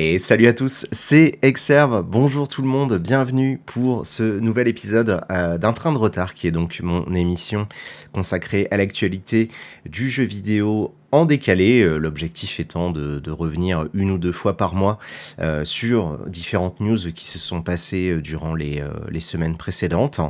Et 0.00 0.20
salut 0.20 0.46
à 0.46 0.52
tous, 0.52 0.86
c'est 0.92 1.40
Exerve. 1.42 2.04
Bonjour 2.08 2.46
tout 2.46 2.62
le 2.62 2.68
monde, 2.68 2.98
bienvenue 2.98 3.60
pour 3.66 4.06
ce 4.06 4.38
nouvel 4.38 4.68
épisode 4.68 5.22
euh, 5.32 5.58
d'un 5.58 5.72
train 5.72 5.90
de 5.90 5.98
retard 5.98 6.34
qui 6.34 6.46
est 6.46 6.52
donc 6.52 6.78
mon 6.84 7.12
émission 7.16 7.66
consacrée 8.12 8.68
à 8.70 8.76
l'actualité 8.76 9.48
du 9.86 10.08
jeu 10.08 10.22
vidéo 10.22 10.92
en 11.10 11.24
décalé, 11.24 11.80
euh, 11.80 11.98
l'objectif 11.98 12.60
étant 12.60 12.92
de, 12.92 13.28
revenir 13.28 13.88
une 13.92 14.12
ou 14.12 14.18
deux 14.18 14.30
fois 14.30 14.56
par 14.56 14.76
mois 14.76 15.00
euh, 15.40 15.64
sur 15.64 16.16
différentes 16.28 16.78
news 16.78 17.12
qui 17.12 17.26
se 17.26 17.40
sont 17.40 17.62
passées 17.62 18.20
durant 18.22 18.54
les, 18.54 18.80
les 19.10 19.20
semaines 19.20 19.56
précédentes. 19.56 20.20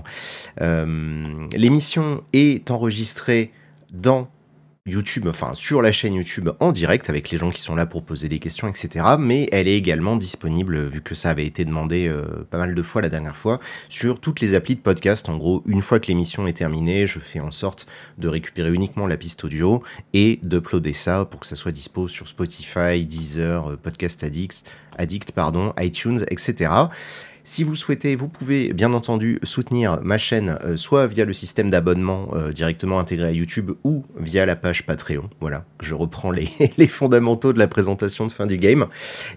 L'émission 0.58 2.22
est 2.32 2.70
enregistrée 2.70 3.52
dans 3.90 4.30
YouTube, 4.90 5.26
enfin 5.28 5.52
sur 5.54 5.82
la 5.82 5.92
chaîne 5.92 6.14
YouTube 6.14 6.50
en 6.60 6.72
direct 6.72 7.08
avec 7.10 7.30
les 7.30 7.38
gens 7.38 7.50
qui 7.50 7.60
sont 7.60 7.74
là 7.74 7.86
pour 7.86 8.02
poser 8.02 8.28
des 8.28 8.38
questions, 8.38 8.68
etc. 8.68 9.04
Mais 9.18 9.48
elle 9.52 9.68
est 9.68 9.76
également 9.76 10.16
disponible, 10.16 10.86
vu 10.86 11.00
que 11.00 11.14
ça 11.14 11.30
avait 11.30 11.46
été 11.46 11.64
demandé 11.64 12.08
euh, 12.08 12.46
pas 12.50 12.58
mal 12.58 12.74
de 12.74 12.82
fois 12.82 13.02
la 13.02 13.08
dernière 13.08 13.36
fois, 13.36 13.60
sur 13.88 14.20
toutes 14.20 14.40
les 14.40 14.54
applis 14.54 14.76
de 14.76 14.80
podcast. 14.80 15.28
En 15.28 15.36
gros, 15.36 15.62
une 15.66 15.82
fois 15.82 16.00
que 16.00 16.08
l'émission 16.08 16.46
est 16.46 16.52
terminée, 16.52 17.06
je 17.06 17.18
fais 17.18 17.40
en 17.40 17.50
sorte 17.50 17.86
de 18.18 18.28
récupérer 18.28 18.72
uniquement 18.72 19.06
la 19.06 19.16
piste 19.16 19.44
audio 19.44 19.82
et 20.12 20.40
d'uploader 20.42 20.92
ça 20.92 21.24
pour 21.24 21.40
que 21.40 21.46
ça 21.46 21.56
soit 21.56 21.72
dispo 21.72 22.08
sur 22.08 22.28
Spotify, 22.28 23.04
Deezer, 23.04 23.70
euh, 23.70 23.76
Podcast 23.76 24.22
Addict, 24.24 24.64
Addict 24.96 25.32
pardon, 25.32 25.72
iTunes, 25.78 26.24
etc. 26.30 26.70
Si 27.48 27.62
vous 27.62 27.74
souhaitez, 27.74 28.14
vous 28.14 28.28
pouvez 28.28 28.74
bien 28.74 28.92
entendu 28.92 29.38
soutenir 29.42 30.00
ma 30.02 30.18
chaîne 30.18 30.58
euh, 30.64 30.76
soit 30.76 31.06
via 31.06 31.24
le 31.24 31.32
système 31.32 31.70
d'abonnement 31.70 32.28
euh, 32.34 32.52
directement 32.52 32.98
intégré 33.00 33.28
à 33.28 33.30
YouTube 33.30 33.70
ou 33.84 34.04
via 34.18 34.44
la 34.44 34.54
page 34.54 34.84
Patreon. 34.84 35.30
Voilà, 35.40 35.64
je 35.80 35.94
reprends 35.94 36.30
les, 36.30 36.46
fondamentaux 36.88 37.54
de 37.54 37.58
la 37.58 37.66
présentation 37.66 38.26
de 38.26 38.32
fin 38.32 38.44
du 38.44 38.58
game. 38.58 38.86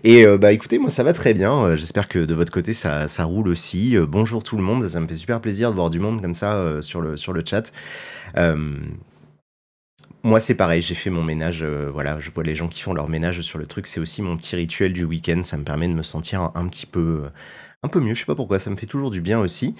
Et 0.03 0.25
euh, 0.25 0.37
bah 0.37 0.51
écoutez, 0.51 0.77
moi 0.77 0.89
ça 0.89 1.03
va 1.03 1.13
très 1.13 1.33
bien. 1.33 1.73
J'espère 1.77 2.09
que 2.09 2.19
de 2.19 2.33
votre 2.33 2.51
côté 2.51 2.73
ça, 2.73 3.07
roule 3.23 3.47
aussi. 3.47 3.95
bonjour 3.97 4.43
tout 4.43 4.57
le 4.57 4.63
monde, 4.63 4.85
ça 4.89 4.99
me 4.99 5.07
fait 5.07 5.15
super 5.15 5.39
plaisir 5.39 5.69
de 5.69 5.75
voir 5.75 5.89
du 5.89 6.01
monde 6.01 6.21
comme 6.21 6.35
ça 6.35 6.81
sur, 6.81 6.99
le, 6.99 7.15
sur 7.15 7.31
le 7.31 7.43
chat. 7.45 7.71
Moi, 10.23 10.39
c'est 10.39 10.53
pareil, 10.53 10.83
j'ai 10.83 10.93
fait 10.93 11.09
mon 11.09 11.23
ménage, 11.23 11.63
voilà, 11.63 12.19
je 12.19 12.29
vois 12.29 12.43
les 12.43 12.53
gens 12.53 12.67
qui 12.67 12.81
font 12.81 12.93
leur 12.93 13.09
ménage 13.09 13.41
sur 13.41 13.57
le 13.57 13.65
truc, 13.65 13.87
c'est 13.87 13.99
aussi 13.99 14.21
mon 14.21 14.37
petit 14.37 14.55
rituel 14.55 14.93
du 14.93 15.03
week-end, 15.03 15.41
ça 15.41 15.57
me 15.57 15.63
permet 15.63 15.87
de 15.87 15.93
me 15.93 16.03
sentir 16.03 16.51
un 16.53 16.67
petit 16.67 16.85
peu, 16.85 17.23
un 17.83 17.87
peu 17.87 17.99
mieux. 17.99 18.13
Je 18.13 18.19
sais 18.19 18.25
pas 18.27 18.35
pourquoi, 18.35 18.59
ça 18.59 18.69
me 18.69 18.75
fait 18.75 18.85
toujours 18.85 19.09
du 19.09 19.21
bien 19.21 19.39
aussi. 19.39 19.73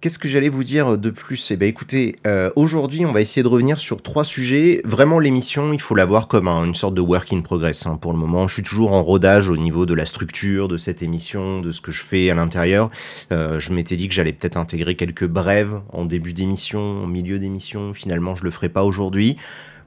Qu'est-ce 0.00 0.18
que 0.18 0.26
j'allais 0.26 0.48
vous 0.48 0.64
dire 0.64 0.98
de 0.98 1.10
plus? 1.10 1.52
Eh 1.52 1.56
bien 1.56 1.68
écoutez, 1.68 2.16
euh, 2.26 2.50
aujourd'hui 2.56 3.06
on 3.06 3.12
va 3.12 3.20
essayer 3.20 3.44
de 3.44 3.48
revenir 3.48 3.78
sur 3.78 4.02
trois 4.02 4.24
sujets. 4.24 4.80
Vraiment 4.84 5.20
l'émission, 5.20 5.72
il 5.72 5.80
faut 5.80 5.94
la 5.94 6.04
voir 6.04 6.26
comme 6.26 6.48
une 6.48 6.74
sorte 6.74 6.94
de 6.94 7.00
work 7.00 7.32
in 7.32 7.42
progress. 7.42 7.86
Hein. 7.86 7.96
Pour 8.00 8.12
le 8.12 8.18
moment, 8.18 8.48
je 8.48 8.54
suis 8.54 8.64
toujours 8.64 8.92
en 8.92 9.04
rodage 9.04 9.48
au 9.48 9.56
niveau 9.56 9.86
de 9.86 9.94
la 9.94 10.04
structure 10.04 10.66
de 10.66 10.76
cette 10.76 11.00
émission, 11.00 11.60
de 11.60 11.70
ce 11.70 11.80
que 11.80 11.92
je 11.92 12.02
fais 12.02 12.28
à 12.28 12.34
l'intérieur. 12.34 12.90
Euh, 13.30 13.60
je 13.60 13.72
m'étais 13.72 13.94
dit 13.94 14.08
que 14.08 14.14
j'allais 14.14 14.32
peut-être 14.32 14.56
intégrer 14.56 14.96
quelques 14.96 15.28
brèves 15.28 15.80
en 15.92 16.04
début 16.04 16.32
d'émission, 16.32 16.80
en 16.80 17.06
milieu 17.06 17.38
d'émission. 17.38 17.94
Finalement, 17.94 18.34
je 18.34 18.42
le 18.42 18.50
ferai 18.50 18.68
pas 18.68 18.82
aujourd'hui. 18.82 19.36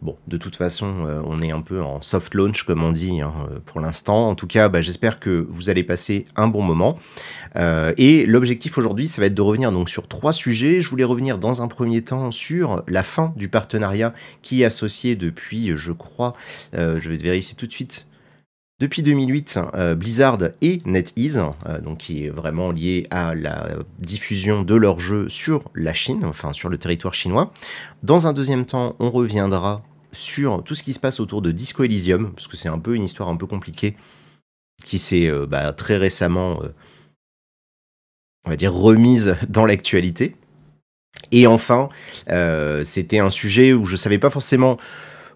Bon, 0.06 0.18
de 0.28 0.38
toute 0.38 0.56
façon, 0.56 1.08
euh, 1.08 1.20
on 1.26 1.42
est 1.42 1.50
un 1.50 1.62
peu 1.62 1.82
en 1.82 2.00
soft 2.00 2.36
launch, 2.36 2.62
comme 2.62 2.84
on 2.84 2.92
dit, 2.92 3.22
hein, 3.22 3.34
euh, 3.50 3.58
pour 3.66 3.82
l'instant. 3.82 4.30
En 4.30 4.36
tout 4.36 4.46
cas, 4.46 4.70
bah, 4.70 4.84
j'espère 4.84 5.20
que 5.20 5.48
vous 5.50 5.72
allez 5.72 5.84
passer 5.84 6.28
un 6.36 6.48
bon 6.48 6.62
moment. 6.62 7.00
Euh, 7.56 7.92
et 7.98 8.28
l'objectif 8.28 8.78
aujourd'hui, 8.78 9.08
ça 9.08 9.20
va 9.20 9.26
être 9.26 9.34
de 9.34 9.42
revenir 9.42 9.72
donc 9.72 9.90
sur 9.90 10.08
trois 10.08 10.32
sujets. 10.32 10.80
Je 10.80 10.92
voulais 10.92 11.04
revenir 11.04 11.40
dans 11.40 11.64
un 11.64 11.68
premier 11.68 12.04
temps 12.04 12.30
sur 12.30 12.84
la 12.88 13.02
fin 13.02 13.34
du 13.36 13.50
partenariat 13.50 14.14
qui 14.44 14.62
est 14.62 14.66
associé 14.66 15.16
depuis, 15.16 15.72
je 15.76 15.92
crois, 15.92 16.36
je 16.74 17.10
vais 17.10 17.16
vérifier 17.16 17.56
tout 17.56 17.66
de 17.66 17.72
suite, 17.72 18.06
depuis 18.80 19.02
2008, 19.02 19.60
Blizzard 19.96 20.38
et 20.62 20.82
NetEase, 20.86 21.42
donc 21.84 22.00
qui 22.00 22.26
est 22.26 22.30
vraiment 22.30 22.72
lié 22.72 23.08
à 23.10 23.34
la 23.34 23.70
diffusion 24.00 24.64
de 24.64 24.76
leurs 24.76 25.00
jeux 25.00 25.30
sur 25.30 25.64
la 25.74 25.94
Chine, 25.94 26.26
enfin 26.26 26.54
sur 26.54 26.70
le 26.70 26.78
territoire 26.78 27.14
chinois. 27.14 27.52
Dans 28.04 28.28
un 28.28 28.34
deuxième 28.34 28.66
temps, 28.66 28.96
on 29.00 29.10
reviendra 29.10 29.82
sur 30.16 30.64
tout 30.64 30.76
ce 30.76 30.84
qui 30.84 30.94
se 30.94 31.00
passe 31.00 31.20
autour 31.20 31.42
de 31.42 31.52
Disco 31.52 31.84
Elysium, 31.84 32.32
parce 32.34 32.48
que 32.48 32.58
c'est 32.58 32.70
un 32.70 32.80
peu 32.80 32.96
une 32.96 33.04
histoire 33.04 33.30
un 33.30 33.36
peu 33.36 33.46
compliquée 33.46 33.96
qui 34.84 35.00
s'est 35.00 35.28
euh, 35.28 35.46
bah, 35.46 35.72
très 35.74 35.98
récemment, 35.98 36.62
euh, 36.64 36.70
on 38.46 38.50
va 38.50 38.56
dire, 38.56 38.74
remise 38.74 39.36
dans 39.48 39.66
l'actualité. 39.66 40.36
Et 41.32 41.48
enfin, 41.48 41.90
euh, 42.30 42.84
c'était 42.84 43.20
un 43.20 43.30
sujet 43.30 43.74
où 43.74 43.86
je 43.86 43.96
savais 43.96 44.20
pas 44.20 44.30
forcément 44.30 44.78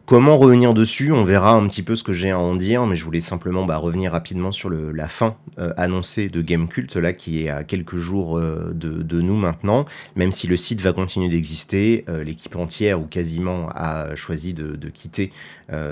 Comment 0.09 0.39
revenir 0.39 0.73
dessus 0.73 1.11
On 1.11 1.23
verra 1.23 1.51
un 1.51 1.67
petit 1.67 1.83
peu 1.83 1.95
ce 1.95 2.03
que 2.03 2.13
j'ai 2.13 2.31
à 2.31 2.39
en 2.39 2.55
dire, 2.55 2.87
mais 2.87 2.95
je 2.95 3.05
voulais 3.05 3.21
simplement 3.21 3.65
bah, 3.65 3.77
revenir 3.77 4.11
rapidement 4.11 4.51
sur 4.51 4.71
la 4.71 5.07
fin 5.07 5.35
euh, 5.59 5.71
annoncée 5.77 6.29
de 6.29 6.41
Game 6.41 6.67
Cult, 6.67 6.95
là, 6.95 7.13
qui 7.13 7.43
est 7.43 7.49
à 7.49 7.63
quelques 7.63 7.97
jours 7.97 8.39
euh, 8.39 8.71
de, 8.73 9.21
nous 9.21 9.35
maintenant. 9.35 9.85
Même 10.15 10.31
si 10.31 10.47
le 10.47 10.57
site 10.57 10.81
va 10.81 10.93
continuer 10.93 11.29
d'exister, 11.29 12.05
euh, 12.09 12.23
l'équipe 12.23 12.55
entière 12.55 12.99
ou 12.99 13.03
quasiment 13.03 13.69
a 13.75 14.15
choisi 14.15 14.55
de, 14.55 14.89
quitter 14.89 15.31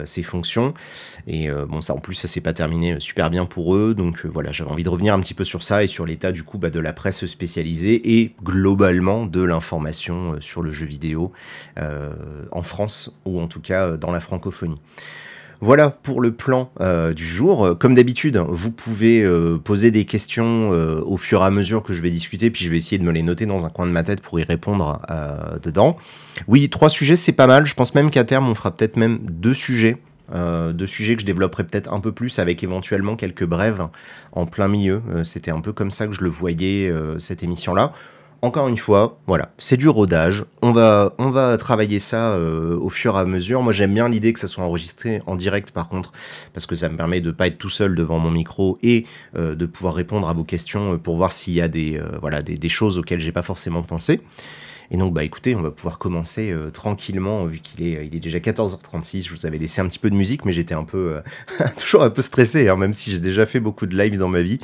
ses 0.06 0.24
fonctions. 0.24 0.74
Et 1.28 1.50
bon, 1.52 1.82
ça 1.82 1.94
en 1.94 2.00
plus, 2.00 2.16
ça 2.16 2.28
s'est 2.28 2.42
pas 2.42 2.54
terminé 2.54 3.00
super 3.00 3.30
bien 3.30 3.46
pour 3.46 3.76
eux. 3.76 3.94
Donc 3.94 4.26
voilà, 4.26 4.52
j'avais 4.52 4.72
envie 4.72 4.84
de 4.84 4.90
revenir 4.90 5.14
un 5.14 5.20
petit 5.20 5.36
peu 5.36 5.44
sur 5.44 5.62
ça 5.62 5.84
et 5.84 5.88
sur 5.88 6.04
l'état 6.04 6.32
du 6.32 6.42
coup 6.42 6.58
bah, 6.58 6.72
de 6.72 6.80
la 6.80 6.94
presse 6.94 7.24
spécialisée 7.28 8.18
et 8.18 8.34
globalement 8.44 9.28
de 9.28 9.44
l'information 9.44 10.38
sur 10.40 10.64
le 10.64 10.72
jeu 10.72 10.88
vidéo 10.88 11.32
en 11.78 12.64
France 12.64 13.20
ou 13.26 13.40
en 13.40 13.46
tout 13.46 13.62
cas 13.62 13.98
dans 13.98 14.07
la 14.12 14.20
francophonie. 14.20 14.80
Voilà 15.60 15.90
pour 15.90 16.22
le 16.22 16.32
plan 16.32 16.70
euh, 16.82 17.14
du 17.14 17.26
jour. 17.26 17.78
Comme 17.80 17.96
d'habitude, 17.96 18.38
vous 18.48 18.72
pouvez 18.72 19.24
euh, 19.24 19.58
poser 19.58 19.90
des 19.90 20.06
questions 20.06 20.72
euh, 20.72 21.02
au 21.04 21.18
fur 21.18 21.42
et 21.42 21.46
à 21.46 21.50
mesure 21.50 21.82
que 21.82 21.94
je 21.94 22.02
vais 22.02 22.12
discuter, 22.12 22.52
puis 22.52 22.64
je 22.64 22.70
vais 22.70 22.78
essayer 22.78 23.00
de 23.00 23.04
me 23.04 23.12
les 23.12 23.24
noter 23.24 23.48
dans 23.48 23.66
un 23.66 23.70
coin 23.70 23.88
de 23.88 23.92
ma 23.92 24.04
tête 24.04 24.22
pour 24.22 24.40
y 24.40 24.44
répondre 24.44 25.02
dedans. 25.64 25.98
Oui, 26.48 26.70
trois 26.70 26.90
sujets, 26.90 27.16
c'est 27.16 27.32
pas 27.32 27.48
mal. 27.48 27.66
Je 27.66 27.74
pense 27.74 27.96
même 27.96 28.10
qu'à 28.10 28.24
terme, 28.24 28.48
on 28.48 28.56
fera 28.56 28.72
peut-être 28.72 28.98
même 28.98 29.20
deux 29.24 29.54
sujets. 29.54 29.98
deux 30.74 30.88
sujets 30.88 31.16
que 31.16 31.22
je 31.22 31.26
développerai 31.26 31.64
peut-être 31.64 31.92
un 31.92 32.00
peu 32.00 32.12
plus 32.12 32.38
avec 32.40 32.64
éventuellement 32.64 33.16
quelques 33.16 33.46
brèves 33.46 33.88
en 34.34 34.46
plein 34.46 34.68
milieu. 34.68 35.02
C'était 35.24 35.52
un 35.52 35.62
peu 35.62 35.74
comme 35.74 35.92
ça 35.92 36.08
que 36.08 36.14
je 36.14 36.22
le 36.22 36.30
voyais 36.30 36.94
cette 37.18 37.44
émission-là 37.44 37.94
encore 38.42 38.68
une 38.68 38.78
fois, 38.78 39.20
voilà, 39.28 39.52
c'est 39.58 39.78
du 39.78 39.88
rodage. 39.90 40.46
On 40.62 40.72
va, 40.72 41.58
travailler 41.58 42.00
ça 42.00 42.32
euh, 42.34 42.78
au 42.78 42.90
fur 42.90 43.16
et 43.16 43.20
à 43.20 43.26
mesure. 43.26 43.62
Moi, 43.64 43.74
j'aime 43.74 43.94
bien 43.94 44.08
l'idée 44.10 44.34
que 44.34 44.40
ça 44.40 44.48
soit 44.48 44.64
enregistré 44.64 45.22
en 45.26 45.36
direct, 45.36 45.72
par 45.72 45.88
contre, 45.88 46.12
parce 46.54 46.66
que 46.66 46.76
ça 46.76 46.90
me 46.90 46.98
permet 46.98 47.22
de 47.22 47.32
pas 47.32 47.48
être 47.48 47.58
tout 47.58 47.70
seul 47.70 47.96
devant 47.96 48.20
mon 48.20 48.32
micro 48.32 48.78
et 48.84 49.06
euh, 49.36 49.56
de 49.56 49.66
pouvoir 49.66 49.96
répondre 49.96 50.30
à 50.30 50.34
vos 50.34 50.44
questions 50.44 50.94
euh, 50.94 50.98
pour 50.98 51.18
voir 51.18 51.32
s'il 51.32 51.54
y 51.54 51.62
a 51.62 51.68
des, 51.68 52.00
des 52.44 52.70
choses 52.70 52.98
auxquelles 52.98 53.20
j'ai 53.20 53.32
pas 53.32 53.44
forcément 53.44 53.82
pensé. 53.82 54.22
Et 54.92 54.98
donc, 54.98 55.14
bah 55.14 55.24
écoutez, 55.24 55.56
on 55.56 55.62
va 55.62 55.72
pouvoir 55.72 55.98
commencer 55.98 56.52
euh, 56.52 56.70
tranquillement, 56.70 57.46
vu 57.46 57.60
qu'il 57.60 57.86
est, 57.86 58.08
il 58.08 58.16
est 58.16 58.20
déjà 58.20 58.40
14h36. 58.40 59.28
Je 59.28 59.36
vous 59.36 59.46
avais 59.46 59.58
laissé 59.58 59.82
un 59.82 59.88
petit 59.88 60.00
peu 60.00 60.10
de 60.10 60.16
musique, 60.16 60.46
mais 60.46 60.54
j'étais 60.54 60.76
un 60.76 60.84
peu, 60.84 61.22
euh, 61.60 61.66
toujours 61.78 62.04
un 62.04 62.10
peu 62.10 62.22
stressé, 62.22 62.70
hein, 62.70 62.78
même 62.78 62.94
si 62.94 63.12
j'ai 63.12 63.20
déjà 63.20 63.46
fait 63.46 63.60
beaucoup 63.60 63.86
de 63.86 63.98
live 63.98 64.18
dans 64.18 64.30
ma 64.30 64.42
vie. 64.42 64.60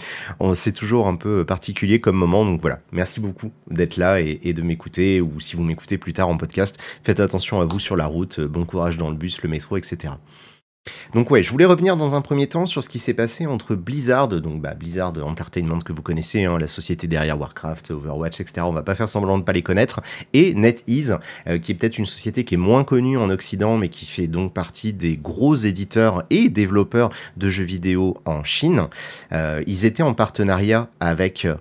C'est 0.55 0.73
toujours 0.73 1.07
un 1.07 1.15
peu 1.15 1.45
particulier 1.45 1.99
comme 1.99 2.15
moment. 2.15 2.45
Donc 2.45 2.61
voilà, 2.61 2.79
merci 2.91 3.19
beaucoup 3.19 3.51
d'être 3.69 3.97
là 3.97 4.19
et 4.19 4.53
de 4.53 4.61
m'écouter, 4.61 5.21
ou 5.21 5.39
si 5.39 5.55
vous 5.55 5.63
m'écoutez 5.63 5.97
plus 5.97 6.13
tard 6.13 6.29
en 6.29 6.37
podcast, 6.37 6.77
faites 7.03 7.19
attention 7.19 7.61
à 7.61 7.65
vous 7.65 7.79
sur 7.79 7.95
la 7.95 8.05
route, 8.05 8.39
bon 8.39 8.65
courage 8.65 8.97
dans 8.97 9.09
le 9.09 9.15
bus, 9.15 9.41
le 9.41 9.49
métro, 9.49 9.77
etc. 9.77 10.13
Donc 11.13 11.31
ouais, 11.31 11.43
je 11.43 11.51
voulais 11.51 11.65
revenir 11.65 11.95
dans 11.95 12.15
un 12.15 12.21
premier 12.21 12.47
temps 12.47 12.65
sur 12.65 12.83
ce 12.83 12.89
qui 12.89 12.99
s'est 12.99 13.13
passé 13.13 13.45
entre 13.45 13.75
Blizzard, 13.75 14.27
donc 14.27 14.61
bah, 14.61 14.73
Blizzard 14.73 15.13
Entertainment 15.23 15.79
que 15.79 15.93
vous 15.93 16.01
connaissez, 16.01 16.43
hein, 16.43 16.57
la 16.57 16.67
société 16.67 17.07
derrière 17.07 17.39
Warcraft, 17.39 17.91
Overwatch, 17.91 18.41
etc. 18.41 18.61
On 18.65 18.71
va 18.71 18.81
pas 18.81 18.95
faire 18.95 19.07
semblant 19.07 19.37
de 19.37 19.43
pas 19.43 19.53
les 19.53 19.61
connaître, 19.61 20.01
et 20.33 20.53
NetEase, 20.53 21.19
euh, 21.47 21.59
qui 21.59 21.71
est 21.71 21.75
peut-être 21.75 21.97
une 21.97 22.05
société 22.05 22.43
qui 22.43 22.55
est 22.55 22.57
moins 22.57 22.83
connue 22.83 23.17
en 23.17 23.29
Occident, 23.29 23.77
mais 23.77 23.89
qui 23.89 24.05
fait 24.05 24.27
donc 24.27 24.53
partie 24.53 24.91
des 24.91 25.15
gros 25.15 25.55
éditeurs 25.55 26.23
et 26.29 26.49
développeurs 26.49 27.11
de 27.37 27.49
jeux 27.49 27.63
vidéo 27.63 28.17
en 28.25 28.43
Chine. 28.43 28.87
Euh, 29.31 29.63
ils 29.67 29.85
étaient 29.85 30.03
en 30.03 30.13
partenariat 30.13 30.89
avec... 30.99 31.45
Euh, 31.45 31.55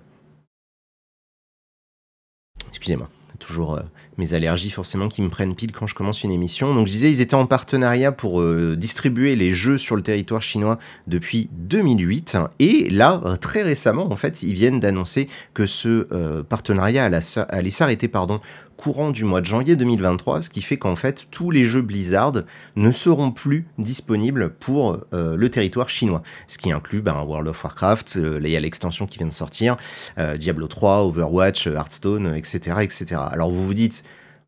excusez-moi, 2.69 3.09
toujours 3.39 3.79
mes 4.17 4.33
allergies 4.33 4.69
forcément 4.69 5.09
qui 5.09 5.21
me 5.21 5.29
prennent 5.29 5.55
pile 5.55 5.71
quand 5.71 5.87
je 5.87 5.95
commence 5.95 6.23
une 6.23 6.31
émission. 6.31 6.73
Donc 6.75 6.87
je 6.87 6.91
disais, 6.91 7.09
ils 7.09 7.21
étaient 7.21 7.35
en 7.35 7.45
partenariat 7.45 8.11
pour 8.11 8.41
euh, 8.41 8.75
distribuer 8.75 9.35
les 9.35 9.51
jeux 9.51 9.77
sur 9.77 9.95
le 9.95 10.01
territoire 10.01 10.41
chinois 10.41 10.79
depuis 11.07 11.49
2008. 11.53 12.37
Et 12.59 12.89
là, 12.89 13.21
très 13.41 13.63
récemment, 13.63 14.11
en 14.11 14.15
fait, 14.15 14.43
ils 14.43 14.53
viennent 14.53 14.79
d'annoncer 14.79 15.27
que 15.53 15.65
ce 15.65 16.07
euh, 16.11 16.43
partenariat 16.43 17.05
allait 17.05 17.69
s'arrêter 17.69 18.07
pardon, 18.07 18.39
courant 18.77 19.11
du 19.11 19.23
mois 19.23 19.41
de 19.41 19.45
janvier 19.45 19.75
2023, 19.75 20.41
ce 20.41 20.49
qui 20.49 20.61
fait 20.61 20.77
qu'en 20.77 20.95
fait 20.95 21.27
tous 21.31 21.51
les 21.51 21.63
jeux 21.63 21.81
Blizzard 21.81 22.33
ne 22.75 22.91
seront 22.91 23.31
plus 23.31 23.67
disponibles 23.77 24.49
pour 24.49 24.99
euh, 25.13 25.35
le 25.35 25.49
territoire 25.49 25.89
chinois, 25.89 26.23
ce 26.47 26.57
qui 26.57 26.71
inclut 26.71 27.01
ben, 27.01 27.21
World 27.23 27.47
of 27.47 27.63
Warcraft, 27.63 28.17
euh, 28.17 28.39
il 28.43 28.55
a 28.55 28.59
l'extension 28.59 29.07
qui 29.07 29.17
vient 29.17 29.27
de 29.27 29.33
sortir, 29.33 29.77
euh, 30.17 30.37
Diablo 30.37 30.67
3, 30.67 31.03
Overwatch, 31.05 31.67
Hearthstone, 31.67 32.35
etc., 32.35 32.77
etc. 32.81 33.21
Alors 33.31 33.51
vous 33.51 33.63
vous 33.63 33.73
dites, 33.73 34.03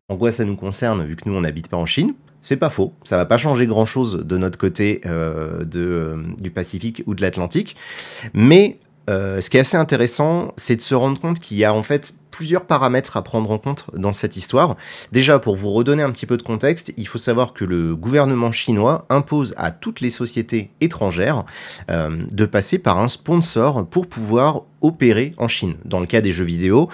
en 0.08 0.16
quoi 0.16 0.32
ça 0.32 0.44
nous 0.44 0.56
concerne 0.56 1.04
vu 1.04 1.16
que 1.16 1.28
nous 1.28 1.34
on 1.34 1.40
n'habite 1.40 1.68
pas 1.68 1.76
en 1.76 1.86
Chine? 1.86 2.14
C'est 2.46 2.56
pas 2.56 2.70
faux. 2.70 2.94
Ça 3.02 3.16
va 3.16 3.24
pas 3.24 3.38
changer 3.38 3.66
grand 3.66 3.86
chose 3.86 4.24
de 4.24 4.36
notre 4.36 4.56
côté 4.56 5.00
euh, 5.04 5.64
de, 5.64 5.80
euh, 5.80 6.16
du 6.38 6.52
Pacifique 6.52 7.02
ou 7.06 7.16
de 7.16 7.20
l'Atlantique. 7.20 7.74
Mais 8.34 8.76
euh, 9.08 9.40
ce 9.40 9.50
qui 9.50 9.56
est 9.56 9.60
assez 9.60 9.76
intéressant, 9.76 10.52
c'est 10.56 10.76
de 10.76 10.80
se 10.80 10.94
rendre 10.94 11.20
compte 11.20 11.40
qu'il 11.40 11.56
y 11.56 11.64
a 11.64 11.72
en 11.72 11.82
fait 11.82 12.14
plusieurs 12.30 12.66
paramètres 12.66 13.16
à 13.16 13.22
prendre 13.22 13.50
en 13.50 13.58
compte 13.58 13.86
dans 13.94 14.12
cette 14.12 14.36
histoire. 14.36 14.76
Déjà, 15.12 15.38
pour 15.38 15.56
vous 15.56 15.70
redonner 15.70 16.02
un 16.02 16.10
petit 16.10 16.26
peu 16.26 16.36
de 16.36 16.42
contexte, 16.42 16.92
il 16.98 17.08
faut 17.08 17.18
savoir 17.18 17.54
que 17.54 17.64
le 17.64 17.96
gouvernement 17.96 18.52
chinois 18.52 19.06
impose 19.08 19.54
à 19.56 19.70
toutes 19.70 20.00
les 20.00 20.10
sociétés 20.10 20.70
étrangères 20.80 21.44
euh, 21.90 22.10
de 22.30 22.46
passer 22.46 22.78
par 22.78 22.98
un 22.98 23.08
sponsor 23.08 23.88
pour 23.88 24.06
pouvoir 24.06 24.62
opérer 24.82 25.32
en 25.38 25.48
Chine. 25.48 25.76
Dans 25.84 26.00
le 26.00 26.06
cas 26.06 26.20
des 26.20 26.32
jeux 26.32 26.44
vidéo, 26.44 26.90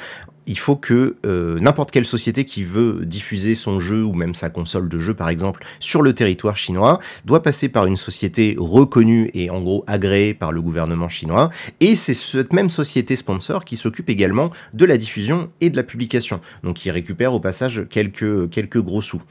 il 0.47 0.59
faut 0.59 0.77
que 0.77 1.17
euh, 1.27 1.59
n'importe 1.61 1.91
quelle 1.91 2.05
société 2.05 2.45
qui 2.45 2.65
veut 2.65 3.05
diffuser 3.05 3.55
son 3.55 3.81
jeu 3.81 4.03
ou 4.05 4.13
même 4.13 4.35
sa 4.35 4.51
console 4.51 4.89
de 4.89 4.99
jeu 4.99 5.15
par 5.15 5.29
exemple 5.29 5.65
sur 5.79 6.03
le 6.03 6.15
territoire 6.15 6.57
chinois 6.57 7.01
doit 7.25 7.43
passer 7.43 7.69
par 7.69 7.87
une 7.87 7.97
société 7.97 8.57
reconnue 8.59 9.31
et 9.35 9.51
en 9.51 9.61
gros 9.61 9.85
agréée 9.87 10.35
par 10.35 10.53
le 10.53 10.61
gouvernement 10.61 11.09
chinois 11.09 11.51
et 11.81 11.97
c'est 11.97 12.15
cette 12.15 12.53
même 12.53 12.71
société 12.71 13.17
sponsor 13.17 13.65
qui 13.65 13.77
s'occupe 13.77 14.11
également 14.11 14.51
de 14.75 14.85
la 14.85 14.97
diffusion 14.97 15.49
et 15.61 15.71
de 15.71 15.77
la 15.77 15.83
publication 15.83 16.41
donc 16.63 16.85
il 16.85 16.91
récupère 16.91 17.33
au 17.33 17.41
passage 17.41 17.87
quelques 17.89 18.51
quelques 18.51 18.81
gros 18.81 19.03
sous. 19.03 19.23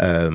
Euh, 0.00 0.30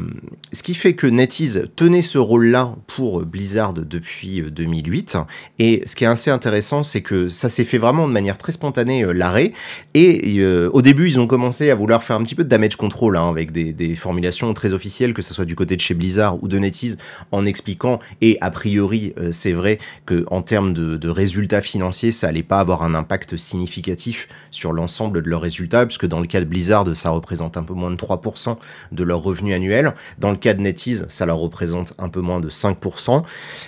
ce 0.52 0.64
qui 0.64 0.74
fait 0.74 0.94
que 0.94 1.08
NetEase 1.08 1.70
tenait 1.76 2.02
ce 2.02 2.18
rôle-là 2.18 2.76
pour 2.88 3.26
Blizzard 3.26 3.74
depuis 3.74 4.42
2008. 4.42 5.16
Euh, 5.16 5.20
et 5.60 5.84
ce 5.86 5.96
qui 5.96 6.04
est 6.04 6.08
assez 6.08 6.32
intéressant, 6.32 6.84
c'est 6.84 7.02
que 7.02 7.28
ça 7.28 7.50
s'est 7.50 7.64
fait 7.64 7.78
vraiment 7.78 8.08
de 8.08 8.14
manière 8.14 8.38
très 8.38 8.52
spontanée 8.52 9.04
euh, 9.04 9.12
l'arrêt. 9.12 9.54
Et 9.94 10.44
au 10.72 10.82
début, 10.82 11.08
ils 11.08 11.20
ont 11.20 11.28
commencé 11.28 11.70
à 11.70 11.76
vouloir 11.76 12.04
faire 12.04 12.16
un 12.16 12.24
petit 12.24 12.36
peu 12.36 12.44
de 12.44 12.50
damage 12.50 12.76
control 12.76 13.18
hein, 13.18 13.30
avec 13.30 13.52
des, 13.52 13.96
formulations 13.96 14.54
très 14.54 14.74
officielles, 14.74 15.14
que 15.14 15.22
ce 15.22 15.34
soit 15.34 15.46
du 15.46 15.56
côté 15.56 15.76
de 15.76 15.82
chez 15.82 15.94
Blizzard 15.94 16.42
ou 16.42 16.48
de 16.48 16.58
NetEase, 16.58 16.98
en 17.32 17.46
expliquant. 17.46 18.00
Et 18.22 18.38
a 18.42 18.52
priori, 18.52 19.14
c'est 19.32 19.52
vrai 19.52 19.80
que 20.06 20.26
en 20.32 20.42
termes 20.42 20.74
de, 20.74 20.96
de, 20.96 21.10
résultats 21.10 21.62
financiers, 21.62 22.12
ça 22.12 22.28
allait 22.28 22.44
pas 22.44 22.60
avoir 22.60 22.84
un 22.84 22.94
impact 22.94 23.36
significatif 23.38 24.28
sur 24.52 24.72
l'ensemble 24.72 25.22
de 25.22 25.30
leurs 25.30 25.42
résultats, 25.42 25.86
puisque 25.86 26.06
dans 26.06 26.20
le 26.20 26.28
cas 26.28 26.40
de 26.40 26.46
Blizzard, 26.46 26.86
ça 26.96 27.10
représente 27.10 27.58
un 27.58 27.64
peu 27.64 27.74
moins 27.74 27.92
de 27.92 27.98
3% 27.98 28.58
de 28.92 29.04
leurs 29.04 29.22
revenus 29.22 29.49
annuel. 29.54 29.94
Dans 30.18 30.32
le 30.32 30.38
cas 30.38 30.54
de 30.54 30.62
NetEase, 30.62 31.06
ça 31.10 31.26
leur 31.26 31.38
représente 31.38 31.94
un 31.98 32.10
peu 32.10 32.22
moins 32.22 32.40
de 32.40 32.50
5%. 32.50 33.24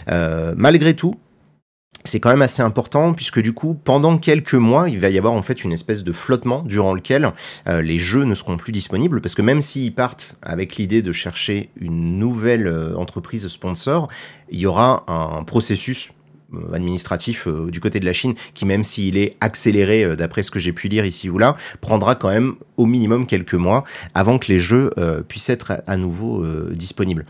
Euh, 0.10 0.54
malgré 0.58 0.96
tout, 0.96 1.16
c'est 2.04 2.20
quand 2.20 2.30
même 2.30 2.42
assez 2.42 2.62
important 2.62 3.14
puisque 3.14 3.42
du 3.42 3.54
coup, 3.54 3.76
pendant 3.76 4.18
quelques 4.18 4.56
mois, 4.56 4.90
il 4.90 5.00
va 5.00 5.10
y 5.10 5.18
avoir 5.18 5.34
en 5.34 5.42
fait 5.42 5.64
une 5.64 5.72
espèce 5.72 6.04
de 6.04 6.12
flottement 6.12 6.64
durant 6.64 6.94
lequel 6.94 7.32
euh, 7.68 7.82
les 7.82 8.00
jeux 8.00 8.24
ne 8.24 8.36
seront 8.36 8.58
plus 8.58 8.72
disponibles 8.72 9.22
parce 9.22 9.36
que 9.36 9.42
même 9.42 9.62
s'ils 9.62 9.94
partent 9.94 10.38
avec 10.42 10.78
l'idée 10.78 11.02
de 11.02 11.12
chercher 11.12 11.70
une 11.80 12.18
nouvelle 12.18 12.68
euh, 12.68 12.96
entreprise 12.96 13.48
sponsor, 13.48 14.08
il 14.50 14.60
y 14.60 14.66
aura 14.66 15.04
un 15.08 15.44
processus 15.44 16.12
administratif 16.74 17.48
euh, 17.48 17.70
du 17.70 17.80
côté 17.80 18.00
de 18.00 18.06
la 18.06 18.14
Chine, 18.14 18.36
qui 18.54 18.66
même 18.66 18.84
s'il 18.84 19.18
est 19.18 19.36
accéléré 19.42 20.04
euh, 20.04 20.16
d'après 20.16 20.44
ce 20.44 20.52
que 20.52 20.60
j'ai 20.60 20.74
pu 20.74 20.88
lire 20.88 21.06
ici 21.06 21.30
ou 21.30 21.38
là, 21.38 21.56
prendra 21.82 22.16
quand 22.16 22.30
même 22.30 22.56
au 22.78 22.86
minimum 22.86 23.26
quelques 23.26 23.54
mois 23.54 23.84
avant 24.14 24.38
que 24.38 24.48
les 24.52 24.60
jeux 24.60 24.92
puissent 25.28 25.50
être 25.50 25.84
à 25.86 25.98
nouveau 25.98 26.44
disponibles. 26.72 27.26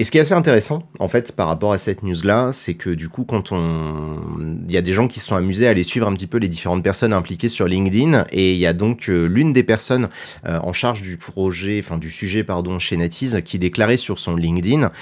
Et 0.00 0.04
ce 0.04 0.12
qui 0.12 0.18
est 0.18 0.20
assez 0.20 0.34
intéressant, 0.34 0.84
en 1.00 1.08
fait, 1.08 1.32
par 1.34 1.48
rapport 1.48 1.72
à 1.72 1.78
cette 1.78 2.04
news-là, 2.04 2.50
c'est 2.52 2.74
que 2.74 2.90
du 2.90 3.08
coup, 3.08 3.24
quand 3.24 3.50
on, 3.50 4.20
il 4.68 4.72
y 4.72 4.76
a 4.76 4.80
des 4.80 4.92
gens 4.92 5.08
qui 5.08 5.18
se 5.18 5.26
sont 5.26 5.34
amusés 5.34 5.66
à 5.66 5.70
aller 5.70 5.82
suivre 5.82 6.06
un 6.06 6.14
petit 6.14 6.28
peu 6.28 6.38
les 6.38 6.48
différentes 6.48 6.84
personnes 6.84 7.12
impliquées 7.12 7.48
sur 7.48 7.66
LinkedIn, 7.66 8.24
et 8.30 8.52
il 8.52 8.58
y 8.58 8.66
a 8.66 8.72
donc 8.72 9.08
euh, 9.08 9.26
l'une 9.26 9.52
des 9.52 9.64
personnes 9.64 10.08
euh, 10.46 10.60
en 10.62 10.72
charge 10.72 11.02
du 11.02 11.16
projet, 11.16 11.80
enfin 11.82 11.98
du 11.98 12.10
sujet, 12.10 12.44
pardon, 12.44 12.78
chez 12.78 12.96
NetEase, 12.96 13.40
qui 13.44 13.58
déclarait 13.58 13.96
sur 13.96 14.20
son 14.20 14.36
LinkedIn 14.36 14.92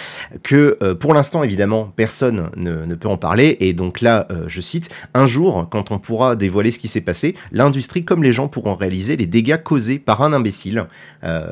que, 0.42 0.78
euh, 0.82 0.94
pour 0.94 1.12
l'instant, 1.12 1.42
évidemment, 1.42 1.92
personne 1.94 2.50
ne, 2.56 2.94
peut 2.94 3.08
en 3.08 3.18
parler, 3.18 3.58
et 3.60 3.74
donc 3.74 4.00
là, 4.00 4.26
je 4.46 4.62
cite, 4.62 4.88
un 5.12 5.26
jour, 5.26 5.68
quand 5.70 5.90
on 5.90 5.98
pourra 5.98 6.36
dévoiler 6.36 6.70
ce 6.70 6.78
qui 6.78 6.88
s'est 6.88 7.02
passé, 7.02 7.34
l'industrie 7.52 8.06
comme 8.06 8.22
les 8.22 8.32
gens 8.32 8.48
pourront 8.48 8.74
réaliser 8.74 9.18
les 9.18 9.26
dégâts 9.26 9.62
causés 9.62 9.98
par 9.98 10.22
un 10.22 10.32
imbécile. 10.32 10.86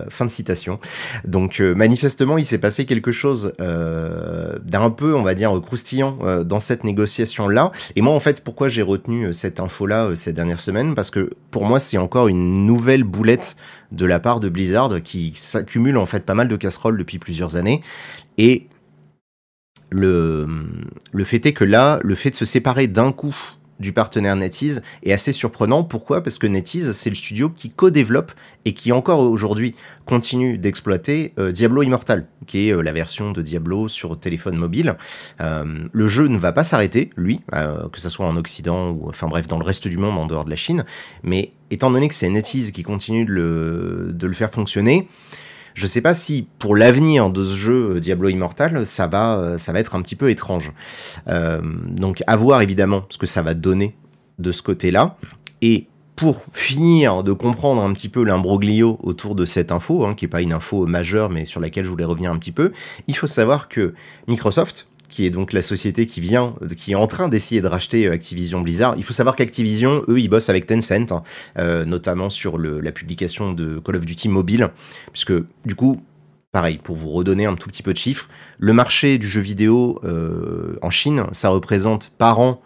fin 0.08 0.24
de 0.24 0.30
citation. 0.30 0.78
Donc, 1.26 1.60
manifestement, 1.60 2.38
il 2.38 2.44
s'est 2.44 2.58
passé 2.58 2.86
quelque 2.86 3.12
chose 3.12 3.33
euh, 3.60 4.58
d'un 4.64 4.90
peu, 4.90 5.14
on 5.14 5.22
va 5.22 5.34
dire, 5.34 5.58
croustillant 5.60 6.18
euh, 6.22 6.44
dans 6.44 6.60
cette 6.60 6.84
négociation-là. 6.84 7.72
Et 7.96 8.00
moi, 8.00 8.14
en 8.14 8.20
fait, 8.20 8.42
pourquoi 8.42 8.68
j'ai 8.68 8.82
retenu 8.82 9.26
euh, 9.26 9.32
cette 9.32 9.60
info-là 9.60 10.14
ces 10.14 10.32
dernières 10.32 10.60
semaines? 10.60 10.94
Parce 10.94 11.10
que 11.10 11.30
pour 11.50 11.64
moi, 11.64 11.78
c'est 11.78 11.98
encore 11.98 12.28
une 12.28 12.66
nouvelle 12.66 13.04
boulette 13.04 13.56
de 13.92 14.06
la 14.06 14.20
part 14.20 14.40
de 14.40 14.48
Blizzard 14.48 15.02
qui 15.02 15.32
s'accumule 15.34 15.96
en 15.96 16.06
fait 16.06 16.24
pas 16.24 16.34
mal 16.34 16.48
de 16.48 16.56
casseroles 16.56 16.98
depuis 16.98 17.18
plusieurs 17.18 17.56
années. 17.56 17.82
Et 18.38 18.66
le, 19.90 20.46
le 21.12 21.24
fait 21.24 21.44
est 21.46 21.52
que 21.52 21.64
là, 21.64 22.00
le 22.02 22.14
fait 22.14 22.30
de 22.30 22.36
se 22.36 22.44
séparer 22.44 22.86
d'un 22.86 23.12
coup 23.12 23.36
du 23.80 23.92
partenaire 23.92 24.36
NetEase 24.36 24.82
est 25.02 25.12
assez 25.12 25.32
surprenant. 25.32 25.84
Pourquoi? 25.84 26.22
Parce 26.22 26.38
que 26.38 26.46
NetEase, 26.46 26.92
c'est 26.92 27.10
le 27.10 27.16
studio 27.16 27.50
qui 27.50 27.70
co-développe 27.70 28.32
et 28.64 28.74
qui 28.74 28.92
encore 28.92 29.20
aujourd'hui 29.20 29.74
continue 30.06 30.58
d'exploiter 30.58 31.32
euh, 31.38 31.52
Diablo 31.52 31.82
Immortal, 31.82 32.26
qui 32.46 32.68
est 32.68 32.72
euh, 32.72 32.82
la 32.82 32.92
version 32.92 33.32
de 33.32 33.42
Diablo 33.42 33.88
sur 33.88 34.18
téléphone 34.18 34.56
mobile. 34.56 34.96
Euh, 35.40 35.64
le 35.92 36.08
jeu 36.08 36.28
ne 36.28 36.38
va 36.38 36.52
pas 36.52 36.64
s'arrêter, 36.64 37.10
lui, 37.16 37.40
que 37.92 38.00
ce 38.00 38.08
soit 38.08 38.26
en 38.26 38.36
Occident 38.36 38.90
ou 38.90 39.08
enfin 39.08 39.28
bref 39.28 39.48
dans 39.48 39.58
le 39.58 39.64
reste 39.64 39.88
du 39.88 39.98
monde 39.98 40.18
en 40.18 40.26
dehors 40.26 40.44
de 40.44 40.50
la 40.50 40.56
Chine. 40.56 40.84
Mais 41.22 41.52
étant 41.70 41.90
donné 41.90 42.08
que 42.08 42.14
c'est 42.14 42.28
NetEase 42.28 42.70
qui 42.70 42.82
continue 42.82 43.24
de 43.24 43.32
le, 43.32 44.10
de 44.12 44.26
le 44.26 44.34
faire 44.34 44.50
fonctionner, 44.50 45.08
je 45.74 45.86
sais 45.86 46.00
pas 46.00 46.14
si 46.14 46.46
pour 46.58 46.76
l'avenir 46.76 47.30
de 47.30 47.44
ce 47.44 47.54
jeu 47.54 47.90
euh, 47.96 48.00
Diablo 48.00 48.28
Immortal, 48.28 48.86
ça 48.86 49.06
va, 49.06 49.36
euh, 49.36 49.58
ça 49.58 49.72
va 49.72 49.80
être 49.80 49.94
un 49.94 50.02
petit 50.02 50.14
peu 50.16 50.30
étrange. 50.30 50.72
Euh, 51.28 51.60
donc 51.62 52.22
à 52.26 52.36
voir 52.36 52.62
évidemment 52.62 53.04
ce 53.10 53.18
que 53.18 53.26
ça 53.26 53.42
va 53.42 53.54
donner 53.54 53.96
de 54.38 54.52
ce 54.52 54.62
côté-là. 54.62 55.16
Et 55.62 55.86
pour 56.16 56.42
finir 56.52 57.24
de 57.24 57.32
comprendre 57.32 57.82
un 57.82 57.92
petit 57.92 58.08
peu 58.08 58.22
l'imbroglio 58.22 59.00
autour 59.02 59.34
de 59.34 59.44
cette 59.44 59.72
info, 59.72 60.04
hein, 60.04 60.14
qui 60.14 60.24
n'est 60.24 60.30
pas 60.30 60.42
une 60.42 60.52
info 60.52 60.86
majeure 60.86 61.28
mais 61.28 61.44
sur 61.44 61.60
laquelle 61.60 61.84
je 61.84 61.90
voulais 61.90 62.04
revenir 62.04 62.30
un 62.30 62.38
petit 62.38 62.52
peu, 62.52 62.70
il 63.08 63.16
faut 63.16 63.26
savoir 63.26 63.68
que 63.68 63.94
Microsoft, 64.28 64.86
qui 65.14 65.24
est 65.26 65.30
donc 65.30 65.52
la 65.52 65.62
société 65.62 66.06
qui 66.06 66.20
vient, 66.20 66.54
qui 66.76 66.90
est 66.90 66.96
en 66.96 67.06
train 67.06 67.28
d'essayer 67.28 67.60
de 67.60 67.68
racheter 67.68 68.08
euh, 68.08 68.12
Activision 68.12 68.60
Blizzard. 68.60 68.94
Il 68.96 69.04
faut 69.04 69.12
savoir 69.12 69.36
qu'Activision, 69.36 70.02
eux, 70.08 70.18
ils 70.18 70.26
bossent 70.26 70.48
avec 70.48 70.66
Tencent, 70.66 71.12
hein, 71.12 71.22
euh, 71.56 71.84
notamment 71.84 72.30
sur 72.30 72.58
la 72.58 72.90
publication 72.90 73.52
de 73.52 73.78
Call 73.78 73.94
of 73.94 74.06
Duty 74.06 74.28
Mobile, 74.28 74.70
puisque 75.12 75.32
du 75.64 75.76
coup, 75.76 76.02
pareil, 76.50 76.78
pour 76.82 76.96
vous 76.96 77.10
redonner 77.10 77.46
un 77.46 77.54
tout 77.54 77.68
petit 77.68 77.84
peu 77.84 77.92
de 77.92 77.98
chiffres, 77.98 78.28
le 78.58 78.72
marché 78.72 79.16
du 79.18 79.28
jeu 79.28 79.40
vidéo 79.40 80.00
euh, 80.02 80.76
en 80.82 80.90
Chine, 80.90 81.22
ça 81.30 81.48
représente 81.48 82.10
par 82.18 82.40
an 82.40 82.60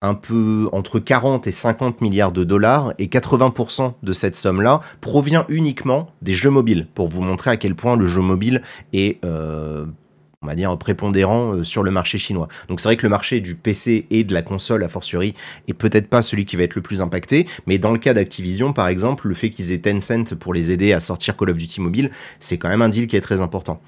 un 0.00 0.14
peu 0.14 0.68
entre 0.70 1.00
40 1.00 1.48
et 1.48 1.52
50 1.52 2.00
milliards 2.00 2.30
de 2.30 2.44
dollars 2.44 2.92
et 3.00 3.08
80% 3.08 3.94
de 4.00 4.12
cette 4.12 4.36
somme-là 4.36 4.82
provient 5.00 5.44
uniquement 5.48 6.12
des 6.22 6.34
jeux 6.34 6.50
mobiles 6.50 6.86
pour 6.94 7.08
vous 7.08 7.22
montrer 7.22 7.50
à 7.50 7.56
quel 7.56 7.74
point 7.74 7.96
le 7.96 8.06
jeu 8.06 8.20
mobile 8.20 8.62
est 8.92 9.18
on 10.42 10.46
va 10.46 10.54
dire, 10.54 10.76
prépondérant 10.78 11.54
euh, 11.54 11.64
sur 11.64 11.82
le 11.82 11.90
marché 11.90 12.18
chinois. 12.18 12.48
Donc 12.68 12.80
c'est 12.80 12.88
vrai 12.88 12.96
que 12.96 13.04
le 13.04 13.10
marché 13.10 13.40
du 13.40 13.56
PC 13.56 14.06
et 14.10 14.22
de 14.22 14.32
la 14.32 14.42
console, 14.42 14.84
a 14.84 14.88
fortiori, 14.88 15.34
est 15.66 15.74
peut-être 15.74 16.08
pas 16.08 16.22
celui 16.22 16.46
qui 16.46 16.56
va 16.56 16.62
être 16.62 16.76
le 16.76 16.82
plus 16.82 17.00
impacté, 17.00 17.46
mais 17.66 17.78
dans 17.78 17.90
le 17.90 17.98
cas 17.98 18.14
d'Activision, 18.14 18.72
par 18.72 18.88
exemple, 18.88 19.26
le 19.26 19.34
fait 19.34 19.50
qu'ils 19.50 19.72
aient 19.72 19.78
Tencent 19.78 20.34
pour 20.38 20.54
les 20.54 20.70
aider 20.70 20.92
à 20.92 21.00
sortir 21.00 21.36
Call 21.36 21.50
of 21.50 21.56
Duty 21.56 21.80
Mobile, 21.80 22.10
c'est 22.38 22.56
quand 22.56 22.68
même 22.68 22.82
un 22.82 22.88
deal 22.88 23.08
qui 23.08 23.16
est 23.16 23.20
très 23.20 23.40
important. 23.40 23.80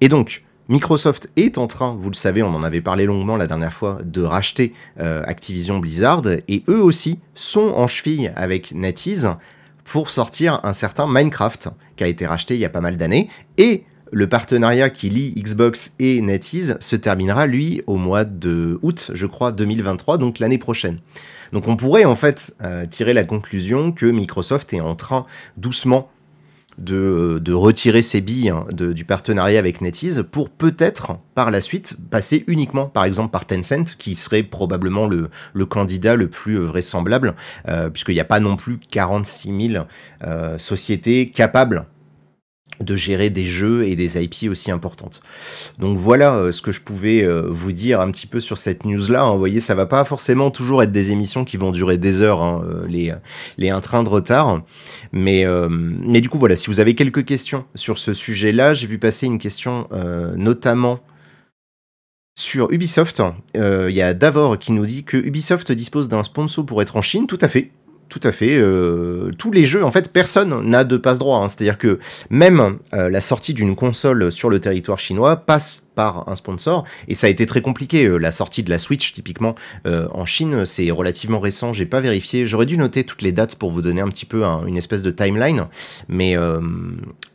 Et 0.00 0.08
donc, 0.08 0.42
Microsoft 0.68 1.30
est 1.36 1.56
en 1.56 1.66
train, 1.66 1.94
vous 1.94 2.10
le 2.10 2.14
savez, 2.14 2.42
on 2.42 2.54
en 2.54 2.62
avait 2.62 2.82
parlé 2.82 3.06
longuement 3.06 3.38
la 3.38 3.46
dernière 3.46 3.72
fois, 3.72 4.00
de 4.04 4.20
racheter 4.20 4.74
euh, 5.00 5.22
Activision 5.24 5.78
Blizzard, 5.78 6.22
et 6.48 6.62
eux 6.68 6.82
aussi 6.82 7.20
sont 7.34 7.72
en 7.74 7.86
cheville 7.86 8.32
avec 8.36 8.72
NetEase 8.72 9.30
pour 9.84 10.10
sortir 10.10 10.60
un 10.64 10.74
certain 10.74 11.06
Minecraft, 11.06 11.70
qui 11.96 12.04
a 12.04 12.06
été 12.06 12.26
racheté 12.26 12.54
il 12.54 12.60
y 12.60 12.66
a 12.66 12.68
pas 12.68 12.82
mal 12.82 12.98
d'années, 12.98 13.30
et 13.56 13.84
le 14.10 14.28
partenariat 14.28 14.90
qui 14.90 15.08
lie 15.08 15.34
Xbox 15.36 15.92
et 15.98 16.20
NetEase 16.20 16.76
se 16.80 16.96
terminera, 16.96 17.46
lui, 17.46 17.82
au 17.86 17.96
mois 17.96 18.24
de 18.24 18.78
août, 18.82 19.10
je 19.14 19.26
crois, 19.26 19.52
2023, 19.52 20.18
donc 20.18 20.38
l'année 20.38 20.58
prochaine. 20.58 20.98
Donc 21.52 21.68
on 21.68 21.76
pourrait 21.76 22.04
en 22.04 22.16
fait 22.16 22.54
euh, 22.62 22.86
tirer 22.86 23.12
la 23.12 23.24
conclusion 23.24 23.92
que 23.92 24.06
Microsoft 24.06 24.72
est 24.74 24.80
en 24.80 24.94
train 24.94 25.26
doucement 25.56 26.10
de, 26.78 27.52
retirer 27.52 28.02
ses 28.02 28.20
billes 28.20 28.50
hein, 28.50 28.64
du 28.70 29.04
partenariat 29.04 29.58
avec 29.58 29.80
NetEase 29.80 30.24
pour 30.30 30.48
peut-être 30.48 31.18
par 31.34 31.50
la 31.50 31.60
suite 31.60 31.96
passer 32.10 32.44
uniquement 32.46 32.86
par 32.86 33.04
exemple 33.04 33.30
par 33.30 33.46
Tencent 33.46 33.96
qui 33.98 34.14
serait 34.14 34.44
probablement 34.44 35.08
le, 35.08 35.28
candidat 35.66 36.14
le 36.14 36.28
plus 36.28 36.56
vraisemblable 36.56 37.34
euh, 37.68 37.90
puisqu'il 37.90 38.14
n'y 38.14 38.20
a 38.20 38.24
pas 38.24 38.38
non 38.38 38.54
plus 38.54 38.78
46 38.90 39.70
000 39.72 39.84
euh, 40.24 40.58
sociétés 40.58 41.30
capables 41.30 41.84
de 42.80 42.96
gérer 42.96 43.30
des 43.30 43.44
jeux 43.44 43.86
et 43.86 43.96
des 43.96 44.22
IP 44.22 44.50
aussi 44.50 44.70
importantes. 44.70 45.20
Donc 45.78 45.98
voilà 45.98 46.34
euh, 46.34 46.52
ce 46.52 46.62
que 46.62 46.72
je 46.72 46.80
pouvais 46.80 47.22
euh, 47.22 47.46
vous 47.48 47.72
dire 47.72 48.00
un 48.00 48.10
petit 48.10 48.26
peu 48.26 48.40
sur 48.40 48.58
cette 48.58 48.84
news-là. 48.84 49.22
Hein. 49.22 49.32
Vous 49.32 49.38
voyez, 49.38 49.60
ça 49.60 49.74
va 49.74 49.86
pas 49.86 50.04
forcément 50.04 50.50
toujours 50.50 50.82
être 50.82 50.92
des 50.92 51.12
émissions 51.12 51.44
qui 51.44 51.56
vont 51.56 51.70
durer 51.70 51.98
des 51.98 52.22
heures, 52.22 52.42
hein, 52.42 52.62
euh, 52.68 52.86
les, 52.88 53.14
les 53.56 53.70
un 53.70 53.80
train 53.80 54.02
de 54.02 54.08
retard. 54.08 54.62
Mais, 55.12 55.46
mais 55.70 56.20
du 56.20 56.28
coup, 56.28 56.38
voilà, 56.38 56.56
si 56.56 56.68
vous 56.68 56.80
avez 56.80 56.94
quelques 56.94 57.24
questions 57.24 57.64
sur 57.74 57.98
ce 57.98 58.14
sujet-là, 58.14 58.72
j'ai 58.72 58.86
vu 58.86 58.98
passer 58.98 59.26
une 59.26 59.38
question 59.38 59.88
notamment 60.36 61.00
sur 62.38 62.70
Ubisoft. 62.70 63.22
Il 63.54 63.90
y 63.90 64.02
a 64.02 64.14
Davor 64.14 64.58
qui 64.58 64.72
nous 64.72 64.86
dit 64.86 65.04
que 65.04 65.16
Ubisoft 65.16 65.72
dispose 65.72 66.08
d'un 66.08 66.22
sponsor 66.22 66.64
pour 66.64 66.82
être 66.82 66.96
en 66.96 67.02
Chine. 67.02 67.26
Tout 67.26 67.38
à 67.40 67.48
fait. 67.48 67.70
Tout 68.08 68.20
à 68.22 68.32
fait. 68.32 68.56
Euh, 68.56 69.30
tous 69.36 69.52
les 69.52 69.66
jeux, 69.66 69.84
en 69.84 69.92
fait, 69.92 70.10
personne 70.10 70.62
n'a 70.62 70.84
de 70.84 70.96
passe 70.96 71.18
droit. 71.18 71.38
Hein. 71.38 71.48
C'est-à-dire 71.48 71.76
que 71.76 71.98
même 72.30 72.78
euh, 72.94 73.10
la 73.10 73.20
sortie 73.20 73.52
d'une 73.52 73.76
console 73.76 74.32
sur 74.32 74.48
le 74.48 74.60
territoire 74.60 74.98
chinois 74.98 75.36
passe 75.36 75.87
par 75.98 76.28
un 76.28 76.36
sponsor. 76.36 76.84
Et 77.08 77.16
ça 77.16 77.26
a 77.26 77.30
été 77.30 77.44
très 77.44 77.60
compliqué. 77.60 78.04
Euh, 78.04 78.18
la 78.18 78.30
sortie 78.30 78.62
de 78.62 78.70
la 78.70 78.78
Switch, 78.78 79.12
typiquement, 79.12 79.56
en 79.84 80.26
Chine, 80.26 80.64
c'est 80.64 80.92
relativement 80.92 81.40
récent. 81.40 81.72
J'ai 81.72 81.86
pas 81.86 81.98
vérifié. 81.98 82.46
J'aurais 82.46 82.66
dû 82.66 82.78
noter 82.78 83.02
toutes 83.02 83.22
les 83.22 83.32
dates 83.32 83.56
pour 83.56 83.72
vous 83.72 83.82
donner 83.82 84.00
un 84.00 84.08
petit 84.08 84.26
peu 84.26 84.44
une 84.44 84.76
espèce 84.76 85.02
de 85.02 85.10
timeline. 85.10 85.66
Mais 86.08 86.36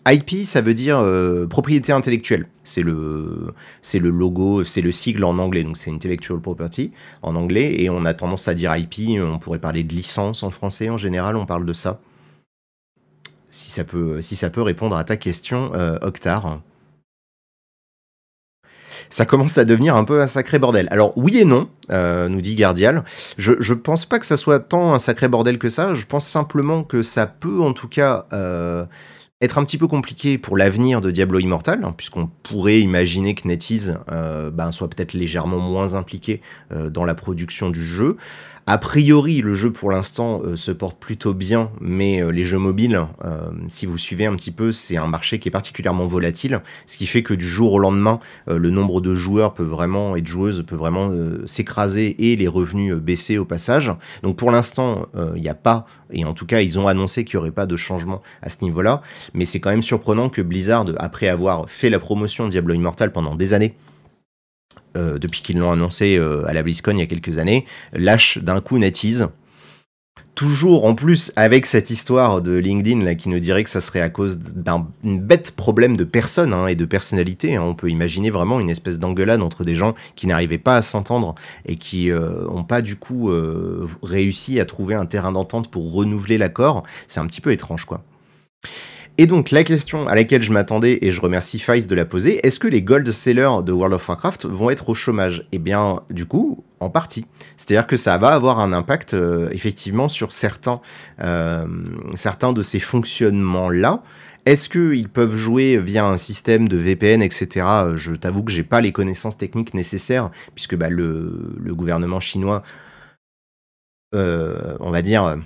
IP, 0.08 0.46
ça 0.46 0.62
veut 0.62 0.74
dire 0.74 1.04
propriété 1.50 1.92
intellectuelle. 1.92 2.48
C'est 2.64 2.84
le, 2.84 3.54
c'est 3.82 4.00
le 4.00 4.12
logo, 4.12 4.64
c'est 4.64 4.82
le 4.82 4.94
sigle 4.94 5.26
en 5.26 5.38
anglais. 5.40 5.64
Donc 5.64 5.76
c'est 5.76 5.92
intellectual 5.92 6.40
property 6.40 6.92
en 7.22 7.36
anglais. 7.36 7.82
Et 7.82 7.90
on 7.90 8.06
a 8.06 8.14
tendance 8.14 8.48
à 8.48 8.54
dire 8.54 8.74
IP. 8.78 9.20
On 9.22 9.40
pourrait 9.40 9.60
parler 9.60 9.84
de 9.84 9.94
licence 9.94 10.42
en 10.44 10.52
français 10.52 10.90
en 10.90 10.98
général. 10.98 11.36
On 11.36 11.46
parle 11.46 11.66
de 11.66 11.74
ça. 11.74 12.00
Si 13.52 13.72
ça 13.72 13.84
peut, 13.84 14.22
si 14.22 14.36
ça 14.38 14.50
peut 14.50 14.62
répondre 14.62 14.96
à 14.96 15.04
ta 15.04 15.18
question, 15.18 15.72
Octar 16.02 16.62
ça 19.14 19.28
commence 19.28 19.60
à 19.60 19.66
devenir 19.66 19.96
un 19.96 20.06
peu 20.06 20.22
un 20.22 20.28
sacré 20.28 20.58
bordel. 20.58 20.88
Alors 20.90 21.16
oui 21.16 21.38
et 21.38 21.46
non, 21.46 21.70
euh, 21.92 22.28
nous 22.30 22.42
dit 22.42 22.56
Gardial. 22.56 23.04
Je, 23.38 23.54
je 23.60 23.76
pense 23.76 24.08
pas 24.08 24.18
que 24.18 24.26
ça 24.26 24.38
soit 24.38 24.60
tant 24.60 24.92
un 24.92 24.98
sacré 24.98 25.28
bordel 25.28 25.60
que 25.60 25.70
ça. 25.70 25.94
Je 25.94 26.08
pense 26.08 26.28
simplement 26.28 26.84
que 26.84 27.04
ça 27.04 27.28
peut 27.28 27.62
en 27.62 27.74
tout 27.74 27.88
cas 27.88 28.26
euh, 28.34 28.86
être 29.40 29.60
un 29.60 29.66
petit 29.66 29.78
peu 29.78 29.86
compliqué 29.86 30.40
pour 30.40 30.58
l'avenir 30.58 31.00
de 31.00 31.12
Diablo 31.12 31.38
Immortal, 31.38 31.82
hein, 31.84 31.94
puisqu'on 31.96 32.26
pourrait 32.42 32.80
imaginer 32.80 33.36
que 33.36 33.48
NetEase 33.48 34.00
euh, 34.12 34.50
ben, 34.50 34.72
soit 34.72 34.90
peut-être 34.90 35.14
légèrement 35.14 35.60
moins 35.60 35.94
impliqué 35.94 36.42
dans 36.72 37.06
la 37.06 37.14
production 37.14 37.70
du 37.70 37.86
jeu. 37.86 38.18
A 38.66 38.78
priori, 38.78 39.42
le 39.42 39.54
jeu 39.56 39.74
pour 39.74 39.92
l'instant 39.92 40.42
euh, 40.46 40.56
se 40.56 40.72
porte 40.72 40.98
plutôt 40.98 41.34
bien, 41.34 41.70
mais 41.82 42.22
euh, 42.22 42.30
les 42.30 42.46
jeux 42.46 42.58
mobiles, 42.58 43.02
euh, 43.26 43.50
si 43.68 43.86
vous 43.86 43.98
suivez 43.98 44.26
un 44.26 44.34
petit 44.38 44.52
peu, 44.52 44.72
c'est 44.72 44.96
un 44.96 45.08
marché 45.08 45.38
qui 45.38 45.50
est 45.50 45.52
particulièrement 45.52 46.06
volatile, 46.06 46.62
ce 46.86 46.96
qui 46.96 47.06
fait 47.06 47.24
que 47.24 47.34
du 47.34 47.46
jour 47.46 47.74
au 47.74 47.80
lendemain, 47.80 48.22
le 48.48 48.70
nombre 48.70 49.02
de 49.02 49.16
joueurs 49.16 49.54
peut 49.54 49.64
vraiment 49.64 50.16
et 50.16 50.22
de 50.22 50.28
joueuses 50.28 50.64
peut 50.66 50.76
vraiment 50.76 51.12
s'écraser 51.46 52.16
et 52.32 52.36
les 52.36 52.48
revenus 52.48 52.96
baisser 52.96 53.38
au 53.38 53.46
passage. 53.46 53.92
Donc 54.22 54.38
pour 54.38 54.52
l'instant, 54.52 55.08
il 55.36 55.42
n'y 55.42 55.50
a 55.50 55.54
pas, 55.54 55.86
et 56.12 56.26
en 56.26 56.34
tout 56.34 56.46
cas, 56.46 56.62
ils 56.62 56.80
ont 56.80 56.88
annoncé 56.88 57.26
qu'il 57.26 57.38
n'y 57.38 57.42
aurait 57.42 57.52
pas 57.52 57.66
de 57.66 57.76
changement 57.76 58.22
à 58.42 58.50
ce 58.50 58.58
niveau-là, 58.62 59.02
mais 59.34 59.46
c'est 59.46 59.60
quand 59.60 59.72
même 59.72 59.82
surprenant 59.82 60.30
que 60.30 60.42
Blizzard, 60.42 60.86
après 60.98 61.28
avoir 61.28 61.70
fait 61.70 61.90
la 61.90 62.00
promotion 62.00 62.46
de 62.46 62.52
Diablo 62.52 62.74
Immortal 62.74 63.12
pendant 63.12 63.36
des 63.36 63.54
années, 63.54 63.76
euh, 64.96 65.18
depuis 65.18 65.42
qu'ils 65.42 65.58
l'ont 65.58 65.72
annoncé 65.72 66.18
euh, 66.18 66.46
à 66.48 66.54
la 66.54 66.64
BlizzCon 66.64 66.92
il 66.92 67.00
y 67.00 67.02
a 67.02 67.06
quelques 67.06 67.40
années, 67.40 67.66
lâche 67.94 68.38
d'un 68.38 68.62
coup 68.62 68.78
NetEase. 68.78 69.28
Toujours 70.36 70.86
en 70.86 70.96
plus 70.96 71.32
avec 71.36 71.68
cette 71.68 71.92
histoire 71.92 72.42
de 72.42 72.58
LinkedIn 72.58 73.04
là, 73.04 73.14
qui 73.14 73.30
nous 73.30 73.40
dirait 73.40 73.64
que 73.64 73.70
ça 73.70 73.82
serait 73.82 74.02
à 74.02 74.10
cause 74.10 74.40
d'un 74.40 74.88
bête 75.04 75.52
problème 75.52 75.96
de 75.96 76.04
personnes 76.04 76.54
hein, 76.54 76.66
et 76.66 76.76
de 76.76 76.86
personnalité. 76.86 77.56
Hein. 77.56 77.62
On 77.64 77.76
peut 77.76 77.90
imaginer 77.90 78.32
vraiment 78.32 78.60
une 78.60 78.72
espèce 78.72 78.98
d'engueulade 78.98 79.44
entre 79.44 79.64
des 79.64 79.76
gens 79.76 79.94
qui 80.16 80.26
n'arrivaient 80.26 80.58
pas 80.58 80.78
à 80.78 80.82
s'entendre 80.82 81.36
et 81.68 81.76
qui 81.76 82.10
n'ont 82.10 82.60
euh, 82.60 82.64
pas 82.68 82.82
du 82.82 82.96
coup 82.96 83.32
réussi 84.02 84.60
à 84.60 84.66
trouver 84.66 84.96
un 84.96 85.06
terrain 85.06 85.32
d'entente 85.32 85.70
pour 85.70 85.94
renouveler 85.94 86.40
l'accord. 86.40 86.84
C'est 87.08 87.20
un 87.20 87.28
petit 87.28 87.42
peu 87.42 87.52
étrange 87.52 87.86
quoi. 87.86 88.04
Et 89.20 89.28
donc 89.28 89.52
la 89.52 89.64
question 89.64 90.08
à 90.08 90.16
laquelle 90.16 90.42
je 90.42 90.52
m'attendais, 90.52 90.98
et 91.02 91.12
je 91.12 91.22
remercie 91.22 91.60
Fice 91.60 91.86
de 91.86 91.94
la 91.94 92.04
poser, 92.04 92.46
est-ce 92.46 92.58
que 92.58 92.68
les 92.68 92.82
gold 92.82 93.12
sellers 93.12 93.62
de 93.64 93.72
World 93.72 93.94
of 93.94 94.10
Warcraft 94.10 94.46
vont 94.46 94.72
être 94.72 94.90
au 94.90 94.96
chômage? 94.96 95.48
Eh 95.52 95.60
bien, 95.60 96.02
du 96.10 96.26
coup, 96.26 96.64
en 96.80 96.90
partie. 96.90 97.28
C'est-à-dire 97.58 97.86
que 97.86 97.96
ça 97.96 98.18
va 98.18 98.30
avoir 98.30 98.60
un 98.60 98.74
impact 98.74 99.14
euh, 99.14 99.50
effectivement 99.52 100.10
sur 100.10 100.32
certains, 100.32 100.82
euh, 101.22 101.68
certains 102.16 102.54
de 102.54 102.64
ces 102.64 102.80
fonctionnements-là. 102.80 104.02
Est-ce 104.48 104.68
qu'ils 104.68 105.10
peuvent 105.10 105.38
jouer 105.38 105.78
via 105.78 106.06
un 106.08 106.18
système 106.18 106.68
de 106.68 106.76
VPN, 106.76 107.22
etc. 107.22 107.68
Je 107.96 108.14
t'avoue 108.14 108.44
que 108.44 108.52
j'ai 108.52 108.64
pas 108.64 108.82
les 108.82 108.92
connaissances 108.92 109.38
techniques 109.38 109.76
nécessaires, 109.76 110.32
puisque 110.56 110.76
bah, 110.76 110.90
le, 110.90 111.54
gouvernement 111.68 112.20
chinois, 112.20 112.64
euh, 114.16 114.76
on 114.80 114.90
va 114.90 115.04
dire, 115.04 115.38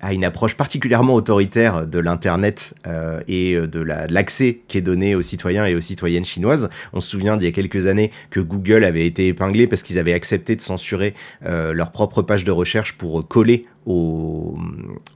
à 0.00 0.12
une 0.12 0.24
approche 0.24 0.56
particulièrement 0.56 1.14
autoritaire 1.14 1.86
de 1.86 1.98
l'Internet 1.98 2.74
euh, 2.86 3.20
et 3.28 3.56
de 3.56 3.80
l'accès 3.80 4.60
qui 4.68 4.78
est 4.78 4.82
donné 4.82 5.14
aux 5.14 5.22
citoyens 5.22 5.66
et 5.66 5.74
aux 5.74 5.80
citoyennes 5.80 6.24
chinoises. 6.24 6.70
On 6.92 7.00
se 7.00 7.10
souvient 7.10 7.36
d'il 7.36 7.46
y 7.46 7.48
a 7.48 7.52
quelques 7.52 7.86
années 7.86 8.10
que 8.30 8.40
Google 8.40 8.84
avait 8.84 9.06
été 9.06 9.26
épinglé 9.28 9.66
parce 9.66 9.82
qu'ils 9.82 9.98
avaient 9.98 10.12
accepté 10.12 10.56
de 10.56 10.60
censurer 10.60 11.14
euh, 11.44 11.72
leur 11.72 11.90
propre 11.90 12.22
page 12.22 12.44
de 12.44 12.52
recherche 12.52 12.94
pour 12.94 13.26
coller 13.26 13.66
aux, 13.86 14.58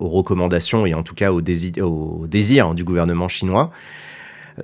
recommandations 0.00 0.86
et 0.86 0.94
en 0.94 1.02
tout 1.02 1.14
cas 1.14 1.32
aux, 1.32 1.40
désirs 1.42 2.74
du 2.74 2.84
gouvernement 2.84 3.28
chinois. 3.28 3.70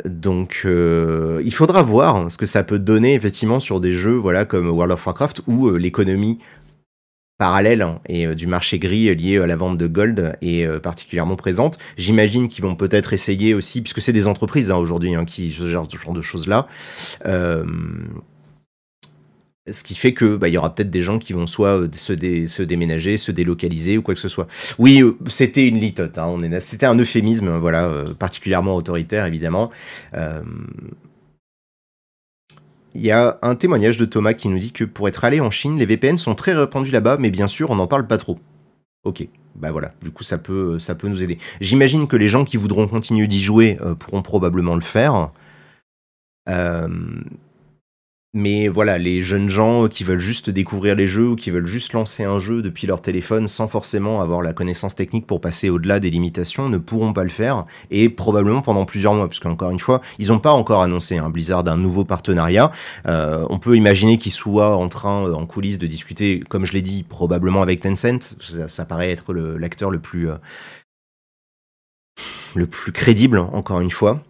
Donc, 0.04 0.62
euh, 0.64 1.40
il 1.44 1.54
faudra 1.54 1.82
voir 1.82 2.30
ce 2.30 2.36
que 2.36 2.44
ça 2.44 2.62
peut 2.62 2.78
donner 2.78 3.14
effectivement 3.14 3.58
sur 3.58 3.80
des 3.80 3.92
jeux, 3.92 4.16
voilà, 4.16 4.44
comme 4.44 4.68
World 4.68 4.92
of 4.92 5.06
Warcraft, 5.06 5.42
où 5.46 5.70
l'économie 5.70 6.38
parallèle 7.38 7.82
hein, 7.82 8.00
et 8.08 8.26
euh, 8.26 8.34
du 8.34 8.46
marché 8.46 8.78
gris 8.78 9.14
lié 9.14 9.38
à 9.38 9.46
la 9.46 9.56
vente 9.56 9.78
de 9.78 9.86
gold 9.86 10.36
est 10.42 10.64
euh, 10.64 10.80
particulièrement 10.80 11.36
présente. 11.36 11.78
J'imagine 11.96 12.48
qu'ils 12.48 12.64
vont 12.64 12.74
peut-être 12.74 13.12
essayer 13.12 13.54
aussi, 13.54 13.80
puisque 13.80 14.02
c'est 14.02 14.12
des 14.12 14.26
entreprises 14.26 14.70
hein, 14.70 14.76
aujourd'hui 14.76 15.14
hein, 15.14 15.24
qui 15.24 15.50
gèrent 15.50 15.86
ce 15.88 15.96
genre 15.96 16.12
de 16.12 16.22
choses-là. 16.22 16.66
Euh, 17.26 17.64
ce 19.70 19.84
qui 19.84 19.94
fait 19.94 20.14
que 20.14 20.36
bah, 20.36 20.48
y 20.48 20.56
aura 20.56 20.74
peut-être 20.74 20.90
des 20.90 21.02
gens 21.02 21.18
qui 21.18 21.34
vont 21.34 21.46
soit 21.46 21.94
se, 21.94 22.46
se, 22.46 22.62
déménager, 22.62 23.18
se 23.18 23.30
délocaliser 23.30 23.98
ou 23.98 24.02
quoi 24.02 24.14
que 24.14 24.20
ce 24.20 24.28
soit. 24.28 24.48
Oui, 24.78 25.02
c'était 25.28 25.68
une 25.68 25.78
litote. 25.78 26.16
Hein, 26.18 26.38
c'était 26.60 26.86
un 26.86 26.98
euphémisme, 26.98 27.50
voilà, 27.58 28.04
particulièrement 28.18 28.74
autoritaire 28.74 29.26
évidemment. 29.26 29.70
Il 32.94 33.02
y 33.02 33.10
a 33.10 33.38
un 33.42 33.54
témoignage 33.54 33.98
de 33.98 34.04
Thomas 34.04 34.34
qui 34.34 34.48
nous 34.48 34.58
dit 34.58 34.72
que 34.72 34.84
pour 34.84 35.08
être 35.08 35.24
allé 35.24 35.40
en 35.40 35.50
Chine, 35.50 35.78
les 35.78 35.86
VPN 35.86 36.16
sont 36.16 36.34
très 36.34 36.54
répandus 36.54 36.90
là-bas, 36.90 37.16
mais 37.18 37.30
bien 37.30 37.46
sûr, 37.46 37.70
on 37.70 37.76
n'en 37.76 37.86
parle 37.86 38.06
pas 38.06 38.16
trop. 38.16 38.38
Ok, 39.04 39.26
bah 39.54 39.70
voilà, 39.70 39.92
du 40.02 40.10
coup 40.10 40.24
ça 40.24 40.38
peut, 40.38 40.78
ça 40.78 40.94
peut 40.94 41.08
nous 41.08 41.22
aider. 41.22 41.38
J'imagine 41.60 42.08
que 42.08 42.16
les 42.16 42.28
gens 42.28 42.44
qui 42.44 42.56
voudront 42.56 42.88
continuer 42.88 43.26
d'y 43.26 43.40
jouer 43.40 43.78
euh, 43.80 43.94
pourront 43.94 44.22
probablement 44.22 44.74
le 44.74 44.80
faire. 44.80 45.30
Euh, 46.48 46.88
mais 48.34 48.68
voilà, 48.68 48.98
les 48.98 49.22
jeunes 49.22 49.48
gens 49.48 49.88
qui 49.88 50.04
veulent 50.04 50.20
juste 50.20 50.50
découvrir 50.50 50.94
les 50.94 51.06
jeux 51.06 51.28
ou 51.28 51.36
qui 51.36 51.50
veulent 51.50 51.66
juste 51.66 51.94
lancer 51.94 52.24
un 52.24 52.40
jeu 52.40 52.60
depuis 52.60 52.86
leur 52.86 53.00
téléphone 53.00 53.48
sans 53.48 53.68
forcément 53.68 54.20
avoir 54.20 54.42
la 54.42 54.52
connaissance 54.52 54.94
technique 54.94 55.26
pour 55.26 55.40
passer 55.40 55.70
au-delà 55.70 55.98
des 55.98 56.10
limitations 56.10 56.68
ne 56.68 56.76
pourront 56.76 57.14
pas 57.14 57.22
le 57.22 57.30
faire 57.30 57.64
et 57.90 58.10
probablement 58.10 58.60
pendant 58.60 58.84
plusieurs 58.84 59.14
mois 59.14 59.26
parce 59.28 59.40
qu'encore 59.40 59.70
une 59.70 59.80
fois, 59.80 60.02
ils 60.18 60.28
n'ont 60.28 60.40
pas 60.40 60.52
encore 60.52 60.82
annoncé 60.82 61.16
un 61.16 61.30
Blizzard 61.30 61.64
d'un 61.64 61.78
nouveau 61.78 62.04
partenariat. 62.04 62.70
Euh, 63.06 63.46
on 63.48 63.58
peut 63.58 63.76
imaginer 63.76 64.18
qu'ils 64.18 64.32
soient 64.32 64.76
en 64.76 64.88
train 64.88 65.26
euh, 65.26 65.32
en 65.32 65.46
coulisses 65.46 65.78
de 65.78 65.86
discuter, 65.86 66.40
comme 66.50 66.66
je 66.66 66.74
l'ai 66.74 66.82
dit, 66.82 67.04
probablement 67.04 67.62
avec 67.62 67.80
Tencent. 67.80 68.34
Ça, 68.68 68.84
paraît 68.84 69.10
être 69.10 69.32
l'acteur 69.32 69.90
le 69.90 70.00
plus 70.00 70.28
euh, 70.28 70.36
le 72.54 72.66
plus 72.66 72.92
crédible 72.92 73.38
encore 73.38 73.80
une 73.80 73.90
fois 73.90 74.22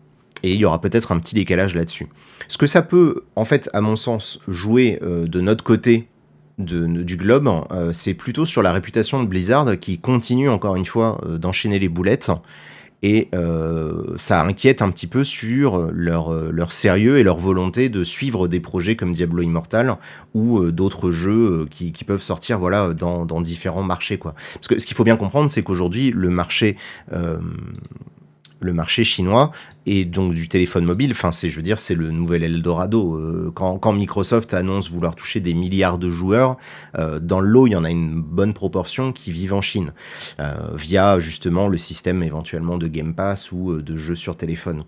et 0.42 0.52
il 0.52 0.60
y 0.60 0.64
aura 0.64 0.80
peut-être 0.80 1.12
un 1.12 1.18
petit 1.18 1.34
décalage 1.34 1.74
là-dessus. 1.74 2.08
Ce 2.46 2.56
que 2.58 2.66
ça 2.66 2.82
peut, 2.82 3.24
en 3.36 3.44
fait, 3.44 3.68
à 3.72 3.80
mon 3.80 3.96
sens, 3.96 4.40
jouer 4.48 4.98
euh, 5.02 5.26
de 5.26 5.40
notre 5.40 5.64
côté 5.64 6.08
du 6.58 7.16
globe, 7.16 7.48
euh, 7.70 7.92
c'est 7.92 8.14
plutôt 8.14 8.44
sur 8.44 8.62
la 8.62 8.72
réputation 8.72 9.22
de 9.22 9.28
Blizzard 9.28 9.78
qui 9.78 10.00
continue 10.00 10.48
encore 10.48 10.74
une 10.74 10.86
fois 10.86 11.20
euh, 11.24 11.38
d'enchaîner 11.38 11.78
les 11.78 11.88
boulettes. 11.88 12.30
Et 13.04 13.28
ça 14.16 14.42
inquiète 14.42 14.82
un 14.82 14.90
petit 14.90 15.06
peu 15.06 15.22
sur 15.22 15.88
leur, 15.92 16.32
leur, 16.50 16.72
sérieux 16.72 17.18
et 17.18 17.22
leur 17.22 17.38
volonté 17.38 17.88
de 17.88 18.02
suivre 18.02 18.48
des 18.48 18.58
projets 18.58 18.96
comme 18.96 19.12
Diablo 19.12 19.44
Immortal 19.44 19.98
ou 20.34 20.72
d'autres 20.72 21.12
jeux 21.12 21.68
qui, 21.70 21.92
qui, 21.92 22.02
peuvent 22.02 22.22
sortir 22.22 22.58
voilà, 22.58 22.92
dans, 22.94 23.24
dans, 23.24 23.40
différents 23.40 23.84
marchés. 23.84 24.18
Quoi. 24.18 24.34
Parce 24.54 24.66
que 24.66 24.80
ce 24.80 24.84
qu'il 24.84 24.96
faut 24.96 25.04
bien 25.04 25.14
comprendre, 25.14 25.48
c'est 25.48 25.62
qu'aujourd'hui, 25.62 26.10
le 26.10 26.28
marché 26.28 26.74
le 28.60 28.72
marché 28.72 29.04
chinois 29.04 29.52
et 29.86 30.04
donc 30.04 30.34
du 30.34 30.48
téléphone 30.48 30.84
mobile. 30.84 31.12
Enfin, 31.12 31.32
c'est, 31.32 31.50
je 31.50 31.56
veux 31.56 31.62
dire, 31.62 31.78
c'est 31.78 31.94
le 31.94 32.10
nouvel 32.10 32.42
Eldorado. 32.42 33.16
Euh, 33.16 33.50
quand, 33.54 33.92
Microsoft 33.92 34.52
annonce 34.54 34.90
vouloir 34.90 35.14
toucher 35.14 35.40
des 35.40 35.54
milliards 35.54 35.98
de 35.98 36.10
joueurs, 36.10 36.56
euh, 36.98 37.18
dans 37.18 37.40
l'eau, 37.40 37.66
il 37.66 37.72
y 37.72 37.76
en 37.76 37.84
a 37.84 37.90
une 37.90 38.20
bonne 38.20 38.54
proportion 38.54 39.12
qui 39.12 39.32
vivent 39.32 39.54
en 39.54 39.60
Chine 39.60 39.92
euh, 40.40 40.54
via 40.74 41.18
justement 41.18 41.68
le 41.68 41.78
système 41.78 42.22
éventuellement 42.22 42.76
de 42.76 42.88
Game 42.88 43.14
Pass 43.14 43.52
ou 43.52 43.80
de 43.80 43.96
jeux 43.96 44.14
sur 44.16 44.36
téléphone. 44.36 44.82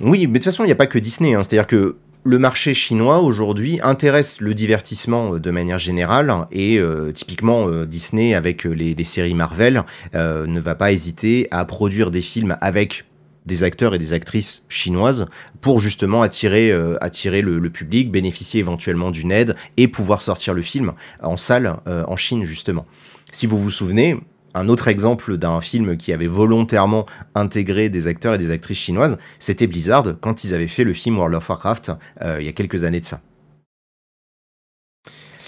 Oui, 0.00 0.26
mais 0.26 0.26
de 0.26 0.32
toute 0.38 0.44
façon, 0.44 0.64
il 0.64 0.66
n'y 0.66 0.72
a 0.72 0.76
pas 0.76 0.86
que 0.86 0.98
Disney. 0.98 1.34
Hein. 1.34 1.42
C'est-à-dire 1.42 1.66
que 1.66 1.96
le 2.24 2.38
marché 2.38 2.72
chinois 2.72 3.20
aujourd'hui 3.20 3.80
intéresse 3.82 4.40
le 4.40 4.54
divertissement 4.54 5.34
euh, 5.34 5.38
de 5.38 5.50
manière 5.50 5.78
générale 5.78 6.32
et 6.50 6.78
euh, 6.78 7.12
typiquement 7.12 7.68
euh, 7.68 7.84
Disney 7.84 8.34
avec 8.34 8.64
les, 8.64 9.04
séries 9.04 9.34
Marvel 9.34 9.84
ne 10.14 10.60
va 10.60 10.74
pas 10.74 10.90
hésiter 10.90 11.46
à 11.50 11.66
produire 11.66 12.10
des 12.10 12.22
films 12.22 12.56
avec 12.62 13.04
des 13.44 13.62
acteurs 13.62 13.94
et 13.94 13.98
des 13.98 14.14
actrices 14.14 14.64
chinoises 14.70 15.26
pour 15.60 15.78
justement 15.78 16.22
attirer, 16.22 16.72
attirer 17.02 17.42
le, 17.42 17.68
public, 17.68 18.10
bénéficier 18.10 18.60
éventuellement 18.60 19.10
d'une 19.10 19.30
aide 19.30 19.54
et 19.76 19.86
pouvoir 19.86 20.22
sortir 20.22 20.54
le 20.54 20.62
film 20.62 20.94
en 21.22 21.36
salle 21.36 21.76
en 21.86 22.16
Chine 22.16 22.46
justement. 22.46 22.86
Si 23.32 23.46
vous 23.46 23.58
vous 23.58 23.70
souvenez, 23.70 24.18
un 24.54 24.68
autre 24.68 24.88
exemple 24.88 25.36
d'un 25.36 25.60
film 25.60 25.96
qui 25.96 26.12
avait 26.12 26.26
volontairement 26.26 27.06
intégré 27.34 27.88
des 27.88 28.06
acteurs 28.06 28.34
et 28.34 28.38
des 28.38 28.50
actrices 28.50 28.78
chinoises, 28.78 29.18
c'était 29.38 29.66
Blizzard 29.66 30.04
quand 30.20 30.44
ils 30.44 30.54
avaient 30.54 30.68
fait 30.68 30.84
le 30.84 30.92
film 30.92 31.18
World 31.18 31.34
of 31.34 31.48
Warcraft 31.48 31.92
euh, 32.22 32.38
il 32.40 32.46
y 32.46 32.48
a 32.48 32.52
quelques 32.52 32.84
années 32.84 33.00
de 33.00 33.04
ça. 33.04 33.20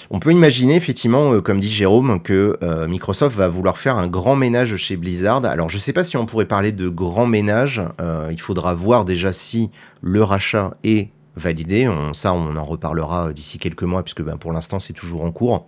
On 0.09 0.21
peut 0.21 0.31
imaginer 0.31 0.77
effectivement, 0.77 1.33
euh, 1.33 1.41
comme 1.41 1.59
dit 1.59 1.69
Jérôme, 1.69 2.23
que 2.23 2.57
euh, 2.63 2.87
Microsoft 2.87 3.37
va 3.37 3.49
vouloir 3.49 3.77
faire 3.77 3.97
un 3.97 4.07
grand 4.07 4.37
ménage 4.37 4.77
chez 4.77 4.97
Blizzard. 4.97 5.45
Alors 5.45 5.69
je 5.69 5.77
ne 5.77 5.81
sais 5.81 5.93
pas 5.93 6.05
si 6.05 6.17
on 6.17 6.27
pourrait 6.27 6.47
parler 6.47 6.73
de 6.73 6.89
grand 6.89 7.27
ménage, 7.27 7.83
il 8.31 8.41
faudra 8.41 8.75
voir 8.75 9.05
déjà 9.05 9.33
si 9.33 9.71
le 10.03 10.23
rachat 10.23 10.77
est 10.85 11.11
validé. 11.35 11.89
ça, 12.13 12.33
on 12.33 12.57
en 12.57 12.65
reparlera 12.65 13.33
d'ici 13.33 13.59
quelques 13.59 13.83
mois, 13.83 14.03
puisque 14.03 14.23
ben, 14.23 14.37
pour 14.37 14.53
l'instant 14.53 14.79
c'est 14.79 14.93
toujours 14.93 15.25
en 15.25 15.33
cours. 15.33 15.67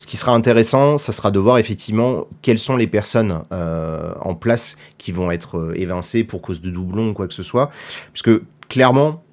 Ce 0.00 0.06
qui 0.06 0.16
sera 0.16 0.32
intéressant, 0.32 0.96
ça 0.96 1.12
sera 1.12 1.32
de 1.32 1.40
voir 1.40 1.58
effectivement 1.58 2.28
quelles 2.40 2.60
sont 2.60 2.76
les 2.76 2.86
personnes 2.86 3.42
euh, 3.50 4.14
en 4.20 4.34
place 4.36 4.76
qui 4.96 5.10
vont 5.10 5.32
être 5.32 5.58
euh, 5.58 5.74
évincées 5.74 6.22
pour 6.22 6.40
cause 6.40 6.60
de 6.60 6.70
doublons 6.70 7.10
ou 7.10 7.14
quoi 7.14 7.26
que 7.26 7.34
ce 7.34 7.42
soit. 7.42 7.70
Puisque 8.12 8.30
clairement, 8.68 9.24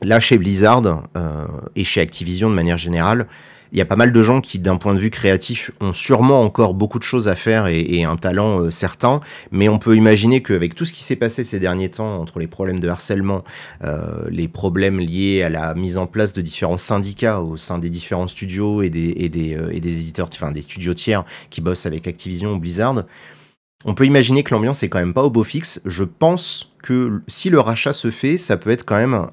là 0.00 0.20
chez 0.20 0.38
Blizzard 0.38 1.02
euh, 1.16 1.46
et 1.74 1.82
chez 1.82 2.00
Activision 2.00 2.48
de 2.48 2.54
manière 2.54 2.78
générale, 2.78 3.26
il 3.74 3.78
y 3.78 3.80
a 3.80 3.86
pas 3.86 3.96
mal 3.96 4.12
de 4.12 4.22
gens 4.22 4.40
qui, 4.40 4.60
d'un 4.60 4.76
point 4.76 4.94
de 4.94 5.00
vue 5.00 5.10
créatif, 5.10 5.72
ont 5.80 5.92
sûrement 5.92 6.42
encore 6.42 6.74
beaucoup 6.74 7.00
de 7.00 7.04
choses 7.04 7.26
à 7.26 7.34
faire 7.34 7.66
et, 7.66 8.04
un 8.04 8.16
talent 8.16 8.60
euh, 8.60 8.70
certain, 8.70 9.18
mais 9.50 9.68
on 9.68 9.78
peut 9.78 9.96
imaginer 9.96 10.42
qu'avec 10.42 10.76
tout 10.76 10.84
ce 10.84 10.92
qui 10.92 11.02
s'est 11.02 11.16
passé 11.16 11.42
ces 11.42 11.58
derniers 11.58 11.90
temps, 11.90 12.20
entre 12.20 12.38
les 12.38 12.46
problèmes 12.46 12.78
de 12.78 12.88
harcèlement, 12.88 13.42
euh, 13.82 14.26
les 14.28 14.46
problèmes 14.46 15.00
liés 15.00 15.42
à 15.42 15.48
la 15.48 15.74
mise 15.74 15.96
en 15.98 16.06
place 16.06 16.32
de 16.34 16.40
différents 16.40 16.76
syndicats 16.76 17.40
au 17.40 17.56
sein 17.56 17.78
des 17.78 17.90
différents 17.90 18.28
studios 18.28 18.82
et 18.82 18.90
des, 18.90 19.08
et 19.08 19.56
euh, 19.56 19.70
éditeurs, 19.72 20.28
enfin 20.32 20.52
des 20.52 20.62
studios 20.62 20.94
tiers 20.94 21.24
qui 21.50 21.60
bossent 21.60 21.86
avec 21.86 22.06
Activision 22.06 22.52
ou 22.52 22.60
Blizzard, 22.60 23.02
on 23.86 23.94
peut 23.94 24.06
imaginer 24.06 24.44
que 24.44 24.54
l'ambiance 24.54 24.84
est 24.84 24.88
quand 24.88 25.00
même 25.00 25.14
pas 25.14 25.24
au 25.24 25.30
beau 25.30 25.42
fixe. 25.42 25.82
Je 25.84 26.04
pense 26.04 26.74
que 26.82 27.22
si 27.26 27.50
le 27.50 27.58
rachat 27.58 27.92
se 27.92 28.12
fait, 28.12 28.36
ça 28.36 28.56
peut 28.56 28.70
être 28.70 28.84
quand 28.84 28.96
même, 28.96 29.26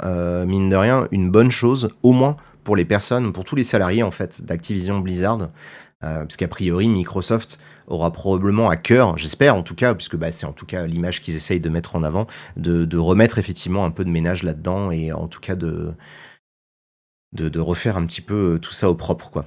mine 0.47 0.69
de 0.69 0.75
rien, 0.75 1.07
une 1.11 1.29
bonne 1.29 1.51
chose, 1.51 1.89
au 2.03 2.11
moins 2.11 2.35
pour 2.63 2.75
les 2.75 2.85
personnes, 2.85 3.33
pour 3.33 3.43
tous 3.43 3.55
les 3.55 3.63
salariés 3.63 4.03
en 4.03 4.11
fait 4.11 4.43
d'Activision 4.43 4.99
Blizzard, 4.99 5.49
euh, 6.03 6.19
parce 6.21 6.35
qu'a 6.35 6.47
priori 6.47 6.87
Microsoft 6.87 7.59
aura 7.87 8.11
probablement 8.11 8.69
à 8.69 8.77
cœur, 8.77 9.17
j'espère 9.17 9.55
en 9.55 9.63
tout 9.63 9.75
cas, 9.75 9.93
puisque 9.93 10.15
bah, 10.15 10.31
c'est 10.31 10.45
en 10.45 10.53
tout 10.53 10.65
cas 10.65 10.85
l'image 10.85 11.21
qu'ils 11.21 11.35
essayent 11.35 11.59
de 11.59 11.69
mettre 11.69 11.95
en 11.95 12.03
avant, 12.03 12.27
de, 12.57 12.97
remettre 12.97 13.37
effectivement 13.37 13.85
un 13.85 13.91
peu 13.91 14.05
de 14.05 14.09
ménage 14.09 14.43
là-dedans 14.43 14.91
et 14.91 15.11
en 15.11 15.27
tout 15.27 15.41
cas 15.41 15.55
de, 15.55 15.93
de, 17.33 17.49
de 17.49 17.59
refaire 17.59 17.97
un 17.97 18.05
petit 18.05 18.21
peu 18.21 18.59
tout 18.61 18.71
ça 18.71 18.89
au 18.89 18.95
propre 18.95 19.29
quoi. 19.29 19.45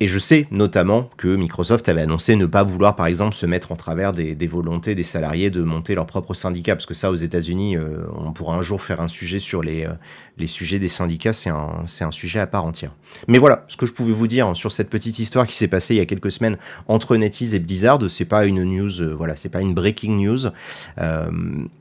Et 0.00 0.08
je 0.08 0.18
sais 0.18 0.46
notamment 0.50 1.10
que 1.16 1.28
Microsoft 1.28 1.88
avait 1.88 2.02
annoncé 2.02 2.36
ne 2.36 2.46
pas 2.46 2.62
vouloir, 2.62 2.94
par 2.94 3.06
exemple, 3.06 3.34
se 3.34 3.46
mettre 3.46 3.72
en 3.72 3.76
travers 3.76 4.12
des, 4.12 4.34
volontés 4.46 4.94
des 4.94 5.02
salariés 5.02 5.50
de 5.50 5.62
monter 5.62 5.94
leur 5.94 6.06
propre 6.06 6.34
syndicat, 6.34 6.76
parce 6.76 6.86
que 6.86 6.94
ça, 6.94 7.10
aux 7.10 7.16
États-Unis, 7.16 7.76
euh, 7.76 8.06
on 8.14 8.32
pourra 8.32 8.56
un 8.56 8.62
jour 8.62 8.80
faire 8.80 9.00
un 9.00 9.08
sujet 9.08 9.38
sur 9.38 9.62
les, 9.62 9.84
euh, 9.84 9.92
les 10.38 10.46
sujets 10.46 10.78
des 10.78 10.88
syndicats, 10.88 11.32
c'est 11.32 11.50
un, 11.50 11.84
un 12.00 12.10
sujet 12.10 12.38
à 12.40 12.46
part 12.46 12.64
entière. 12.64 12.94
Mais 13.26 13.38
voilà, 13.38 13.64
ce 13.68 13.76
que 13.76 13.86
je 13.86 13.92
pouvais 13.92 14.12
vous 14.12 14.28
dire 14.28 14.56
sur 14.56 14.70
cette 14.70 14.90
petite 14.90 15.18
histoire 15.18 15.46
qui 15.46 15.56
s'est 15.56 15.68
passée 15.68 15.94
il 15.94 15.98
y 15.98 16.00
a 16.00 16.06
quelques 16.06 16.30
semaines 16.30 16.58
entre 16.86 17.16
NetEase 17.16 17.54
et 17.54 17.58
Blizzard, 17.58 17.98
c'est 18.08 18.24
pas 18.24 18.46
une 18.46 18.62
news, 18.62 19.00
euh, 19.00 19.14
voilà, 19.14 19.34
c'est 19.34 19.48
pas 19.48 19.60
une 19.60 19.74
breaking 19.74 20.24
news, 20.24 20.38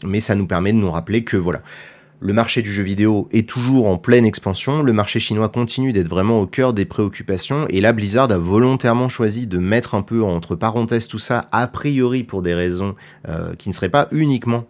mais 0.05 0.19
ça 0.19 0.36
nous 0.36 0.47
permet 0.47 0.74
de 0.74 0.77
nous 0.77 0.91
rappeler 0.91 1.24
que 1.24 1.38
voilà. 1.38 1.62
Le 2.19 2.33
marché 2.33 2.63
du 2.63 2.71
jeu 2.71 2.81
vidéo 2.81 3.29
est 3.31 3.47
toujours 3.47 3.88
en 3.88 4.00
pleine 4.00 4.25
expansion, 4.25 4.81
le 4.81 4.91
marché 4.91 5.19
chinois 5.19 5.50
continue 5.50 5.91
d'être 5.93 6.07
vraiment 6.07 6.39
au 6.39 6.47
cœur 6.47 6.74
des 6.74 6.86
préoccupations, 6.86 7.67
et 7.69 7.79
là 7.79 7.93
Blizzard 7.93 8.31
a 8.31 8.39
volontairement 8.39 9.07
choisi 9.07 9.45
de 9.45 9.59
mettre 9.59 9.93
un 9.93 10.01
peu 10.01 10.24
entre 10.24 10.55
parenthèses 10.55 11.07
tout 11.07 11.20
ça, 11.20 11.48
a 11.51 11.68
priori 11.68 12.24
pour 12.24 12.42
des 12.42 12.55
raisons 12.55 12.96
euh, 13.29 13.53
qui 13.53 13.70
ne 13.70 13.74
seraient 13.74 13.89
pas 13.89 14.07
uniquement 14.11 14.65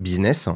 business, 0.00 0.48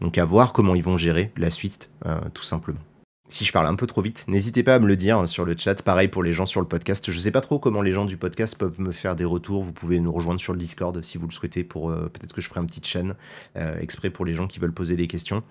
donc 0.00 0.16
à 0.16 0.24
voir 0.24 0.54
comment 0.54 0.74
ils 0.74 0.82
vont 0.82 0.96
gérer 0.96 1.32
la 1.36 1.50
suite, 1.50 1.90
euh, 2.06 2.18
tout 2.32 2.44
simplement. 2.44 2.80
Si 3.28 3.46
je 3.46 3.52
parle 3.52 3.66
un 3.66 3.74
peu 3.74 3.86
trop 3.86 4.02
vite, 4.02 4.26
n'hésitez 4.28 4.62
pas 4.62 4.74
à 4.74 4.78
me 4.78 4.86
le 4.86 4.96
dire 4.96 5.18
hein, 5.18 5.26
sur 5.26 5.46
le 5.46 5.56
chat. 5.56 5.82
Pareil 5.82 6.08
pour 6.08 6.22
les 6.22 6.34
gens 6.34 6.44
sur 6.44 6.60
le 6.60 6.68
podcast. 6.68 7.10
Je 7.10 7.18
sais 7.18 7.30
pas 7.30 7.40
trop 7.40 7.58
comment 7.58 7.80
les 7.80 7.92
gens 7.92 8.04
du 8.04 8.18
podcast 8.18 8.56
peuvent 8.58 8.80
me 8.80 8.92
faire 8.92 9.16
des 9.16 9.24
retours. 9.24 9.62
Vous 9.62 9.72
pouvez 9.72 9.98
nous 9.98 10.12
rejoindre 10.12 10.40
sur 10.40 10.52
le 10.52 10.58
Discord 10.58 11.02
si 11.02 11.16
vous 11.16 11.26
le 11.26 11.32
souhaitez. 11.32 11.64
Pour 11.64 11.90
euh, 11.90 12.10
peut-être 12.12 12.34
que 12.34 12.42
je 12.42 12.48
ferai 12.48 12.60
une 12.60 12.66
petite 12.66 12.86
chaîne 12.86 13.14
euh, 13.56 13.80
exprès 13.80 14.10
pour 14.10 14.26
les 14.26 14.34
gens 14.34 14.46
qui 14.46 14.58
veulent 14.58 14.74
poser 14.74 14.94
des 14.94 15.06
questions. 15.06 15.42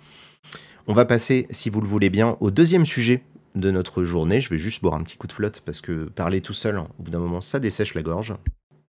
On 0.85 0.93
va 0.93 1.05
passer, 1.05 1.47
si 1.49 1.71
vous 1.71 1.81
le 1.81 1.87
voulez 1.87 2.11
bien, 2.11 2.37
au 2.41 2.51
deuxième 2.51 2.85
sujet 2.85 3.23
de 3.55 3.71
notre 3.71 4.03
journée. 4.03 4.39
Je 4.39 4.49
vais 4.49 4.59
juste 4.59 4.83
boire 4.83 4.93
un 4.93 5.01
petit 5.01 5.17
coup 5.17 5.27
de 5.27 5.33
flotte 5.33 5.61
parce 5.65 5.81
que 5.81 6.05
parler 6.05 6.41
tout 6.41 6.53
seul, 6.53 6.77
au 6.77 7.03
bout 7.03 7.09
d'un 7.09 7.19
moment, 7.19 7.41
ça 7.41 7.59
dessèche 7.59 7.95
la 7.95 8.03
gorge. 8.03 8.35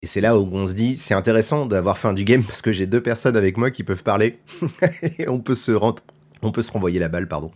Et 0.01 0.07
c'est 0.07 0.19
là 0.19 0.37
où 0.37 0.49
on 0.51 0.67
se 0.67 0.73
dit, 0.73 0.97
c'est 0.97 1.13
intéressant 1.13 1.67
d'avoir 1.67 1.97
fin 1.97 2.11
du 2.11 2.25
game 2.25 2.43
parce 2.47 2.61
que 2.61 2.73
j'ai 2.73 2.85
deux 2.85 3.01
personnes 3.01 3.37
avec 3.37 3.55
moi 3.55 3.71
qui 3.71 3.83
peuvent 3.83 4.03
parler. 4.03 4.39
on 5.27 5.39
peut 5.39 5.55
se 5.55 5.71
on 6.41 6.51
peut 6.51 6.61
se 6.61 6.71
renvoyer 6.71 6.99
la 6.99 7.07
balle, 7.07 7.29
pardon. 7.29 7.51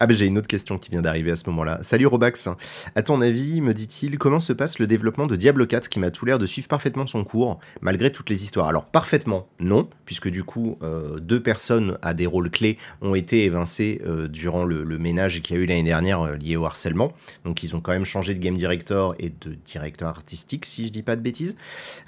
Ah 0.00 0.06
ben 0.08 0.16
j'ai 0.16 0.26
une 0.26 0.36
autre 0.36 0.48
question 0.48 0.78
qui 0.78 0.90
vient 0.90 1.00
d'arriver 1.00 1.30
à 1.30 1.36
ce 1.36 1.48
moment-là. 1.50 1.78
Salut 1.80 2.06
Robax. 2.06 2.48
À 2.96 3.02
ton 3.04 3.20
avis, 3.20 3.60
me 3.60 3.72
dit-il, 3.72 4.18
comment 4.18 4.40
se 4.40 4.52
passe 4.52 4.80
le 4.80 4.88
développement 4.88 5.28
de 5.28 5.36
Diablo 5.36 5.64
4 5.64 5.88
qui 5.88 6.00
m'a 6.00 6.10
tout 6.10 6.24
l'air 6.24 6.40
de 6.40 6.46
suivre 6.46 6.66
parfaitement 6.66 7.06
son 7.06 7.22
cours, 7.22 7.60
malgré 7.80 8.10
toutes 8.10 8.28
les 8.28 8.42
histoires? 8.42 8.66
Alors 8.66 8.86
parfaitement, 8.86 9.46
non, 9.60 9.88
puisque 10.04 10.28
du 10.28 10.42
coup, 10.42 10.76
euh, 10.82 11.20
deux 11.20 11.40
personnes 11.40 11.98
à 12.02 12.14
des 12.14 12.26
rôles 12.26 12.50
clés 12.50 12.78
ont 13.00 13.14
été 13.14 13.44
évincées 13.44 14.02
euh, 14.04 14.26
durant 14.26 14.64
le, 14.64 14.84
ménage 14.98 15.40
qu'il 15.40 15.54
y 15.54 15.58
a 15.60 15.62
eu 15.62 15.66
l'année 15.66 15.84
dernière 15.84 16.20
euh, 16.22 16.36
lié 16.36 16.56
au 16.56 16.66
harcèlement. 16.66 17.12
Donc 17.44 17.62
ils 17.62 17.76
ont 17.76 17.80
quand 17.80 17.92
même 17.92 18.04
changé 18.04 18.34
de 18.34 18.40
game 18.40 18.56
director 18.56 19.14
et 19.20 19.30
de 19.30 19.54
directeur 19.54 20.08
artistique, 20.08 20.64
si 20.64 20.88
je 20.88 20.92
dis 20.92 21.04
pas 21.04 21.14
de 21.14 21.22
bêtises. 21.22 21.56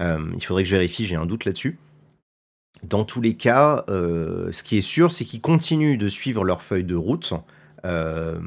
il 0.00 0.44
faudrait 0.44 0.64
que 0.64 0.68
je 0.68 0.74
vérifie, 0.74 1.06
j'ai 1.06 1.14
un 1.14 1.26
doute 1.26 1.44
là-dessus. 1.44 1.78
Dans 2.82 3.04
tous 3.04 3.20
les 3.20 3.34
cas, 3.34 3.84
ce 3.88 4.62
qui 4.64 4.78
est 4.78 4.82
sûr, 4.82 5.12
c'est 5.12 5.24
qu'ils 5.24 5.40
continuent 5.40 5.98
de 5.98 6.08
suivre 6.08 6.44
leur 6.44 6.62
feuille 6.62 6.84
de 6.84 6.96
route. 6.96 7.34
Euh, 7.84 8.38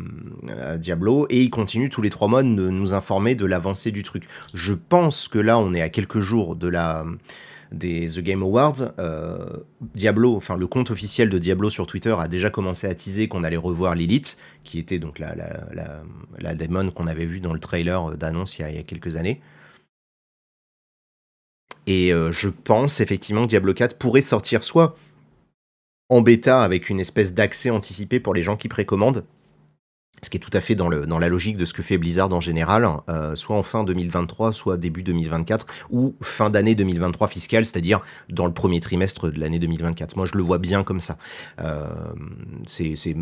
Diablo, 0.78 1.26
et 1.30 1.42
il 1.42 1.50
continue 1.50 1.90
tous 1.90 2.02
les 2.02 2.10
trois 2.10 2.28
mois 2.28 2.44
de 2.44 2.50
nous 2.50 2.94
informer 2.94 3.36
de 3.36 3.46
l'avancée 3.46 3.92
du 3.92 4.04
truc. 4.04 4.28
Je 4.54 4.74
pense 4.74 5.28
que 5.28 5.40
là, 5.40 5.58
on 5.58 5.74
est 5.74 5.82
à 5.82 5.90
quelques 5.90 6.20
jours 6.20 6.56
de 6.56 6.68
la 6.68 7.06
des 7.72 8.08
The 8.08 8.20
Game 8.20 8.42
Awards. 8.42 8.94
Euh, 9.00 9.46
Diablo, 9.96 10.36
enfin 10.36 10.58
le 10.58 10.68
compte 10.68 10.92
officiel 10.92 11.30
de 11.30 11.38
Diablo 11.38 11.70
sur 11.70 11.88
Twitter 11.88 12.16
a 12.18 12.28
déjà 12.28 12.50
commencé 12.50 12.88
à 12.88 12.94
teaser 12.94 13.28
qu'on 13.28 13.44
allait 13.44 13.58
revoir 13.58 13.96
Lilith, 13.96 14.38
qui 14.64 14.78
était 14.78 15.00
donc 15.00 15.20
la, 15.20 15.36
la, 15.36 16.04
la, 16.38 16.56
démon 16.56 16.92
qu'on 16.92 17.08
avait 17.08 17.26
vu 17.26 17.40
dans 17.40 17.54
le 17.54 17.60
trailer 17.60 18.18
d'annonce 18.18 18.60
il, 18.60 18.76
y 18.76 18.78
a 18.78 18.84
quelques 18.84 19.16
années. 19.16 19.42
Et 21.88 22.14
euh, 22.14 22.32
je 22.32 22.50
pense 22.50 23.00
effectivement 23.00 23.44
que 23.44 23.48
Diablo 23.48 23.74
4 23.74 23.98
pourrait 23.98 24.22
sortir 24.22 24.64
soit 24.64 24.96
en 26.12 26.22
bêta 26.22 26.62
avec 26.62 26.90
une 26.90 27.00
espèce 27.00 27.34
d'accès 27.34 27.70
anticipé 27.70 28.20
pour 28.20 28.34
les 28.34 28.42
gens 28.42 28.58
qui 28.58 28.68
précommandent. 28.68 29.24
Ce 30.22 30.30
qui 30.30 30.38
est 30.38 30.42
tout 30.42 30.52
à 30.54 30.60
fait 30.60 30.76
dans, 30.76 30.90
la 30.90 31.30
logique 31.30 31.58
de 31.58 31.66
ce 31.66 31.74
que 31.74 31.82
fait 31.82 31.98
Blizzard 31.98 32.32
en 32.32 32.42
général, 32.42 32.88
euh, 33.10 33.34
soit 33.36 33.56
en 33.56 33.64
fin 33.64 33.84
2023, 33.84 34.52
soit 34.52 34.78
début 34.78 35.02
2024, 35.02 35.66
ou 35.90 36.14
fin 36.22 36.52
d'année 36.52 36.76
2023 36.76 37.28
fiscale, 37.28 37.66
c'est-à-dire 37.66 38.02
dans 38.30 38.46
le 38.46 38.54
premier 38.54 38.82
trimestre 38.82 39.32
de 39.32 39.40
l'année 39.40 39.58
2024. 39.58 40.18
Moi, 40.18 40.28
je 40.32 40.38
le 40.38 40.44
vois 40.44 40.60
bien 40.60 40.84
comme 40.84 41.00
ça. 41.00 41.18
Euh, 41.60 41.88
c'est 42.68 43.16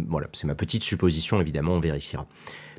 ma 0.43 0.55
petite 0.55 0.83
supposition, 0.83 1.39
évidemment, 1.39 1.73
on 1.73 1.79
vérifiera. 1.79 2.25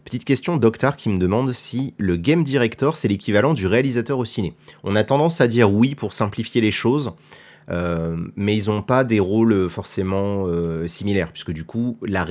Petite 0.05 0.25
question, 0.25 0.57
Doctar 0.57 0.97
qui 0.97 1.09
me 1.09 1.19
demande 1.19 1.53
si 1.53 1.95
le 1.99 2.17
game 2.17 2.43
director, 2.43 2.97
c'est 2.97 3.09
l'équivalent 3.09 3.55
du 3.55 3.67
réalisateur 3.69 4.19
au 4.19 4.25
ciné. 4.25 4.55
On 4.83 4.97
a 4.97 5.05
tendance 5.05 5.41
à 5.41 5.47
dire 5.47 5.73
oui 5.73 5.95
pour 5.95 6.13
simplifier 6.13 6.61
les 6.61 6.73
choses. 6.73 7.13
Euh, 7.71 8.17
mais 8.37 8.57
ils 8.57 8.69
n'ont 8.69 8.83
pas 8.83 9.05
des 9.05 9.21
rôles 9.21 9.69
forcément 9.69 10.45
euh, 10.47 10.87
similaires, 10.87 11.33
puisque 11.33 11.53
du 11.53 11.65
coup, 11.65 11.99
la 12.03 12.25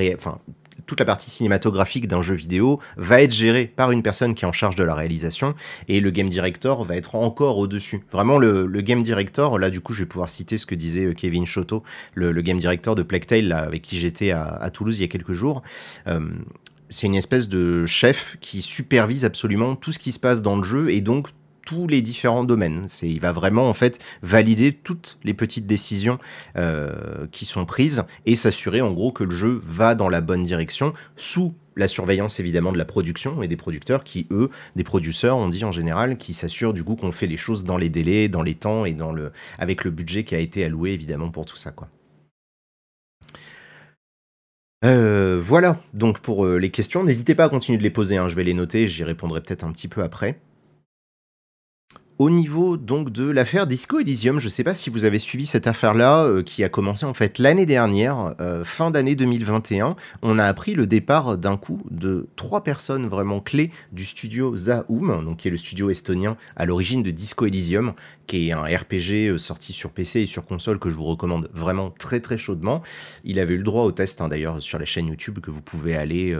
toute 0.89 0.99
la 0.99 1.05
partie 1.05 1.29
cinématographique 1.29 2.07
d'un 2.07 2.23
jeu 2.23 2.33
vidéo 2.33 2.79
va 2.97 3.21
être 3.21 3.31
gérée 3.31 3.65
par 3.67 3.91
une 3.91 4.01
personne 4.01 4.33
qui 4.33 4.43
est 4.43 4.47
en 4.47 4.51
charge 4.51 4.75
de 4.75 4.83
la 4.83 4.95
réalisation 4.95 5.53
et 5.87 5.99
le 5.99 6.09
game 6.09 6.29
director 6.29 6.83
va 6.83 6.95
être 6.95 7.13
encore 7.13 7.59
au-dessus. 7.59 8.01
Vraiment, 8.11 8.39
le, 8.39 8.65
game 8.81 9.03
director, 9.03 9.59
là 9.59 9.69
du 9.69 9.81
coup, 9.81 9.93
je 9.93 9.99
vais 9.99 10.07
pouvoir 10.07 10.29
citer 10.29 10.57
ce 10.57 10.65
que 10.65 10.73
disait 10.73 11.05
euh, 11.05 11.13
Kevin 11.13 11.45
Choto, 11.45 11.83
le, 12.15 12.33
game 12.41 12.57
director 12.57 12.95
de 12.95 13.03
Plague 13.03 13.27
Tale, 13.27 13.51
avec 13.51 13.83
qui 13.83 13.97
j'étais 13.97 14.31
à, 14.31 14.67
Toulouse 14.73 14.97
il 14.97 15.01
y 15.01 15.05
a 15.05 15.07
quelques 15.07 15.33
jours. 15.33 15.61
Euh, 16.07 16.27
c'est 16.89 17.05
une 17.05 17.15
espèce 17.15 17.47
de 17.47 17.85
chef 17.85 18.37
qui 18.41 18.63
supervise 18.63 19.25
absolument 19.25 19.75
tout 19.75 19.91
ce 19.91 19.99
qui 19.99 20.11
se 20.11 20.19
passe 20.19 20.41
dans 20.41 20.55
le 20.55 20.63
jeu 20.63 20.89
et 20.89 21.01
donc 21.01 21.27
tous 21.69 21.85
les 21.85 22.01
différents 22.01 22.43
domaines. 22.43 22.85
C'est, 22.87 23.07
il 23.07 23.19
va 23.19 23.31
vraiment 23.31 23.69
en 23.69 23.75
fait 23.75 23.99
valider 24.23 24.73
toutes 24.73 25.19
les 25.23 25.35
petites 25.35 25.67
décisions 25.67 26.17
euh, 26.57 27.27
qui 27.31 27.45
sont 27.45 27.63
prises 27.65 28.05
et 28.25 28.35
s'assurer 28.35 28.81
en 28.81 28.91
gros 28.91 29.11
que 29.11 29.23
le 29.23 29.35
jeu 29.35 29.61
va 29.63 29.93
dans 29.93 30.09
la 30.09 30.19
bonne 30.19 30.43
direction 30.43 30.95
sous 31.15 31.53
la 31.75 31.87
surveillance 31.87 32.39
évidemment 32.39 32.71
de 32.71 32.79
la 32.79 32.85
production 32.85 33.43
et 33.43 33.47
des 33.47 33.55
producteurs 33.55 34.03
qui 34.03 34.25
eux, 34.31 34.49
des 34.75 34.83
producteurs, 34.83 35.37
on 35.37 35.47
dit 35.47 35.63
en 35.63 35.71
général, 35.71 36.17
qui 36.17 36.33
s'assurent 36.33 36.73
du 36.73 36.83
coup 36.83 36.95
qu'on 36.95 37.11
fait 37.11 37.27
les 37.27 37.37
choses 37.37 37.65
dans 37.65 37.77
les 37.77 37.89
délais, 37.89 38.29
dans 38.29 38.41
les 38.41 38.55
temps 38.55 38.85
et 38.85 38.93
dans 38.93 39.11
le 39.11 39.31
avec 39.59 39.83
le 39.83 39.91
budget 39.91 40.23
qui 40.23 40.33
a 40.33 40.39
été 40.39 40.65
alloué 40.65 40.93
évidemment 40.93 41.29
pour 41.29 41.45
tout 41.45 41.55
ça 41.55 41.69
quoi. 41.69 41.87
Euh, 44.85 45.39
voilà, 45.39 45.79
donc 45.93 46.19
pour 46.19 46.45
euh, 46.45 46.57
les 46.57 46.71
questions, 46.71 47.03
n'hésitez 47.03 47.35
pas 47.35 47.43
à 47.43 47.49
continuer 47.49 47.77
de 47.77 47.83
les 47.83 47.89
poser, 47.91 48.17
hein. 48.17 48.27
je 48.27 48.35
vais 48.35 48.45
les 48.45 48.55
noter, 48.55 48.87
j'y 48.87 49.03
répondrai 49.03 49.41
peut-être 49.41 49.65
un 49.65 49.71
petit 49.71 49.89
peu 49.89 50.01
après. 50.01 50.39
Au 52.19 52.29
niveau 52.29 52.75
donc 52.75 53.11
de 53.11 53.23
l'affaire 53.31 53.65
Disco 53.65 53.97
Elysium, 53.97 54.41
je 54.41 54.47
ne 54.47 54.49
sais 54.49 54.65
pas 54.65 54.73
si 54.73 54.89
vous 54.89 55.05
avez 55.05 55.19
suivi 55.19 55.45
cette 55.45 55.67
affaire-là, 55.67 56.25
euh, 56.25 56.43
qui 56.43 56.65
a 56.65 56.69
commencé 56.69 57.05
en 57.05 57.13
fait 57.13 57.39
l'année 57.39 57.65
dernière, 57.65 58.35
euh, 58.41 58.65
fin 58.65 58.91
d'année 58.91 59.15
2021. 59.15 59.95
On 60.21 60.37
a 60.37 60.43
appris 60.43 60.73
le 60.73 60.85
départ 60.85 61.37
d'un 61.37 61.55
coup 61.55 61.81
de 61.89 62.27
trois 62.35 62.61
personnes 62.61 63.07
vraiment 63.07 63.39
clés 63.39 63.71
du 63.93 64.03
studio 64.03 64.53
Zaum, 64.57 65.23
donc 65.23 65.37
qui 65.37 65.47
est 65.47 65.51
le 65.51 65.55
studio 65.55 65.89
estonien 65.89 66.35
à 66.57 66.65
l'origine 66.65 67.03
de 67.03 67.11
Disco 67.11 67.45
Elysium, 67.45 67.93
qui 68.27 68.49
est 68.49 68.51
un 68.51 68.63
RPG 68.63 69.29
euh, 69.29 69.37
sorti 69.37 69.71
sur 69.71 69.91
PC 69.91 70.19
et 70.19 70.25
sur 70.25 70.45
console 70.45 70.77
que 70.77 70.89
je 70.89 70.95
vous 70.95 71.05
recommande 71.05 71.49
vraiment 71.53 71.89
très 71.89 72.19
très 72.19 72.37
chaudement. 72.37 72.83
Il 73.23 73.39
avait 73.39 73.53
eu 73.53 73.59
le 73.59 73.63
droit 73.63 73.85
au 73.85 73.93
test 73.93 74.19
hein, 74.19 74.27
d'ailleurs 74.27 74.61
sur 74.61 74.77
la 74.77 74.83
chaîne 74.83 75.07
YouTube 75.07 75.39
que 75.39 75.51
vous 75.51 75.61
pouvez 75.61 75.95
aller 75.95 76.37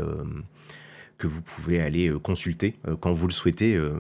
que 1.19 1.27
vous 1.27 1.41
pouvez 1.43 1.79
aller 1.79 2.10
euh, 2.10 2.17
consulter 2.17 2.79
euh, 2.88 2.95
quand 2.99 3.13
vous 3.13 3.27
le 3.27 3.34
souhaitez, 3.34 3.75
euh, 3.75 3.91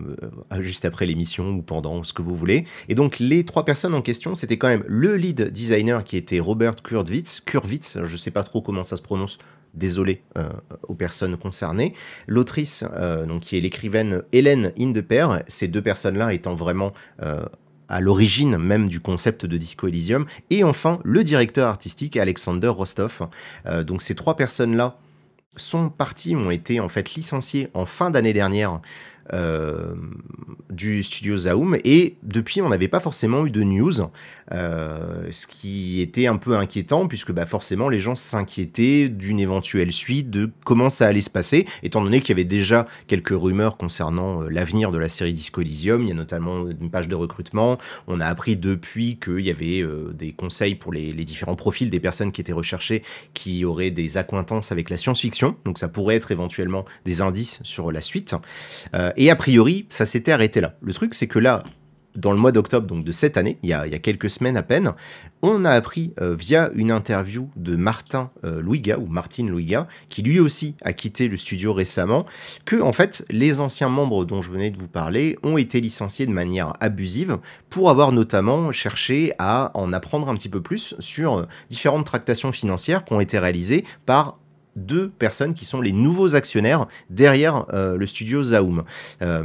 juste 0.61 0.85
après 0.85 1.05
l'émission 1.05 1.49
ou 1.49 1.61
pendant, 1.61 2.03
ce 2.03 2.13
que 2.13 2.23
vous 2.23 2.35
voulez. 2.35 2.63
Et 2.87 2.95
donc 2.95 3.19
les 3.19 3.43
trois 3.43 3.65
personnes 3.65 3.93
en 3.93 4.01
question, 4.01 4.33
c'était 4.33 4.57
quand 4.57 4.69
même 4.69 4.85
le 4.87 5.15
lead 5.17 5.51
designer 5.51 6.03
qui 6.03 6.17
était 6.17 6.39
Robert 6.39 6.77
Kurwitz, 6.77 7.41
Kurwitz, 7.41 7.99
je 8.03 8.17
sais 8.17 8.31
pas 8.31 8.43
trop 8.43 8.61
comment 8.61 8.85
ça 8.85 8.95
se 8.95 9.01
prononce, 9.01 9.37
désolé 9.73 10.23
aux 10.87 10.95
personnes 10.95 11.37
concernées. 11.37 11.93
L'autrice, 12.25 12.83
donc 13.27 13.41
qui 13.41 13.57
est 13.57 13.59
l'écrivaine 13.59 14.23
Hélène 14.31 14.71
Indeper, 14.79 15.43
ces 15.47 15.67
deux 15.67 15.81
personnes-là 15.81 16.33
étant 16.33 16.55
vraiment 16.55 16.93
à 17.19 17.99
l'origine 17.99 18.57
même 18.57 18.87
du 18.87 18.99
concept 18.99 19.45
de 19.45 19.57
Disco 19.57 19.87
Elysium. 19.87 20.25
Et 20.49 20.63
enfin, 20.63 20.99
le 21.03 21.23
directeur 21.23 21.67
artistique 21.67 22.17
Alexander 22.17 22.69
Rostov. 22.69 23.27
donc 23.85 24.01
ces 24.01 24.15
trois 24.15 24.35
personnes-là 24.35 24.97
sont 25.55 25.89
partis, 25.89 26.35
ont 26.35 26.51
été 26.51 26.79
en 26.79 26.89
fait 26.89 27.13
licenciés 27.15 27.69
en 27.73 27.85
fin 27.85 28.11
d'année 28.11 28.33
dernière 28.33 28.81
euh, 29.33 29.93
du 30.69 31.03
studio 31.03 31.37
Zaum. 31.37 31.77
Et 31.83 32.15
depuis 32.23 32.61
on 32.61 32.69
n'avait 32.69 32.87
pas 32.87 32.99
forcément 32.99 33.45
eu 33.45 33.51
de 33.51 33.63
news, 33.63 33.93
euh, 34.53 35.27
ce 35.31 35.47
qui 35.47 36.01
était 36.01 36.27
un 36.27 36.37
peu 36.37 36.55
inquiétant 36.55 37.07
puisque 37.07 37.31
bah, 37.31 37.45
forcément 37.45 37.89
les 37.89 37.99
gens 37.99 38.15
s'inquiétaient 38.15 39.09
d'une 39.09 39.39
éventuelle 39.39 39.91
suite, 39.91 40.29
de 40.29 40.49
comment 40.65 40.89
ça 40.89 41.07
allait 41.07 41.21
se 41.21 41.29
passer, 41.29 41.65
étant 41.83 42.01
donné 42.01 42.21
qu'il 42.21 42.29
y 42.29 42.31
avait 42.33 42.43
déjà 42.43 42.87
quelques 43.07 43.29
rumeurs 43.29 43.77
concernant 43.77 44.43
euh, 44.43 44.49
l'avenir 44.49 44.91
de 44.91 44.97
la 44.97 45.09
série 45.09 45.33
Disco 45.33 45.61
Elysium, 45.61 46.03
il 46.03 46.09
y 46.09 46.11
a 46.11 46.15
notamment 46.15 46.67
une 46.67 46.89
page 46.89 47.07
de 47.07 47.15
recrutement, 47.15 47.77
on 48.07 48.19
a 48.19 48.25
appris 48.25 48.57
depuis 48.57 49.17
qu'il 49.17 49.41
y 49.41 49.49
avait 49.49 49.83
des 50.13 50.31
conseils 50.31 50.75
pour 50.75 50.93
les, 50.93 51.11
les, 51.13 51.25
différents 51.25 51.55
profils 51.55 51.89
des 51.89 51.99
personnes 51.99 52.31
qui 52.31 52.41
étaient 52.41 52.53
recherchées 52.53 53.03
qui 53.33 53.65
auraient 53.65 53.91
des 53.91 54.17
accointances 54.17 54.71
avec 54.71 54.89
la 54.89 54.97
science-fiction, 54.97 55.55
donc 55.65 55.77
ça 55.77 55.87
pourrait 55.87 56.15
être 56.15 56.31
éventuellement 56.31 56.85
des 57.05 57.21
indices 57.21 57.59
sur 57.63 57.91
la 57.91 58.01
suite. 58.01 58.35
Et 59.19 59.29
a 59.29 59.35
priori, 59.35 59.85
ça 59.89 60.05
s'était 60.05 60.31
arrêté 60.31 60.61
là. 60.61 60.77
Le 60.81 60.93
truc, 60.93 61.13
c'est 61.13 61.27
que 61.27 61.39
là, 61.39 61.61
dans 62.15 62.31
le 62.31 62.37
mois 62.37 62.53
d'octobre 62.53 62.87
donc 62.87 63.03
de 63.03 63.11
cette 63.11 63.35
année, 63.35 63.59
il 63.63 63.69
y, 63.69 63.73
a, 63.73 63.85
quelques 63.99 64.29
semaines 64.29 64.55
à 64.55 64.63
peine, 64.63 64.93
on 65.41 65.65
a 65.65 65.71
appris 65.71 66.13
euh, 66.21 66.33
via 66.33 66.71
une 66.73 66.89
interview 66.89 67.49
de 67.57 67.75
Martin 67.75 68.31
euh, 68.45 68.61
Louiga 68.61 68.97
ou 68.97 69.07
Martine 69.07 69.49
Louiga, 69.49 69.89
qui 70.07 70.21
lui 70.21 70.39
aussi 70.39 70.77
a 70.83 70.93
quitté 70.93 71.27
le 71.27 71.35
studio 71.35 71.73
récemment, 71.73 72.25
que 72.63 72.81
en 72.81 72.93
fait 72.93 73.25
les 73.29 73.59
anciens 73.59 73.89
membres 73.89 74.23
dont 74.23 74.41
je 74.41 74.51
venais 74.51 74.71
de 74.71 74.77
vous 74.77 74.87
parler 74.87 75.37
ont 75.43 75.57
été 75.57 75.81
licenciés 75.81 76.25
de 76.25 76.31
manière 76.31 76.71
abusive 76.79 77.39
pour 77.69 77.89
avoir 77.89 78.13
notamment 78.13 78.71
cherché 78.71 79.33
à 79.37 79.71
en 79.73 79.91
apprendre 79.91 80.29
un 80.29 80.35
petit 80.35 80.49
peu 80.49 80.61
plus 80.61 80.95
sur 80.99 81.45
différentes 81.69 82.05
tractations 82.05 82.53
financières 82.53 83.03
qui 83.03 83.11
ont 83.11 83.19
été 83.19 83.37
réalisées 83.37 83.83
par 84.05 84.35
deux 84.75 85.09
personnes 85.09 85.53
qui 85.53 85.65
sont 85.65 85.81
les 85.81 85.91
nouveaux 85.91 86.35
actionnaires 86.35 86.87
derrière 87.09 87.65
euh, 87.73 87.97
le 87.97 88.05
studio 88.05 88.43
Zaum. 88.43 88.83
Euh, 89.21 89.43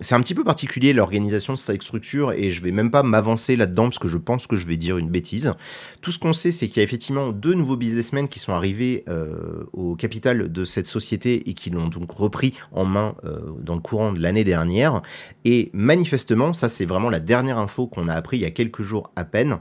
c'est 0.00 0.14
un 0.14 0.20
petit 0.20 0.34
peu 0.34 0.44
particulier 0.44 0.92
l'organisation 0.92 1.54
de 1.54 1.58
cette 1.58 1.82
structure 1.82 2.32
et 2.32 2.50
je 2.50 2.62
vais 2.62 2.70
même 2.70 2.90
pas 2.90 3.02
m'avancer 3.02 3.56
là-dedans 3.56 3.84
parce 3.84 3.98
que 3.98 4.08
je 4.08 4.18
pense 4.18 4.46
que 4.46 4.56
je 4.56 4.66
vais 4.66 4.76
dire 4.76 4.98
une 4.98 5.10
bêtise. 5.10 5.54
Tout 6.00 6.10
ce 6.10 6.18
qu'on 6.18 6.32
sait, 6.32 6.50
c'est 6.50 6.68
qu'il 6.68 6.78
y 6.78 6.80
a 6.80 6.84
effectivement 6.84 7.30
deux 7.30 7.54
nouveaux 7.54 7.76
businessmen 7.76 8.28
qui 8.28 8.38
sont 8.38 8.52
arrivés 8.52 9.04
euh, 9.08 9.64
au 9.72 9.96
capital 9.96 10.50
de 10.50 10.64
cette 10.64 10.86
société 10.86 11.48
et 11.48 11.54
qui 11.54 11.70
l'ont 11.70 11.88
donc 11.88 12.10
repris 12.10 12.54
en 12.72 12.84
main 12.84 13.14
dans 13.60 13.74
le 13.74 13.80
courant 13.80 14.12
de 14.12 14.20
l'année 14.20 14.44
dernière. 14.44 15.02
Et 15.44 15.70
manifestement, 15.72 16.52
ça 16.52 16.68
c'est 16.68 16.84
vraiment 16.84 17.10
la 17.10 17.20
dernière 17.20 17.58
info 17.58 17.86
qu'on 17.86 18.08
a 18.08 18.14
appris 18.14 18.38
il 18.38 18.42
y 18.42 18.46
a 18.46 18.50
quelques 18.50 18.82
jours 18.82 19.12
à 19.16 19.24
peine. 19.24 19.58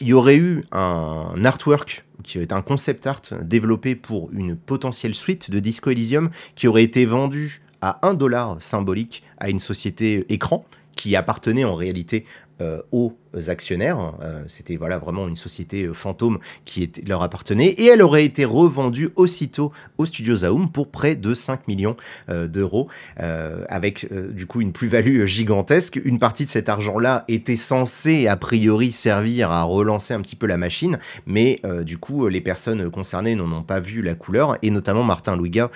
Il 0.00 0.08
y 0.08 0.12
aurait 0.12 0.36
eu 0.36 0.62
un 0.72 1.44
artwork 1.44 2.04
qui 2.22 2.38
est 2.38 2.52
un 2.52 2.62
concept 2.62 3.06
art 3.06 3.22
développé 3.42 3.94
pour 3.94 4.30
une 4.32 4.56
potentielle 4.56 5.14
suite 5.14 5.50
de 5.50 5.60
Disco 5.60 5.90
Elysium 5.90 6.30
qui 6.54 6.68
aurait 6.68 6.84
été 6.84 7.06
vendue 7.06 7.62
à 7.80 8.06
un 8.06 8.14
dollar 8.14 8.56
symbolique 8.60 9.22
à 9.38 9.50
une 9.50 9.60
société 9.60 10.26
écran 10.32 10.64
qui 10.96 11.14
appartenait 11.14 11.64
en 11.64 11.74
réalité 11.74 12.24
euh, 12.60 12.82
aux 12.90 13.16
actionnaires. 13.48 14.14
Euh, 14.22 14.42
c'était 14.46 14.76
voilà 14.76 14.98
vraiment 14.98 15.28
une 15.28 15.36
société 15.36 15.84
euh, 15.84 15.92
fantôme 15.92 16.38
qui 16.64 16.90
leur 17.06 17.22
appartenait 17.22 17.68
et 17.68 17.86
elle 17.86 18.02
aurait 18.02 18.24
été 18.24 18.44
revendue 18.44 19.10
aussitôt 19.16 19.72
au 19.98 20.04
studio 20.04 20.34
Zaum 20.36 20.70
pour 20.70 20.90
près 20.90 21.16
de 21.16 21.34
5 21.34 21.68
millions 21.68 21.96
d'euros 22.28 22.88
avec 23.16 24.06
du 24.32 24.46
coup 24.46 24.60
une 24.60 24.72
plus-value 24.72 25.24
gigantesque. 25.26 26.00
Une 26.04 26.18
partie 26.18 26.44
de 26.44 26.50
cet 26.50 26.68
argent-là 26.68 27.24
était 27.28 27.56
censée 27.56 28.26
a 28.26 28.36
priori 28.36 28.92
servir 28.92 29.50
à 29.50 29.62
relancer 29.62 30.14
un 30.14 30.20
petit 30.20 30.36
peu 30.36 30.46
la 30.46 30.56
machine, 30.56 30.98
mais 31.26 31.60
du 31.82 31.98
coup 31.98 32.28
les 32.28 32.40
personnes 32.40 32.90
concernées 32.90 33.34
n'en 33.34 33.50
ont 33.52 33.62
pas 33.62 33.80
vu 33.80 34.02
la 34.02 34.14
couleur 34.14 34.56
et 34.62 34.70
notamment 34.70 35.04
Martin 35.04 35.36
Louiga 35.36 35.70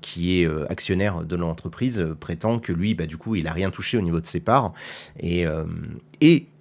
qui 0.00 0.40
est 0.42 0.48
actionnaire 0.68 1.24
de 1.24 1.36
l'entreprise 1.36 2.06
prétend 2.20 2.58
que 2.58 2.72
lui 2.72 2.94
bah, 2.94 3.06
du 3.06 3.16
coup 3.16 3.34
il 3.34 3.46
a 3.46 3.52
rien 3.52 3.70
touché 3.70 3.98
au 3.98 4.02
niveau 4.02 4.20
de 4.20 4.26
ses 4.26 4.40
parts 4.40 4.72
et 5.20 5.46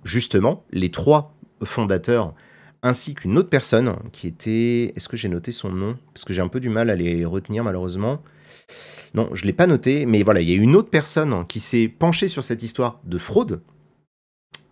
justement, 0.08 0.64
les 0.72 0.90
trois 0.90 1.36
fondateurs 1.64 2.34
ainsi 2.84 3.16
qu'une 3.16 3.38
autre 3.38 3.50
personne 3.50 3.96
qui 4.12 4.28
était... 4.28 4.94
Est-ce 4.96 5.10
que 5.10 5.18
j'ai 5.18 5.30
noté 5.30 5.52
son 5.52 5.70
nom? 5.70 5.98
Parce 6.14 6.26
que 6.26 6.34
j'ai 6.34 6.42
un 6.42 6.48
peu 6.48 6.60
du 6.60 6.70
mal 6.70 6.90
à 6.90 6.96
les 6.96 7.26
retenir 7.26 7.64
malheureusement. 7.64 8.22
Non, 9.14 9.30
je 9.34 9.44
ne 9.44 9.48
l'ai 9.48 9.54
pas 9.54 9.68
noté, 9.68 10.06
mais 10.06 10.24
voilà, 10.24 10.42
il 10.42 10.50
y 10.50 10.54
a 10.54 10.56
une 10.56 10.76
autre 10.76 10.90
personne 10.90 11.46
qui 11.48 11.60
s'est 11.60 11.88
penchée 11.88 12.28
sur 12.28 12.44
cette 12.44 12.64
histoire 12.64 13.00
de 13.06 13.18
fraude. 13.18 13.62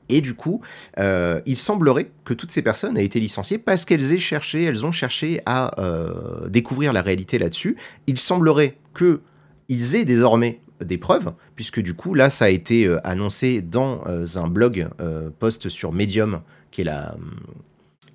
Et 0.07 0.21
du 0.21 0.35
coup, 0.35 0.61
euh, 0.99 1.41
il 1.47 1.55
semblerait 1.55 2.11
que 2.25 2.33
toutes 2.33 2.51
ces 2.51 2.61
personnes 2.61 2.95
aient 2.97 3.05
été 3.05 3.19
licenciées 3.19 3.57
parce 3.57 3.85
qu'elles 3.85 4.19
cherché, 4.19 4.63
elles 4.63 4.85
ont 4.85 4.91
cherché 4.91 5.41
à 5.47 5.81
euh, 5.81 6.47
découvrir 6.47 6.93
la 6.93 7.01
réalité 7.01 7.39
là-dessus. 7.39 7.75
Il 8.05 8.19
semblerait 8.19 8.77
qu'ils 8.95 9.95
aient 9.95 10.05
désormais 10.05 10.61
des 10.83 10.97
preuves, 10.97 11.33
puisque 11.55 11.81
du 11.81 11.93
coup, 11.93 12.13
là, 12.13 12.29
ça 12.29 12.45
a 12.45 12.49
été 12.49 12.85
euh, 12.85 13.05
annoncé 13.07 13.61
dans 13.61 14.05
euh, 14.07 14.25
un 14.35 14.47
blog 14.47 14.87
euh, 14.99 15.29
post 15.37 15.69
sur 15.69 15.91
Medium, 15.91 16.41
qui 16.71 16.81
est 16.81 16.85
la, 16.85 17.15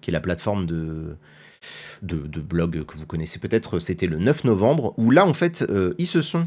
qui 0.00 0.12
plateforme 0.12 0.66
de, 0.66 1.16
de, 2.02 2.40
blog 2.40 2.84
que 2.84 2.98
vous 2.98 3.06
connaissez 3.06 3.38
peut-être, 3.38 3.78
c'était 3.78 4.06
le 4.06 4.18
9 4.18 4.44
novembre, 4.44 4.94
où 4.98 5.10
là, 5.10 5.26
en 5.26 5.32
fait, 5.32 5.64
ils 5.98 6.06
se 6.06 6.20
sont 6.20 6.42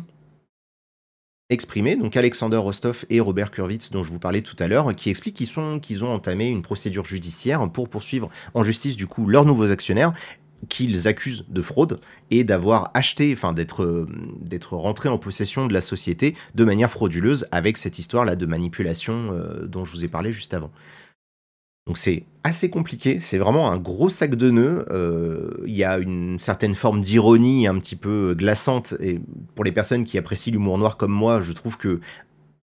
exprimés, 1.50 1.96
donc 1.96 2.18
Alexander 2.18 2.58
Rostov 2.58 3.06
et 3.10 3.20
Robert 3.20 3.52
Kurwitz, 3.52 3.92
dont 3.92 4.04
je 4.04 4.12
vous 4.12 4.20
parlais 4.20 4.42
tout 4.42 4.56
à 4.60 4.68
l'heure, 4.68 4.96
qui 4.96 5.10
expliquent 5.10 5.36
qu'ils, 5.36 5.48
sont, 5.48 5.80
qu'ils 5.80 6.04
ont 6.04 6.12
entamé 6.12 6.50
une 6.50 6.62
procédure 6.62 7.06
judiciaire 7.06 7.68
pour 7.72 7.90
poursuivre 7.90 8.30
en 8.54 8.64
justice, 8.64 8.96
du 8.96 9.08
coup, 9.08 9.28
leurs 9.28 9.46
nouveaux 9.46 9.72
actionnaires, 9.72 10.14
qu'ils 10.70 11.08
accusent 11.08 11.46
de 11.50 11.62
fraude 11.62 12.00
et 12.32 12.44
d'avoir 12.44 12.92
acheté, 12.94 13.32
enfin 13.34 13.54
d'être 13.54 13.84
euh, 13.84 14.08
rentré 14.72 15.10
en 15.10 15.18
possession 15.18 15.68
de 15.68 15.74
la 15.74 15.82
société 15.82 16.36
de 16.56 16.64
manière 16.64 16.92
frauduleuse 16.92 17.48
avec 17.52 17.78
cette 17.78 18.00
histoire 18.00 18.26
là 18.26 18.36
de 18.36 18.46
manipulation 18.46 19.32
euh, 19.32 19.66
dont 19.68 19.86
je 19.86 19.92
vous 19.92 20.06
ai 20.06 20.08
parlé 20.08 20.32
juste 20.32 20.54
avant. 20.54 20.72
Donc 21.86 21.98
c'est 21.98 22.24
assez 22.46 22.70
compliqué, 22.70 23.20
c'est 23.20 23.38
vraiment 23.38 23.70
un 23.70 23.78
gros 23.78 24.10
sac 24.10 24.36
de 24.36 24.50
nœuds. 24.50 24.86
Euh, 24.90 25.52
il 25.66 25.74
y 25.74 25.84
a 25.84 25.98
une 25.98 26.40
certaine 26.40 26.76
forme 26.76 27.02
d'ironie 27.02 27.68
un 27.68 27.78
petit 27.78 27.98
peu 27.98 28.34
glaçante. 28.38 28.94
Et 29.02 29.20
pour 29.54 29.66
les 29.66 29.74
personnes 29.74 30.06
qui 30.06 30.18
apprécient 30.18 30.54
l'humour 30.54 30.78
noir 30.78 30.96
comme 30.96 31.12
moi, 31.12 31.42
je 31.42 31.52
trouve 31.52 31.78
que 31.78 32.00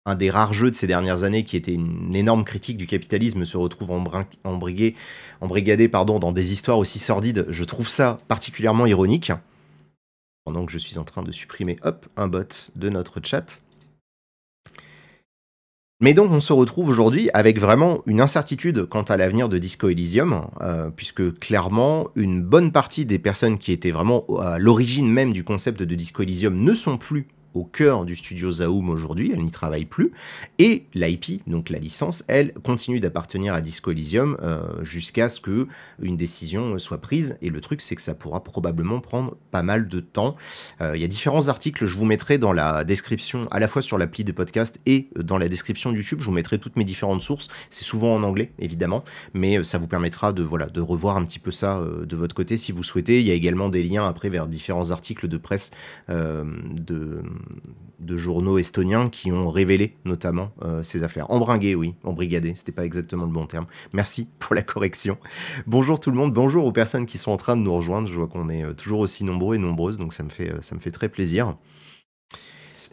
un 0.09 0.15
des 0.15 0.31
rares 0.31 0.53
jeux 0.53 0.71
de 0.71 0.75
ces 0.75 0.87
dernières 0.87 1.23
années 1.23 1.43
qui 1.43 1.55
était 1.55 1.73
une 1.73 2.15
énorme 2.15 2.43
critique 2.43 2.77
du 2.77 2.87
capitalisme 2.87 3.45
se 3.45 3.57
retrouve 3.57 3.91
embrigadé, 3.91 4.95
embrigadé 5.39 5.87
pardon, 5.87 6.17
dans 6.17 6.31
des 6.31 6.51
histoires 6.51 6.79
aussi 6.79 6.97
sordides. 6.97 7.45
Je 7.49 7.63
trouve 7.63 7.87
ça 7.87 8.17
particulièrement 8.27 8.87
ironique. 8.87 9.31
Pendant 10.45 10.65
que 10.65 10.71
je 10.71 10.79
suis 10.79 10.97
en 10.97 11.03
train 11.03 11.21
de 11.21 11.31
supprimer 11.31 11.77
hop, 11.83 12.07
un 12.17 12.27
bot 12.27 12.71
de 12.75 12.89
notre 12.89 13.19
chat. 13.23 13.61
Mais 16.01 16.13
donc 16.13 16.31
on 16.31 16.39
se 16.39 16.53
retrouve 16.53 16.87
aujourd'hui 16.87 17.29
avec 17.33 17.59
vraiment 17.59 18.01
une 18.07 18.21
incertitude 18.21 18.85
quant 18.85 19.03
à 19.03 19.17
l'avenir 19.17 19.47
de 19.47 19.57
Disco 19.59 19.89
Elysium, 19.89 20.47
euh, 20.61 20.89
puisque 20.89 21.37
clairement 21.39 22.07
une 22.15 22.41
bonne 22.41 22.71
partie 22.71 23.05
des 23.05 23.19
personnes 23.19 23.59
qui 23.59 23.73
étaient 23.73 23.91
vraiment 23.91 24.25
à 24.39 24.57
l'origine 24.57 25.11
même 25.11 25.33
du 25.33 25.43
concept 25.43 25.83
de 25.83 25.95
Disco 25.95 26.23
Elysium 26.23 26.55
ne 26.55 26.73
sont 26.73 26.97
plus 26.97 27.27
au 27.53 27.63
cœur 27.63 28.05
du 28.05 28.15
studio 28.15 28.51
Zaum 28.51 28.89
aujourd'hui, 28.89 29.31
elle 29.33 29.43
n'y 29.43 29.51
travaille 29.51 29.85
plus, 29.85 30.11
et 30.59 30.85
l'IP, 30.93 31.41
donc 31.47 31.69
la 31.69 31.79
licence, 31.79 32.23
elle 32.27 32.53
continue 32.53 32.99
d'appartenir 32.99 33.53
à 33.53 33.61
Disco 33.61 33.91
Elysium 33.91 34.37
euh, 34.41 34.83
jusqu'à 34.83 35.29
ce 35.29 35.39
que 35.39 35.67
une 36.01 36.17
décision 36.17 36.77
soit 36.77 36.99
prise, 36.99 37.37
et 37.41 37.49
le 37.49 37.61
truc 37.61 37.81
c'est 37.81 37.95
que 37.95 38.01
ça 38.01 38.13
pourra 38.13 38.43
probablement 38.43 38.99
prendre 38.99 39.35
pas 39.51 39.63
mal 39.63 39.87
de 39.87 39.99
temps. 39.99 40.35
Euh, 40.81 40.95
il 40.95 41.01
y 41.01 41.05
a 41.05 41.07
différents 41.07 41.47
articles, 41.47 41.85
je 41.85 41.97
vous 41.97 42.05
mettrai 42.05 42.37
dans 42.37 42.53
la 42.53 42.83
description, 42.83 43.41
à 43.51 43.59
la 43.59 43.67
fois 43.67 43.81
sur 43.81 43.97
l'appli 43.97 44.23
des 44.23 44.33
podcasts 44.33 44.79
et 44.85 45.09
dans 45.15 45.37
la 45.37 45.49
description 45.49 45.91
YouTube, 45.91 46.19
je 46.21 46.25
vous 46.25 46.31
mettrai 46.31 46.59
toutes 46.59 46.75
mes 46.75 46.83
différentes 46.83 47.21
sources, 47.21 47.47
c'est 47.69 47.85
souvent 47.85 48.15
en 48.15 48.23
anglais 48.23 48.51
évidemment, 48.59 49.03
mais 49.33 49.57
euh, 49.57 49.63
ça 49.63 49.77
vous 49.77 49.87
permettra 49.87 50.33
de, 50.33 50.43
voilà, 50.43 50.67
de 50.67 50.81
revoir 50.81 51.17
un 51.17 51.25
petit 51.25 51.39
peu 51.39 51.51
ça 51.51 51.79
de 51.79 52.15
votre 52.15 52.35
côté 52.35 52.57
si 52.57 52.71
vous 52.71 52.83
souhaitez. 52.83 53.19
Il 53.19 53.25
y 53.25 53.31
a 53.31 53.33
également 53.33 53.69
des 53.69 53.83
liens 53.83 54.07
après 54.07 54.29
vers 54.29 54.47
différents 54.47 54.91
articles 54.91 55.27
de 55.27 55.37
presse 55.37 55.71
de 56.07 57.23
de 57.99 58.17
journaux 58.17 58.57
estoniens 58.57 59.09
qui 59.09 59.31
ont 59.31 59.49
révélé 59.49 59.97
notamment 60.05 60.51
euh, 60.63 60.83
ces 60.83 61.03
affaires. 61.03 61.29
Embringué, 61.31 61.75
oui, 61.75 61.95
embrigadé, 62.03 62.53
c'était 62.55 62.71
pas 62.71 62.85
exactement 62.85 63.25
le 63.25 63.31
bon 63.31 63.45
terme. 63.45 63.65
Merci 63.93 64.29
pour 64.39 64.55
la 64.55 64.61
correction. 64.61 65.17
Bonjour 65.67 65.99
tout 65.99 66.09
le 66.09 66.17
monde, 66.17 66.33
bonjour 66.33 66.65
aux 66.65 66.71
personnes 66.71 67.05
qui 67.05 67.17
sont 67.17 67.31
en 67.31 67.37
train 67.37 67.57
de 67.57 67.61
nous 67.61 67.73
rejoindre. 67.73 68.07
Je 68.07 68.15
vois 68.15 68.27
qu'on 68.27 68.49
est 68.49 68.63
euh, 68.63 68.73
toujours 68.73 68.99
aussi 68.99 69.23
nombreux 69.23 69.55
et 69.55 69.59
nombreuses, 69.59 69.97
donc 69.97 70.13
ça 70.13 70.23
me 70.23 70.29
fait, 70.29 70.51
euh, 70.51 70.61
ça 70.61 70.75
me 70.75 70.79
fait 70.79 70.91
très 70.91 71.09
plaisir. 71.09 71.55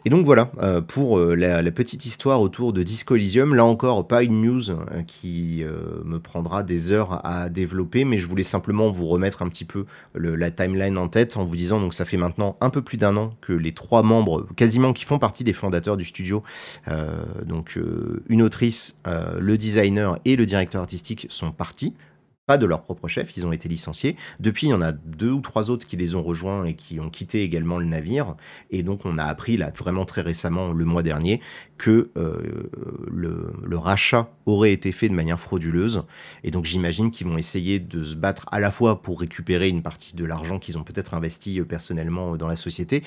Et 0.07 0.09
donc 0.09 0.23
voilà, 0.23 0.51
euh, 0.63 0.79
pour 0.79 1.19
euh, 1.19 1.35
la, 1.35 1.69
petite 1.69 2.05
histoire 2.05 2.39
autour 2.39 2.71
de 2.71 2.81
Disco 2.81 3.17
Elysium, 3.17 3.53
là 3.53 3.65
encore, 3.65 4.07
pas 4.07 4.23
une 4.23 4.41
news 4.41 4.69
euh, 4.69 5.03
qui 5.05 5.65
me 6.05 6.17
prendra 6.17 6.63
des 6.63 6.93
heures 6.93 7.19
à 7.25 7.49
développer, 7.49 8.05
mais 8.05 8.17
je 8.17 8.25
voulais 8.25 8.43
simplement 8.43 8.89
vous 8.89 9.05
remettre 9.07 9.41
un 9.41 9.49
petit 9.49 9.65
peu 9.65 9.85
la 10.15 10.49
timeline 10.49 10.97
en 10.97 11.09
tête 11.09 11.35
en 11.35 11.43
vous 11.43 11.57
disant, 11.57 11.81
donc 11.81 11.93
ça 11.93 12.05
fait 12.05 12.15
maintenant 12.15 12.55
un 12.61 12.69
peu 12.69 12.81
plus 12.81 12.95
d'un 12.95 13.17
an 13.17 13.33
que 13.41 13.51
les 13.51 13.73
trois 13.73 14.01
membres, 14.01 14.47
quasiment 14.55 14.93
qui 14.93 15.03
font 15.03 15.19
partie 15.19 15.43
des 15.43 15.51
fondateurs 15.51 15.97
du 15.97 16.05
studio, 16.05 16.41
donc 17.45 17.77
une 18.29 18.41
autrice, 18.41 18.99
le 19.05 19.57
designer 19.57 20.19
et 20.23 20.37
le 20.37 20.45
directeur 20.45 20.79
artistique 20.79 21.27
sont 21.29 21.51
partis 21.51 21.93
pas 22.47 22.57
de 22.57 22.65
leur 22.65 22.81
propre 22.81 23.09
chef, 23.09 23.35
ils 23.35 23.45
ont 23.45 23.51
été 23.51 23.67
licenciés. 23.67 24.15
Depuis, 24.39 24.67
il 24.67 24.69
y 24.69 24.73
en 24.73 24.81
a 24.81 24.93
deux 24.93 25.31
ou 25.31 25.41
trois 25.41 25.69
autres 25.69 25.85
qui 25.85 25.97
les 25.97 26.15
ont 26.15 26.23
rejoints 26.23 26.63
et 26.63 26.73
qui 26.75 26.99
ont 26.99 27.09
quitté 27.09 27.43
également 27.43 27.77
le 27.77 27.85
navire. 27.85 28.35
Et 28.71 28.83
donc, 28.83 29.01
on 29.05 29.17
a 29.17 29.25
appris 29.25 29.57
là 29.57 29.71
vraiment 29.77 30.05
très 30.05 30.21
récemment, 30.21 30.71
le 30.71 30.85
mois 30.85 31.03
dernier, 31.03 31.41
que 31.77 32.09
euh, 32.17 32.69
le, 33.11 33.77
rachat 33.77 34.31
aurait 34.47 34.73
été 34.73 34.91
fait 34.91 35.09
de 35.09 35.13
manière 35.13 35.39
frauduleuse. 35.39 36.03
Et 36.43 36.49
donc, 36.49 36.65
j'imagine 36.65 37.11
qu'ils 37.11 37.27
vont 37.27 37.37
essayer 37.37 37.79
de 37.79 38.03
se 38.03 38.15
battre 38.15 38.47
à 38.51 38.59
la 38.59 38.71
fois 38.71 39.01
pour 39.03 39.19
récupérer 39.19 39.69
une 39.69 39.83
partie 39.83 40.15
de 40.15 40.25
l'argent 40.25 40.57
qu'ils 40.57 40.77
ont 40.77 40.83
peut-être 40.83 41.13
investi 41.13 41.59
euh, 41.59 41.65
personnellement 41.65 42.33
euh, 42.33 42.37
dans 42.37 42.47
la 42.47 42.55
société, 42.55 43.03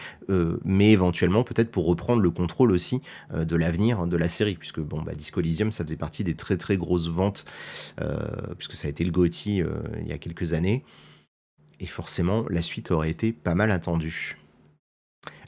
mais 0.64 0.92
éventuellement 0.92 1.42
peut-être 1.42 1.70
pour 1.70 1.86
reprendre 1.86 2.22
le 2.22 2.30
contrôle 2.30 2.70
aussi 2.70 3.00
de 3.34 3.56
l'avenir 3.56 4.06
de 4.06 4.16
la 4.16 4.28
série, 4.28 4.54
puisque 4.54 4.80
bon, 4.80 5.02
bah, 5.02 5.12
Disco 5.14 5.40
Elysium, 5.40 5.72
ça 5.72 5.84
faisait 5.84 5.96
partie 5.96 6.22
des 6.22 6.34
très 6.34 6.56
très 6.56 6.76
grosses 6.76 7.08
ventes, 7.08 7.44
puisque 8.58 8.74
ça 8.74 8.86
a 8.86 8.90
été 8.90 9.04
le 9.04 9.10
go 9.10 9.24
euh, 9.24 9.80
il 10.00 10.08
y 10.08 10.12
a 10.12 10.18
quelques 10.18 10.52
années. 10.52 10.84
Et 11.78 11.86
forcément, 11.86 12.44
la 12.50 12.62
suite 12.62 12.90
aurait 12.90 13.10
été 13.10 13.32
pas 13.32 13.54
mal 13.54 13.70
attendue. 13.70 14.36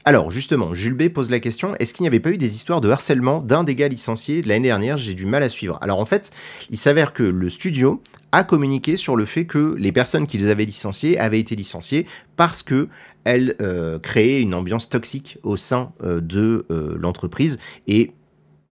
Alors, 0.05 0.31
justement, 0.31 0.73
Jules 0.73 0.95
B 0.95 1.07
pose 1.07 1.29
la 1.29 1.39
question 1.39 1.75
est-ce 1.79 1.93
qu'il 1.93 2.03
n'y 2.03 2.07
avait 2.07 2.19
pas 2.19 2.31
eu 2.31 2.37
des 2.37 2.55
histoires 2.55 2.81
de 2.81 2.89
harcèlement 2.89 3.39
d'un 3.39 3.63
des 3.63 3.73
gars 3.73 3.87
licenciés 3.87 4.41
l'année 4.41 4.67
dernière? 4.67 4.97
J'ai 4.97 5.13
du 5.13 5.25
mal 5.25 5.43
à 5.43 5.49
suivre. 5.49 5.77
Alors, 5.81 5.99
en 5.99 6.05
fait, 6.05 6.31
il 6.69 6.77
s'avère 6.77 7.13
que 7.13 7.23
le 7.23 7.49
studio 7.49 8.01
a 8.33 8.43
communiqué 8.43 8.97
sur 8.97 9.15
le 9.15 9.25
fait 9.25 9.45
que 9.45 9.75
les 9.77 9.93
personnes 9.93 10.27
qu'ils 10.27 10.49
avaient 10.49 10.65
licenciées 10.65 11.17
avaient 11.19 11.39
été 11.39 11.55
licenciées 11.55 12.05
parce 12.35 12.63
que 12.63 12.89
elles 13.23 13.55
euh, 13.61 13.97
créaient 13.97 14.41
une 14.41 14.53
ambiance 14.53 14.89
toxique 14.89 15.37
au 15.43 15.55
sein 15.55 15.93
euh, 16.03 16.19
de 16.19 16.65
l'entreprise 16.99 17.59
et 17.87 18.11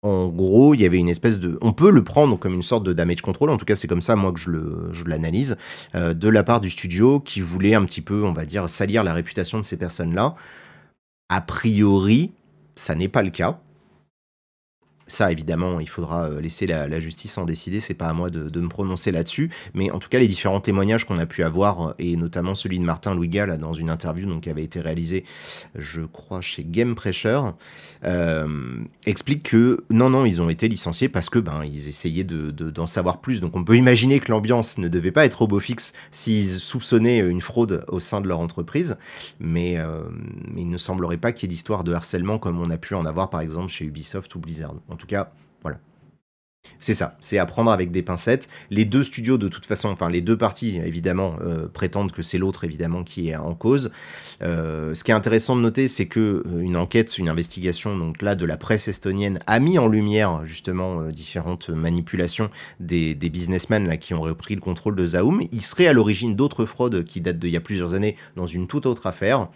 en 0.03 0.29
gros, 0.29 0.75
il 0.75 0.81
y 0.81 0.87
avait 0.87 0.99
une 0.99 1.09
espèce 1.09 1.41
de. 1.41 1.59
On 1.61 1.73
peut 1.73 1.91
le 1.91 2.05
prendre 2.05 2.39
comme 2.39 2.55
une 2.55 2.63
sorte 2.63 2.85
de 2.85 2.93
damage 2.93 3.21
control, 3.21 3.51
en 3.51 3.57
tout 3.57 3.65
cas, 3.65 3.75
c'est 3.75 3.89
comme 3.89 4.01
ça, 4.01 4.15
moi, 4.15 4.33
que 4.33 4.39
je 4.39 5.05
l'analyse, 5.05 5.57
euh, 5.97 6.15
de 6.15 6.29
la 6.29 6.45
part 6.45 6.61
du 6.61 6.71
studio 6.71 7.19
qui 7.19 7.41
voulait 7.41 7.75
un 7.75 7.85
petit 7.85 8.01
peu, 8.01 8.23
on 8.23 8.33
va 8.33 8.45
dire, 8.45 8.71
salir 8.71 9.03
la 9.03 9.13
réputation 9.13 9.59
de 9.59 9.65
ces 9.65 9.77
personnes-là. 9.77 10.37
A 11.31 11.43
priori, 11.43 12.33
ça 12.75 12.95
n'est 12.95 13.09
pas 13.09 13.23
le 13.23 13.31
cas. 13.31 13.61
Ça, 15.09 15.33
évidemment, 15.33 15.81
il 15.81 15.89
faudra 15.89 16.29
euh, 16.29 16.41
laisser 16.41 16.67
la, 16.67 17.01
justice 17.01 17.39
en 17.39 17.45
décider, 17.45 17.81
c'est 17.81 17.95
pas 17.95 18.09
à 18.09 18.13
moi 18.13 18.29
de, 18.31 18.61
me 18.61 18.69
prononcer 18.69 19.11
là-dessus, 19.11 19.51
mais 19.73 19.91
en 19.91 19.99
tout 19.99 20.09
cas, 20.09 20.19
les 20.19 20.27
différents 20.27 20.61
témoignages 20.61 21.07
qu'on 21.07 21.19
a 21.19 21.27
pu 21.27 21.43
avoir, 21.43 21.95
et 21.99 22.17
notamment 22.17 22.55
celui 22.55 22.79
de 22.79 22.85
Martin 22.85 23.15
Louiga, 23.15 23.47
là, 23.47 23.57
dans 23.57 23.73
une 23.73 23.89
interview 23.89 24.27
donc, 24.27 24.43
qui 24.43 24.51
avait 24.51 24.65
été 24.65 24.81
réalisée, 24.81 25.25
je 25.75 26.03
crois, 26.03 26.41
chez 26.41 26.65
Game 26.65 26.95
Pressure, 26.95 27.55
euh, 28.05 28.79
expliquent 29.07 29.45
que 29.45 29.85
non, 29.91 30.11
non, 30.11 30.27
ils 30.27 30.43
ont 30.43 30.51
été 30.51 30.69
licenciés 30.69 31.09
parce 31.09 31.31
que 31.31 31.39
ben, 31.39 31.65
ils 31.65 31.89
essayaient 31.89 32.25
d'en 32.25 32.51
de, 32.53 32.87
savoir 32.87 33.21
plus. 33.21 33.41
Donc 33.41 33.57
on 33.57 33.65
peut 33.65 33.77
imaginer 33.77 34.21
que 34.21 34.31
l'ambiance 34.31 34.79
ne 34.79 34.89
devait 34.89 35.13
pas 35.13 35.25
être 35.25 35.43
au 35.43 35.47
beau 35.47 35.61
fixe 35.61 35.93
s'ils 36.11 36.49
soupçonnaient 36.49 37.19
une 37.19 37.41
fraude 37.41 37.85
au 37.89 38.01
sein 38.01 38.21
de 38.21 38.29
leur 38.29 38.41
entreprise, 38.41 38.99
mais, 39.41 39.79
euh, 39.79 40.03
il 40.57 40.69
ne 40.69 40.77
semblerait 40.77 41.17
pas 41.17 41.33
qu'il 41.33 41.45
y 41.45 41.47
ait 41.47 41.55
d'histoire 41.55 41.85
de 41.85 41.93
harcèlement 41.93 42.39
comme 42.39 42.61
on 42.61 42.71
a 42.71 42.77
pu 42.77 42.95
en 42.95 43.07
avoir 43.07 43.31
par 43.31 43.41
exemple 43.41 43.69
chez 43.69 43.85
Ubisoft 43.85 44.35
ou 44.35 44.41
Blizzard. 44.41 44.75
Tout 44.99 45.07
cas, 45.07 45.33
voilà. 45.63 45.79
C'est 46.81 46.95
ça, 46.95 47.17
c'est 47.21 47.39
à 47.39 47.47
prendre 47.47 47.71
avec 47.71 47.91
des 47.91 48.03
pincettes. 48.03 48.49
Les 48.71 48.85
deux 48.85 49.03
studios, 49.03 49.39
de 49.39 49.49
toute 49.49 49.65
façon, 49.65 49.89
enfin 49.89 50.11
les 50.11 50.21
deux 50.21 50.37
parties, 50.37 50.81
évidemment, 50.85 51.37
euh, 51.41 51.67
prétendent 51.69 52.13
que 52.13 52.23
c'est 52.23 52.39
l'autre, 52.39 52.65
évidemment, 52.65 53.05
qui 53.05 53.31
est 53.31 53.37
en 53.37 53.55
cause. 53.55 53.91
Euh, 54.43 54.95
ce 54.95 55.03
qui 55.03 55.11
est 55.11 55.15
intéressant 55.15 55.57
de 55.57 55.63
noter, 55.63 55.89
c'est 55.89 56.07
que 56.07 56.43
euh, 56.47 56.61
une 56.61 56.77
enquête, 56.77 57.17
une 57.19 57.29
investigation, 57.29 57.97
donc 57.97 58.23
là, 58.23 58.35
de 58.35 58.45
la 58.45 58.57
presse 58.57 58.89
estonienne, 58.89 59.39
a 59.47 59.59
mis 59.59 59.79
en 59.79 59.87
lumière, 59.89 60.43
justement, 60.45 61.03
différentes 61.09 61.71
manipulations 61.71 62.51
des, 62.81 63.15
des, 63.15 63.31
businessmen 63.31 63.87
là, 63.87 63.97
qui 63.97 64.15
ont 64.15 64.21
repris 64.21 64.55
le 64.55 64.61
contrôle 64.61 64.97
de 64.97 65.07
Zaum. 65.07 65.43
Ils 65.53 65.63
seraient 65.63 65.87
à 65.87 65.93
l'origine 65.93 66.35
d'autres 66.35 66.67
fraudes 66.67 67.05
qui 67.05 67.21
datent 67.21 67.39
d'il 67.39 67.51
y 67.51 67.57
a 67.57 67.61
plusieurs 67.61 67.95
années 67.95 68.17
dans 68.37 68.47
une 68.47 68.67
toute 68.67 68.87
autre 68.87 69.07
affaire. 69.07 69.49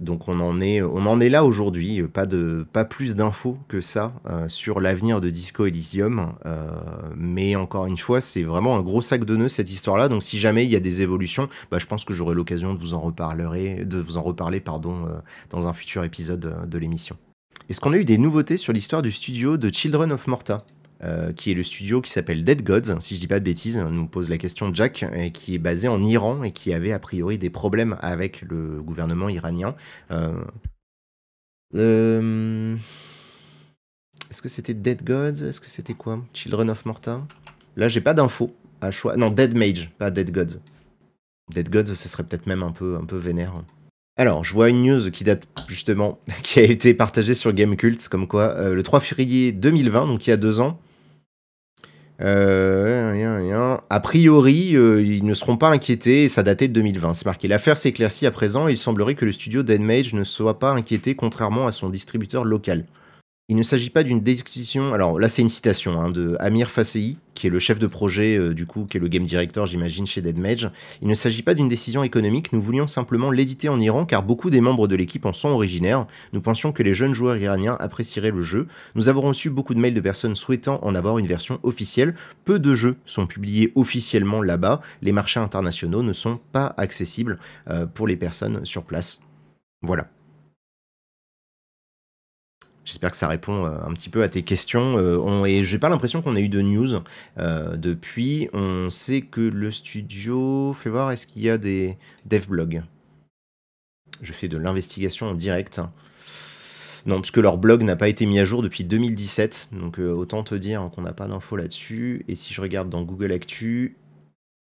Donc 0.00 0.28
on 0.28 0.40
en 0.40 0.60
est, 0.60 1.28
là 1.28 1.44
aujourd'hui, 1.44 2.02
pas, 2.02 2.84
plus 2.84 3.16
d'infos 3.16 3.58
que 3.68 3.82
ça 3.82 4.14
euh, 4.28 4.48
sur 4.48 4.80
l'avenir 4.80 5.20
de 5.20 5.28
Disco 5.28 5.66
Elysium, 5.66 6.32
euh, 6.46 6.70
mais 7.16 7.54
encore 7.54 7.84
une 7.84 7.98
fois 7.98 8.22
c'est 8.22 8.42
vraiment 8.42 8.76
un 8.76 8.80
gros 8.80 9.02
sac 9.02 9.26
de 9.26 9.36
nœuds 9.36 9.48
cette 9.48 9.70
histoire-là, 9.70 10.08
donc 10.08 10.22
si 10.22 10.38
jamais 10.38 10.64
il 10.64 10.70
y 10.70 10.76
a 10.76 10.80
des 10.80 11.02
évolutions, 11.02 11.48
bah, 11.70 11.78
je 11.78 11.84
pense 11.84 12.06
que 12.06 12.14
j'aurai 12.14 12.34
l'occasion 12.34 12.72
de 12.72 12.78
vous 12.78 12.94
en 12.94 13.00
reparler, 13.00 13.76
euh, 13.80 15.20
dans 15.50 15.68
un 15.68 15.72
futur 15.74 16.02
épisode 16.02 16.66
de 16.66 16.78
l'émission. 16.78 17.16
Est-ce 17.68 17.80
qu'on 17.80 17.92
a 17.92 17.98
eu 17.98 18.04
des 18.06 18.18
nouveautés 18.18 18.56
sur 18.56 18.72
l'histoire 18.72 19.02
du 19.02 19.12
studio 19.12 19.58
de 19.58 19.70
Children 19.72 20.12
of 20.12 20.26
Morta? 20.26 20.64
Euh, 21.02 21.32
qui 21.32 21.50
est 21.50 21.54
le 21.54 21.62
studio 21.62 22.02
qui 22.02 22.10
s'appelle 22.10 22.44
Dead 22.44 22.62
Gods, 22.62 23.00
si 23.00 23.16
je 23.16 23.20
dis 23.20 23.26
pas 23.26 23.38
de 23.38 23.44
bêtises, 23.44 23.78
nous 23.78 24.06
pose 24.06 24.28
la 24.28 24.36
question 24.36 24.74
Jack, 24.74 25.06
qui 25.32 25.54
est 25.54 25.58
basé 25.58 25.88
en 25.88 26.02
Iran 26.02 26.42
et 26.42 26.52
qui 26.52 26.74
avait 26.74 26.92
a 26.92 26.98
priori 26.98 27.38
des 27.38 27.48
problèmes 27.48 27.96
avec 28.00 28.42
le 28.42 28.82
gouvernement 28.82 29.30
iranien. 29.30 29.74
Euh, 30.10 30.34
euh, 31.74 32.76
est-ce 34.30 34.42
que 34.42 34.50
c'était 34.50 34.74
Dead 34.74 35.02
Gods? 35.02 35.42
Est-ce 35.42 35.58
que 35.58 35.70
c'était 35.70 35.94
quoi? 35.94 36.22
Children 36.34 36.68
of 36.68 36.84
Morta? 36.84 37.26
Là, 37.76 37.88
j'ai 37.88 38.02
pas 38.02 38.12
d'infos 38.12 38.54
à 38.82 38.90
choix. 38.90 39.16
Non, 39.16 39.30
Dead 39.30 39.56
Mage, 39.56 39.90
pas 39.96 40.10
Dead 40.10 40.30
Gods. 40.30 40.60
Dead 41.50 41.70
Gods, 41.70 41.94
ce 41.94 42.08
serait 42.10 42.24
peut-être 42.24 42.46
même 42.46 42.62
un 42.62 42.72
peu, 42.72 42.96
un 42.96 43.06
peu 43.06 43.16
vénère. 43.16 43.54
Alors, 44.18 44.44
je 44.44 44.52
vois 44.52 44.68
une 44.68 44.82
news 44.82 45.10
qui 45.10 45.24
date 45.24 45.48
justement, 45.66 46.18
qui 46.42 46.58
a 46.58 46.64
été 46.64 46.92
partagée 46.92 47.32
sur 47.32 47.54
Gamecult, 47.54 48.06
comme 48.08 48.28
quoi 48.28 48.68
le 48.68 48.82
3 48.82 49.00
février 49.00 49.50
2020, 49.52 50.06
donc 50.06 50.26
il 50.26 50.30
y 50.30 50.32
a 50.34 50.36
deux 50.36 50.60
ans, 50.60 50.78
euh. 52.20 53.76
A 53.88 54.00
priori, 54.00 54.76
euh, 54.76 55.02
ils 55.02 55.24
ne 55.24 55.34
seront 55.34 55.56
pas 55.56 55.68
inquiétés 55.70 56.24
et 56.24 56.28
ça 56.28 56.42
datait 56.42 56.68
de 56.68 56.72
2020. 56.74 57.14
C'est 57.14 57.26
marqué. 57.26 57.48
L'affaire 57.48 57.76
s'éclaircit 57.76 58.26
à 58.26 58.30
présent 58.30 58.68
il 58.68 58.76
semblerait 58.76 59.14
que 59.14 59.24
le 59.24 59.32
studio 59.32 59.62
d'Enmage 59.62 60.14
ne 60.14 60.24
soit 60.24 60.58
pas 60.58 60.70
inquiété 60.70 61.14
contrairement 61.14 61.66
à 61.66 61.72
son 61.72 61.88
distributeur 61.88 62.44
local. 62.44 62.84
Il 63.50 63.56
ne 63.56 63.64
s'agit 63.64 63.90
pas 63.90 64.04
d'une 64.04 64.20
décision. 64.20 64.94
Alors 64.94 65.18
là, 65.18 65.28
c'est 65.28 65.42
une 65.42 65.48
citation 65.48 66.00
hein, 66.00 66.10
de 66.10 66.36
Amir 66.38 66.70
Fasei, 66.70 67.16
qui 67.34 67.48
est 67.48 67.50
le 67.50 67.58
chef 67.58 67.80
de 67.80 67.88
projet, 67.88 68.38
euh, 68.38 68.54
du 68.54 68.64
coup, 68.64 68.86
qui 68.88 68.96
est 68.96 69.00
le 69.00 69.08
game 69.08 69.24
director, 69.24 69.66
j'imagine, 69.66 70.06
chez 70.06 70.22
Dead 70.22 70.38
Mage. 70.38 70.70
Il 71.02 71.08
ne 71.08 71.14
s'agit 71.14 71.42
pas 71.42 71.54
d'une 71.54 71.68
décision 71.68 72.04
économique. 72.04 72.52
Nous 72.52 72.62
voulions 72.62 72.86
simplement 72.86 73.32
l'éditer 73.32 73.68
en 73.68 73.80
Iran, 73.80 74.06
car 74.06 74.22
beaucoup 74.22 74.50
des 74.50 74.60
membres 74.60 74.86
de 74.86 74.94
l'équipe 74.94 75.26
en 75.26 75.32
sont 75.32 75.48
originaires. 75.48 76.06
Nous 76.32 76.40
pensions 76.40 76.70
que 76.70 76.84
les 76.84 76.94
jeunes 76.94 77.12
joueurs 77.12 77.38
iraniens 77.38 77.76
apprécieraient 77.80 78.30
le 78.30 78.40
jeu. 78.40 78.68
Nous 78.94 79.08
avons 79.08 79.22
reçu 79.22 79.50
beaucoup 79.50 79.74
de 79.74 79.80
mails 79.80 79.94
de 79.94 80.00
personnes 80.00 80.36
souhaitant 80.36 80.78
en 80.84 80.94
avoir 80.94 81.18
une 81.18 81.26
version 81.26 81.58
officielle. 81.64 82.14
Peu 82.44 82.60
de 82.60 82.76
jeux 82.76 82.98
sont 83.04 83.26
publiés 83.26 83.72
officiellement 83.74 84.42
là-bas. 84.42 84.80
Les 85.02 85.10
marchés 85.10 85.40
internationaux 85.40 86.04
ne 86.04 86.12
sont 86.12 86.38
pas 86.52 86.72
accessibles 86.76 87.40
euh, 87.68 87.84
pour 87.84 88.06
les 88.06 88.16
personnes 88.16 88.64
sur 88.64 88.84
place. 88.84 89.22
Voilà. 89.82 90.06
J'espère 92.90 93.12
que 93.12 93.16
ça 93.16 93.28
répond 93.28 93.66
euh, 93.66 93.78
un 93.86 93.92
petit 93.94 94.08
peu 94.08 94.24
à 94.24 94.28
tes 94.28 94.42
questions. 94.42 94.98
Euh, 94.98 95.16
on, 95.16 95.44
et 95.44 95.62
j'ai 95.62 95.78
pas 95.78 95.88
l'impression 95.88 96.22
qu'on 96.22 96.34
ait 96.34 96.42
eu 96.42 96.48
de 96.48 96.60
news 96.60 97.04
euh, 97.38 97.76
depuis. 97.76 98.48
On 98.52 98.90
sait 98.90 99.20
que 99.20 99.40
le 99.40 99.70
studio. 99.70 100.72
Fais 100.72 100.90
voir, 100.90 101.12
est-ce 101.12 101.28
qu'il 101.28 101.42
y 101.42 101.50
a 101.50 101.56
des 101.56 101.96
devblogs? 102.26 102.82
Je 104.22 104.32
fais 104.32 104.48
de 104.48 104.58
l'investigation 104.58 105.28
en 105.28 105.34
direct. 105.34 105.80
Non, 107.06 107.20
parce 107.20 107.30
que 107.30 107.38
leur 107.38 107.58
blog 107.58 107.84
n'a 107.84 107.94
pas 107.94 108.08
été 108.08 108.26
mis 108.26 108.40
à 108.40 108.44
jour 108.44 108.60
depuis 108.60 108.82
2017. 108.82 109.68
Donc 109.70 110.00
autant 110.00 110.42
te 110.42 110.56
dire 110.56 110.90
qu'on 110.92 111.02
n'a 111.02 111.12
pas 111.12 111.28
d'infos 111.28 111.56
là-dessus. 111.56 112.24
Et 112.26 112.34
si 112.34 112.52
je 112.52 112.60
regarde 112.60 112.90
dans 112.90 113.02
Google 113.02 113.30
Actu, 113.30 113.98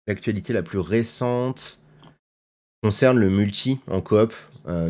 l'actualité 0.07 0.55
la 0.55 0.63
plus 0.63 0.79
récente 0.79 1.79
concerne 2.83 3.19
le 3.19 3.29
multi 3.29 3.81
en 3.87 4.01
coop, 4.01 4.33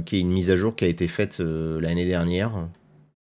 qui 0.07 0.17
est 0.17 0.21
une 0.21 0.31
mise 0.31 0.53
à 0.53 0.57
jour 0.57 0.77
qui 0.77 0.85
a 0.85 0.89
été 0.89 1.09
faite 1.09 1.41
l'année 1.41 2.07
dernière 2.07 2.69